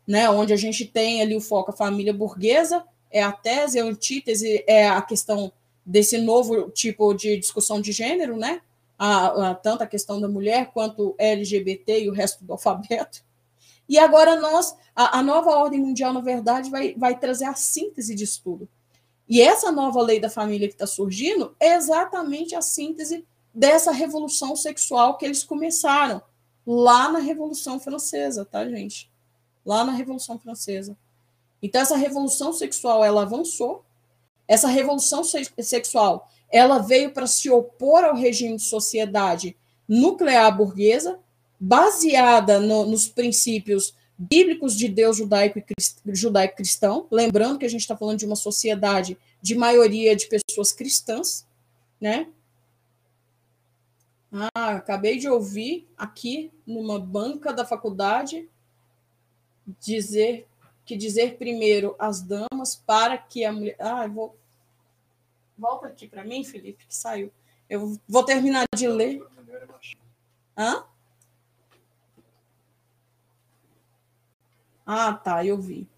né? 0.06 0.30
Onde 0.30 0.52
a 0.52 0.56
gente 0.56 0.84
tem 0.84 1.20
ali 1.20 1.36
o 1.36 1.40
foco 1.40 1.70
a 1.70 1.76
família 1.76 2.12
burguesa, 2.12 2.84
é 3.10 3.22
a 3.22 3.32
tese, 3.32 3.80
a 3.80 3.84
antítese, 3.84 4.64
é 4.66 4.88
a 4.88 5.02
questão 5.02 5.52
desse 5.84 6.18
novo 6.18 6.70
tipo 6.70 7.14
de 7.14 7.36
discussão 7.36 7.80
de 7.80 7.92
gênero, 7.92 8.36
né? 8.36 8.60
A, 8.98 9.50
a, 9.50 9.54
tanto 9.54 9.82
a 9.82 9.86
questão 9.86 10.20
da 10.20 10.28
mulher 10.28 10.70
quanto 10.72 11.14
LGBT 11.18 12.04
e 12.04 12.10
o 12.10 12.12
resto 12.12 12.44
do 12.44 12.52
alfabeto. 12.52 13.24
E 13.88 13.98
agora 13.98 14.40
nós, 14.40 14.74
a, 14.94 15.18
a, 15.18 15.22
nova 15.22 15.50
ordem 15.50 15.80
mundial, 15.80 16.12
na 16.12 16.20
verdade, 16.20 16.70
vai, 16.70 16.94
vai 16.96 17.18
trazer 17.18 17.44
a 17.44 17.54
síntese 17.54 18.14
disso 18.14 18.40
tudo. 18.42 18.68
E 19.28 19.40
essa 19.40 19.70
nova 19.70 20.00
lei 20.02 20.18
da 20.18 20.30
família 20.30 20.68
que 20.68 20.74
está 20.74 20.86
surgindo 20.86 21.54
é 21.60 21.74
exatamente 21.74 22.54
a 22.54 22.62
síntese 22.62 23.24
dessa 23.54 23.90
revolução 23.90 24.54
sexual 24.54 25.16
que 25.16 25.24
eles 25.24 25.42
começaram 25.42 26.22
lá 26.66 27.10
na 27.10 27.20
Revolução 27.20 27.78
Francesa, 27.78 28.44
tá, 28.44 28.68
gente? 28.68 29.10
Lá 29.66 29.84
na 29.84 29.92
Revolução 29.92 30.38
Francesa. 30.38 30.96
Então, 31.60 31.82
essa 31.82 31.96
revolução 31.96 32.52
sexual, 32.52 33.04
ela 33.04 33.22
avançou, 33.22 33.84
Essa 34.48 34.68
revolução 34.68 35.22
sexual, 35.24 36.30
ela 36.48 36.78
veio 36.78 37.10
para 37.12 37.26
se 37.26 37.50
opor 37.50 38.04
ao 38.04 38.14
regime 38.14 38.56
de 38.56 38.62
sociedade 38.62 39.56
nuclear 39.88 40.56
burguesa, 40.56 41.18
baseada 41.58 42.60
no, 42.60 42.86
nos 42.86 43.08
princípios 43.08 43.94
bíblicos 44.18 44.76
de 44.76 44.88
Deus 44.88 45.16
judaico 45.16 45.58
e 45.58 45.64
judaico-cristão, 46.14 47.06
lembrando 47.10 47.58
que 47.58 47.66
a 47.66 47.68
gente 47.68 47.80
está 47.80 47.96
falando 47.96 48.18
de 48.18 48.26
uma 48.26 48.36
sociedade 48.36 49.18
de 49.42 49.54
maioria 49.54 50.16
de 50.16 50.26
pessoas 50.26 50.72
cristãs, 50.72 51.46
né? 52.00 52.28
Ah, 54.32 54.76
acabei 54.76 55.18
de 55.18 55.28
ouvir 55.28 55.86
aqui 55.96 56.50
numa 56.66 56.98
banca 56.98 57.52
da 57.52 57.64
faculdade 57.64 58.48
dizer 59.80 60.46
que 60.84 60.96
dizer 60.96 61.36
primeiro 61.36 61.96
as 61.98 62.22
damas 62.22 62.76
para 62.76 63.18
que 63.18 63.44
a 63.44 63.52
mulher. 63.52 63.76
Ah, 63.78 64.06
vou. 64.06 64.36
Volta 65.58 65.88
aqui 65.88 66.06
para 66.06 66.24
mim, 66.24 66.44
Felipe, 66.44 66.86
que 66.86 66.94
saiu. 66.94 67.32
Eu 67.68 67.98
vou 68.06 68.22
terminar 68.22 68.64
de 68.74 68.86
ler. 68.86 69.20
Hã? 70.56 70.84
Ah, 74.86 75.12
tá, 75.12 75.44
eu 75.44 75.58
vi. 75.58 75.88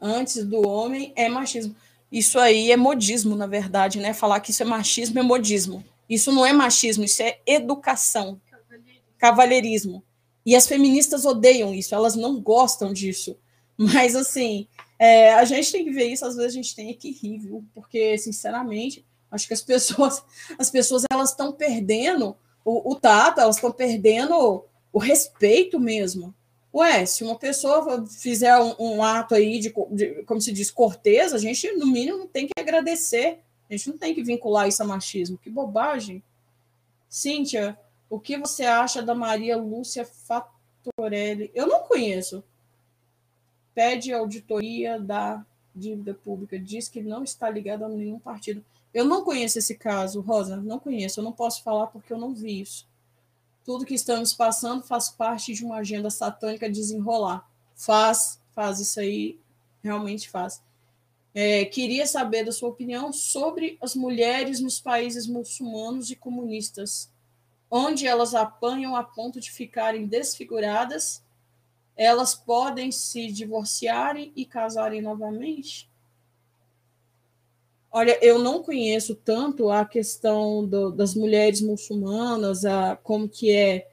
Antes 0.00 0.44
do 0.46 0.66
homem 0.66 1.12
é 1.14 1.28
machismo. 1.28 1.76
Isso 2.10 2.38
aí 2.38 2.72
é 2.72 2.76
modismo, 2.76 3.36
na 3.36 3.46
verdade, 3.46 4.00
né? 4.00 4.14
Falar 4.14 4.40
que 4.40 4.50
isso 4.50 4.62
é 4.62 4.66
machismo 4.66 5.18
é 5.18 5.22
modismo. 5.22 5.84
Isso 6.08 6.32
não 6.32 6.44
é 6.46 6.52
machismo, 6.52 7.04
isso 7.04 7.22
é 7.22 7.38
educação. 7.46 8.40
Cavalheirismo. 9.18 10.02
E 10.44 10.56
as 10.56 10.66
feministas 10.66 11.24
odeiam 11.24 11.74
isso, 11.74 11.94
elas 11.94 12.16
não 12.16 12.40
gostam 12.40 12.92
disso. 12.92 13.36
Mas, 13.76 14.14
assim, 14.14 14.66
é, 14.98 15.32
a 15.34 15.44
gente 15.44 15.72
tem 15.72 15.84
que 15.84 15.90
ver 15.90 16.04
isso, 16.04 16.24
às 16.24 16.36
vezes 16.36 16.52
a 16.52 16.56
gente 16.56 16.74
tem 16.74 16.92
que 16.94 17.10
rir, 17.10 17.38
viu? 17.38 17.64
Porque, 17.74 18.18
sinceramente, 18.18 19.04
acho 19.30 19.46
que 19.46 19.54
as 19.54 19.62
pessoas, 19.62 20.22
as 20.58 20.70
pessoas 20.70 21.04
elas 21.10 21.30
estão 21.30 21.52
perdendo 21.52 22.36
o, 22.64 22.92
o 22.92 22.94
tato, 22.94 23.40
elas 23.40 23.56
estão 23.56 23.72
perdendo 23.72 24.64
o 24.92 24.98
respeito 24.98 25.78
mesmo. 25.78 26.34
Ué, 26.72 27.04
se 27.04 27.24
uma 27.24 27.36
pessoa 27.36 28.06
fizer 28.06 28.56
um, 28.58 28.74
um 28.78 29.02
ato 29.02 29.34
aí 29.34 29.58
de, 29.58 29.74
de, 29.90 30.22
como 30.24 30.40
se 30.40 30.52
diz, 30.52 30.70
corteza, 30.70 31.36
a 31.36 31.38
gente, 31.38 31.72
no 31.72 31.86
mínimo, 31.86 32.26
tem 32.26 32.46
que 32.46 32.52
agradecer. 32.60 33.40
A 33.68 33.72
gente 33.76 33.88
não 33.88 33.98
tem 33.98 34.14
que 34.14 34.22
vincular 34.22 34.68
isso 34.68 34.82
a 34.82 34.86
machismo. 34.86 35.38
Que 35.38 35.50
bobagem. 35.50 36.22
Cíntia, 37.08 37.76
o 38.10 38.18
que 38.18 38.36
você 38.36 38.64
acha 38.64 39.00
da 39.00 39.14
Maria 39.14 39.56
Lúcia 39.56 40.04
Fatorelli? 40.04 41.48
Eu 41.54 41.68
não 41.68 41.84
conheço. 41.84 42.42
Pede 43.72 44.12
auditoria 44.12 44.98
da 44.98 45.46
dívida 45.74 46.12
pública. 46.12 46.58
Diz 46.58 46.88
que 46.88 47.00
não 47.00 47.22
está 47.22 47.48
ligada 47.48 47.86
a 47.86 47.88
nenhum 47.88 48.18
partido. 48.18 48.64
Eu 48.92 49.04
não 49.04 49.22
conheço 49.22 49.60
esse 49.60 49.76
caso, 49.76 50.20
Rosa. 50.20 50.56
Não 50.56 50.80
conheço. 50.80 51.20
Eu 51.20 51.24
não 51.24 51.32
posso 51.32 51.62
falar 51.62 51.86
porque 51.86 52.12
eu 52.12 52.18
não 52.18 52.34
vi 52.34 52.60
isso. 52.60 52.88
Tudo 53.64 53.86
que 53.86 53.94
estamos 53.94 54.34
passando 54.34 54.82
faz 54.82 55.08
parte 55.08 55.54
de 55.54 55.64
uma 55.64 55.76
agenda 55.76 56.10
satânica 56.10 56.68
desenrolar. 56.68 57.48
Faz, 57.76 58.40
faz 58.50 58.80
isso 58.80 58.98
aí, 58.98 59.38
realmente 59.84 60.28
faz. 60.28 60.60
É, 61.32 61.64
queria 61.64 62.08
saber 62.08 62.44
da 62.44 62.50
sua 62.50 62.70
opinião 62.70 63.12
sobre 63.12 63.78
as 63.80 63.94
mulheres 63.94 64.58
nos 64.58 64.80
países 64.80 65.28
muçulmanos 65.28 66.10
e 66.10 66.16
comunistas 66.16 67.09
onde 67.70 68.06
elas 68.06 68.34
apanham 68.34 68.96
a 68.96 69.04
ponto 69.04 69.38
de 69.40 69.50
ficarem 69.50 70.06
desfiguradas, 70.06 71.22
elas 71.96 72.34
podem 72.34 72.90
se 72.90 73.30
divorciarem 73.30 74.32
e 74.34 74.44
casarem 74.44 75.00
novamente? 75.00 75.88
Olha, 77.92 78.18
eu 78.24 78.38
não 78.38 78.62
conheço 78.62 79.14
tanto 79.14 79.70
a 79.70 79.84
questão 79.84 80.64
do, 80.66 80.90
das 80.90 81.14
mulheres 81.14 81.60
muçulmanas, 81.60 82.64
a, 82.64 82.96
como 82.96 83.28
que 83.28 83.50
é 83.50 83.88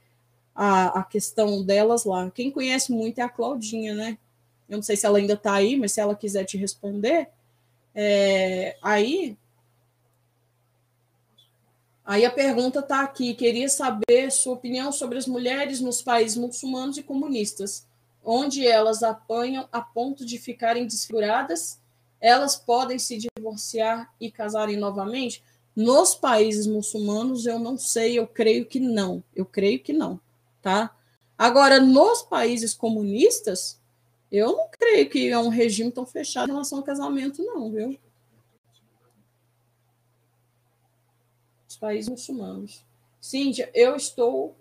a, 0.54 1.00
a 1.00 1.04
questão 1.04 1.64
delas 1.64 2.06
lá. 2.06 2.30
Quem 2.32 2.52
conhece 2.52 2.92
muito 2.92 3.20
é 3.20 3.24
a 3.24 3.30
Claudinha, 3.30 3.94
né? 3.94 4.18
Eu 4.70 4.78
não 4.78 4.84
sei 4.84 4.96
se 4.96 5.06
ela 5.06 5.18
ainda 5.18 5.34
está 5.34 5.54
aí, 5.54 5.76
mas 5.76 5.94
se 5.94 6.02
ela 6.02 6.16
quiser 6.16 6.46
te 6.46 6.58
responder, 6.58 7.30
é, 7.96 8.78
aí 8.82 9.38
Aí 12.08 12.24
a 12.24 12.32
pergunta 12.32 12.80
está 12.80 13.02
aqui: 13.02 13.34
queria 13.34 13.68
saber 13.68 14.32
sua 14.32 14.54
opinião 14.54 14.94
sobre 14.94 15.18
as 15.18 15.28
mulheres 15.28 15.82
nos 15.82 16.02
países 16.02 16.38
muçulmanos 16.38 16.98
e 16.98 17.04
comunistas, 17.04 17.86
onde 18.24 18.66
elas 18.66 19.04
apanham 19.04 19.68
a 19.74 19.82
ponto 19.82 20.26
de 20.26 20.38
ficarem 20.38 20.88
desfiguradas, 20.88 21.82
elas 22.22 22.56
podem 22.56 22.98
se 22.98 23.18
divorciar 23.18 24.10
e 24.22 24.32
casarem 24.32 24.78
novamente? 24.78 25.44
Nos 25.76 26.16
países 26.16 26.66
muçulmanos, 26.66 27.46
eu 27.46 27.60
não 27.60 27.78
sei, 27.78 28.18
eu 28.18 28.26
creio 28.26 28.66
que 28.66 28.80
não. 28.80 29.22
Eu 29.36 29.46
creio 29.46 29.80
que 29.80 29.92
não, 29.92 30.18
tá? 30.62 30.96
Agora, 31.38 31.78
nos 31.78 32.22
países 32.22 32.74
comunistas, 32.74 33.80
eu 34.32 34.54
não 34.54 34.70
creio 34.72 35.10
que 35.10 35.30
é 35.30 35.38
um 35.38 35.50
regime 35.50 35.92
tão 35.92 36.06
fechado 36.06 36.48
em 36.48 36.54
relação 36.54 36.80
ao 36.80 36.86
casamento, 36.86 37.44
não, 37.44 37.70
viu? 37.70 38.00
Países 41.78 42.10
muçulmanos. 42.10 42.86
Cíntia, 43.22 43.70
eu 43.74 43.96
estou 43.96 44.56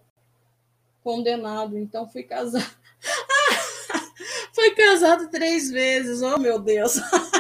condenado, 1.03 1.79
então 1.79 2.09
fui 2.09 2.23
casado. 2.23 2.65
fui 4.55 4.71
casado 4.73 5.29
três 5.31 5.71
vezes, 5.71 6.23
oh 6.23 6.39
meu 6.39 6.59
Deus. 6.59 7.01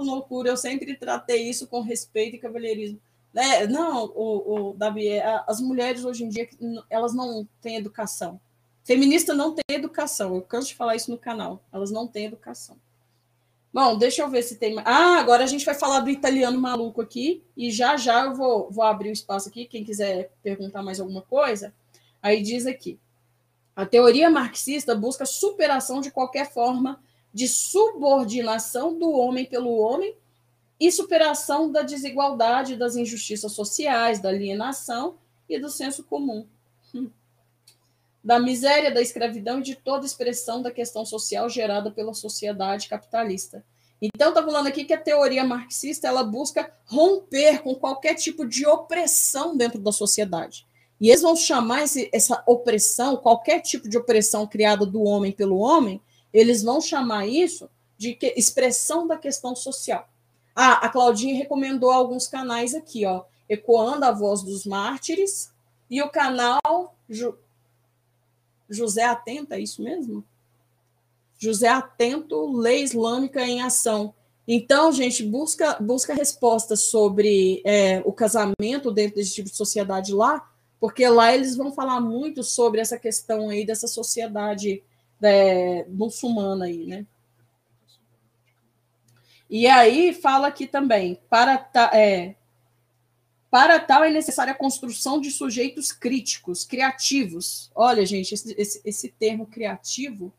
loucura, 0.00 0.50
eu 0.50 0.56
sempre 0.56 0.96
tratei 0.96 1.48
isso 1.48 1.66
com 1.66 1.80
respeito 1.80 2.36
e 2.36 2.38
cavalheirismo. 2.38 3.00
É, 3.34 3.66
não, 3.66 4.06
o, 4.06 4.70
o 4.70 4.74
Davi, 4.74 5.08
é, 5.08 5.44
as 5.46 5.60
mulheres 5.60 6.04
hoje 6.04 6.24
em 6.24 6.28
dia, 6.28 6.48
elas 6.88 7.14
não 7.14 7.46
têm 7.60 7.76
educação. 7.76 8.40
Feminista 8.84 9.34
não 9.34 9.54
tem 9.54 9.76
educação, 9.76 10.34
eu 10.34 10.42
canso 10.42 10.68
de 10.68 10.74
falar 10.74 10.96
isso 10.96 11.10
no 11.10 11.18
canal, 11.18 11.62
elas 11.72 11.90
não 11.90 12.08
têm 12.08 12.26
educação. 12.26 12.76
Bom, 13.72 13.96
deixa 13.96 14.22
eu 14.22 14.28
ver 14.28 14.42
se 14.42 14.56
tem. 14.56 14.76
Ah, 14.84 15.18
agora 15.18 15.44
a 15.44 15.46
gente 15.46 15.64
vai 15.64 15.74
falar 15.74 16.00
do 16.00 16.10
italiano 16.10 16.60
maluco 16.60 17.00
aqui. 17.00 17.42
E 17.56 17.70
já 17.70 17.96
já 17.96 18.24
eu 18.24 18.34
vou, 18.34 18.70
vou 18.70 18.84
abrir 18.84 19.10
o 19.10 19.12
espaço 19.12 19.48
aqui. 19.48 19.64
Quem 19.64 19.84
quiser 19.84 20.32
perguntar 20.42 20.82
mais 20.82 20.98
alguma 20.98 21.22
coisa, 21.22 21.72
aí 22.20 22.42
diz 22.42 22.66
aqui. 22.66 22.98
A 23.76 23.86
teoria 23.86 24.28
marxista 24.28 24.94
busca 24.94 25.24
superação 25.24 26.00
de 26.00 26.10
qualquer 26.10 26.52
forma 26.52 27.00
de 27.32 27.46
subordinação 27.46 28.98
do 28.98 29.10
homem 29.12 29.44
pelo 29.44 29.76
homem 29.76 30.16
e 30.78 30.90
superação 30.90 31.70
da 31.70 31.82
desigualdade, 31.82 32.76
das 32.76 32.96
injustiças 32.96 33.52
sociais, 33.52 34.18
da 34.18 34.30
alienação 34.30 35.16
e 35.48 35.58
do 35.58 35.68
senso 35.68 36.02
comum. 36.04 36.46
Da 38.22 38.38
miséria, 38.38 38.92
da 38.92 39.00
escravidão 39.00 39.60
e 39.60 39.62
de 39.62 39.74
toda 39.74 40.04
expressão 40.04 40.62
da 40.62 40.70
questão 40.70 41.04
social 41.04 41.48
gerada 41.48 41.90
pela 41.90 42.12
sociedade 42.12 42.88
capitalista. 42.88 43.64
Então, 44.00 44.30
está 44.30 44.42
falando 44.42 44.66
aqui 44.66 44.84
que 44.84 44.94
a 44.94 45.00
teoria 45.00 45.44
marxista 45.44 46.08
ela 46.08 46.22
busca 46.22 46.72
romper 46.86 47.62
com 47.62 47.74
qualquer 47.74 48.14
tipo 48.14 48.46
de 48.46 48.66
opressão 48.66 49.56
dentro 49.56 49.78
da 49.78 49.92
sociedade. 49.92 50.66
E 51.00 51.08
eles 51.08 51.22
vão 51.22 51.34
chamar 51.34 51.84
esse, 51.84 52.10
essa 52.12 52.42
opressão, 52.46 53.16
qualquer 53.16 53.60
tipo 53.60 53.88
de 53.88 53.96
opressão 53.96 54.46
criada 54.46 54.84
do 54.84 55.02
homem 55.02 55.32
pelo 55.32 55.58
homem, 55.58 56.00
eles 56.32 56.62
vão 56.62 56.80
chamar 56.80 57.26
isso 57.26 57.68
de 57.96 58.14
que, 58.14 58.34
expressão 58.36 59.06
da 59.06 59.16
questão 59.16 59.54
social. 59.54 60.08
Ah, 60.54 60.84
a 60.84 60.88
Claudinha 60.88 61.36
recomendou 61.36 61.90
alguns 61.90 62.26
canais 62.26 62.74
aqui, 62.74 63.04
ó, 63.06 63.24
Ecoando 63.48 64.04
a 64.04 64.12
Voz 64.12 64.42
dos 64.42 64.64
Mártires 64.64 65.50
e 65.90 66.00
o 66.02 66.08
canal 66.08 66.94
José 68.70 69.04
Atento, 69.04 69.52
é 69.52 69.60
isso 69.60 69.82
mesmo? 69.82 70.24
José 71.38 71.68
Atento, 71.68 72.56
Lei 72.56 72.82
Islâmica 72.82 73.42
em 73.42 73.60
Ação. 73.62 74.14
Então, 74.46 74.92
gente, 74.92 75.24
busca, 75.24 75.74
busca 75.80 76.14
respostas 76.14 76.82
sobre 76.84 77.62
é, 77.64 78.00
o 78.04 78.12
casamento 78.12 78.90
dentro 78.90 79.16
desse 79.16 79.34
tipo 79.34 79.48
de 79.48 79.56
sociedade 79.56 80.12
lá, 80.12 80.50
porque 80.78 81.06
lá 81.08 81.34
eles 81.34 81.56
vão 81.56 81.72
falar 81.72 82.00
muito 82.00 82.42
sobre 82.42 82.80
essa 82.80 82.98
questão 82.98 83.48
aí 83.48 83.64
dessa 83.64 83.86
sociedade 83.86 84.82
é, 85.22 85.84
muçulmana 85.88 86.66
aí, 86.66 86.86
né? 86.86 87.06
E 89.48 89.66
aí 89.66 90.14
fala 90.14 90.46
aqui 90.48 90.66
também, 90.66 91.20
para, 91.28 91.68
é, 91.92 92.36
para 93.50 93.80
tal 93.80 94.04
é 94.04 94.10
necessária 94.10 94.52
a 94.52 94.56
construção 94.56 95.20
de 95.20 95.30
sujeitos 95.30 95.90
críticos, 95.90 96.64
criativos. 96.64 97.70
Olha, 97.74 98.06
gente, 98.06 98.32
esse, 98.32 98.54
esse, 98.56 98.80
esse 98.84 99.08
termo 99.08 99.46
criativo 99.46 100.32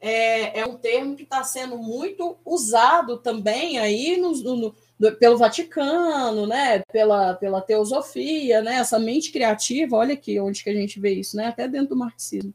é, 0.00 0.60
é 0.60 0.66
um 0.66 0.76
termo 0.76 1.16
que 1.16 1.22
está 1.22 1.42
sendo 1.44 1.78
muito 1.78 2.36
usado 2.44 3.18
também 3.18 3.78
aí 3.78 4.16
no, 4.16 4.32
no, 4.32 4.74
no, 4.98 5.16
pelo 5.16 5.38
Vaticano, 5.38 6.46
né? 6.46 6.80
Pela, 6.92 7.34
pela 7.34 7.62
teosofia, 7.62 8.60
né? 8.60 8.76
Essa 8.76 8.98
mente 8.98 9.30
criativa, 9.30 9.96
olha 9.96 10.14
aqui 10.14 10.38
onde 10.40 10.62
que 10.62 10.70
a 10.70 10.74
gente 10.74 10.98
vê 10.98 11.14
isso, 11.14 11.36
né? 11.36 11.46
Até 11.46 11.68
dentro 11.68 11.90
do 11.90 11.96
marxismo. 11.96 12.52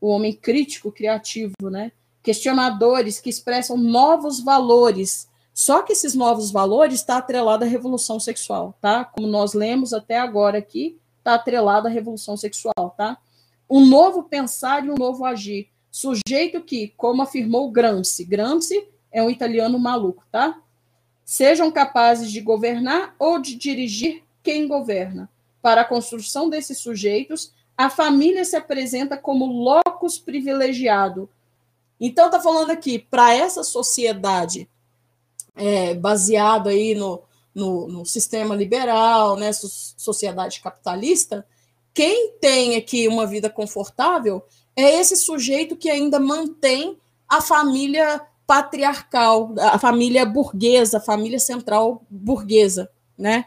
O 0.00 0.08
homem 0.08 0.32
crítico, 0.34 0.90
criativo, 0.90 1.70
né? 1.70 1.92
questionadores 2.22 3.20
que 3.20 3.28
expressam 3.28 3.76
novos 3.76 4.40
valores. 4.40 5.28
Só 5.54 5.82
que 5.82 5.92
esses 5.92 6.14
novos 6.14 6.50
valores 6.50 7.00
está 7.00 7.18
atrelado 7.18 7.64
à 7.64 7.66
revolução 7.66 8.18
sexual, 8.18 8.74
tá? 8.80 9.04
Como 9.04 9.26
nós 9.26 9.52
lemos 9.52 9.92
até 9.92 10.18
agora 10.18 10.58
aqui, 10.58 10.98
está 11.18 11.34
atrelado 11.34 11.86
à 11.86 11.90
revolução 11.90 12.36
sexual, 12.36 12.94
tá? 12.96 13.18
Um 13.68 13.84
novo 13.84 14.24
pensar 14.24 14.84
e 14.84 14.90
um 14.90 14.94
novo 14.94 15.24
agir. 15.24 15.68
Sujeito 15.90 16.62
que, 16.62 16.88
como 16.96 17.22
afirmou 17.22 17.70
Gramsci, 17.70 18.24
Gramsci 18.24 18.88
é 19.10 19.22
um 19.22 19.28
italiano 19.28 19.78
maluco, 19.78 20.24
tá? 20.32 20.58
Sejam 21.24 21.70
capazes 21.70 22.32
de 22.32 22.40
governar 22.40 23.14
ou 23.18 23.38
de 23.38 23.54
dirigir 23.54 24.22
quem 24.42 24.66
governa. 24.66 25.30
Para 25.60 25.82
a 25.82 25.84
construção 25.84 26.48
desses 26.48 26.78
sujeitos, 26.78 27.52
a 27.76 27.90
família 27.90 28.44
se 28.44 28.56
apresenta 28.56 29.16
como 29.16 29.46
locus 29.46 30.18
privilegiado. 30.18 31.28
Então, 32.00 32.26
está 32.26 32.40
falando 32.40 32.70
aqui, 32.70 32.98
para 32.98 33.34
essa 33.34 33.62
sociedade 33.62 34.68
é, 35.54 35.94
baseada 35.94 36.70
aí 36.70 36.94
no, 36.94 37.22
no, 37.54 37.88
no, 37.88 38.06
sistema 38.06 38.54
liberal, 38.54 39.36
né, 39.36 39.50
sociedade 39.52 40.60
capitalista, 40.60 41.46
quem 41.94 42.32
tem 42.40 42.76
aqui 42.76 43.06
uma 43.06 43.26
vida 43.26 43.50
confortável 43.50 44.42
é 44.74 44.98
esse 44.98 45.16
sujeito 45.16 45.76
que 45.76 45.90
ainda 45.90 46.18
mantém 46.18 46.96
a 47.28 47.40
família 47.40 48.22
patriarcal, 48.46 49.54
a 49.58 49.78
família 49.78 50.24
burguesa, 50.24 50.98
a 50.98 51.00
família 51.00 51.38
central 51.38 52.02
burguesa, 52.10 52.90
né? 53.16 53.46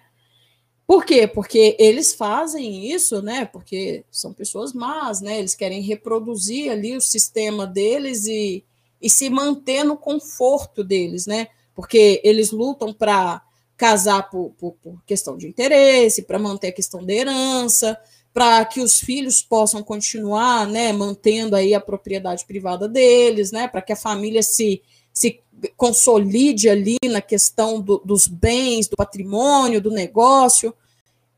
Por 0.87 1.03
quê? 1.03 1.27
Porque 1.27 1.75
eles 1.79 2.13
fazem 2.13 2.91
isso, 2.91 3.21
né? 3.21 3.45
Porque 3.45 4.05
são 4.11 4.31
pessoas 4.31 4.71
más, 4.71 5.19
né? 5.19 5.39
Eles 5.39 5.55
querem 5.55 5.81
reproduzir 5.81 6.71
ali 6.71 6.95
o 6.95 7.01
sistema 7.01 7.65
deles 7.65 8.27
e, 8.27 8.63
e 9.01 9.09
se 9.09 9.29
manter 9.29 9.83
no 9.83 9.97
conforto 9.97 10.83
deles, 10.83 11.25
né? 11.25 11.47
Porque 11.75 12.21
eles 12.23 12.51
lutam 12.51 12.93
para 12.93 13.41
casar 13.77 14.29
por, 14.29 14.51
por, 14.57 14.73
por, 14.81 15.03
questão 15.05 15.37
de 15.37 15.47
interesse, 15.47 16.23
para 16.23 16.39
manter 16.39 16.69
a 16.69 16.71
questão 16.71 17.05
da 17.05 17.13
herança, 17.13 17.99
para 18.33 18.63
que 18.65 18.81
os 18.81 18.99
filhos 18.99 19.41
possam 19.41 19.83
continuar, 19.83 20.67
né, 20.67 20.91
mantendo 20.91 21.55
aí 21.55 21.73
a 21.73 21.81
propriedade 21.81 22.45
privada 22.45 22.87
deles, 22.87 23.51
né, 23.51 23.67
para 23.67 23.81
que 23.81 23.93
a 23.93 23.97
família 23.97 24.41
se, 24.41 24.81
se 25.13 25.41
consolide 25.77 26.69
ali 26.69 26.97
na 27.09 27.21
questão 27.21 27.81
do, 27.81 28.01
dos 28.03 28.27
bens, 28.27 28.87
do 28.87 28.95
patrimônio, 28.95 29.81
do 29.81 29.91
negócio. 29.91 30.73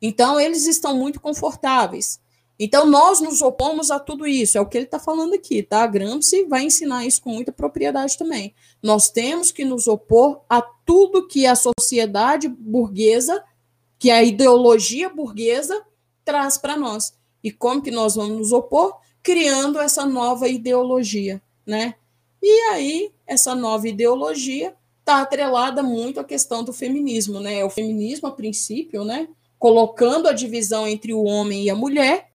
Então, 0.01 0.39
eles 0.39 0.65
estão 0.67 0.95
muito 0.95 1.19
confortáveis. 1.19 2.19
Então, 2.59 2.87
nós 2.87 3.21
nos 3.21 3.41
opomos 3.41 3.91
a 3.91 3.99
tudo 3.99 4.25
isso, 4.25 4.57
é 4.57 4.61
o 4.61 4.65
que 4.65 4.77
ele 4.77 4.85
está 4.85 4.97
falando 4.97 5.35
aqui, 5.35 5.61
tá? 5.61 5.83
A 5.83 5.87
Gramsci 5.87 6.45
vai 6.45 6.63
ensinar 6.63 7.05
isso 7.05 7.21
com 7.21 7.29
muita 7.29 7.51
propriedade 7.51 8.17
também. 8.17 8.55
Nós 8.81 9.09
temos 9.09 9.51
que 9.51 9.63
nos 9.63 9.87
opor 9.87 10.41
a 10.49 10.61
tudo 10.61 11.27
que 11.27 11.45
a 11.45 11.55
sociedade 11.55 12.47
burguesa, 12.47 13.43
que 13.99 14.09
a 14.09 14.23
ideologia 14.23 15.07
burguesa 15.07 15.85
traz 16.25 16.57
para 16.57 16.75
nós. 16.75 17.13
E 17.43 17.51
como 17.51 17.81
que 17.81 17.91
nós 17.91 18.15
vamos 18.15 18.37
nos 18.37 18.51
opor? 18.51 18.97
Criando 19.21 19.79
essa 19.79 20.05
nova 20.05 20.47
ideologia, 20.47 21.41
né? 21.65 21.93
E 22.41 22.51
aí, 22.71 23.11
essa 23.25 23.53
nova 23.53 23.87
ideologia 23.87 24.75
está 24.99 25.21
atrelada 25.21 25.83
muito 25.83 26.19
à 26.19 26.23
questão 26.23 26.63
do 26.63 26.73
feminismo, 26.73 27.39
né? 27.39 27.63
O 27.63 27.69
feminismo, 27.69 28.27
a 28.27 28.31
princípio, 28.31 29.03
né? 29.03 29.27
Colocando 29.59 30.27
a 30.27 30.33
divisão 30.33 30.87
entre 30.87 31.13
o 31.13 31.23
homem 31.23 31.63
e 31.63 31.69
a 31.69 31.75
mulher, 31.75 32.31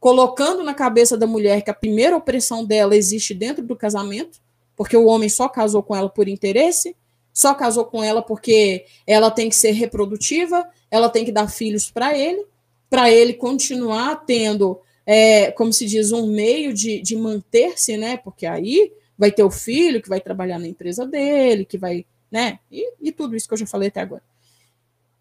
colocando 0.00 0.64
na 0.64 0.72
cabeça 0.72 1.16
da 1.16 1.26
mulher 1.26 1.62
que 1.62 1.70
a 1.70 1.74
primeira 1.74 2.16
opressão 2.16 2.64
dela 2.64 2.96
existe 2.96 3.34
dentro 3.34 3.62
do 3.62 3.76
casamento, 3.76 4.40
porque 4.74 4.96
o 4.96 5.04
homem 5.04 5.28
só 5.28 5.46
casou 5.46 5.82
com 5.82 5.94
ela 5.94 6.08
por 6.08 6.26
interesse, 6.26 6.96
só 7.34 7.54
casou 7.54 7.84
com 7.84 8.02
ela 8.02 8.22
porque 8.22 8.86
ela 9.06 9.30
tem 9.30 9.50
que 9.50 9.54
ser 9.54 9.72
reprodutiva, 9.72 10.66
ela 10.90 11.10
tem 11.10 11.24
que 11.24 11.30
dar 11.30 11.48
filhos 11.48 11.90
para 11.90 12.16
ele, 12.16 12.46
para 12.88 13.10
ele 13.10 13.34
continuar 13.34 14.24
tendo, 14.24 14.80
é, 15.04 15.52
como 15.52 15.72
se 15.72 15.86
diz, 15.86 16.12
um 16.12 16.26
meio 16.26 16.72
de, 16.72 17.00
de 17.02 17.14
manter-se, 17.14 17.96
né? 17.98 18.16
Porque 18.16 18.46
aí 18.46 18.92
vai 19.18 19.30
ter 19.30 19.44
o 19.44 19.50
filho 19.50 20.02
que 20.02 20.08
vai 20.08 20.20
trabalhar 20.20 20.58
na 20.58 20.66
empresa 20.66 21.06
dele, 21.06 21.66
que 21.66 21.76
vai, 21.76 22.06
né? 22.30 22.58
E, 22.72 22.94
e 23.00 23.12
tudo 23.12 23.36
isso 23.36 23.46
que 23.46 23.52
eu 23.52 23.58
já 23.58 23.66
falei 23.66 23.88
até 23.88 24.00
agora. 24.00 24.22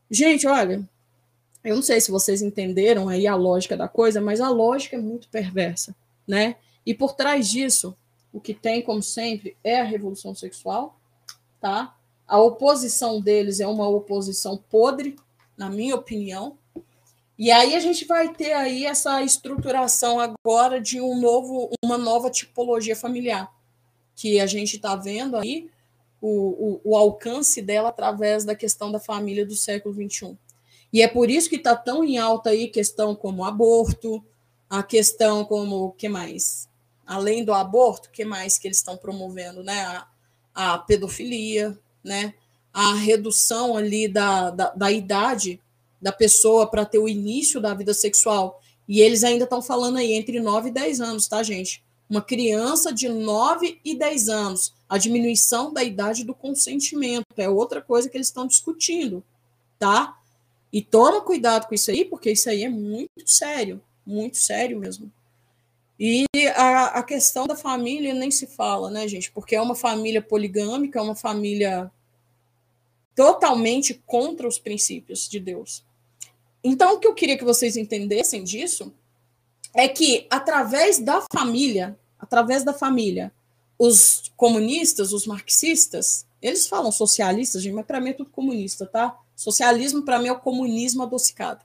Gente, 0.10 0.48
olha, 0.48 0.88
eu 1.64 1.76
não 1.76 1.82
sei 1.82 2.00
se 2.00 2.12
vocês 2.12 2.42
entenderam 2.42 3.10
aí 3.10 3.28
a 3.28 3.36
lógica 3.36 3.76
da 3.76 3.88
coisa, 3.88 4.22
mas 4.22 4.40
a 4.40 4.50
lógica 4.50 4.96
é 4.96 5.00
muito 5.00 5.28
perversa, 5.30 5.96
né? 6.28 6.56
E 6.86 6.94
por 6.94 7.14
trás 7.14 7.50
disso, 7.50 7.96
o 8.32 8.40
que 8.40 8.54
tem, 8.54 8.82
como 8.82 9.02
sempre, 9.02 9.58
é 9.64 9.80
a 9.80 9.84
revolução 9.84 10.34
sexual, 10.34 11.00
tá? 11.60 11.96
A 12.28 12.40
oposição 12.40 13.20
deles 13.20 13.60
é 13.60 13.68
uma 13.68 13.88
oposição 13.88 14.58
podre, 14.70 15.16
na 15.58 15.70
minha 15.70 15.96
opinião. 15.96 16.58
E 17.38 17.52
aí 17.52 17.76
a 17.76 17.80
gente 17.80 18.06
vai 18.06 18.34
ter 18.34 18.54
aí 18.54 18.86
essa 18.86 19.22
estruturação 19.22 20.20
agora 20.20 20.80
de 20.80 21.02
um 21.02 21.20
novo, 21.20 21.72
uma 21.84 21.98
nova 21.98 22.30
tipologia 22.30 22.96
familiar 22.96 23.52
que 24.16 24.40
a 24.40 24.46
gente 24.46 24.76
está 24.76 24.98
vendo 24.98 25.38
aí 25.38 25.70
o, 26.22 26.82
o, 26.84 26.92
o, 26.92 26.98
alcance 26.98 27.62
dela 27.62 27.88
através 27.88 28.44
da 28.44 28.54
questão 28.54 28.92
da 28.92 29.00
família 29.00 29.46
do 29.46 29.56
século 29.56 29.96
XXI. 29.96 30.38
E 30.92 31.02
é 31.02 31.08
por 31.08 31.30
isso 31.30 31.50
que 31.50 31.56
está 31.56 31.76
tão 31.76 32.04
em 32.04 32.18
alta 32.18 32.50
aí 32.50 32.68
questão 32.68 33.16
como 33.16 33.46
aborto, 33.46 34.24
a 34.70 34.82
questão 34.82 35.46
como 35.46 35.86
o 35.86 35.92
que 35.92 36.10
mais? 36.10 36.68
Além 37.06 37.44
do 37.44 37.54
aborto, 37.54 38.10
o 38.10 38.12
que 38.12 38.26
mais 38.26 38.58
que 38.58 38.68
eles 38.68 38.78
estão 38.78 38.98
promovendo, 38.98 39.64
né? 39.64 39.82
A, 39.86 40.08
a, 40.54 40.78
pedofilia, 40.80 41.78
né? 42.04 42.34
A 42.74 42.94
redução 42.94 43.76
ali 43.76 44.08
da, 44.08 44.52
da, 44.52 44.70
da 44.72 44.92
idade 44.92 45.60
da 46.02 46.12
pessoa 46.12 46.68
para 46.68 46.86
ter 46.86 47.00
o 47.00 47.10
início 47.10 47.60
da 47.60 47.74
vida 47.74 47.94
sexual. 47.94 48.62
E 48.88 49.02
eles 49.02 49.24
ainda 49.24 49.44
estão 49.44 49.62
falando 49.62 49.98
aí 49.98 50.14
entre 50.14 50.40
9 50.40 50.70
e 50.70 50.72
10 50.72 51.02
anos, 51.02 51.28
tá, 51.28 51.44
gente? 51.44 51.84
uma 52.10 52.22
criança 52.22 52.92
de 52.92 53.08
9 53.08 53.80
e 53.86 53.96
10 53.96 54.30
anos. 54.30 54.74
A 54.90 54.98
diminuição 54.98 55.72
da 55.72 55.84
idade 55.84 56.24
do 56.24 56.34
consentimento 56.34 57.26
é 57.38 57.48
outra 57.48 57.82
coisa 57.82 58.10
que 58.10 58.18
eles 58.18 58.28
estão 58.28 58.48
discutindo, 58.48 59.24
tá? 59.78 60.18
E 60.72 60.82
toma 60.82 61.22
cuidado 61.22 61.68
com 61.68 61.76
isso 61.76 61.90
aí, 61.90 62.06
porque 62.06 62.32
isso 62.32 62.50
aí 62.50 62.64
é 62.64 62.70
muito 62.70 63.10
sério, 63.26 63.82
muito 64.06 64.38
sério 64.38 64.80
mesmo. 64.80 65.12
E 66.00 66.26
a, 66.56 67.00
a 67.00 67.04
questão 67.04 67.46
da 67.46 67.56
família 67.56 68.14
nem 68.14 68.32
se 68.32 68.48
fala, 68.48 68.90
né, 68.90 69.08
gente? 69.08 69.32
Porque 69.32 69.56
é 69.56 69.62
uma 69.62 69.76
família 69.76 70.22
poligâmica, 70.22 71.00
é 71.00 71.02
uma 71.02 71.16
família 71.16 71.92
totalmente 73.16 74.02
contra 74.06 74.48
os 74.48 74.58
princípios 74.58 75.28
de 75.28 75.42
Deus. 75.42 75.84
Então, 76.64 76.94
o 76.94 77.00
que 77.00 77.08
eu 77.08 77.14
queria 77.14 77.38
que 77.38 77.44
vocês 77.44 77.76
entendessem 77.76 78.44
disso 78.44 78.94
é 79.74 79.88
que 79.88 80.26
através 80.30 81.00
da 81.00 81.26
família, 81.32 82.00
através 82.18 82.64
da 82.64 82.74
família, 82.74 83.32
os 83.78 84.32
comunistas, 84.38 85.12
os 85.12 85.26
marxistas, 85.26 86.26
eles 86.42 86.68
falam 86.68 86.92
socialistas, 86.92 87.62
gente, 87.62 87.74
mas 87.74 87.86
para 87.86 88.00
mim 88.00 88.12
é 88.12 88.14
tudo 88.14 88.30
comunista, 88.30 88.86
tá? 88.86 89.18
Socialismo 89.40 90.02
para 90.02 90.20
mim 90.20 90.28
é 90.28 90.34
o 90.34 90.40
comunismo 90.40 91.02
adocicado. 91.02 91.64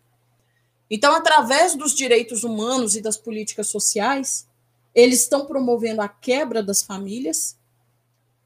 Então, 0.89 1.13
através 1.13 1.75
dos 1.75 1.93
direitos 1.93 2.45
humanos 2.45 2.95
e 2.95 3.01
das 3.01 3.17
políticas 3.17 3.67
sociais, 3.67 4.47
eles 4.95 5.23
estão 5.23 5.45
promovendo 5.45 6.01
a 6.01 6.09
quebra 6.09 6.63
das 6.63 6.85
famílias. 6.85 7.57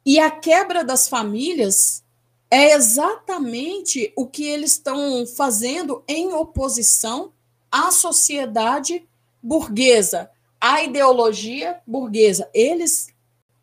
E 0.02 0.18
a 0.18 0.30
quebra 0.30 0.82
das 0.82 1.10
famílias 1.10 2.02
é 2.50 2.72
exatamente 2.72 4.10
o 4.16 4.26
que 4.26 4.44
eles 4.44 4.72
estão 4.72 5.26
fazendo 5.26 6.02
em 6.09 6.32
oposição 6.32 7.30
à 7.70 7.90
sociedade 7.90 9.06
burguesa, 9.42 10.30
a 10.59 10.82
ideologia 10.82 11.82
burguesa. 11.86 12.48
Eles 12.55 13.09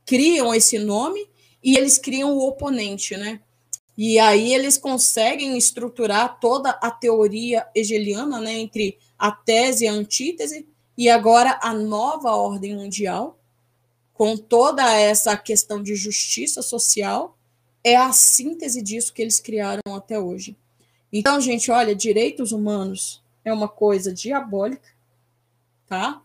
criam 0.06 0.54
esse 0.54 0.78
nome 0.78 1.28
e 1.64 1.76
eles 1.76 1.98
criam 1.98 2.38
o 2.38 2.48
oponente, 2.48 3.18
né? 3.18 3.42
E 3.98 4.20
aí 4.20 4.54
eles 4.54 4.78
conseguem 4.78 5.58
estruturar 5.58 6.40
toda 6.40 6.72
a 6.72 6.92
teoria 6.92 7.66
hegeliana, 7.74 8.42
né, 8.42 8.54
entre 8.54 8.98
a 9.18 9.32
tese 9.32 9.86
e 9.86 9.88
a 9.88 9.94
antítese, 9.94 10.68
e 10.98 11.10
agora 11.10 11.60
a 11.62 11.74
nova 11.74 12.32
ordem 12.32 12.76
mundial, 12.76 13.40
com 14.14 14.38
toda 14.38 14.94
essa 14.94 15.36
questão 15.36 15.82
de 15.82 15.96
justiça 15.96 16.62
social, 16.62 17.38
é 17.84 17.96
a 17.96 18.12
síntese 18.12 18.82
disso 18.82 19.14
que 19.14 19.22
eles 19.22 19.40
criaram 19.40 19.96
até 19.96 20.20
hoje. 20.20 20.58
Então, 21.12 21.40
gente, 21.40 21.70
olha, 21.72 21.96
direitos 21.96 22.52
humanos 22.52 23.24
é 23.44 23.54
uma 23.54 23.70
coisa 23.70 24.14
diabólica, 24.14 24.90
tá? 25.88 26.22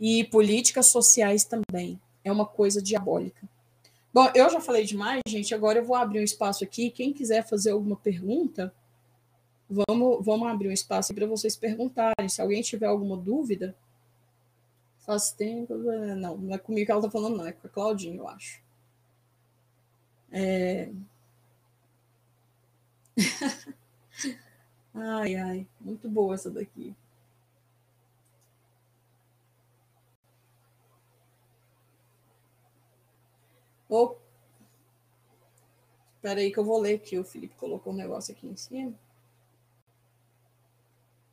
E 0.00 0.24
políticas 0.24 0.86
sociais 0.86 1.44
também. 1.44 2.00
É 2.24 2.32
uma 2.32 2.46
coisa 2.46 2.80
diabólica. 2.80 3.48
Bom, 4.12 4.30
eu 4.34 4.48
já 4.50 4.60
falei 4.60 4.84
demais, 4.84 5.20
gente. 5.28 5.54
Agora 5.54 5.78
eu 5.78 5.84
vou 5.84 5.96
abrir 5.96 6.20
um 6.20 6.24
espaço 6.24 6.64
aqui. 6.64 6.90
Quem 6.90 7.12
quiser 7.12 7.46
fazer 7.46 7.70
alguma 7.70 7.96
pergunta, 7.96 8.74
vamos, 9.68 10.24
vamos 10.24 10.48
abrir 10.48 10.68
um 10.68 10.72
espaço 10.72 11.14
para 11.14 11.26
vocês 11.26 11.56
perguntarem. 11.56 12.28
Se 12.28 12.40
alguém 12.40 12.62
tiver 12.62 12.86
alguma 12.86 13.16
dúvida, 13.16 13.76
Faz 15.08 15.32
tempo. 15.32 15.72
É, 15.90 16.14
não, 16.14 16.36
não 16.36 16.54
é 16.54 16.58
comigo 16.58 16.84
que 16.84 16.92
ela 16.92 17.00
tá 17.00 17.10
falando, 17.10 17.38
não. 17.38 17.46
É 17.46 17.52
com 17.52 17.66
a 17.66 17.70
Claudinha, 17.70 18.18
eu 18.18 18.28
acho. 18.28 18.60
É... 20.30 20.92
ai, 24.92 25.34
ai. 25.34 25.66
Muito 25.80 26.10
boa 26.10 26.34
essa 26.34 26.50
daqui. 26.50 26.94
Oh. 33.88 34.14
Espera 36.16 36.40
aí 36.40 36.52
que 36.52 36.58
eu 36.58 36.64
vou 36.64 36.80
ler 36.80 36.96
aqui. 36.96 37.18
O 37.18 37.24
Felipe 37.24 37.54
colocou 37.56 37.92
um 37.92 37.96
negócio 37.96 38.34
aqui 38.34 38.46
em 38.46 38.56
cima. 38.56 38.92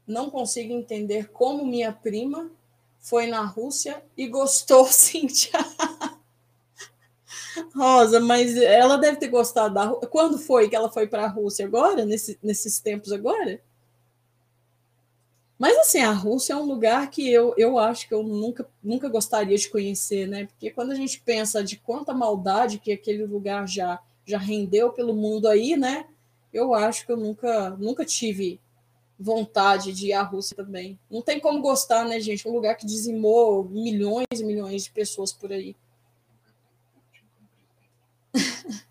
Não 0.08 0.30
consigo 0.30 0.74
entender 0.74 1.30
como 1.32 1.66
minha 1.66 1.92
prima 1.92 2.52
foi 3.00 3.28
na 3.28 3.46
Rússia 3.46 4.04
e 4.16 4.28
gostou, 4.28 4.86
Cíntia. 4.92 5.60
Rosa, 7.76 8.20
mas 8.20 8.56
ela 8.58 8.98
deve 8.98 9.18
ter 9.18 9.28
gostado 9.28 9.74
da. 9.74 9.90
Quando 10.08 10.38
foi 10.38 10.70
que 10.70 10.76
ela 10.76 10.92
foi 10.92 11.08
para 11.08 11.26
a 11.26 11.30
Rússia 11.30 11.66
agora? 11.66 12.06
Nesse, 12.06 12.38
nesses 12.42 12.80
tempos 12.80 13.12
agora? 13.12 13.62
Mas 15.58 15.78
assim, 15.78 16.00
a 16.00 16.12
Rússia 16.12 16.54
é 16.54 16.58
um 16.58 16.66
lugar 16.66 17.10
que 17.10 17.32
eu, 17.32 17.54
eu 17.58 17.80
acho 17.80 18.08
que 18.08 18.14
eu 18.14 18.22
nunca, 18.22 18.68
nunca 18.84 19.08
gostaria 19.08 19.58
de 19.58 19.70
conhecer, 19.70 20.28
né? 20.28 20.46
Porque 20.48 20.70
quando 20.70 20.92
a 20.92 20.96
gente 20.96 21.22
pensa 21.22 21.64
de 21.64 21.78
quanta 21.78 22.14
maldade 22.14 22.78
que 22.78 22.92
aquele 22.92 23.26
lugar 23.26 23.66
já, 23.68 24.02
já 24.26 24.38
rendeu 24.38 24.92
pelo 24.92 25.14
mundo 25.14 25.48
aí, 25.48 25.78
né? 25.78 26.06
Eu 26.52 26.74
acho 26.74 27.06
que 27.06 27.12
eu 27.12 27.18
nunca, 27.18 27.70
nunca 27.72 28.04
tive 28.04 28.60
vontade 29.18 29.94
de 29.94 30.08
ir 30.08 30.14
à 30.14 30.24
Rússia 30.24 30.58
também. 30.58 31.00
Não 31.10 31.22
tem 31.22 31.40
como 31.40 31.62
gostar, 31.62 32.06
né, 32.06 32.20
gente? 32.20 32.46
Um 32.48 32.52
lugar 32.52 32.76
que 32.76 32.86
dizimou 32.86 33.64
milhões 33.64 34.28
e 34.34 34.44
milhões 34.44 34.84
de 34.84 34.92
pessoas 34.92 35.32
por 35.32 35.54
aí. 35.54 35.74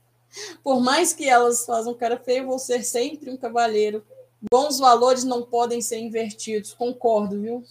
por 0.65 0.81
mais 0.81 1.13
que 1.13 1.29
elas 1.29 1.67
façam 1.67 1.93
cara 1.93 2.19
feio, 2.19 2.47
vou 2.47 2.59
ser 2.59 2.83
sempre 2.83 3.31
um 3.31 3.37
cavalheiro 3.37 4.03
Bons 4.51 4.79
valores 4.79 5.25
não 5.25 5.43
podem 5.43 5.81
ser 5.81 5.99
invertidos. 5.99 6.73
Concordo, 6.73 7.41
viu? 7.41 7.65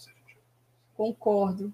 Concordo. 0.95 1.73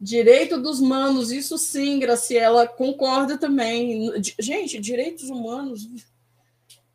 Direito 0.00 0.58
dos 0.60 0.80
manos, 0.80 1.30
isso 1.30 1.58
sim, 1.58 1.98
Graciela, 1.98 2.66
concorda 2.66 3.36
também. 3.36 4.10
Gente, 4.38 4.80
direitos 4.80 5.28
humanos. 5.28 5.86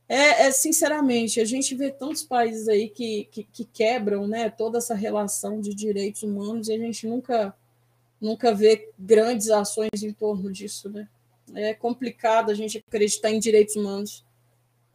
É, 0.08 0.48
é, 0.48 0.52
sinceramente, 0.52 1.40
a 1.40 1.46
gente 1.46 1.76
vê 1.76 1.92
tantos 1.92 2.24
países 2.24 2.68
aí 2.68 2.90
que, 2.90 3.28
que, 3.32 3.44
que, 3.44 3.66
quebram 3.66 4.28
né, 4.28 4.50
toda 4.50 4.78
essa 4.78 4.94
relação 4.94 5.60
de 5.60 5.74
direitos 5.74 6.22
humanos 6.24 6.68
e 6.68 6.74
a 6.74 6.78
gente 6.78 7.08
nunca, 7.08 7.56
nunca 8.22 8.54
vê 8.54 8.90
grandes 8.98 9.50
ações 9.50 10.04
em 10.04 10.14
torno 10.14 10.52
disso. 10.52 10.90
Né? 10.90 11.08
É 11.54 11.74
complicado 11.74 12.52
a 12.52 12.54
gente 12.54 12.84
acreditar 12.88 13.32
em 13.32 13.40
direitos 13.40 13.76
humanos. 13.76 14.24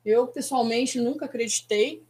Eu, 0.05 0.27
pessoalmente, 0.27 0.99
nunca 0.99 1.27
acreditei. 1.27 2.03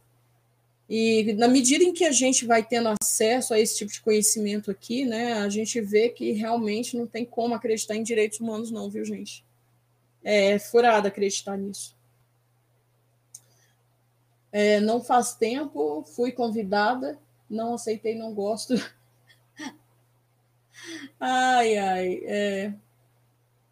E 0.89 1.33
na 1.33 1.47
medida 1.47 1.83
em 1.83 1.93
que 1.93 2.03
a 2.03 2.11
gente 2.11 2.45
vai 2.45 2.63
tendo 2.63 2.89
acesso 3.01 3.53
a 3.53 3.59
esse 3.59 3.77
tipo 3.77 3.91
de 3.91 4.01
conhecimento 4.01 4.69
aqui, 4.69 5.05
né, 5.05 5.33
a 5.33 5.47
gente 5.47 5.79
vê 5.79 6.09
que 6.09 6.33
realmente 6.33 6.97
não 6.97 7.07
tem 7.07 7.23
como 7.23 7.53
acreditar 7.53 7.95
em 7.95 8.03
direitos 8.03 8.39
humanos, 8.39 8.71
não, 8.71 8.89
viu, 8.89 9.05
gente? 9.05 9.45
É 10.23 10.59
furado 10.59 11.07
acreditar 11.07 11.57
nisso. 11.57 11.95
É, 14.51 14.81
não 14.81 15.01
faz 15.01 15.33
tempo, 15.33 16.03
fui 16.03 16.33
convidada, 16.33 17.17
não 17.49 17.75
aceitei, 17.75 18.15
não 18.15 18.33
gosto. 18.33 18.73
ai, 21.17 21.77
ai, 21.77 22.21
é... 22.25 22.73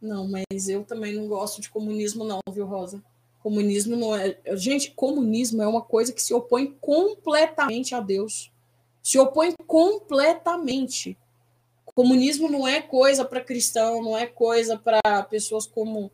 Não, 0.01 0.25
mas 0.25 0.69
eu 0.69 0.85
também 0.85 1.13
não 1.13 1.27
gosto 1.27 1.59
de 1.59 1.69
comunismo, 1.69 2.23
não, 2.23 2.39
viu, 2.53 2.65
Rosa? 2.65 3.03
Comunismo 3.41 3.95
não 3.95 4.15
é. 4.15 4.37
Gente, 4.55 4.91
comunismo 4.91 5.61
é 5.61 5.67
uma 5.67 5.81
coisa 5.81 6.11
que 6.11 6.21
se 6.21 6.33
opõe 6.33 6.75
completamente 6.81 7.95
a 7.95 7.99
Deus. 7.99 8.51
Se 9.01 9.17
opõe 9.17 9.53
completamente. 9.65 11.17
Comunismo 11.85 12.49
não 12.49 12.67
é 12.67 12.81
coisa 12.81 13.25
para 13.25 13.41
cristão, 13.41 14.03
não 14.03 14.17
é 14.17 14.25
coisa 14.25 14.77
para 14.77 15.23
pessoas 15.23 15.65
como. 15.65 16.11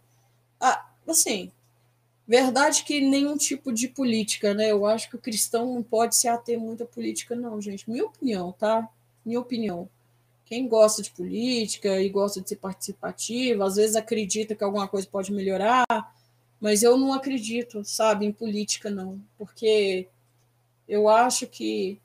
Ah, 0.60 0.88
assim, 1.08 1.52
verdade 2.28 2.84
que 2.84 3.02
nenhum 3.02 3.38
tipo 3.38 3.74
de 3.74 3.88
política, 3.88 4.54
né? 4.54 4.72
Eu 4.72 4.86
acho 4.86 5.10
que 5.10 5.16
o 5.16 5.22
cristão 5.22 5.74
não 5.74 5.84
pode 5.84 6.16
se 6.16 6.28
ater 6.28 6.60
muito 6.60 6.84
à 6.84 6.86
política, 6.86 7.36
não, 7.36 7.60
gente. 7.60 7.90
Minha 7.90 8.06
opinião, 8.06 8.52
tá? 8.52 8.88
Minha 9.26 9.40
opinião. 9.40 9.90
Quem 10.46 10.68
gosta 10.68 11.02
de 11.02 11.10
política 11.10 12.00
e 12.00 12.08
gosta 12.08 12.40
de 12.40 12.50
ser 12.50 12.58
participativo, 12.58 13.64
às 13.64 13.78
vezes 13.78 13.96
acredita 13.96 14.56
que 14.56 14.64
alguma 14.64 14.88
coisa 14.88 15.08
pode 15.08 15.34
melhorar, 15.34 15.86
mas 16.66 16.82
eu 16.82 16.98
não 16.98 17.14
acredito, 17.14 17.86
sabe, 17.86 18.26
em 18.26 18.32
política, 18.32 18.90
não, 18.90 19.22
porque 19.38 20.10
eu 20.88 21.08
acho 21.08 21.46
que, 21.46 22.02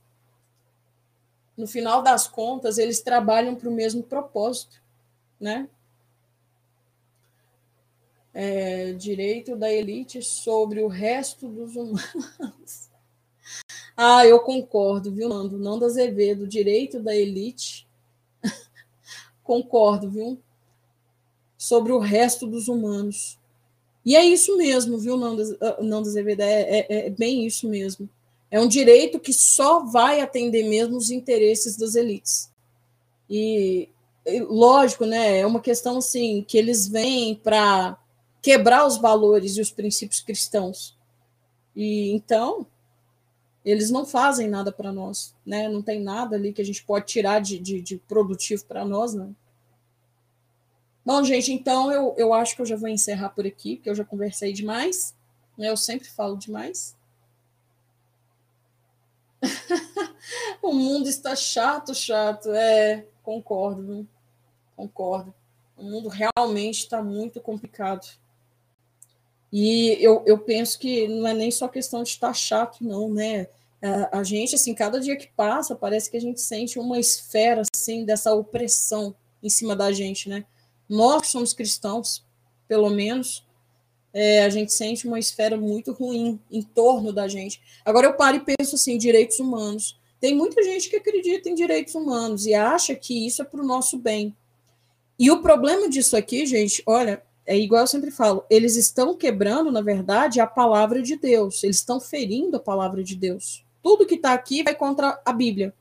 no 1.56 1.66
final 1.66 2.02
das 2.02 2.28
contas, 2.28 2.76
eles 2.76 3.00
trabalham 3.00 3.56
para 3.56 3.70
o 3.70 3.72
mesmo 3.72 4.02
propósito, 4.02 4.82
né? 5.40 5.66
É, 8.34 8.92
direito 8.92 9.56
da 9.56 9.72
elite 9.72 10.22
sobre 10.22 10.82
o 10.82 10.88
resto 10.88 11.48
dos 11.48 11.74
humanos. 11.74 12.90
ah, 13.96 14.26
eu 14.26 14.40
concordo, 14.40 15.10
viu, 15.10 15.30
Nando? 15.30 15.58
Nando 15.58 15.86
Azevedo, 15.86 16.46
direito 16.46 17.00
da 17.00 17.16
elite. 17.16 17.88
concordo, 19.42 20.10
viu? 20.10 20.38
Sobre 21.56 21.92
o 21.92 21.98
resto 21.98 22.46
dos 22.46 22.68
humanos. 22.68 23.39
E 24.04 24.16
é 24.16 24.24
isso 24.24 24.56
mesmo, 24.56 24.98
viu, 24.98 25.16
Nando, 25.16 25.42
ah, 25.60 25.78
Nando 25.82 26.08
Azevedo? 26.08 26.40
É, 26.40 26.62
é, 26.62 26.86
é, 27.06 27.10
bem 27.10 27.46
isso 27.46 27.68
mesmo. 27.68 28.08
É 28.50 28.60
um 28.60 28.66
direito 28.66 29.20
que 29.20 29.32
só 29.32 29.84
vai 29.84 30.20
atender 30.20 30.64
mesmo 30.64 30.96
os 30.96 31.10
interesses 31.10 31.76
das 31.76 31.94
elites. 31.94 32.50
E, 33.28 33.88
lógico, 34.48 35.04
né? 35.04 35.38
É 35.38 35.46
uma 35.46 35.60
questão 35.60 35.98
assim 35.98 36.44
que 36.46 36.58
eles 36.58 36.88
vêm 36.88 37.34
para 37.34 37.96
quebrar 38.42 38.86
os 38.86 38.96
valores 38.96 39.56
e 39.56 39.60
os 39.60 39.70
princípios 39.70 40.20
cristãos. 40.20 40.98
E 41.76 42.10
então 42.12 42.66
eles 43.64 43.90
não 43.90 44.06
fazem 44.06 44.48
nada 44.48 44.72
para 44.72 44.90
nós, 44.90 45.34
né? 45.44 45.68
Não 45.68 45.82
tem 45.82 46.00
nada 46.00 46.34
ali 46.34 46.52
que 46.52 46.62
a 46.62 46.64
gente 46.64 46.82
pode 46.82 47.06
tirar 47.06 47.40
de, 47.40 47.58
de, 47.58 47.80
de 47.80 47.98
produtivo 47.98 48.64
para 48.64 48.84
nós, 48.84 49.14
né? 49.14 49.30
Bom, 51.04 51.24
gente, 51.24 51.52
então 51.52 51.90
eu, 51.90 52.14
eu 52.18 52.34
acho 52.34 52.54
que 52.54 52.62
eu 52.62 52.66
já 52.66 52.76
vou 52.76 52.88
encerrar 52.88 53.30
por 53.30 53.46
aqui, 53.46 53.76
porque 53.76 53.90
eu 53.90 53.94
já 53.94 54.04
conversei 54.04 54.52
demais. 54.52 55.14
Né? 55.56 55.68
Eu 55.68 55.76
sempre 55.76 56.08
falo 56.08 56.36
demais. 56.36 56.96
o 60.62 60.72
mundo 60.72 61.08
está 61.08 61.34
chato, 61.34 61.94
chato. 61.94 62.50
É, 62.50 63.06
concordo, 63.22 63.82
viu? 63.82 64.06
concordo. 64.80 65.34
O 65.76 65.84
mundo 65.84 66.08
realmente 66.08 66.80
está 66.80 67.02
muito 67.02 67.40
complicado. 67.40 68.06
E 69.52 69.96
eu, 70.00 70.22
eu 70.26 70.38
penso 70.38 70.78
que 70.78 71.08
não 71.08 71.26
é 71.26 71.34
nem 71.34 71.50
só 71.50 71.68
questão 71.68 72.02
de 72.02 72.10
estar 72.10 72.32
chato, 72.32 72.82
não, 72.82 73.12
né? 73.12 73.48
A, 73.82 74.20
a 74.20 74.22
gente, 74.22 74.54
assim, 74.54 74.74
cada 74.74 75.00
dia 75.00 75.16
que 75.16 75.28
passa, 75.28 75.74
parece 75.74 76.10
que 76.10 76.16
a 76.16 76.20
gente 76.20 76.40
sente 76.40 76.78
uma 76.78 76.98
esfera, 76.98 77.62
assim, 77.74 78.04
dessa 78.04 78.32
opressão 78.34 79.14
em 79.42 79.48
cima 79.48 79.74
da 79.74 79.90
gente, 79.90 80.28
né? 80.28 80.44
Nós 80.90 81.28
somos 81.28 81.52
cristãos, 81.52 82.26
pelo 82.66 82.90
menos, 82.90 83.46
é, 84.12 84.42
a 84.44 84.48
gente 84.48 84.72
sente 84.72 85.06
uma 85.06 85.20
esfera 85.20 85.56
muito 85.56 85.92
ruim 85.92 86.40
em 86.50 86.62
torno 86.62 87.12
da 87.12 87.28
gente. 87.28 87.62
Agora 87.84 88.08
eu 88.08 88.14
paro 88.14 88.38
e 88.38 88.56
penso 88.56 88.74
assim, 88.74 88.98
direitos 88.98 89.38
humanos. 89.38 89.98
Tem 90.20 90.34
muita 90.34 90.62
gente 90.62 90.90
que 90.90 90.96
acredita 90.96 91.48
em 91.48 91.54
direitos 91.54 91.94
humanos 91.94 92.44
e 92.44 92.54
acha 92.54 92.94
que 92.94 93.26
isso 93.26 93.40
é 93.40 93.44
para 93.44 93.62
o 93.62 93.66
nosso 93.66 93.96
bem. 93.96 94.36
E 95.16 95.30
o 95.30 95.40
problema 95.40 95.88
disso 95.88 96.16
aqui, 96.16 96.44
gente, 96.44 96.82
olha, 96.84 97.22
é 97.46 97.56
igual 97.56 97.82
eu 97.82 97.86
sempre 97.86 98.10
falo, 98.10 98.44
eles 98.50 98.76
estão 98.76 99.16
quebrando, 99.16 99.70
na 99.70 99.80
verdade, 99.80 100.40
a 100.40 100.46
palavra 100.46 101.00
de 101.00 101.16
Deus. 101.16 101.62
Eles 101.62 101.76
estão 101.76 102.00
ferindo 102.00 102.56
a 102.56 102.60
palavra 102.60 103.02
de 103.02 103.14
Deus. 103.14 103.64
Tudo 103.82 104.06
que 104.06 104.16
está 104.16 104.32
aqui 104.32 104.62
vai 104.62 104.74
contra 104.74 105.20
a 105.24 105.32
Bíblia. 105.32 105.72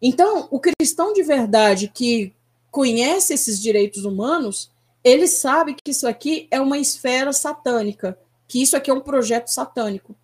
Então, 0.00 0.48
o 0.50 0.60
cristão 0.60 1.12
de 1.12 1.22
verdade 1.22 1.88
que 1.88 2.32
conhece 2.72 3.34
esses 3.34 3.60
direitos 3.60 4.04
humanos, 4.06 4.72
ele 5.04 5.28
sabe 5.28 5.74
que 5.74 5.90
isso 5.90 6.08
aqui 6.08 6.48
é 6.50 6.58
uma 6.58 6.78
esfera 6.78 7.32
satânica, 7.32 8.18
que 8.48 8.62
isso 8.62 8.76
aqui 8.76 8.90
é 8.90 8.94
um 8.94 9.00
projeto 9.00 9.48
satânico. 9.48 10.16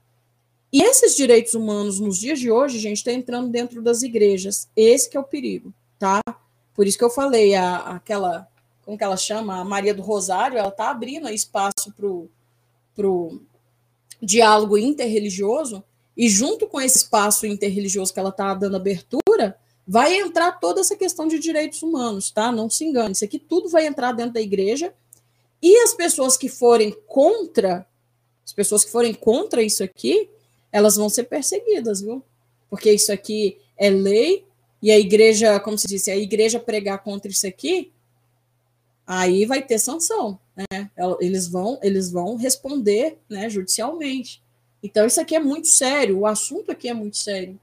E 0.73 0.83
esses 0.83 1.15
direitos 1.15 1.55
humanos 1.55 2.01
nos 2.01 2.19
dias 2.19 2.41
de 2.41 2.51
hoje, 2.51 2.79
gente, 2.79 2.97
está 2.97 3.13
entrando 3.13 3.51
dentro 3.51 3.83
das 3.83 4.03
igrejas. 4.03 4.69
Esse 4.75 5.09
que 5.09 5.17
é 5.17 5.21
o 5.21 5.25
perigo, 5.25 5.73
tá? 5.99 6.21
Por 6.75 6.87
isso 6.87 6.97
que 6.97 7.05
eu 7.05 7.11
falei, 7.11 7.55
a, 7.55 7.77
aquela, 7.97 8.49
como 8.85 8.97
que 8.97 9.05
ela 9.05 9.17
chama? 9.17 9.61
A 9.61 9.65
Maria 9.65 9.95
do 9.95 10.03
Rosário, 10.03 10.59
ela 10.59 10.69
está 10.69 10.91
abrindo 10.91 11.29
espaço 11.29 11.93
para 11.95 13.07
o 13.07 13.41
diálogo 14.23 14.79
interreligioso, 14.79 15.85
e 16.17 16.29
junto 16.29 16.67
com 16.67 16.81
esse 16.81 16.99
espaço 16.99 17.47
interreligioso 17.47 18.13
que 18.13 18.19
ela 18.19 18.31
está 18.31 18.53
dando 18.55 18.77
abertura, 18.77 19.57
vai 19.89 20.15
entrar 20.21 20.53
toda 20.53 20.83
essa 20.83 20.95
questão 20.95 21.27
de 21.27 21.39
direitos 21.39 21.83
humanos, 21.83 22.31
tá? 22.31 22.53
Não 22.53 22.69
se 22.69 22.85
engane, 22.85 23.13
isso 23.13 23.25
aqui 23.25 23.39
tudo 23.39 23.71
vai 23.71 23.87
entrar 23.87 24.13
dentro 24.13 24.35
da 24.35 24.41
igreja. 24.41 24.93
E 25.63 25.75
as 25.79 25.95
pessoas 25.95 26.37
que 26.37 26.47
forem 26.47 26.95
contra, 27.07 27.87
as 28.45 28.53
pessoas 28.53 28.85
que 28.85 28.93
forem 28.93 29.15
contra 29.15 29.63
isso 29.63 29.83
aqui, 29.83 30.29
elas 30.71 30.97
vão 30.97 31.09
ser 31.09 31.25
perseguidas, 31.25 32.03
viu? 32.03 32.23
Porque 32.69 32.93
isso 32.93 33.11
aqui 33.11 33.57
é 33.79 33.89
lei 33.89 34.45
e 34.83 34.91
a 34.91 34.99
igreja, 34.99 35.59
como 35.59 35.79
se 35.79 35.89
disse, 35.89 36.11
a 36.11 36.17
igreja 36.17 36.61
pregar 36.61 37.03
contra 37.03 37.31
isso 37.31 37.47
aqui, 37.47 37.91
aí 39.07 39.47
vai 39.47 39.63
ter 39.63 39.79
sanção, 39.79 40.39
né? 40.55 40.91
Eles 41.19 41.49
vão, 41.49 41.79
eles 41.83 42.13
vão 42.13 42.37
responder, 42.37 43.17
né, 43.27 43.49
judicialmente. 43.49 44.43
Então 44.83 45.07
isso 45.07 45.19
aqui 45.19 45.35
é 45.35 45.41
muito 45.41 45.67
sério, 45.67 46.19
o 46.19 46.27
assunto 46.27 46.71
aqui 46.71 46.91
é 46.91 46.95
muito 46.95 47.17
sério. 47.17 47.59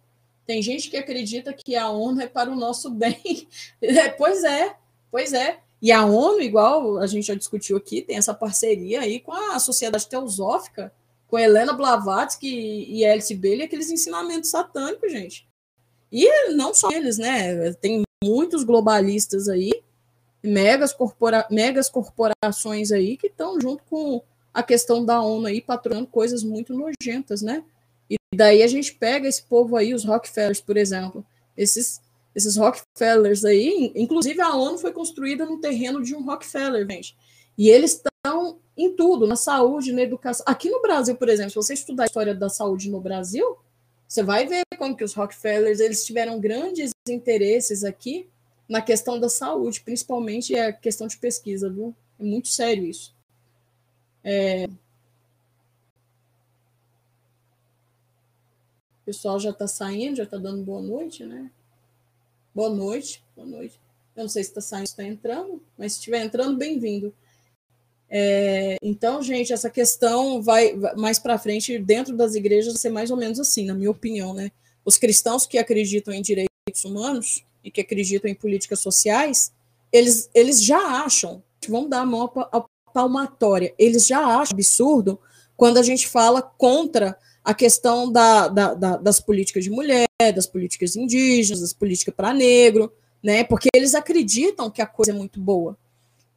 Tem 0.46 0.62
gente 0.62 0.90
que 0.90 0.98
acredita 0.98 1.54
que 1.54 1.76
a 1.76 1.90
ONU 1.90 2.22
é 2.22 2.28
para 2.28 2.52
o 2.52 2.56
nosso 2.56 2.90
bem. 2.90 3.48
É, 3.82 4.10
pois 4.10 4.44
é, 4.44 4.76
pois 5.12 5.34
é. 5.34 5.60
E 5.82 5.92
a 5.92 6.06
ONU, 6.06 6.42
igual 6.42 6.98
a 6.98 7.08
gente 7.08 7.28
já 7.28 7.36
discutiu 7.36 7.78
aqui, 7.78 8.02
tem 8.02 8.18
essa 8.18 8.34
parceria 8.34 9.02
aí 9.02 9.20
com 9.20 9.32
a 9.32 9.60
Sociedade 9.60 10.08
Teosófica, 10.08 10.92
com 11.28 11.38
Helena 11.38 11.74
Blavatsky 11.74 12.86
e 12.90 13.06
Alice 13.06 13.34
Bailey, 13.36 13.66
aqueles 13.66 13.92
ensinamentos 13.92 14.50
satânicos, 14.50 15.12
gente. 15.12 15.48
E 16.12 16.54
não 16.54 16.74
só 16.74 16.92
eles, 16.92 17.18
né? 17.18 17.74
Tem 17.74 18.04
muitos 18.24 18.64
globalistas 18.64 19.50
aí, 19.50 19.84
megas, 20.42 20.94
corpora 20.94 21.46
megas 21.50 21.90
corporações 21.90 22.92
aí 22.92 23.18
que 23.18 23.28
estão 23.28 23.60
junto 23.60 23.84
com 23.84 24.24
a 24.54 24.64
questão 24.64 25.04
da 25.04 25.22
ONU 25.22 25.48
aí, 25.48 25.62
patrocinando 25.62 26.08
coisas 26.08 26.44
muito 26.44 26.74
nojentas, 26.74 27.42
né? 27.42 27.64
Daí 28.36 28.62
a 28.62 28.68
gente 28.68 28.94
pega 28.94 29.28
esse 29.28 29.44
povo 29.44 29.76
aí, 29.76 29.94
os 29.94 30.04
Rockefellers, 30.04 30.62
por 30.62 30.78
exemplo, 30.78 31.26
esses 31.56 32.02
esses 32.36 32.58
Rockefellers 32.58 33.46
aí, 33.46 33.94
inclusive 33.96 34.42
a 34.42 34.54
ONU 34.54 34.78
foi 34.78 34.92
construída 34.92 35.46
no 35.46 35.58
terreno 35.62 36.04
de 36.04 36.14
um 36.14 36.22
Rockefeller, 36.22 36.86
gente. 36.86 37.16
E 37.58 37.70
eles 37.70 37.94
estão 37.94 38.60
em 38.76 38.94
tudo, 38.94 39.26
na 39.26 39.38
saúde, 39.38 39.94
na 39.94 40.02
educação. 40.02 40.44
Aqui 40.46 40.70
no 40.70 40.82
Brasil, 40.82 41.16
por 41.16 41.30
exemplo, 41.30 41.52
se 41.52 41.56
você 41.56 41.74
estudar 41.74 42.04
a 42.04 42.08
história 42.08 42.36
da 42.36 42.50
saúde 42.50 42.92
no 42.92 43.00
Brasil, 43.00 43.58
você 44.06 44.22
vai 44.22 44.46
ver 44.46 44.64
como 44.78 44.98
que 44.98 45.04
os 45.04 45.14
Rockefellers 45.14 45.80
eles 45.80 46.06
tiveram 46.06 46.38
grandes 46.40 46.92
interesses 47.08 47.86
aqui 47.86 48.28
na 48.68 48.82
questão 48.82 49.18
da 49.18 49.30
saúde, 49.30 49.82
principalmente 49.82 50.56
a 50.58 50.74
questão 50.74 51.08
de 51.08 51.18
pesquisa, 51.18 51.70
viu? 51.70 51.96
É 52.20 52.24
muito 52.24 52.50
sério 52.50 52.84
isso. 52.86 53.16
É... 54.24 54.68
O 59.06 59.14
pessoal 59.14 59.40
já 59.40 59.52
está 59.52 59.68
saindo, 59.68 60.16
já 60.16 60.24
está 60.24 60.36
dando 60.36 60.64
boa 60.64 60.82
noite, 60.82 61.24
né? 61.24 61.52
Boa 62.56 62.72
noite, 62.72 63.24
boa 63.36 63.48
noite. 63.48 63.80
Eu 64.16 64.24
não 64.24 64.30
sei 64.30 64.44
se 64.44 64.50
está 64.50 64.62
saindo, 64.62 64.88
está 64.88 65.04
entrando, 65.04 65.62
mas 65.78 65.94
se 65.94 66.00
estiver 66.00 66.26
entrando, 66.26 66.58
bem-vindo. 66.58 67.14
É, 68.10 68.78
então, 68.82 69.22
gente, 69.22 69.54
essa 69.54 69.70
questão 69.70 70.42
vai 70.42 70.74
mais 70.98 71.20
para 71.20 71.38
frente 71.38 71.78
dentro 71.78 72.18
das 72.18 72.34
igrejas 72.34 72.80
ser 72.80 72.90
mais 72.90 73.12
ou 73.12 73.18
menos 73.18 73.40
assim, 73.40 73.68
na 73.68 73.76
minha 73.76 73.92
opinião, 73.92 74.34
né? 74.34 74.52
Os 74.84 74.98
cristãos 74.98 75.46
que 75.46 75.60
acreditam 75.60 76.12
em 76.12 76.24
direitos 76.24 76.84
humanos 76.84 77.46
e 77.64 77.70
que 77.70 77.82
acreditam 77.82 78.28
em 78.28 78.34
políticas 78.34 78.80
sociais, 78.80 79.54
eles, 79.92 80.32
eles 80.34 80.64
já 80.64 80.80
acham, 81.06 81.44
vão 81.70 81.88
dar 81.88 82.02
a 82.02 82.06
mão 82.08 82.32
à 82.52 82.66
palmatória, 82.92 83.72
eles 83.78 84.08
já 84.08 84.26
acham 84.26 84.56
absurdo 84.56 85.20
quando 85.56 85.78
a 85.78 85.84
gente 85.84 86.08
fala 86.08 86.42
contra 86.42 87.16
a 87.46 87.54
questão 87.54 88.12
da, 88.12 88.48
da, 88.48 88.74
da, 88.74 88.98
das 88.98 89.22
políticas 89.22 89.64
de 89.64 89.70
mulher, 89.70 90.08
das 90.34 90.48
políticas 90.48 90.96
indígenas, 90.96 91.62
das 91.62 91.74
políticas 91.74 92.16
para 92.16 92.34
negro, 92.34 92.92
né? 93.22 93.44
Porque 93.44 93.70
eles 93.76 93.94
acreditam 93.94 94.72
que 94.72 94.82
a 94.82 94.88
coisa 94.88 95.12
é 95.12 95.14
muito 95.14 95.40
boa. 95.40 95.78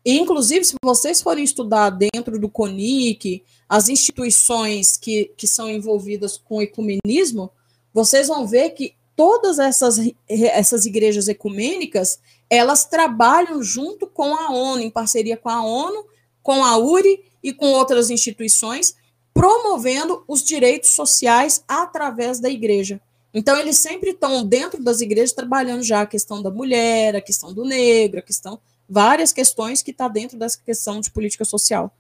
E, 0.05 0.19
inclusive, 0.19 0.65
se 0.67 0.75
vocês 0.85 1.23
forem 1.23 1.43
estudar 1.43 1.91
dentro 1.91 2.39
do 2.39 2.49
CONIC, 2.51 3.43
as 3.67 3.89
instituições 3.89 4.99
que, 4.99 5.33
que 5.35 5.47
são 5.47 5.71
envolvidas 5.71 6.37
com 6.37 6.57
o 6.57 6.63
ecumenismo, 6.63 7.51
vocês 7.93 8.29
vão 8.29 8.47
ver 8.47 8.71
que 8.71 8.95
todas 9.17 9.59
essas, 9.59 9.99
essas 10.29 10.85
igrejas 10.85 11.27
ecumênicas, 11.27 12.21
elas 12.51 12.85
trabalham 12.85 13.63
junto 13.63 14.07
com 14.07 14.35
a 14.35 14.51
ONU, 14.51 14.83
em 14.83 14.91
parceria 14.91 15.39
com 15.39 15.49
a 15.49 15.65
ONU, 15.65 16.07
com 16.43 16.63
a 16.63 16.77
URI 16.77 17.25
e 17.43 17.53
com 17.53 17.73
outras 17.73 18.11
instituições, 18.11 18.95
promovendo 19.39 20.25
os 20.27 20.43
direitos 20.43 20.91
sociais 20.91 21.63
através 21.69 22.41
da 22.41 22.51
igreja. 22.51 23.01
Então, 23.33 23.57
eles 23.57 23.79
sempre 23.79 24.11
estão 24.11 24.45
dentro 24.45 24.83
das 24.83 25.01
igrejas 25.01 25.33
trabalhando 25.33 25.85
já 25.85 26.01
a 26.01 26.07
questão 26.07 26.43
da 26.43 26.51
mulher, 26.51 27.15
a 27.15 27.21
questão 27.21 27.55
do 27.55 27.65
negro, 27.65 28.19
a 28.19 28.23
questão 28.23 28.59
várias 28.89 29.33
questões 29.33 29.81
que 29.81 29.93
está 29.93 30.09
dentro 30.09 30.37
dessa 30.37 30.59
questão 30.61 31.01
de 31.01 31.13
política 31.13 31.45
social. 31.45 31.95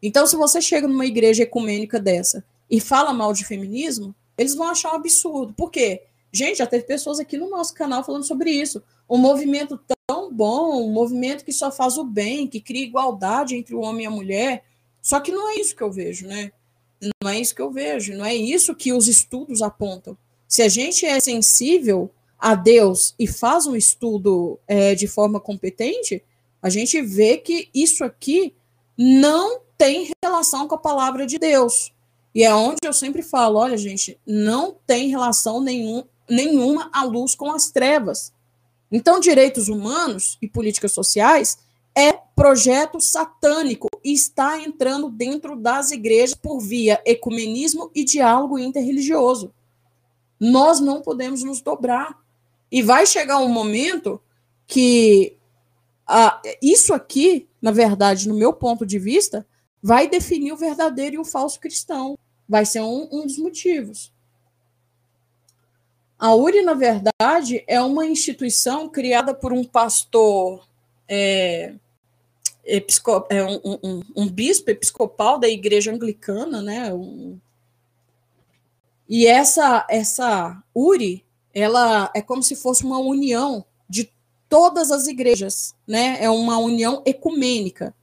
Então, 0.00 0.28
se 0.28 0.36
você 0.36 0.60
chega 0.60 0.86
numa 0.86 1.04
igreja 1.04 1.42
ecumênica 1.42 1.98
dessa 1.98 2.44
e 2.70 2.78
fala 2.78 3.12
mal 3.12 3.32
de 3.32 3.44
feminismo, 3.44 4.14
eles 4.38 4.54
vão 4.54 4.68
achar 4.68 4.92
um 4.92 4.96
absurdo. 4.96 5.52
Por 5.54 5.72
quê? 5.72 6.04
Gente, 6.30 6.58
já 6.58 6.68
teve 6.68 6.84
pessoas 6.84 7.18
aqui 7.18 7.36
no 7.36 7.50
nosso 7.50 7.74
canal 7.74 8.04
falando 8.04 8.24
sobre 8.24 8.52
isso. 8.52 8.80
Um 9.10 9.18
movimento 9.18 9.80
tão 10.06 10.32
bom, 10.32 10.86
um 10.86 10.92
movimento 10.92 11.44
que 11.44 11.52
só 11.52 11.72
faz 11.72 11.98
o 11.98 12.04
bem, 12.04 12.46
que 12.46 12.60
cria 12.60 12.84
igualdade 12.84 13.56
entre 13.56 13.74
o 13.74 13.80
homem 13.80 14.04
e 14.04 14.06
a 14.06 14.10
mulher. 14.10 14.62
Só 15.02 15.18
que 15.18 15.32
não 15.32 15.48
é 15.48 15.56
isso 15.56 15.74
que 15.74 15.82
eu 15.82 15.90
vejo, 15.90 16.28
né? 16.28 16.52
Não 17.22 17.30
é 17.30 17.38
isso 17.38 17.54
que 17.54 17.62
eu 17.62 17.70
vejo, 17.70 18.14
não 18.14 18.24
é 18.24 18.34
isso 18.34 18.74
que 18.74 18.92
os 18.92 19.08
estudos 19.08 19.62
apontam. 19.62 20.16
Se 20.48 20.62
a 20.62 20.68
gente 20.68 21.04
é 21.04 21.18
sensível 21.20 22.10
a 22.38 22.54
Deus 22.54 23.14
e 23.18 23.26
faz 23.26 23.66
um 23.66 23.76
estudo 23.76 24.58
é, 24.66 24.94
de 24.94 25.06
forma 25.06 25.40
competente, 25.40 26.22
a 26.62 26.68
gente 26.68 27.00
vê 27.02 27.38
que 27.38 27.68
isso 27.74 28.04
aqui 28.04 28.54
não 28.96 29.60
tem 29.76 30.10
relação 30.24 30.66
com 30.66 30.74
a 30.74 30.78
palavra 30.78 31.26
de 31.26 31.38
Deus. 31.38 31.92
E 32.34 32.44
é 32.44 32.54
onde 32.54 32.80
eu 32.84 32.92
sempre 32.92 33.22
falo: 33.22 33.58
olha, 33.58 33.76
gente, 33.76 34.18
não 34.26 34.76
tem 34.86 35.08
relação 35.08 35.60
nenhum, 35.60 36.04
nenhuma 36.28 36.90
à 36.92 37.02
luz 37.02 37.34
com 37.34 37.50
as 37.50 37.70
trevas. 37.70 38.32
Então, 38.90 39.18
direitos 39.18 39.68
humanos 39.68 40.38
e 40.40 40.48
políticas 40.48 40.92
sociais 40.92 41.58
é 41.96 42.12
projeto 42.12 43.00
satânico 43.00 43.88
e 44.04 44.12
está 44.12 44.60
entrando 44.60 45.08
dentro 45.08 45.56
das 45.56 45.90
igrejas 45.90 46.34
por 46.34 46.60
via 46.60 47.00
ecumenismo 47.06 47.90
e 47.94 48.04
diálogo 48.04 48.58
interreligioso. 48.58 49.54
Nós 50.38 50.78
não 50.78 51.00
podemos 51.00 51.42
nos 51.42 51.62
dobrar. 51.62 52.18
E 52.70 52.82
vai 52.82 53.06
chegar 53.06 53.38
um 53.38 53.48
momento 53.48 54.20
que 54.66 55.38
ah, 56.06 56.40
isso 56.60 56.92
aqui, 56.92 57.48
na 57.62 57.70
verdade, 57.70 58.28
no 58.28 58.34
meu 58.34 58.52
ponto 58.52 58.84
de 58.84 58.98
vista, 58.98 59.46
vai 59.82 60.06
definir 60.06 60.52
o 60.52 60.56
verdadeiro 60.56 61.16
e 61.16 61.18
o 61.18 61.24
falso 61.24 61.58
cristão. 61.58 62.18
Vai 62.46 62.66
ser 62.66 62.82
um, 62.82 63.08
um 63.10 63.22
dos 63.26 63.38
motivos. 63.38 64.12
A 66.18 66.34
URI, 66.34 66.62
na 66.62 66.74
verdade, 66.74 67.64
é 67.66 67.80
uma 67.80 68.06
instituição 68.06 68.88
criada 68.88 69.34
por 69.34 69.52
um 69.52 69.64
pastor, 69.64 70.66
é, 71.08 71.74
é 73.30 73.44
um, 73.44 73.60
um, 73.82 74.02
um, 74.16 74.28
bispo 74.28 74.70
episcopal 74.70 75.38
da 75.38 75.48
igreja 75.48 75.92
anglicana, 75.92 76.60
né? 76.60 76.92
Um, 76.92 77.38
e 79.08 79.26
essa, 79.26 79.86
essa 79.88 80.62
URI, 80.74 81.24
ela 81.54 82.10
é 82.14 82.20
como 82.20 82.42
se 82.42 82.56
fosse 82.56 82.84
uma 82.84 82.98
união 82.98 83.64
de 83.88 84.10
todas 84.48 84.90
as 84.90 85.06
igrejas, 85.06 85.74
né? 85.86 86.18
É 86.20 86.28
uma 86.28 86.58
união 86.58 87.02
ecumênica. 87.06 87.94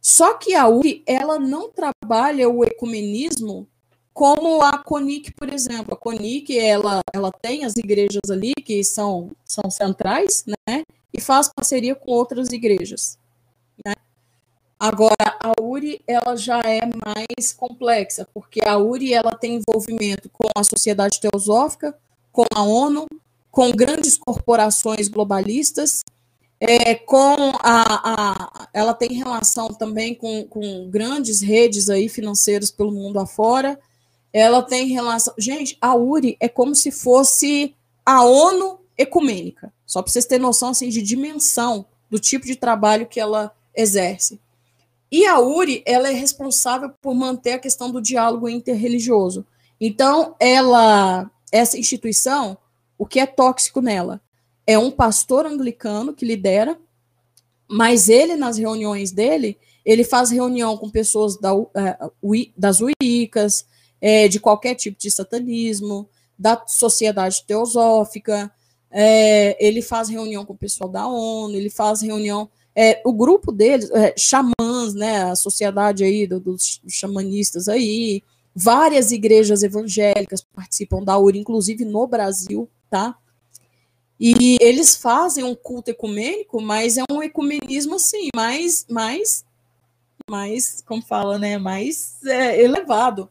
Só 0.00 0.34
que 0.34 0.54
a 0.54 0.68
URI, 0.68 1.02
ela 1.06 1.38
não 1.38 1.70
trabalha 1.70 2.48
o 2.48 2.64
ecumenismo 2.64 3.66
como 4.12 4.62
a 4.62 4.76
CONIC, 4.78 5.32
por 5.32 5.52
exemplo. 5.52 5.94
A 5.94 5.96
CONIC, 5.96 6.58
ela, 6.58 7.00
ela 7.14 7.30
tem 7.30 7.64
as 7.64 7.76
igrejas 7.76 8.30
ali 8.30 8.52
que 8.52 8.82
são, 8.84 9.30
são 9.44 9.70
centrais, 9.70 10.44
né? 10.46 10.82
E 11.12 11.20
faz 11.20 11.48
parceria 11.48 11.94
com 11.94 12.10
outras 12.10 12.48
igrejas. 12.52 13.18
Agora, 14.78 15.36
a 15.42 15.60
URI, 15.60 16.00
ela 16.06 16.36
já 16.36 16.60
é 16.60 16.80
mais 17.04 17.52
complexa, 17.52 18.28
porque 18.32 18.60
a 18.64 18.78
URI, 18.78 19.12
ela 19.12 19.32
tem 19.32 19.56
envolvimento 19.56 20.30
com 20.30 20.48
a 20.54 20.62
sociedade 20.62 21.20
teosófica, 21.20 21.98
com 22.30 22.44
a 22.54 22.62
ONU, 22.62 23.06
com 23.50 23.72
grandes 23.72 24.16
corporações 24.16 25.08
globalistas, 25.08 26.04
é, 26.60 26.94
com 26.94 27.52
a, 27.60 27.82
a, 28.04 28.68
ela 28.72 28.94
tem 28.94 29.12
relação 29.14 29.68
também 29.68 30.14
com, 30.14 30.44
com 30.44 30.88
grandes 30.88 31.40
redes 31.40 31.90
aí 31.90 32.08
financeiras 32.08 32.70
pelo 32.70 32.92
mundo 32.92 33.18
afora. 33.18 33.78
Ela 34.32 34.62
tem 34.62 34.88
relação. 34.88 35.34
Gente, 35.38 35.76
a 35.80 35.96
URI 35.96 36.36
é 36.38 36.48
como 36.48 36.74
se 36.74 36.92
fosse 36.92 37.74
a 38.04 38.24
ONU 38.24 38.78
ecumênica, 38.96 39.72
só 39.86 40.02
para 40.02 40.12
vocês 40.12 40.26
terem 40.26 40.42
noção 40.42 40.70
assim, 40.70 40.88
de 40.88 41.02
dimensão 41.02 41.86
do 42.10 42.18
tipo 42.18 42.46
de 42.46 42.56
trabalho 42.56 43.06
que 43.06 43.20
ela 43.20 43.52
exerce. 43.74 44.40
E 45.10 45.26
a 45.26 45.38
URI 45.40 45.82
ela 45.86 46.08
é 46.08 46.12
responsável 46.12 46.90
por 47.00 47.14
manter 47.14 47.52
a 47.52 47.58
questão 47.58 47.90
do 47.90 48.00
diálogo 48.00 48.48
interreligioso. 48.48 49.46
Então, 49.80 50.34
ela 50.38 51.30
essa 51.50 51.78
instituição, 51.78 52.58
o 52.98 53.06
que 53.06 53.20
é 53.20 53.26
tóxico 53.26 53.80
nela? 53.80 54.20
é 54.68 54.78
um 54.78 54.90
pastor 54.90 55.46
anglicano 55.46 56.12
que 56.12 56.26
lidera, 56.26 56.78
mas 57.66 58.10
ele, 58.10 58.36
nas 58.36 58.58
reuniões 58.58 59.10
dele, 59.10 59.56
ele 59.82 60.04
faz 60.04 60.30
reunião 60.30 60.76
com 60.76 60.90
pessoas 60.90 61.38
da, 61.38 61.54
uh, 61.54 61.72
das 62.54 62.78
Wiccas, 62.82 63.64
é, 63.98 64.28
de 64.28 64.38
qualquer 64.38 64.74
tipo 64.74 64.98
de 65.00 65.10
satanismo, 65.10 66.06
da 66.38 66.62
sociedade 66.66 67.44
teosófica, 67.46 68.52
é, 68.90 69.56
ele 69.58 69.80
faz 69.80 70.10
reunião 70.10 70.44
com 70.44 70.52
o 70.52 70.58
pessoal 70.58 70.90
da 70.90 71.06
ONU, 71.06 71.54
ele 71.54 71.70
faz 71.70 72.02
reunião. 72.02 72.50
É, 72.80 73.02
o 73.04 73.12
grupo 73.12 73.50
deles, 73.50 73.90
é, 73.90 74.14
xamãs, 74.16 74.94
né, 74.94 75.24
a 75.24 75.34
sociedade 75.34 76.04
aí 76.04 76.28
do, 76.28 76.38
dos 76.38 76.80
xamanistas 76.88 77.68
aí, 77.68 78.22
várias 78.54 79.10
igrejas 79.10 79.64
evangélicas 79.64 80.46
participam 80.54 81.02
da 81.02 81.18
URI, 81.18 81.40
inclusive 81.40 81.84
no 81.84 82.06
Brasil, 82.06 82.70
tá? 82.88 83.16
E 84.20 84.56
eles 84.60 84.94
fazem 84.94 85.42
um 85.42 85.56
culto 85.56 85.90
ecumênico, 85.90 86.62
mas 86.62 86.96
é 86.96 87.02
um 87.10 87.20
ecumenismo 87.20 87.96
assim, 87.96 88.28
mais, 88.32 88.86
mais, 88.88 89.44
mais, 90.30 90.80
como 90.86 91.02
fala, 91.02 91.36
né, 91.36 91.58
mais 91.58 92.24
é, 92.26 92.62
elevado. 92.62 93.28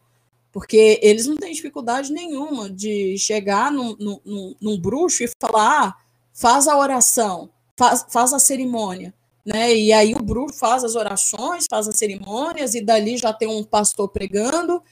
Porque 0.51 0.99
eles 1.01 1.25
não 1.25 1.37
têm 1.37 1.53
dificuldade 1.53 2.11
nenhuma 2.11 2.69
de 2.69 3.17
chegar 3.17 3.71
num, 3.71 3.95
num, 3.97 4.55
num 4.59 4.77
bruxo 4.77 5.23
e 5.23 5.31
falar: 5.41 5.87
ah, 5.87 5.95
faz 6.33 6.67
a 6.67 6.77
oração, 6.77 7.49
faz, 7.77 8.05
faz 8.09 8.33
a 8.33 8.39
cerimônia. 8.39 9.13
Né? 9.47 9.73
E 9.73 9.93
aí 9.93 10.13
o 10.13 10.21
bruxo 10.21 10.59
faz 10.59 10.83
as 10.83 10.93
orações, 10.95 11.67
faz 11.69 11.87
as 11.87 11.95
cerimônias, 11.95 12.75
e 12.75 12.81
dali 12.81 13.15
já 13.15 13.31
tem 13.31 13.47
um 13.47 13.63
pastor 13.63 14.09
pregando. 14.09 14.83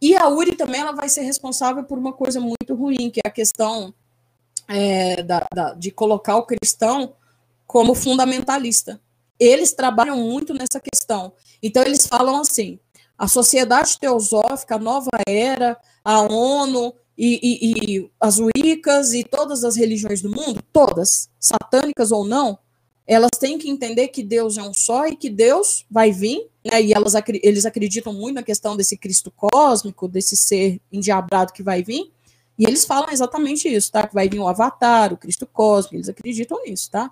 E 0.00 0.14
a 0.14 0.28
Uri 0.28 0.54
também 0.54 0.80
ela 0.80 0.92
vai 0.92 1.08
ser 1.08 1.22
responsável 1.22 1.82
por 1.82 1.98
uma 1.98 2.12
coisa 2.12 2.38
muito 2.38 2.76
ruim, 2.76 3.10
que 3.10 3.18
é 3.18 3.28
a 3.28 3.32
questão 3.32 3.92
é, 4.68 5.20
da, 5.24 5.44
da, 5.52 5.74
de 5.74 5.90
colocar 5.90 6.36
o 6.36 6.46
cristão 6.46 7.12
como 7.66 7.92
fundamentalista. 7.92 9.00
Eles 9.36 9.72
trabalham 9.72 10.16
muito 10.16 10.54
nessa 10.54 10.78
questão. 10.78 11.32
Então, 11.60 11.82
eles 11.82 12.06
falam 12.06 12.40
assim: 12.40 12.78
a 13.18 13.26
sociedade 13.26 13.98
teosófica, 13.98 14.76
a 14.76 14.78
nova 14.78 15.10
era, 15.26 15.76
a 16.04 16.20
ONU 16.20 16.94
e, 17.16 17.40
e, 17.42 17.96
e 17.96 18.10
as 18.20 18.38
Wiccas 18.38 19.12
e 19.12 19.24
todas 19.24 19.64
as 19.64 19.74
religiões 19.74 20.22
do 20.22 20.30
mundo, 20.30 20.62
todas, 20.72 21.28
satânicas 21.40 22.12
ou 22.12 22.24
não, 22.24 22.60
elas 23.08 23.30
têm 23.40 23.56
que 23.56 23.70
entender 23.70 24.08
que 24.08 24.22
Deus 24.22 24.58
é 24.58 24.62
um 24.62 24.74
só 24.74 25.06
e 25.06 25.16
que 25.16 25.30
Deus 25.30 25.86
vai 25.90 26.12
vir, 26.12 26.46
né, 26.62 26.82
e 26.82 26.92
elas, 26.92 27.14
eles 27.42 27.64
acreditam 27.64 28.12
muito 28.12 28.34
na 28.34 28.42
questão 28.42 28.76
desse 28.76 28.98
Cristo 28.98 29.32
cósmico, 29.34 30.06
desse 30.06 30.36
ser 30.36 30.78
endiabrado 30.92 31.54
que 31.54 31.62
vai 31.62 31.82
vir, 31.82 32.12
e 32.58 32.64
eles 32.64 32.84
falam 32.84 33.08
exatamente 33.10 33.66
isso, 33.66 33.90
tá? 33.90 34.06
Que 34.06 34.12
vai 34.12 34.28
vir 34.28 34.40
o 34.40 34.48
Avatar, 34.48 35.12
o 35.12 35.16
Cristo 35.16 35.46
cósmico, 35.46 35.94
eles 35.96 36.08
acreditam 36.08 36.62
nisso, 36.64 36.90
tá? 36.90 37.10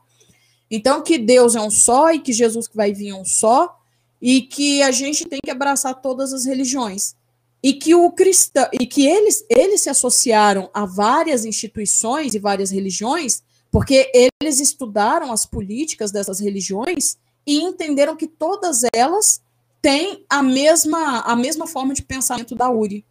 Então, 0.71 1.03
que 1.03 1.17
Deus 1.17 1.55
é 1.55 1.61
um 1.61 1.71
só 1.71 2.13
e 2.13 2.19
que 2.19 2.33
Jesus 2.33 2.69
que 2.69 2.77
vai 2.77 2.93
vir 2.93 3.11
é 3.11 3.15
um 3.15 3.25
só, 3.25 3.79
e 4.21 4.43
que 4.43 4.83
a 4.83 4.91
gente 4.91 5.25
tem 5.25 5.39
que 5.43 5.51
abraçar 5.51 5.95
todas 6.03 6.33
as 6.33 6.45
religiões 6.45 7.15
e 7.63 7.73
que 7.73 7.95
o 7.95 8.11
cristão 8.11 8.69
e 8.73 8.87
que 8.87 9.07
eles 9.07 9.45
eles 9.49 9.83
se 9.83 9.91
associaram 9.91 10.71
a 10.73 10.85
várias 10.85 11.45
instituições 11.45 12.35
e 12.35 12.39
várias 12.39 12.71
religiões 12.71 13.43
porque 13.77 14.11
eles 14.41 14.59
estudaram 14.59 15.31
as 15.31 15.45
políticas 15.45 16.11
dessas 16.11 16.41
religiões 16.41 17.19
e 17.47 17.61
entenderam 17.61 18.17
que 18.17 18.27
todas 18.27 18.81
elas 18.91 19.43
têm 19.83 20.25
a 20.31 20.43
mesma 20.43 21.21
a 21.21 21.37
mesma 21.37 21.67
forma 21.67 21.93
de 21.93 22.01
pensamento 22.01 22.55
da 22.55 22.71
URI, 22.71 23.05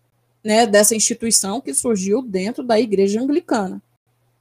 né, 0.43 0.65
dessa 0.65 0.95
instituição 0.95 1.61
que 1.61 1.71
surgiu 1.71 2.23
dentro 2.23 2.63
da 2.63 2.79
Igreja 2.79 3.21
Anglicana. 3.21 3.79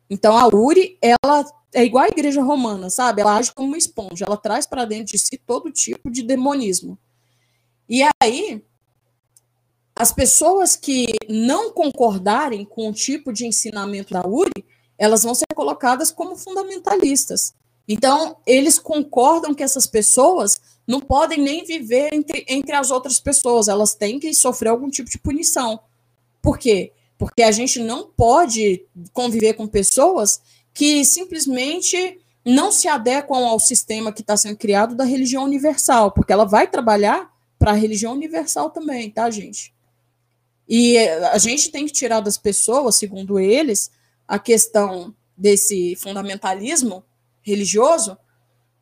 Então 0.08 0.34
a 0.34 0.48
URI 0.48 0.96
ela 1.02 1.44
é 1.74 1.84
igual 1.84 2.04
a 2.04 2.08
igreja 2.08 2.42
romana, 2.42 2.88
sabe? 2.88 3.20
Ela 3.20 3.36
age 3.36 3.52
como 3.52 3.68
uma 3.68 3.76
esponja, 3.76 4.24
ela 4.24 4.38
traz 4.38 4.66
para 4.66 4.86
dentro 4.86 5.12
de 5.12 5.18
si 5.18 5.36
todo 5.36 5.70
tipo 5.70 6.10
de 6.10 6.22
demonismo. 6.22 6.96
E 7.86 8.02
aí, 8.22 8.64
as 9.94 10.10
pessoas 10.10 10.74
que 10.74 11.04
não 11.28 11.70
concordarem 11.70 12.64
com 12.64 12.88
o 12.88 12.94
tipo 12.94 13.30
de 13.30 13.44
ensinamento 13.44 14.14
da 14.14 14.26
URI, 14.26 14.64
elas 14.98 15.22
vão 15.22 15.34
ser 15.34 15.46
colocadas 15.54 16.10
como 16.10 16.36
fundamentalistas. 16.36 17.54
Então, 17.86 18.36
eles 18.46 18.78
concordam 18.78 19.54
que 19.54 19.62
essas 19.62 19.86
pessoas 19.86 20.60
não 20.86 21.00
podem 21.00 21.38
nem 21.38 21.64
viver 21.64 22.12
entre, 22.12 22.44
entre 22.48 22.74
as 22.74 22.90
outras 22.90 23.20
pessoas, 23.20 23.68
elas 23.68 23.94
têm 23.94 24.18
que 24.18 24.32
sofrer 24.34 24.68
algum 24.68 24.90
tipo 24.90 25.10
de 25.10 25.18
punição. 25.18 25.80
Por 26.42 26.58
quê? 26.58 26.92
Porque 27.18 27.42
a 27.42 27.52
gente 27.52 27.78
não 27.80 28.06
pode 28.08 28.84
conviver 29.12 29.54
com 29.54 29.66
pessoas 29.66 30.40
que 30.72 31.04
simplesmente 31.04 32.18
não 32.44 32.70
se 32.70 32.88
adequam 32.88 33.46
ao 33.46 33.58
sistema 33.58 34.12
que 34.12 34.20
está 34.20 34.36
sendo 34.36 34.56
criado 34.56 34.94
da 34.94 35.04
religião 35.04 35.44
universal, 35.44 36.10
porque 36.12 36.32
ela 36.32 36.44
vai 36.44 36.66
trabalhar 36.66 37.32
para 37.58 37.70
a 37.70 37.74
religião 37.74 38.12
universal 38.12 38.68
também, 38.68 39.10
tá, 39.10 39.30
gente? 39.30 39.72
E 40.68 40.98
a 40.98 41.38
gente 41.38 41.70
tem 41.70 41.86
que 41.86 41.92
tirar 41.92 42.20
das 42.20 42.36
pessoas, 42.36 42.96
segundo 42.96 43.38
eles, 43.38 43.90
a 44.26 44.38
questão 44.38 45.14
desse 45.36 45.96
fundamentalismo 45.96 47.04
religioso. 47.42 48.16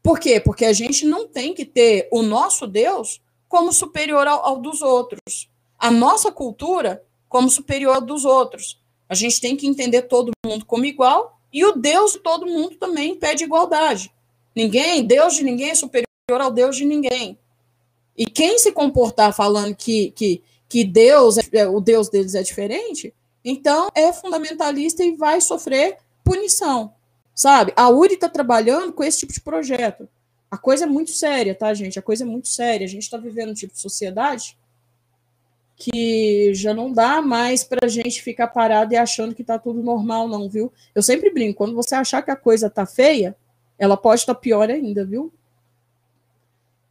Por 0.02 0.19
quê? 0.19 0.40
Porque 0.40 0.64
a 0.64 0.73
gente 0.73 1.05
não 1.05 1.27
tem 1.27 1.55
que 1.55 1.64
ter 1.64 2.09
o 2.10 2.23
nosso 2.23 2.66
Deus 2.66 3.20
como 3.48 3.73
superior 3.73 4.27
ao, 4.27 4.44
ao 4.44 4.60
dos 4.60 4.82
outros, 4.82 5.51
a 5.78 5.90
nossa 5.90 6.32
cultura 6.32 7.05
como 7.28 7.51
superior 7.51 7.97
ao 7.97 8.01
dos 8.01 8.24
outros. 8.24 8.81
A 9.09 9.14
gente 9.14 9.40
tem 9.40 9.56
que 9.56 9.66
entender 9.66 10.02
todo 10.02 10.32
mundo 10.44 10.64
como 10.64 10.85
igual 10.85 11.39
e 11.52 11.64
o 11.64 11.73
Deus 11.73 12.12
de 12.12 12.20
todo 12.20 12.47
mundo 12.47 12.77
também 12.77 13.14
pede 13.14 13.44
igualdade. 13.44 14.12
Ninguém, 14.55 15.05
Deus 15.05 15.35
de 15.35 15.43
ninguém 15.43 15.70
é 15.70 15.74
superior 15.74 16.06
ao 16.40 16.51
Deus 16.51 16.77
de 16.77 16.85
ninguém. 16.85 17.39
E 18.16 18.27
quem 18.27 18.59
se 18.59 18.73
comportar 18.73 19.35
falando 19.35 19.74
que, 19.74 20.10
que, 20.12 20.43
que 20.69 20.85
Deus, 20.85 21.36
é, 21.52 21.66
o 21.66 21.81
Deus 21.81 22.09
deles 22.09 22.35
é 22.35 22.43
diferente, 22.43 23.14
então 23.44 23.89
é 23.94 24.12
fundamentalista 24.12 25.02
e 25.02 25.16
vai 25.16 25.40
sofrer 25.40 25.98
punição. 26.24 26.94
Sabe? 27.35 27.73
A 27.77 27.89
URI 27.89 28.14
está 28.14 28.28
trabalhando 28.28 28.93
com 28.93 29.02
esse 29.02 29.20
tipo 29.20 29.32
de 29.32 29.40
projeto. 29.40 30.09
A 30.51 30.59
coisa 30.59 30.85
é 30.85 30.86
muito 30.86 31.10
séria, 31.10 31.55
tá, 31.55 31.73
gente? 31.73 31.98
A 31.98 32.02
coisa 32.02 32.24
é 32.24 32.27
muito 32.27 32.48
séria. 32.48 32.85
A 32.85 32.89
gente 32.89 33.05
está 33.05 33.16
vivendo 33.16 33.51
um 33.51 33.55
tipo 33.55 33.73
de 33.73 33.81
sociedade 33.81 34.56
que 35.74 36.52
já 36.55 36.73
não 36.73 36.93
dá 36.93 37.20
mais 37.20 37.64
para 37.64 37.86
a 37.86 37.89
gente 37.89 38.23
ficar 38.23 38.48
parado 38.48 38.93
e 38.93 38.97
achando 38.97 39.35
que 39.35 39.43
está 39.43 39.59
tudo 39.59 39.82
normal, 39.82 40.28
não, 40.28 40.48
viu? 40.48 40.73
Eu 40.94 41.02
sempre 41.02 41.31
brinco, 41.31 41.59
quando 41.59 41.74
você 41.74 41.94
achar 41.94 42.23
que 42.23 42.31
a 42.31 42.36
coisa 42.36 42.70
tá 42.70 42.86
feia, 42.86 43.35
ela 43.78 43.97
pode 43.97 44.20
estar 44.20 44.35
tá 44.35 44.40
pior 44.40 44.70
ainda, 44.70 45.05
viu? 45.05 45.32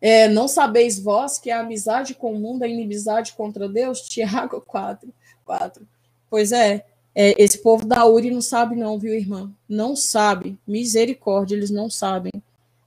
É, 0.02 0.28
não 0.28 0.48
sabeis 0.48 1.00
vós 1.00 1.38
que 1.38 1.52
a 1.52 1.60
amizade 1.60 2.16
com 2.16 2.34
o 2.34 2.40
mundo 2.40 2.64
é 2.64 2.70
inimizade 2.70 3.34
contra 3.34 3.70
Deus? 3.70 4.02
Tiago 4.10 4.60
4, 4.60 5.08
4. 5.46 5.88
Pois 6.32 6.54
é, 6.54 6.86
é, 7.14 7.36
esse 7.44 7.58
povo 7.58 7.86
da 7.86 8.06
URI 8.06 8.32
não 8.32 8.42
sabe 8.42 8.74
não, 8.74 8.98
viu, 8.98 9.14
irmã? 9.14 9.52
Não 9.68 9.98
sabe. 9.98 10.58
Misericórdia, 10.66 11.56
eles 11.56 11.70
não 11.70 11.90
sabem. 11.90 12.32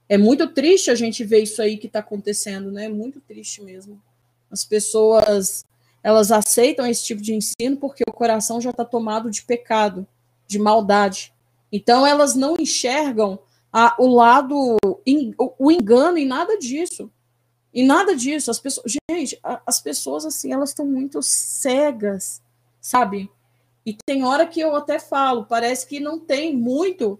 É 0.09 0.17
muito 0.17 0.47
triste 0.47 0.89
a 0.89 0.95
gente 0.95 1.23
ver 1.23 1.43
isso 1.43 1.61
aí 1.61 1.77
que 1.77 1.85
está 1.85 1.99
acontecendo, 1.99 2.71
né? 2.71 2.89
Muito 2.89 3.21
triste 3.21 3.61
mesmo. 3.61 4.01
As 4.49 4.65
pessoas 4.65 5.63
elas 6.01 6.31
aceitam 6.31 6.87
esse 6.87 7.03
tipo 7.03 7.21
de 7.21 7.35
ensino 7.35 7.77
porque 7.77 8.03
o 8.07 8.13
coração 8.13 8.59
já 8.59 8.71
está 8.71 8.83
tomado 8.83 9.29
de 9.29 9.43
pecado, 9.43 10.07
de 10.47 10.57
maldade. 10.57 11.31
Então 11.71 12.05
elas 12.05 12.35
não 12.35 12.55
enxergam 12.59 13.39
a, 13.71 13.95
o 13.99 14.07
lado, 14.07 14.77
o 15.59 15.71
engano 15.71 16.17
em 16.17 16.25
nada 16.25 16.57
disso. 16.57 17.11
E 17.71 17.85
nada 17.85 18.15
disso. 18.15 18.49
As 18.49 18.59
pessoas, 18.59 18.91
gente, 19.11 19.39
as 19.43 19.79
pessoas 19.79 20.25
assim, 20.25 20.51
elas 20.51 20.69
estão 20.69 20.85
muito 20.85 21.21
cegas, 21.21 22.41
sabe? 22.79 23.29
E 23.85 23.95
tem 24.05 24.23
hora 24.23 24.47
que 24.47 24.59
eu 24.59 24.75
até 24.75 24.99
falo, 24.99 25.45
parece 25.45 25.85
que 25.85 25.99
não 25.99 26.19
tem 26.19 26.55
muito 26.55 27.19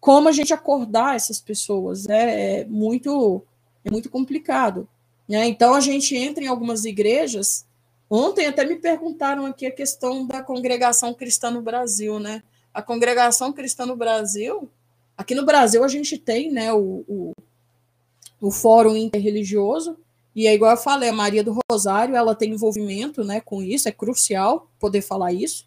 como 0.00 0.28
a 0.28 0.32
gente 0.32 0.54
acordar 0.54 1.16
essas 1.16 1.40
pessoas. 1.40 2.06
Né? 2.06 2.60
É 2.60 2.64
muito, 2.64 3.42
é 3.84 3.90
muito 3.90 4.08
complicado. 4.08 4.88
Né? 5.28 5.46
Então 5.46 5.74
a 5.74 5.80
gente 5.80 6.16
entra 6.16 6.44
em 6.44 6.46
algumas 6.46 6.84
igrejas 6.84 7.66
Ontem 8.10 8.46
até 8.46 8.64
me 8.64 8.76
perguntaram 8.76 9.44
aqui 9.44 9.66
a 9.66 9.70
questão 9.70 10.26
da 10.26 10.42
congregação 10.42 11.12
cristã 11.12 11.50
no 11.50 11.60
Brasil, 11.60 12.18
né? 12.18 12.42
A 12.72 12.80
congregação 12.80 13.52
cristã 13.52 13.84
no 13.84 13.96
Brasil, 13.96 14.68
aqui 15.16 15.34
no 15.34 15.44
Brasil 15.44 15.84
a 15.84 15.88
gente 15.88 16.16
tem, 16.16 16.50
né, 16.50 16.72
o, 16.72 17.04
o, 17.06 17.32
o 18.40 18.50
fórum 18.50 18.96
interreligioso, 18.96 19.98
e 20.34 20.46
é 20.46 20.54
igual 20.54 20.70
eu 20.70 20.76
falei, 20.76 21.08
a 21.08 21.12
Maria 21.12 21.42
do 21.42 21.58
Rosário, 21.70 22.14
ela 22.14 22.34
tem 22.34 22.52
envolvimento, 22.52 23.24
né, 23.24 23.40
com 23.40 23.62
isso, 23.62 23.88
é 23.88 23.92
crucial 23.92 24.70
poder 24.78 25.02
falar 25.02 25.32
isso. 25.32 25.66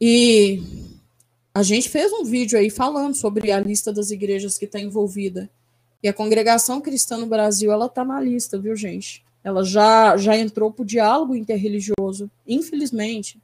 E 0.00 0.62
a 1.54 1.62
gente 1.62 1.88
fez 1.88 2.12
um 2.12 2.24
vídeo 2.24 2.58
aí 2.58 2.70
falando 2.70 3.14
sobre 3.14 3.52
a 3.52 3.60
lista 3.60 3.92
das 3.92 4.10
igrejas 4.10 4.56
que 4.56 4.64
está 4.64 4.80
envolvida. 4.80 5.50
E 6.02 6.08
a 6.08 6.14
congregação 6.14 6.80
cristã 6.80 7.18
no 7.18 7.26
Brasil, 7.26 7.70
ela 7.70 7.86
está 7.86 8.04
na 8.04 8.20
lista, 8.20 8.58
viu, 8.58 8.74
gente? 8.74 9.22
Ela 9.44 9.62
já, 9.62 10.16
já 10.16 10.36
entrou 10.36 10.72
para 10.72 10.82
o 10.82 10.86
diálogo 10.86 11.34
interreligioso, 11.34 12.30
infelizmente. 12.46 13.38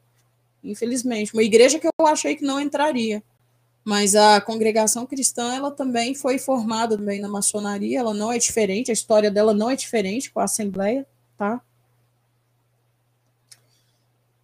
Infelizmente. 0.64 1.34
Uma 1.34 1.42
igreja 1.42 1.78
que 1.78 1.86
eu 1.86 2.06
achei 2.06 2.36
que 2.36 2.44
não 2.44 2.60
entraria. 2.60 3.22
Mas 3.84 4.16
a 4.16 4.40
congregação 4.40 5.06
cristã, 5.06 5.54
ela 5.54 5.70
também 5.70 6.14
foi 6.14 6.38
formada 6.38 6.96
também 6.96 7.20
na 7.20 7.28
maçonaria, 7.28 8.00
ela 8.00 8.12
não 8.12 8.32
é 8.32 8.38
diferente, 8.38 8.90
a 8.90 8.94
história 8.94 9.30
dela 9.30 9.54
não 9.54 9.70
é 9.70 9.76
diferente 9.76 10.30
com 10.32 10.40
a 10.40 10.44
Assembleia, 10.44 11.06
tá? 11.38 11.60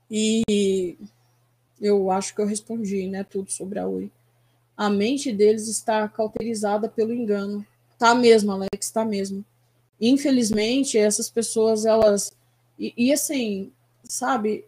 E 0.09 0.97
eu 1.83 2.13
acho 2.13 2.33
que 2.35 2.41
eu 2.41 2.47
respondi, 2.47 3.09
né, 3.09 3.25
tudo 3.25 3.51
sobre 3.51 3.81
a 3.81 3.89
Uri. 3.89 4.11
A 4.77 4.89
mente 4.89 5.33
deles 5.33 5.67
está 5.67 6.09
cauterizada 6.09 6.89
pelo 6.89 7.13
engano. 7.13 7.67
Tá 7.99 8.15
mesmo, 8.15 8.53
Alex, 8.53 8.91
tá 8.93 9.05
mesmo. 9.05 9.45
Infelizmente, 10.01 10.97
essas 10.97 11.29
pessoas, 11.29 11.85
elas. 11.85 12.33
E, 12.79 12.95
e 12.97 13.13
assim, 13.13 13.73
sabe, 14.05 14.65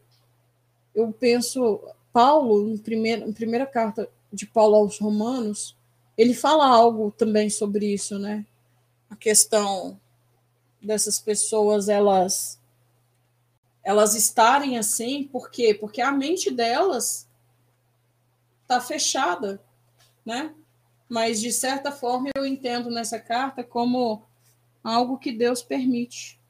eu 0.94 1.12
penso, 1.12 1.80
Paulo, 2.12 2.68
em 2.68 2.76
primeira, 2.76 3.24
em 3.24 3.32
primeira 3.32 3.66
carta 3.66 4.08
de 4.32 4.46
Paulo 4.46 4.74
aos 4.74 4.98
Romanos, 4.98 5.76
ele 6.18 6.34
fala 6.34 6.66
algo 6.66 7.12
também 7.16 7.48
sobre 7.48 7.86
isso, 7.92 8.18
né? 8.18 8.44
A 9.08 9.16
questão 9.16 9.98
dessas 10.82 11.18
pessoas, 11.20 11.88
elas 11.88 12.58
elas 13.84 14.14
estarem 14.14 14.78
assim, 14.78 15.24
por 15.24 15.50
quê? 15.50 15.74
Porque 15.74 16.00
a 16.00 16.10
mente 16.10 16.50
delas 16.50 17.28
está 18.62 18.80
fechada, 18.80 19.62
né? 20.24 20.54
Mas 21.08 21.40
de 21.40 21.52
certa 21.52 21.92
forma 21.92 22.30
eu 22.34 22.46
entendo 22.46 22.90
nessa 22.90 23.20
carta 23.20 23.62
como 23.62 24.22
algo 24.82 25.18
que 25.18 25.30
Deus 25.30 25.62
permite. 25.62 26.40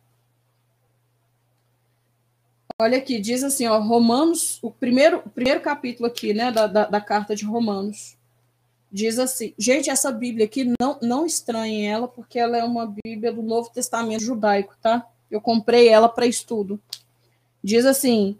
Olha 2.81 2.99
aqui, 2.99 3.21
diz 3.21 3.45
assim, 3.45 3.67
ó, 3.67 3.79
Romanos, 3.79 4.59
o 4.63 4.71
primeiro, 4.71 5.23
o 5.25 5.31
primeiro 5.31 5.61
capítulo 5.61 6.07
aqui, 6.09 6.35
né, 6.35 6.51
da, 6.51 6.67
da, 6.67 6.87
da 6.87 7.01
carta 7.01 7.35
de 7.35 7.45
Romanos, 7.45 8.17
diz 8.91 9.19
assim, 9.19 9.55
gente, 9.57 9.91
essa 9.91 10.11
Bíblia 10.11 10.47
aqui, 10.47 10.73
não, 10.81 10.99
não 11.01 11.27
estranhem 11.27 11.89
ela, 11.89 12.09
porque 12.09 12.39
ela 12.39 12.57
é 12.57 12.65
uma 12.65 12.93
Bíblia 13.05 13.33
do 13.33 13.43
Novo 13.43 13.71
Testamento 13.71 14.25
judaico, 14.25 14.77
tá? 14.81 15.07
Eu 15.31 15.41
comprei 15.41 15.89
ela 15.89 16.09
para 16.09 16.27
estudo. 16.27 16.81
Diz 17.65 17.87
assim: 17.87 18.39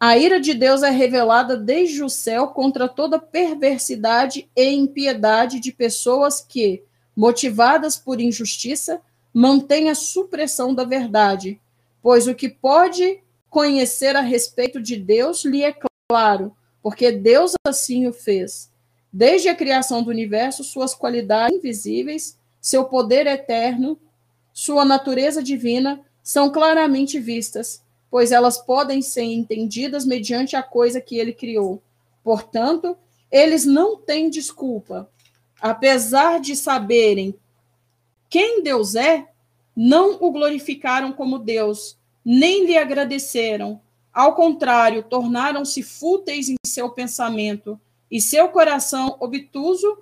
a 0.00 0.18
ira 0.18 0.40
de 0.40 0.52
Deus 0.52 0.82
é 0.82 0.90
revelada 0.90 1.56
desde 1.56 2.02
o 2.02 2.08
céu 2.08 2.48
contra 2.48 2.88
toda 2.88 3.20
perversidade 3.20 4.50
e 4.56 4.68
impiedade 4.68 5.60
de 5.60 5.70
pessoas 5.70 6.40
que, 6.40 6.82
motivadas 7.16 7.96
por 7.96 8.20
injustiça, 8.20 9.00
mantêm 9.32 9.90
a 9.90 9.94
supressão 9.94 10.74
da 10.74 10.82
verdade, 10.82 11.60
pois 12.02 12.26
o 12.26 12.34
que 12.34 12.48
pode 12.48 13.22
conhecer 13.48 14.16
a 14.16 14.20
respeito 14.20 14.82
de 14.82 14.96
Deus 14.96 15.44
lhe 15.44 15.62
é 15.62 15.72
claro, 16.10 16.52
porque 16.82 17.12
Deus 17.12 17.52
assim 17.64 18.08
o 18.08 18.12
fez. 18.12 18.72
Desde 19.12 19.48
a 19.48 19.54
criação 19.54 20.02
do 20.02 20.10
universo, 20.10 20.64
suas 20.64 20.92
qualidades 20.92 21.56
invisíveis, 21.56 22.36
seu 22.60 22.86
poder 22.86 23.28
eterno, 23.28 23.96
sua 24.52 24.84
natureza 24.84 25.40
divina 25.40 26.00
são 26.24 26.50
claramente 26.50 27.20
vistas 27.20 27.83
pois 28.14 28.30
elas 28.30 28.56
podem 28.56 29.02
ser 29.02 29.24
entendidas 29.24 30.06
mediante 30.06 30.54
a 30.54 30.62
coisa 30.62 31.00
que 31.00 31.18
ele 31.18 31.32
criou. 31.32 31.82
Portanto, 32.22 32.96
eles 33.28 33.64
não 33.64 33.96
têm 33.96 34.30
desculpa. 34.30 35.10
Apesar 35.60 36.38
de 36.38 36.54
saberem 36.54 37.34
quem 38.30 38.62
Deus 38.62 38.94
é, 38.94 39.26
não 39.74 40.16
o 40.20 40.30
glorificaram 40.30 41.12
como 41.12 41.40
Deus, 41.40 41.98
nem 42.24 42.64
lhe 42.64 42.78
agradeceram. 42.78 43.80
Ao 44.12 44.36
contrário, 44.36 45.02
tornaram-se 45.02 45.82
fúteis 45.82 46.48
em 46.48 46.54
seu 46.64 46.90
pensamento, 46.90 47.80
e 48.08 48.20
seu 48.20 48.46
coração 48.48 49.16
obtuso 49.18 49.98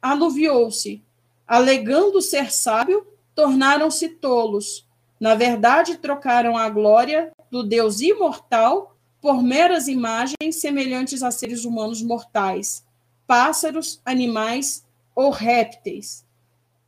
anuviou-se. 0.00 1.02
Alegando 1.48 2.22
ser 2.22 2.52
sábio, 2.52 3.04
tornaram-se 3.34 4.08
tolos 4.08 4.85
na 5.18 5.34
verdade, 5.34 5.96
trocaram 5.96 6.56
a 6.56 6.68
glória 6.68 7.32
do 7.50 7.62
Deus 7.62 8.00
imortal 8.00 8.96
por 9.20 9.42
meras 9.42 9.88
imagens 9.88 10.56
semelhantes 10.60 11.22
a 11.22 11.30
seres 11.30 11.64
humanos 11.64 12.02
mortais, 12.02 12.84
pássaros, 13.26 14.00
animais 14.04 14.84
ou 15.14 15.30
répteis. 15.30 16.24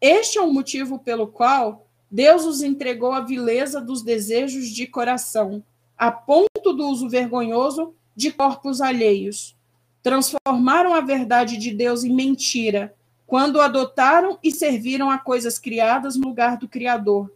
Este 0.00 0.38
é 0.38 0.42
o 0.42 0.52
motivo 0.52 0.98
pelo 0.98 1.26
qual 1.26 1.86
Deus 2.10 2.44
os 2.44 2.62
entregou 2.62 3.12
à 3.12 3.20
vileza 3.20 3.80
dos 3.80 4.02
desejos 4.02 4.68
de 4.68 4.86
coração, 4.86 5.62
a 5.96 6.12
ponto 6.12 6.72
do 6.72 6.86
uso 6.86 7.08
vergonhoso 7.08 7.94
de 8.14 8.30
corpos 8.30 8.80
alheios. 8.80 9.56
Transformaram 10.02 10.94
a 10.94 11.00
verdade 11.00 11.56
de 11.56 11.72
Deus 11.72 12.04
em 12.04 12.14
mentira, 12.14 12.94
quando 13.26 13.60
adotaram 13.60 14.38
e 14.42 14.52
serviram 14.52 15.10
a 15.10 15.18
coisas 15.18 15.58
criadas 15.58 16.14
no 16.14 16.28
lugar 16.28 16.56
do 16.56 16.68
Criador 16.68 17.30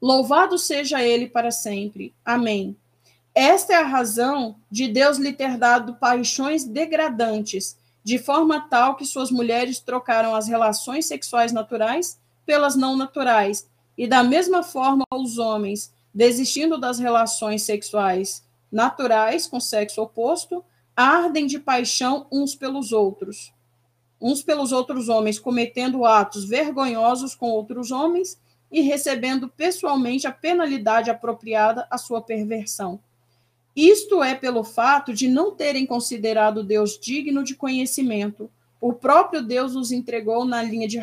Louvado 0.00 0.58
seja 0.58 1.02
ele 1.02 1.28
para 1.28 1.50
sempre. 1.50 2.14
Amém. 2.24 2.76
Esta 3.34 3.74
é 3.74 3.76
a 3.76 3.86
razão 3.86 4.56
de 4.70 4.88
Deus 4.88 5.18
lhe 5.18 5.32
ter 5.32 5.58
dado 5.58 5.94
paixões 5.96 6.64
degradantes, 6.64 7.76
de 8.02 8.18
forma 8.18 8.60
tal 8.68 8.96
que 8.96 9.04
suas 9.04 9.30
mulheres 9.30 9.78
trocaram 9.78 10.34
as 10.34 10.48
relações 10.48 11.06
sexuais 11.06 11.52
naturais 11.52 12.18
pelas 12.46 12.76
não 12.76 12.96
naturais, 12.96 13.68
e 13.98 14.06
da 14.06 14.22
mesma 14.22 14.62
forma 14.62 15.04
os 15.12 15.38
homens, 15.38 15.92
desistindo 16.14 16.78
das 16.78 16.98
relações 16.98 17.62
sexuais 17.62 18.44
naturais 18.70 19.46
com 19.46 19.58
sexo 19.58 20.02
oposto, 20.02 20.64
ardem 20.94 21.46
de 21.46 21.58
paixão 21.58 22.26
uns 22.30 22.54
pelos 22.54 22.92
outros. 22.92 23.52
Uns 24.20 24.42
pelos 24.42 24.72
outros 24.72 25.08
homens, 25.08 25.38
cometendo 25.38 26.04
atos 26.04 26.44
vergonhosos 26.46 27.34
com 27.34 27.50
outros 27.50 27.90
homens 27.90 28.38
e 28.70 28.80
recebendo 28.80 29.48
pessoalmente 29.48 30.26
a 30.26 30.32
penalidade 30.32 31.10
apropriada 31.10 31.86
à 31.90 31.98
sua 31.98 32.20
perversão. 32.20 33.00
Isto 33.74 34.22
é 34.22 34.34
pelo 34.34 34.64
fato 34.64 35.12
de 35.12 35.28
não 35.28 35.54
terem 35.54 35.84
considerado 35.84 36.64
Deus 36.64 36.98
digno 36.98 37.44
de 37.44 37.54
conhecimento. 37.54 38.50
O 38.80 38.92
próprio 38.92 39.42
Deus 39.42 39.74
os 39.76 39.92
entregou 39.92 40.44
na 40.44 40.62
linha 40.62 40.88
de 40.88 40.98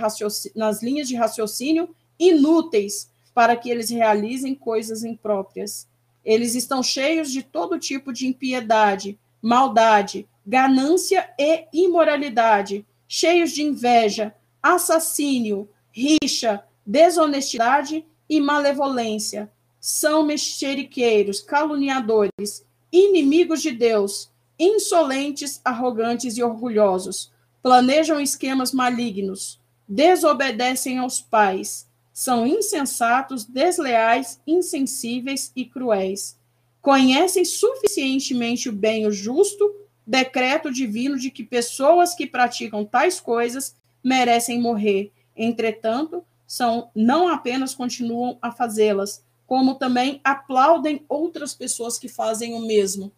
nas 0.55 0.81
linhas 0.81 1.07
de 1.07 1.15
raciocínio 1.15 1.89
inúteis 2.19 3.11
para 3.33 3.55
que 3.55 3.69
eles 3.69 3.89
realizem 3.89 4.55
coisas 4.55 5.03
impróprias. 5.03 5.87
Eles 6.23 6.55
estão 6.55 6.81
cheios 6.81 7.31
de 7.31 7.43
todo 7.43 7.79
tipo 7.79 8.13
de 8.13 8.27
impiedade, 8.27 9.19
maldade, 9.41 10.27
ganância 10.45 11.29
e 11.37 11.65
imoralidade, 11.73 12.85
cheios 13.07 13.51
de 13.51 13.61
inveja, 13.61 14.33
assassínio, 14.61 15.69
rixa, 15.91 16.63
desonestidade 16.85 18.05
e 18.29 18.39
malevolência. 18.39 19.51
São 19.79 20.23
mexeriqueiros, 20.23 21.41
caluniadores, 21.41 22.65
inimigos 22.91 23.61
de 23.61 23.71
Deus, 23.71 24.31
insolentes, 24.57 25.59
arrogantes 25.63 26.37
e 26.37 26.43
orgulhosos. 26.43 27.31
Planejam 27.61 28.19
esquemas 28.19 28.71
malignos, 28.71 29.59
desobedecem 29.87 30.97
aos 30.97 31.21
pais, 31.21 31.87
são 32.13 32.45
insensatos, 32.45 33.43
desleais, 33.43 34.39
insensíveis 34.45 35.51
e 35.55 35.65
cruéis. 35.65 36.37
Conhecem 36.79 37.43
suficientemente 37.43 38.69
o 38.69 38.73
bem 38.73 39.03
e 39.03 39.07
o 39.07 39.11
justo 39.11 39.73
decreto 40.05 40.71
divino 40.71 41.17
de 41.17 41.31
que 41.31 41.43
pessoas 41.43 42.13
que 42.13 42.27
praticam 42.27 42.85
tais 42.85 43.19
coisas 43.19 43.75
merecem 44.03 44.61
morrer. 44.61 45.11
Entretanto, 45.35 46.23
são 46.53 46.91
não 46.93 47.27
apenas 47.27 47.73
continuam 47.73 48.37
a 48.39 48.51
fazê-las, 48.51 49.23
como 49.47 49.73
também 49.73 50.21
aplaudem 50.23 51.03
outras 51.09 51.55
pessoas 51.55 51.97
que 51.97 52.07
fazem 52.07 52.53
o 52.53 52.59
mesmo. 52.59 53.11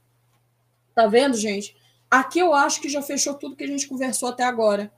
Tá 0.96 1.06
vendo, 1.06 1.36
gente? 1.36 1.76
Aqui 2.10 2.40
eu 2.40 2.54
acho 2.54 2.80
que 2.80 2.88
já 2.88 3.02
fechou 3.02 3.34
tudo 3.34 3.58
que 3.58 3.66
a 3.66 3.68
gente 3.68 3.90
conversou 3.90 4.30
até 4.30 4.46
agora. 4.46 4.90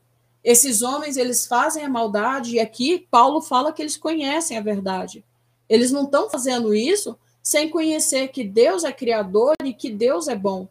Esses 0.43 0.83
homens, 0.83 1.17
eles 1.17 1.47
fazem 1.47 1.83
a 1.83 1.89
maldade 1.89 2.53
e 2.53 2.59
aqui 2.59 3.07
Paulo 3.09 3.41
fala 3.41 3.73
que 3.73 3.81
eles 3.81 3.97
conhecem 3.97 4.55
a 4.55 4.61
verdade. 4.61 5.25
Eles 5.67 5.91
não 5.91 6.03
estão 6.03 6.29
fazendo 6.29 6.75
isso 6.75 7.17
sem 7.41 7.69
conhecer 7.69 8.27
que 8.27 8.43
Deus 8.43 8.83
é 8.83 8.91
criador 8.91 9.55
e 9.63 9.73
que 9.73 9.89
Deus 9.89 10.27
é 10.27 10.35
bom. 10.35 10.67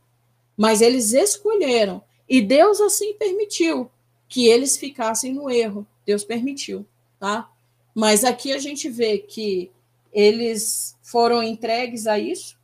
Mas 0.57 0.81
eles 0.81 1.13
escolheram 1.13 2.01
e 2.29 2.41
Deus 2.41 2.81
assim 2.81 3.15
permitiu 3.15 3.91
que 4.29 4.47
eles 4.47 4.77
ficassem 4.77 5.35
no 5.35 5.51
erro. 5.51 5.85
Deus 6.07 6.23
permitiu 6.23 6.87
tá? 7.19 7.51
Mas 7.97 8.24
aqui 8.24 8.52
a 8.52 8.59
gente 8.59 8.90
vê 8.90 9.16
que 9.16 9.73
eles 10.12 10.98
foram 11.01 11.43
entregues 11.43 12.06
a 12.06 12.18
isso, 12.18 12.59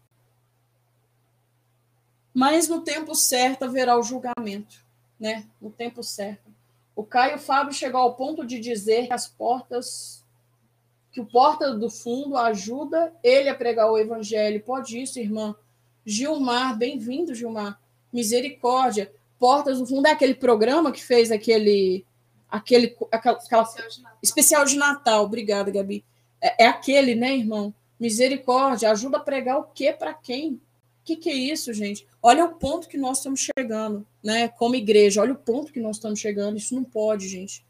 mas 2.35 2.69
no 2.69 2.83
tempo 2.83 3.15
certo 3.15 3.63
haverá 3.63 3.99
o 3.99 4.03
julgamento, 4.03 4.85
né? 5.19 5.49
No 5.59 5.71
tempo 5.71 6.03
certo. 6.03 6.53
O 6.95 7.03
Caio 7.03 7.39
Fábio 7.39 7.73
chegou 7.73 7.99
ao 7.99 8.15
ponto 8.15 8.45
de 8.45 8.61
dizer 8.61 9.07
que 9.07 9.15
as 9.15 9.27
portas, 9.27 10.23
que 11.11 11.19
o 11.23 11.25
porta 11.25 11.75
do 11.75 11.89
fundo 11.89 12.37
ajuda 12.37 13.11
ele 13.25 13.49
a 13.49 13.55
pregar 13.55 13.91
o 13.91 13.97
evangelho. 13.97 14.63
Pode 14.63 15.01
isso, 15.01 15.19
irmã. 15.19 15.57
Gilmar, 16.05 16.77
bem-vindo, 16.77 17.35
Gilmar. 17.35 17.81
Misericórdia. 18.13 19.11
Portas 19.39 19.79
do 19.79 19.87
Fundo 19.87 20.07
é 20.07 20.11
aquele 20.11 20.35
programa 20.35 20.93
que 20.93 21.03
fez 21.03 21.33
aquele. 21.33 22.05
Aquele 22.53 22.95
aquela, 23.11 23.39
aquela 23.39 23.63
especial, 23.63 23.89
de 23.89 24.03
especial 24.23 24.65
de 24.67 24.77
Natal. 24.77 25.25
Obrigada, 25.25 25.71
Gabi. 25.71 26.05
É, 26.39 26.65
é, 26.65 26.67
aquele, 26.67 27.15
né, 27.15 27.35
irmão? 27.35 27.75
Misericórdia, 27.99 28.91
ajuda 28.91 29.17
a 29.17 29.21
pregar 29.21 29.59
o 29.59 29.65
que 29.65 29.91
para 29.93 30.13
quem? 30.13 30.55
O 30.55 30.61
que, 31.05 31.17
que 31.17 31.31
é 31.31 31.35
isso, 31.35 31.73
gente? 31.73 32.07
Olha 32.23 32.45
o 32.45 32.55
ponto 32.57 32.89
que 32.89 32.99
nós 32.99 33.19
estamos 33.19 33.49
chegando, 33.57 34.07
né? 34.23 34.49
Como 34.49 34.75
igreja, 34.75 35.23
olha 35.23 35.33
o 35.33 35.39
ponto 35.39 35.73
que 35.73 35.81
nós 35.81 35.97
estamos 35.97 36.21
chegando. 36.21 36.59
Isso 36.59 36.75
não 36.75 36.85
pode, 36.85 37.27
gente. 37.29 37.65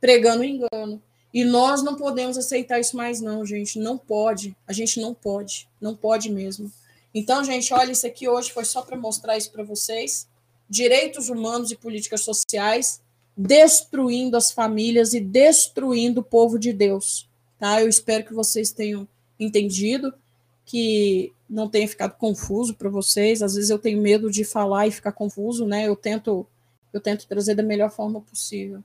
Pregando 0.00 0.42
engano. 0.42 1.02
E 1.32 1.44
nós 1.44 1.82
não 1.82 1.94
podemos 1.94 2.38
aceitar 2.38 2.80
isso 2.80 2.96
mais, 2.96 3.20
não, 3.20 3.44
gente. 3.44 3.78
Não 3.78 3.98
pode. 3.98 4.56
A 4.66 4.72
gente 4.72 5.00
não 5.00 5.12
pode. 5.12 5.68
Não 5.80 5.94
pode 5.94 6.30
mesmo. 6.30 6.72
Então, 7.14 7.44
gente, 7.44 7.72
olha, 7.74 7.92
isso 7.92 8.06
aqui 8.06 8.28
hoje 8.28 8.50
foi 8.52 8.64
só 8.64 8.82
para 8.82 8.96
mostrar 8.96 9.36
isso 9.36 9.50
para 9.52 9.62
vocês. 9.62 10.28
Direitos 10.68 11.28
humanos 11.28 11.70
e 11.70 11.76
políticas 11.76 12.22
sociais 12.22 13.00
destruindo 13.40 14.36
as 14.36 14.50
famílias 14.50 15.14
e 15.14 15.20
destruindo 15.20 16.20
o 16.20 16.24
povo 16.24 16.58
de 16.58 16.74
Deus. 16.74 17.26
Tá? 17.58 17.80
Eu 17.80 17.88
espero 17.88 18.24
que 18.24 18.34
vocês 18.34 18.70
tenham 18.70 19.08
entendido, 19.38 20.12
que 20.66 21.32
não 21.48 21.66
tenha 21.66 21.88
ficado 21.88 22.18
confuso 22.18 22.74
para 22.74 22.90
vocês. 22.90 23.42
Às 23.42 23.54
vezes 23.54 23.70
eu 23.70 23.78
tenho 23.78 24.00
medo 24.00 24.30
de 24.30 24.44
falar 24.44 24.86
e 24.86 24.92
ficar 24.92 25.12
confuso, 25.12 25.66
né? 25.66 25.88
Eu 25.88 25.96
tento 25.96 26.46
eu 26.92 27.00
tento 27.00 27.26
trazer 27.26 27.54
da 27.54 27.62
melhor 27.62 27.90
forma 27.90 28.20
possível. 28.20 28.82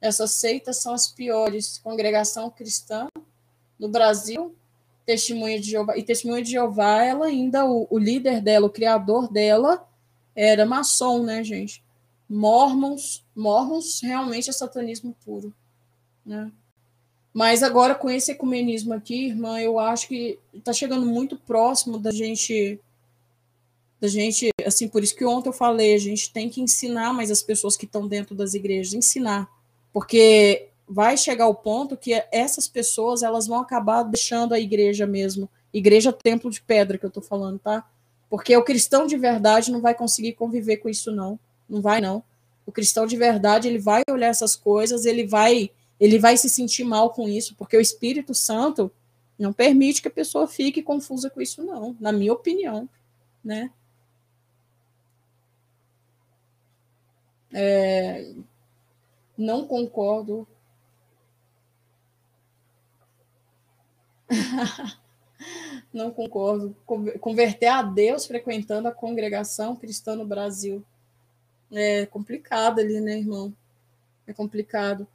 Essas 0.00 0.32
seitas 0.32 0.78
são 0.78 0.92
as 0.92 1.06
piores. 1.06 1.78
Congregação 1.78 2.50
cristã 2.50 3.06
no 3.78 3.88
Brasil, 3.88 4.54
Testemunha 5.06 5.60
de 5.60 5.70
Jeová. 5.70 5.96
E 5.96 6.02
Testemunha 6.02 6.42
de 6.42 6.50
Jeová, 6.50 7.04
ela 7.04 7.26
ainda, 7.26 7.64
o, 7.66 7.86
o 7.88 7.98
líder 7.98 8.40
dela, 8.40 8.66
o 8.66 8.70
criador 8.70 9.30
dela, 9.30 9.86
era 10.34 10.66
maçom, 10.66 11.22
né, 11.22 11.44
gente? 11.44 11.84
Mormons, 12.30 13.26
Mormons 13.34 14.00
realmente 14.00 14.48
é 14.48 14.52
satanismo 14.52 15.16
puro, 15.24 15.52
né? 16.24 16.50
Mas 17.32 17.62
agora 17.62 17.94
com 17.94 18.08
esse 18.08 18.32
ecumenismo 18.32 18.94
aqui, 18.94 19.26
irmã, 19.26 19.60
eu 19.60 19.78
acho 19.78 20.08
que 20.08 20.38
está 20.54 20.72
chegando 20.72 21.06
muito 21.06 21.36
próximo 21.36 21.98
da 21.98 22.10
gente 22.10 22.80
da 24.00 24.08
gente, 24.08 24.48
assim, 24.64 24.88
por 24.88 25.02
isso 25.02 25.14
que 25.14 25.26
ontem 25.26 25.50
eu 25.50 25.52
falei, 25.52 25.94
a 25.94 25.98
gente 25.98 26.32
tem 26.32 26.48
que 26.48 26.62
ensinar 26.62 27.12
mais 27.12 27.30
as 27.30 27.42
pessoas 27.42 27.76
que 27.76 27.84
estão 27.84 28.08
dentro 28.08 28.34
das 28.34 28.54
igrejas, 28.54 28.94
ensinar 28.94 29.46
porque 29.92 30.68
vai 30.88 31.16
chegar 31.16 31.46
o 31.46 31.54
ponto 31.54 31.96
que 31.96 32.12
essas 32.32 32.66
pessoas 32.66 33.22
elas 33.22 33.46
vão 33.46 33.60
acabar 33.60 34.02
deixando 34.02 34.54
a 34.54 34.60
igreja 34.60 35.06
mesmo, 35.06 35.48
igreja 35.72 36.12
templo 36.12 36.50
de 36.50 36.60
pedra 36.60 36.98
que 36.98 37.04
eu 37.04 37.08
estou 37.08 37.22
falando, 37.22 37.58
tá? 37.58 37.88
Porque 38.28 38.56
o 38.56 38.64
cristão 38.64 39.06
de 39.06 39.16
verdade 39.16 39.70
não 39.70 39.80
vai 39.80 39.94
conseguir 39.94 40.32
conviver 40.32 40.78
com 40.78 40.88
isso 40.88 41.10
não, 41.10 41.38
não 41.70 41.80
vai 41.80 42.00
não. 42.00 42.22
O 42.66 42.72
cristão 42.72 43.06
de 43.06 43.16
verdade 43.16 43.68
ele 43.68 43.78
vai 43.78 44.02
olhar 44.10 44.28
essas 44.28 44.56
coisas, 44.56 45.06
ele 45.06 45.26
vai 45.26 45.70
ele 45.98 46.18
vai 46.18 46.36
se 46.36 46.48
sentir 46.48 46.82
mal 46.82 47.10
com 47.10 47.28
isso, 47.28 47.54
porque 47.56 47.76
o 47.76 47.80
Espírito 47.80 48.34
Santo 48.34 48.90
não 49.38 49.52
permite 49.52 50.02
que 50.02 50.08
a 50.08 50.10
pessoa 50.10 50.46
fique 50.48 50.82
confusa 50.82 51.30
com 51.30 51.40
isso 51.40 51.62
não, 51.62 51.96
na 52.00 52.10
minha 52.12 52.32
opinião, 52.32 52.88
né? 53.44 53.70
É, 57.52 58.32
não 59.36 59.66
concordo. 59.66 60.46
não 65.92 66.10
concordo. 66.10 66.76
Converter 67.20 67.66
a 67.68 67.82
Deus 67.82 68.26
frequentando 68.26 68.88
a 68.88 68.92
congregação 68.92 69.74
cristã 69.74 70.14
no 70.14 70.26
Brasil. 70.26 70.84
É 71.72 72.06
complicado 72.06 72.80
ali, 72.80 73.00
né, 73.00 73.18
irmão? 73.18 73.54
É 74.26 74.32
complicado. 74.32 75.06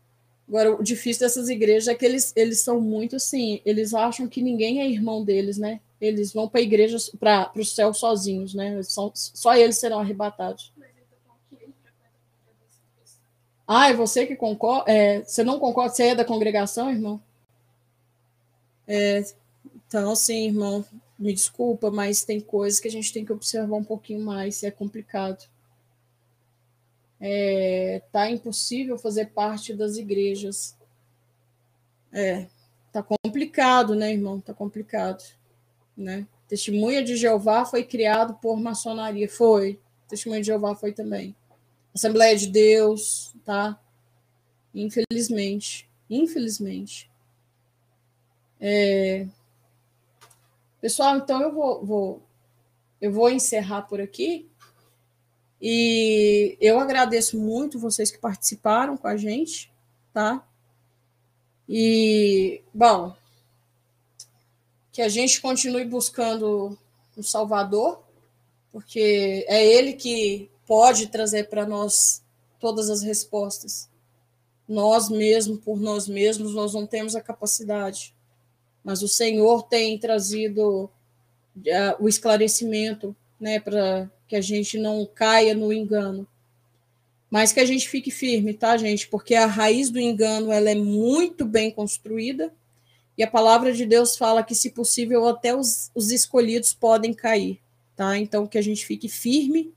Agora, 0.48 0.76
o 0.76 0.84
difícil 0.84 1.22
dessas 1.22 1.50
igrejas 1.50 1.88
é 1.88 1.96
que 1.96 2.06
eles, 2.06 2.32
eles 2.36 2.62
são 2.62 2.80
muito 2.80 3.16
assim, 3.16 3.62
eles 3.66 3.94
acham 3.94 4.28
que 4.28 4.42
ninguém 4.42 4.80
é 4.80 4.90
irmão 4.90 5.24
deles, 5.24 5.58
né? 5.58 5.82
Eles 6.00 6.32
vão 6.32 6.48
para 6.48 6.60
a 6.60 6.64
igreja, 6.64 6.98
para 7.20 7.52
o 7.56 7.66
céu 7.66 7.94
sozinhos, 7.94 8.54
né? 8.54 8.82
São, 8.84 9.12
só 9.16 9.56
eles 9.56 9.78
serão 9.78 10.00
arrebatados. 10.00 10.72
Ah, 13.68 13.90
é 13.90 13.94
você 13.94 14.28
que 14.28 14.36
concorda? 14.36 14.92
É, 14.92 15.24
você 15.24 15.44
não 15.44 15.60
concorda? 15.60 15.94
Você 15.94 16.04
é 16.04 16.16
da 16.16 16.24
congregação, 16.24 16.92
irmão? 16.92 17.20
É, 18.88 19.24
então, 19.88 20.16
sim, 20.16 20.48
irmão, 20.48 20.86
me 21.18 21.34
desculpa, 21.34 21.90
mas 21.90 22.24
tem 22.24 22.40
coisas 22.40 22.80
que 22.80 22.88
a 22.88 22.92
gente 22.92 23.12
tem 23.12 23.26
que 23.26 23.34
observar 23.34 23.76
um 23.76 23.84
pouquinho 23.84 24.20
mais, 24.20 24.62
é 24.62 24.70
complicado. 24.70 25.50
É, 27.20 28.02
tá 28.12 28.30
impossível 28.30 28.98
fazer 28.98 29.28
parte 29.28 29.74
das 29.74 29.98
igrejas. 29.98 30.78
É, 32.12 32.48
tá 32.92 33.04
complicado, 33.04 33.96
né, 33.96 34.12
irmão? 34.12 34.40
Tá 34.40 34.54
complicado, 34.54 35.24
né? 35.96 36.28
Testemunha 36.48 37.04
de 37.04 37.16
Jeová 37.16 37.66
foi 37.66 37.84
criado 37.84 38.36
por 38.36 38.60
maçonaria, 38.60 39.28
foi. 39.28 39.80
Testemunha 40.08 40.42
de 40.42 40.48
Jeová 40.48 40.76
foi 40.76 40.94
também. 40.94 41.36
Assembleia 41.94 42.36
de 42.36 42.48
Deus, 42.48 43.34
tá? 43.44 43.80
Infelizmente, 44.74 45.90
infelizmente. 46.10 47.10
É... 48.60 49.28
Pessoal, 50.80 51.18
então 51.18 51.42
eu 51.42 51.54
vou, 51.54 51.86
vou, 51.86 52.24
eu 53.02 53.12
vou 53.12 53.30
encerrar 53.30 53.84
por 53.84 54.00
aqui. 54.00 54.48
E 55.68 56.60
eu 56.62 56.80
agradeço 56.80 57.40
muito 57.40 57.80
vocês 57.80 58.12
que 58.12 58.20
participaram 58.20 58.96
com 58.96 59.08
a 59.08 59.18
gente, 59.18 59.74
tá? 60.14 60.48
E, 61.68 62.62
bom, 62.72 63.16
que 64.92 65.02
a 65.02 65.10
gente 65.10 65.42
continue 65.42 65.84
buscando 65.84 66.78
um 67.18 67.24
Salvador, 67.24 68.04
porque 68.72 69.44
é 69.50 69.66
Ele 69.66 69.94
que 69.94 70.52
pode 70.68 71.08
trazer 71.08 71.50
para 71.50 71.66
nós 71.66 72.22
todas 72.60 72.92
as 72.92 73.02
respostas. 73.02 73.90
Nós 74.70 75.10
mesmos, 75.10 75.62
por 75.62 75.80
nós 75.80 76.08
mesmos, 76.08 76.54
nós 76.54 76.76
não 76.76 76.86
temos 76.86 77.16
a 77.16 77.22
capacidade. 77.22 78.14
Mas 78.84 79.02
o 79.02 79.08
Senhor 79.08 79.64
tem 79.64 79.98
trazido 79.98 80.84
uh, 80.84 81.96
o 82.00 82.08
esclarecimento, 82.08 83.16
né, 83.40 83.60
que 84.28 84.36
a 84.36 84.42
gente 84.42 84.78
não 84.78 85.06
caia 85.06 85.54
no 85.54 85.72
engano. 85.72 86.28
Mas 87.30 87.52
que 87.52 87.60
a 87.60 87.66
gente 87.66 87.90
fique 87.90 88.12
firme, 88.12 88.54
tá, 88.54 88.78
gente? 88.78 89.08
Porque 89.08 89.36
a 89.36 89.46
raiz 89.46 89.90
do 89.90 90.00
engano 90.00 90.52
ela 90.52 90.70
é 90.70 90.76
muito 90.76 91.46
bem 91.46 91.72
construída 91.72 92.54
e 93.18 93.24
a 93.24 93.30
palavra 93.30 93.72
de 93.72 93.86
Deus 93.86 94.18
fala 94.18 94.44
que, 94.44 94.54
se 94.54 94.72
possível, 94.72 95.26
até 95.28 95.56
os, 95.56 95.90
os 95.96 96.12
escolhidos 96.12 96.74
podem 96.74 97.14
cair, 97.14 97.60
tá? 97.96 98.18
Então, 98.18 98.46
que 98.46 98.58
a 98.58 98.62
gente 98.62 98.86
fique 98.86 99.08
firme 99.08 99.74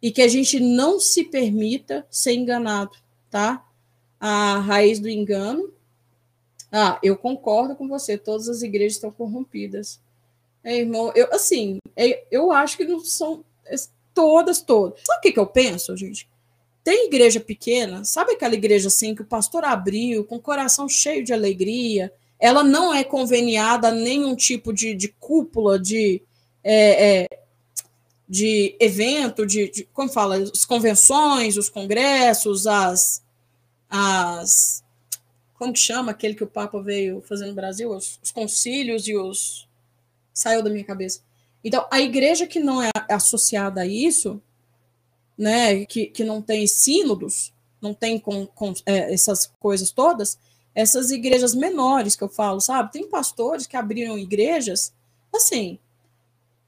e 0.00 0.10
que 0.12 0.22
a 0.22 0.28
gente 0.28 0.60
não 0.60 1.00
se 1.00 1.24
permita 1.24 2.06
ser 2.08 2.32
enganado, 2.32 2.96
tá? 3.28 3.66
A 4.20 4.58
raiz 4.58 5.00
do 5.00 5.08
engano. 5.08 5.72
Ah, 6.70 7.00
eu 7.02 7.16
concordo 7.16 7.74
com 7.74 7.88
você, 7.88 8.16
todas 8.16 8.48
as 8.48 8.62
igrejas 8.62 8.94
estão 8.94 9.10
corrompidas. 9.10 10.00
É, 10.62 10.78
irmão, 10.78 11.12
eu 11.16 11.28
assim, 11.32 11.78
é, 11.96 12.24
eu 12.30 12.52
acho 12.52 12.76
que 12.76 12.84
não 12.84 13.00
são 13.00 13.44
todas, 14.14 14.60
todas. 14.60 15.00
Sabe 15.04 15.18
o 15.18 15.22
que, 15.22 15.32
que 15.32 15.40
eu 15.40 15.46
penso, 15.46 15.96
gente? 15.96 16.28
Tem 16.82 17.06
igreja 17.06 17.40
pequena, 17.40 18.04
sabe 18.04 18.32
aquela 18.32 18.54
igreja 18.54 18.88
assim 18.88 19.14
que 19.14 19.22
o 19.22 19.26
pastor 19.26 19.64
abriu 19.64 20.24
com 20.24 20.36
o 20.36 20.42
coração 20.42 20.88
cheio 20.88 21.22
de 21.22 21.32
alegria? 21.32 22.12
Ela 22.38 22.64
não 22.64 22.92
é 22.94 23.04
conveniada 23.04 23.88
a 23.88 23.92
nenhum 23.92 24.34
tipo 24.34 24.72
de, 24.72 24.94
de 24.94 25.08
cúpula, 25.08 25.78
de 25.78 26.22
é, 26.64 27.22
é, 27.22 27.40
de 28.28 28.76
evento, 28.78 29.44
de, 29.44 29.70
de, 29.70 29.84
como 29.92 30.08
fala, 30.08 30.36
as 30.36 30.64
convenções, 30.64 31.56
os 31.56 31.68
congressos, 31.68 32.66
as, 32.66 33.22
as 33.88 34.84
como 35.54 35.72
que 35.74 35.78
chama 35.78 36.12
aquele 36.12 36.34
que 36.34 36.44
o 36.44 36.46
Papa 36.46 36.80
veio 36.80 37.20
fazer 37.20 37.46
no 37.46 37.54
Brasil, 37.54 37.90
os, 37.90 38.18
os 38.22 38.30
concílios 38.30 39.06
e 39.06 39.14
os 39.14 39.68
saiu 40.32 40.62
da 40.62 40.70
minha 40.70 40.84
cabeça. 40.84 41.20
Então, 41.62 41.86
a 41.90 42.00
igreja 42.00 42.46
que 42.46 42.58
não 42.58 42.82
é 42.82 42.90
associada 43.08 43.82
a 43.82 43.86
isso, 43.86 44.40
né, 45.36 45.84
que, 45.84 46.06
que 46.06 46.24
não 46.24 46.40
tem 46.40 46.66
sínodos, 46.66 47.52
não 47.80 47.94
tem 47.94 48.18
com, 48.18 48.46
com 48.46 48.74
é, 48.86 49.12
essas 49.12 49.50
coisas 49.58 49.90
todas, 49.90 50.38
essas 50.74 51.10
igrejas 51.10 51.54
menores 51.54 52.14
que 52.14 52.22
eu 52.22 52.28
falo, 52.28 52.60
sabe? 52.60 52.92
Tem 52.92 53.08
pastores 53.08 53.66
que 53.66 53.76
abriram 53.76 54.18
igrejas, 54.18 54.92
assim, 55.34 55.78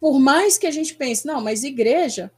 por 0.00 0.18
mais 0.18 0.58
que 0.58 0.66
a 0.66 0.70
gente 0.70 0.94
pense, 0.94 1.26
não, 1.26 1.40
mas 1.40 1.62
igreja, 1.62 2.32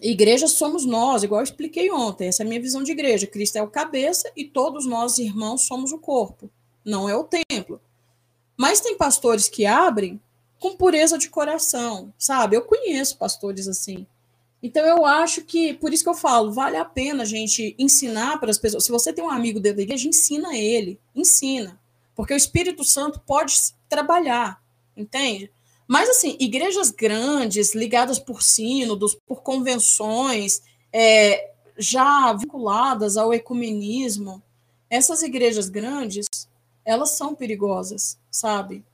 igreja 0.00 0.48
somos 0.48 0.86
nós, 0.86 1.22
igual 1.22 1.40
eu 1.40 1.44
expliquei 1.44 1.90
ontem, 1.90 2.28
essa 2.28 2.42
é 2.42 2.46
a 2.46 2.48
minha 2.48 2.60
visão 2.60 2.82
de 2.82 2.92
igreja. 2.92 3.26
Cristo 3.26 3.56
é 3.56 3.62
o 3.62 3.68
cabeça 3.68 4.30
e 4.34 4.44
todos 4.44 4.86
nós, 4.86 5.18
irmãos, 5.18 5.66
somos 5.66 5.92
o 5.92 5.98
corpo, 5.98 6.50
não 6.84 7.08
é 7.08 7.14
o 7.14 7.24
templo. 7.24 7.80
Mas 8.56 8.80
tem 8.80 8.96
pastores 8.96 9.48
que 9.48 9.66
abrem 9.66 10.20
com 10.60 10.76
pureza 10.76 11.18
de 11.18 11.30
coração, 11.30 12.12
sabe? 12.18 12.54
Eu 12.54 12.62
conheço 12.62 13.18
pastores 13.18 13.66
assim, 13.66 14.06
Então 14.62 14.84
eu 14.84 15.06
acho 15.06 15.42
que, 15.42 15.72
por 15.74 15.92
isso 15.92 16.04
que 16.04 16.10
eu 16.10 16.14
falo, 16.14 16.52
vale 16.52 16.76
a 16.76 16.84
pena 16.84 17.22
a 17.22 17.26
gente 17.26 17.74
ensinar 17.78 18.38
para 18.38 18.50
as 18.50 18.58
pessoas. 18.58 18.84
Se 18.84 18.92
você 18.92 19.10
tem 19.10 19.24
um 19.24 19.30
amigo 19.30 19.58
dentro 19.58 19.78
da 19.78 19.82
igreja, 19.82 20.06
ensina 20.06 20.54
ele, 20.54 21.00
ensina. 21.16 21.80
Porque 22.14 22.34
o 22.34 22.36
Espírito 22.36 22.84
Santo 22.84 23.20
pode 23.20 23.54
trabalhar, 23.88 24.62
entende? 24.94 25.50
Mas 25.88 26.10
assim, 26.10 26.36
igrejas 26.38 26.90
grandes, 26.90 27.74
ligadas 27.74 28.18
por 28.18 28.42
sínodos, 28.42 29.16
por 29.26 29.42
convenções, 29.42 30.60
é, 30.92 31.52
já 31.78 32.34
vinculadas 32.34 33.16
ao 33.16 33.32
ecumenismo, 33.32 34.42
essas 34.90 35.22
igrejas 35.22 35.70
grandes, 35.70 36.26
elas 36.84 37.10
são 37.10 37.34
perigosas, 37.34 38.18
sabe? 38.30 38.84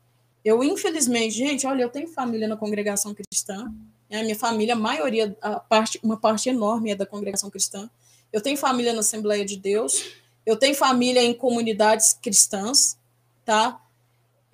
Eu, 0.46 0.62
infelizmente, 0.62 1.34
gente, 1.34 1.66
olha, 1.66 1.82
eu 1.82 1.88
tenho 1.88 2.06
família 2.06 2.46
na 2.46 2.56
congregação 2.56 3.12
cristã, 3.12 3.68
a 4.08 4.22
minha 4.22 4.36
família, 4.36 4.74
a 4.74 4.78
maioria, 4.78 5.36
a 5.42 5.58
parte, 5.58 5.98
uma 6.04 6.16
parte 6.16 6.48
enorme 6.48 6.92
é 6.92 6.94
da 6.94 7.04
congregação 7.04 7.50
cristã. 7.50 7.90
Eu 8.32 8.40
tenho 8.40 8.56
família 8.56 8.92
na 8.92 9.00
Assembleia 9.00 9.44
de 9.44 9.56
Deus, 9.56 10.12
eu 10.46 10.56
tenho 10.56 10.76
família 10.76 11.20
em 11.20 11.34
comunidades 11.34 12.12
cristãs, 12.12 12.96
tá? 13.44 13.84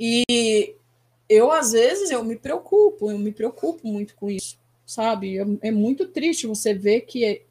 E 0.01 0.75
eu, 1.29 1.53
às 1.53 1.73
vezes, 1.73 2.11
eu 2.11 2.25
me 2.25 2.37
preocupo, 2.37 3.11
eu 3.11 3.19
me 3.19 3.31
preocupo 3.31 3.87
muito 3.87 4.15
com 4.15 4.31
isso, 4.31 4.59
sabe? 4.87 5.37
É, 5.37 5.45
é 5.69 5.71
muito 5.71 6.09
triste 6.09 6.47
você 6.47 6.73
ver 6.73 7.03
que 7.03 7.43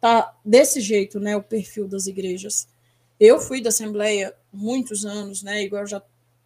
tá 0.00 0.32
desse 0.44 0.80
jeito, 0.80 1.18
né, 1.18 1.36
o 1.36 1.42
perfil 1.42 1.88
das 1.88 2.06
igrejas. 2.06 2.68
Eu 3.18 3.40
fui 3.40 3.60
da 3.60 3.70
Assembleia 3.70 4.36
muitos 4.52 5.04
anos, 5.04 5.42
né, 5.42 5.64
igual 5.64 5.82
eu 5.82 5.88
já 5.88 6.02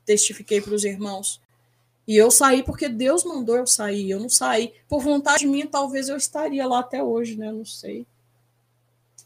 testifiquei 0.06 0.60
para 0.60 0.74
os 0.74 0.84
irmãos. 0.84 1.40
E 2.06 2.16
eu 2.16 2.30
saí 2.30 2.62
porque 2.62 2.88
Deus 2.88 3.24
mandou 3.24 3.56
eu 3.56 3.66
sair. 3.66 4.08
Eu 4.08 4.20
não 4.20 4.28
saí 4.28 4.72
por 4.88 5.02
vontade 5.02 5.46
minha, 5.46 5.66
talvez 5.66 6.08
eu 6.08 6.16
estaria 6.16 6.66
lá 6.66 6.78
até 6.78 7.02
hoje, 7.02 7.36
né? 7.36 7.48
Eu 7.48 7.54
não 7.54 7.64
sei. 7.64 8.06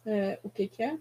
É, 0.05 0.39
o 0.43 0.49
que, 0.49 0.67
que 0.67 0.83
é? 0.83 0.97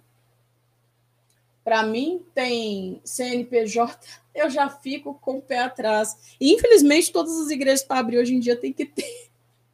Para 1.63 1.83
mim, 1.83 2.25
tem 2.33 2.99
CNPJ, 3.05 4.07
eu 4.35 4.49
já 4.49 4.69
fico 4.69 5.13
com 5.15 5.37
o 5.37 5.41
pé 5.41 5.59
atrás. 5.59 6.35
E, 6.39 6.53
infelizmente, 6.53 7.11
todas 7.11 7.39
as 7.39 7.49
igrejas 7.49 7.83
para 7.83 7.99
abrir 7.99 8.17
hoje 8.17 8.35
em 8.35 8.39
dia 8.39 8.57
tem 8.57 8.73
que 8.73 8.85
ter. 8.85 9.29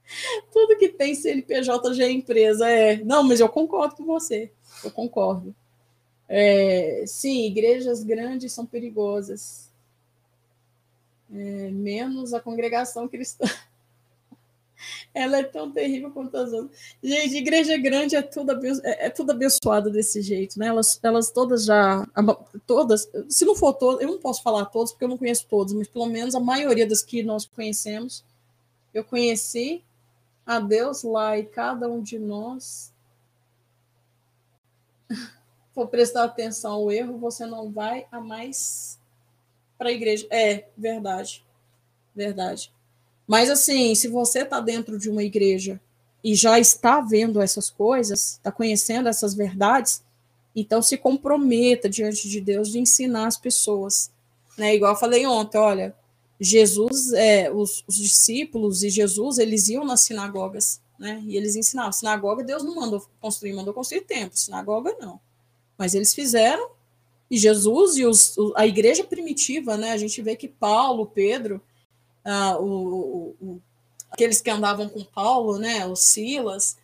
Tudo 0.53 0.77
que 0.77 0.89
tem 0.89 1.15
CNPJ 1.15 1.93
já 1.95 2.03
é 2.03 2.11
empresa. 2.11 2.69
É. 2.69 2.97
Não, 3.03 3.23
mas 3.23 3.39
eu 3.39 3.49
concordo 3.49 3.95
com 3.95 4.05
você. 4.05 4.51
Eu 4.83 4.91
concordo. 4.91 5.55
É, 6.27 7.03
sim, 7.07 7.45
igrejas 7.45 8.03
grandes 8.03 8.51
são 8.51 8.65
perigosas 8.65 9.71
é, 11.31 11.71
menos 11.71 12.33
a 12.33 12.39
congregação 12.39 13.07
cristã. 13.07 13.45
Ela 15.13 15.37
é 15.37 15.43
tão 15.43 15.71
terrível 15.71 16.11
quanto 16.11 16.35
as 16.35 16.51
outras. 16.51 16.77
Gente, 17.01 17.37
igreja 17.37 17.77
grande 17.77 18.15
é 18.15 18.21
tudo, 18.21 18.51
é, 18.83 19.05
é 19.07 19.09
tudo 19.09 19.31
abençoado 19.31 19.89
desse 19.89 20.21
jeito, 20.21 20.59
né? 20.59 20.67
Elas, 20.67 20.99
elas 21.01 21.31
todas 21.31 21.65
já. 21.65 22.05
Todas, 22.67 23.09
se 23.29 23.45
não 23.45 23.55
for 23.55 23.73
todas, 23.73 24.01
eu 24.01 24.07
não 24.07 24.19
posso 24.19 24.43
falar 24.43 24.65
todas, 24.65 24.91
porque 24.91 25.05
eu 25.05 25.09
não 25.09 25.17
conheço 25.17 25.47
todas, 25.47 25.73
mas 25.73 25.87
pelo 25.87 26.07
menos 26.07 26.35
a 26.35 26.39
maioria 26.39 26.85
das 26.85 27.01
que 27.01 27.23
nós 27.23 27.45
conhecemos, 27.45 28.23
eu 28.93 29.03
conheci 29.03 29.83
a 30.45 30.59
Deus 30.59 31.03
lá 31.03 31.37
e 31.37 31.45
cada 31.45 31.89
um 31.89 32.01
de 32.01 32.19
nós 32.19 32.93
for 35.73 35.87
prestar 35.87 36.25
atenção 36.25 36.73
ao 36.73 36.91
erro, 36.91 37.17
você 37.17 37.45
não 37.45 37.71
vai 37.71 38.05
a 38.11 38.19
mais 38.19 38.99
para 39.77 39.89
a 39.89 39.91
igreja. 39.91 40.27
É, 40.29 40.65
verdade. 40.77 41.43
Verdade. 42.15 42.71
Mas 43.27 43.49
assim, 43.49 43.93
se 43.95 44.07
você 44.07 44.41
está 44.41 44.59
dentro 44.59 44.97
de 44.97 45.09
uma 45.09 45.23
igreja 45.23 45.79
e 46.23 46.35
já 46.35 46.59
está 46.59 47.01
vendo 47.01 47.41
essas 47.41 47.69
coisas, 47.69 48.33
está 48.33 48.51
conhecendo 48.51 49.09
essas 49.09 49.33
verdades, 49.33 50.03
então 50.55 50.81
se 50.81 50.97
comprometa 50.97 51.89
diante 51.89 52.29
de 52.29 52.39
Deus 52.39 52.69
de 52.71 52.79
ensinar 52.79 53.27
as 53.27 53.37
pessoas. 53.37 54.11
Né? 54.57 54.75
Igual 54.75 54.93
eu 54.93 54.99
falei 54.99 55.25
ontem, 55.25 55.57
olha, 55.57 55.95
Jesus, 56.39 57.13
é, 57.13 57.51
os, 57.51 57.83
os 57.87 57.95
discípulos 57.95 58.83
e 58.83 58.89
Jesus, 58.89 59.37
eles 59.37 59.67
iam 59.69 59.85
nas 59.85 60.01
sinagogas, 60.01 60.81
né? 60.99 61.21
E 61.25 61.37
eles 61.37 61.55
ensinavam. 61.55 61.91
Sinagoga, 61.91 62.43
Deus 62.43 62.63
não 62.63 62.75
mandou 62.75 63.05
construir, 63.21 63.53
mandou 63.53 63.73
construir 63.73 64.01
templo. 64.01 64.37
Sinagoga, 64.37 64.95
não. 64.99 65.19
Mas 65.77 65.95
eles 65.95 66.13
fizeram 66.13 66.69
e 67.29 67.37
Jesus 67.37 67.97
e 67.97 68.05
os, 68.05 68.35
a 68.55 68.67
igreja 68.67 69.03
primitiva, 69.03 69.77
né? 69.77 69.91
A 69.91 69.97
gente 69.97 70.21
vê 70.21 70.35
que 70.35 70.47
Paulo, 70.47 71.07
Pedro, 71.07 71.61
uh, 72.25 72.61
o, 72.61 73.35
o, 73.41 73.61
aqueles 74.11 74.41
que 74.41 74.49
andavam 74.49 74.87
com 74.87 75.03
Paulo, 75.03 75.57
né? 75.57 75.85
Os 75.87 76.01
Silas, 76.01 76.77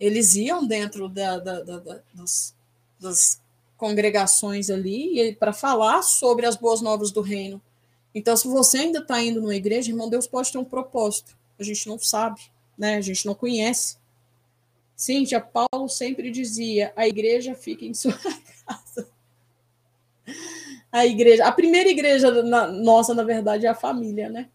eles 0.00 0.34
iam 0.34 0.66
dentro 0.66 1.08
da, 1.08 1.38
da, 1.38 1.62
da, 1.62 1.78
da 1.78 2.00
das, 2.14 2.54
das 2.98 3.40
congregações 3.76 4.70
ali 4.70 5.36
para 5.38 5.52
falar 5.52 6.02
sobre 6.02 6.46
as 6.46 6.56
boas 6.56 6.80
novas 6.80 7.10
do 7.10 7.20
reino. 7.20 7.60
Então, 8.14 8.34
se 8.34 8.48
você 8.48 8.78
ainda 8.78 9.00
está 9.00 9.22
indo 9.22 9.42
numa 9.42 9.54
igreja, 9.54 9.90
irmão, 9.90 10.08
Deus 10.08 10.26
pode 10.26 10.50
ter 10.50 10.56
um 10.56 10.64
propósito. 10.64 11.36
A 11.58 11.62
gente 11.62 11.86
não 11.86 11.98
sabe, 11.98 12.40
né? 12.78 12.96
A 12.96 13.00
gente 13.02 13.26
não 13.26 13.34
conhece. 13.34 13.98
Cíntia, 14.96 15.38
Paulo 15.38 15.86
sempre 15.86 16.30
dizia: 16.30 16.94
a 16.96 17.06
igreja 17.06 17.54
fica 17.54 17.84
em 17.84 17.92
sua 17.92 18.14
casa 18.66 19.15
a 20.90 21.06
igreja. 21.06 21.44
A 21.44 21.52
primeira 21.52 21.88
igreja 21.88 22.42
na, 22.42 22.66
nossa, 22.66 23.14
na 23.14 23.22
verdade, 23.22 23.66
é 23.66 23.68
a 23.68 23.74
família, 23.74 24.28
né? 24.28 24.48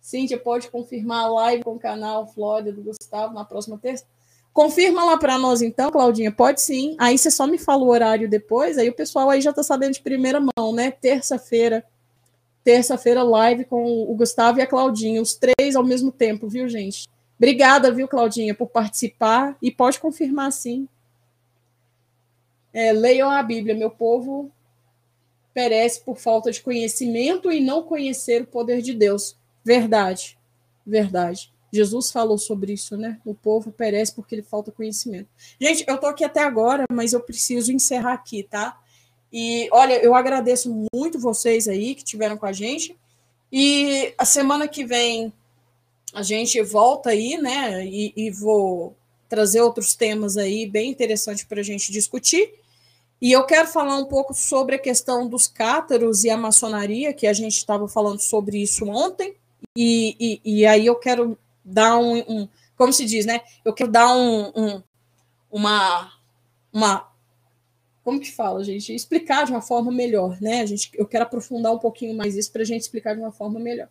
Cíntia, 0.00 0.38
pode 0.38 0.70
confirmar 0.70 1.24
a 1.24 1.28
live 1.28 1.64
com 1.64 1.74
o 1.74 1.78
canal 1.78 2.28
Flórida 2.28 2.72
do 2.72 2.82
Gustavo 2.82 3.34
na 3.34 3.44
próxima 3.44 3.76
terça? 3.76 4.04
Confirma 4.52 5.04
lá 5.04 5.18
para 5.18 5.36
nós 5.38 5.60
então, 5.60 5.90
Claudinha. 5.90 6.32
Pode 6.32 6.62
sim. 6.62 6.96
Aí 6.98 7.18
você 7.18 7.30
só 7.30 7.46
me 7.46 7.58
fala 7.58 7.82
o 7.82 7.88
horário 7.88 8.28
depois, 8.28 8.78
aí 8.78 8.88
o 8.88 8.94
pessoal 8.94 9.28
aí 9.28 9.40
já 9.40 9.50
está 9.50 9.62
sabendo 9.62 9.94
de 9.94 10.00
primeira 10.00 10.40
mão, 10.40 10.72
né? 10.72 10.90
Terça-feira. 10.90 11.84
Terça-feira, 12.64 13.22
live 13.22 13.64
com 13.64 14.10
o 14.10 14.14
Gustavo 14.14 14.58
e 14.58 14.62
a 14.62 14.66
Claudinha, 14.66 15.20
os 15.20 15.34
três 15.34 15.76
ao 15.76 15.84
mesmo 15.84 16.10
tempo, 16.10 16.48
viu, 16.48 16.68
gente? 16.68 17.06
Obrigada, 17.36 17.92
viu, 17.92 18.08
Claudinha, 18.08 18.54
por 18.54 18.68
participar. 18.68 19.56
E 19.60 19.70
pode 19.70 20.00
confirmar 20.00 20.50
sim. 20.52 20.88
É, 22.72 22.92
leiam 22.92 23.30
a 23.30 23.42
Bíblia, 23.42 23.74
meu 23.74 23.90
povo 23.90 24.50
perece 25.56 26.02
por 26.02 26.18
falta 26.18 26.52
de 26.52 26.60
conhecimento 26.60 27.50
e 27.50 27.60
não 27.60 27.82
conhecer 27.82 28.42
o 28.42 28.46
poder 28.46 28.82
de 28.82 28.92
Deus. 28.92 29.34
Verdade, 29.64 30.36
verdade. 30.86 31.50
Jesus 31.72 32.12
falou 32.12 32.36
sobre 32.36 32.74
isso, 32.74 32.94
né? 32.94 33.18
O 33.24 33.34
povo 33.34 33.72
perece 33.72 34.14
porque 34.14 34.34
ele 34.34 34.42
falta 34.42 34.70
conhecimento. 34.70 35.30
Gente, 35.58 35.82
eu 35.88 35.96
tô 35.96 36.08
aqui 36.08 36.22
até 36.24 36.42
agora, 36.42 36.84
mas 36.92 37.14
eu 37.14 37.20
preciso 37.20 37.72
encerrar 37.72 38.12
aqui, 38.12 38.42
tá? 38.42 38.78
E 39.32 39.66
olha, 39.72 39.94
eu 39.94 40.14
agradeço 40.14 40.86
muito 40.92 41.18
vocês 41.18 41.66
aí 41.66 41.94
que 41.94 42.04
tiveram 42.04 42.36
com 42.36 42.44
a 42.44 42.52
gente. 42.52 42.94
E 43.50 44.12
a 44.18 44.26
semana 44.26 44.68
que 44.68 44.84
vem 44.84 45.32
a 46.12 46.22
gente 46.22 46.60
volta 46.60 47.08
aí, 47.08 47.38
né? 47.38 47.82
E, 47.86 48.12
e 48.14 48.30
vou 48.30 48.94
trazer 49.26 49.62
outros 49.62 49.94
temas 49.94 50.36
aí 50.36 50.68
bem 50.68 50.90
interessantes 50.90 51.44
para 51.44 51.60
a 51.60 51.64
gente 51.64 51.90
discutir. 51.90 52.52
E 53.20 53.32
eu 53.32 53.44
quero 53.44 53.66
falar 53.66 53.96
um 53.96 54.04
pouco 54.04 54.34
sobre 54.34 54.76
a 54.76 54.78
questão 54.78 55.26
dos 55.28 55.46
cátaros 55.46 56.24
e 56.24 56.30
a 56.30 56.36
maçonaria, 56.36 57.14
que 57.14 57.26
a 57.26 57.32
gente 57.32 57.56
estava 57.56 57.88
falando 57.88 58.20
sobre 58.20 58.58
isso 58.58 58.86
ontem, 58.86 59.34
e, 59.76 60.16
e, 60.44 60.58
e, 60.58 60.66
aí 60.66 60.86
eu 60.86 60.96
quero 60.96 61.38
dar 61.64 61.98
um, 61.98 62.18
um, 62.18 62.48
como 62.76 62.92
se 62.92 63.04
diz, 63.04 63.26
né? 63.26 63.40
Eu 63.64 63.72
quero 63.72 63.90
dar 63.90 64.14
um, 64.14 64.52
um, 64.54 64.82
uma, 65.50 66.12
uma, 66.72 67.08
como 68.04 68.20
que 68.20 68.30
fala, 68.30 68.62
gente? 68.62 68.94
Explicar 68.94 69.44
de 69.44 69.52
uma 69.52 69.62
forma 69.62 69.90
melhor, 69.90 70.40
né? 70.40 70.60
A 70.60 70.66
gente, 70.66 70.90
eu 70.94 71.06
quero 71.06 71.24
aprofundar 71.24 71.72
um 71.72 71.78
pouquinho 71.78 72.14
mais 72.14 72.36
isso 72.36 72.52
para 72.52 72.62
a 72.62 72.64
gente 72.64 72.82
explicar 72.82 73.14
de 73.14 73.20
uma 73.20 73.32
forma 73.32 73.58
melhor. 73.58 73.88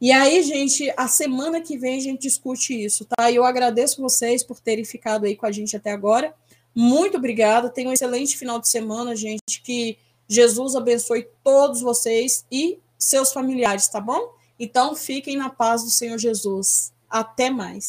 E 0.00 0.12
aí, 0.12 0.42
gente, 0.42 0.92
a 0.96 1.08
semana 1.08 1.60
que 1.60 1.76
vem 1.76 1.98
a 1.98 2.02
gente 2.02 2.22
discute 2.22 2.72
isso, 2.72 3.04
tá? 3.04 3.30
E 3.30 3.36
eu 3.36 3.44
agradeço 3.44 4.00
vocês 4.00 4.44
por 4.44 4.60
terem 4.60 4.84
ficado 4.84 5.26
aí 5.26 5.34
com 5.34 5.46
a 5.46 5.50
gente 5.50 5.76
até 5.76 5.90
agora. 5.90 6.34
Muito 6.74 7.16
obrigada. 7.16 7.68
Tenha 7.68 7.90
um 7.90 7.92
excelente 7.92 8.36
final 8.36 8.60
de 8.60 8.68
semana, 8.68 9.16
gente. 9.16 9.60
Que 9.62 9.98
Jesus 10.28 10.74
abençoe 10.74 11.28
todos 11.42 11.80
vocês 11.80 12.44
e 12.50 12.78
seus 12.98 13.32
familiares, 13.32 13.88
tá 13.88 14.00
bom? 14.00 14.32
Então, 14.58 14.94
fiquem 14.94 15.36
na 15.36 15.48
paz 15.48 15.84
do 15.84 15.90
Senhor 15.90 16.18
Jesus. 16.18 16.92
Até 17.08 17.48
mais. 17.48 17.86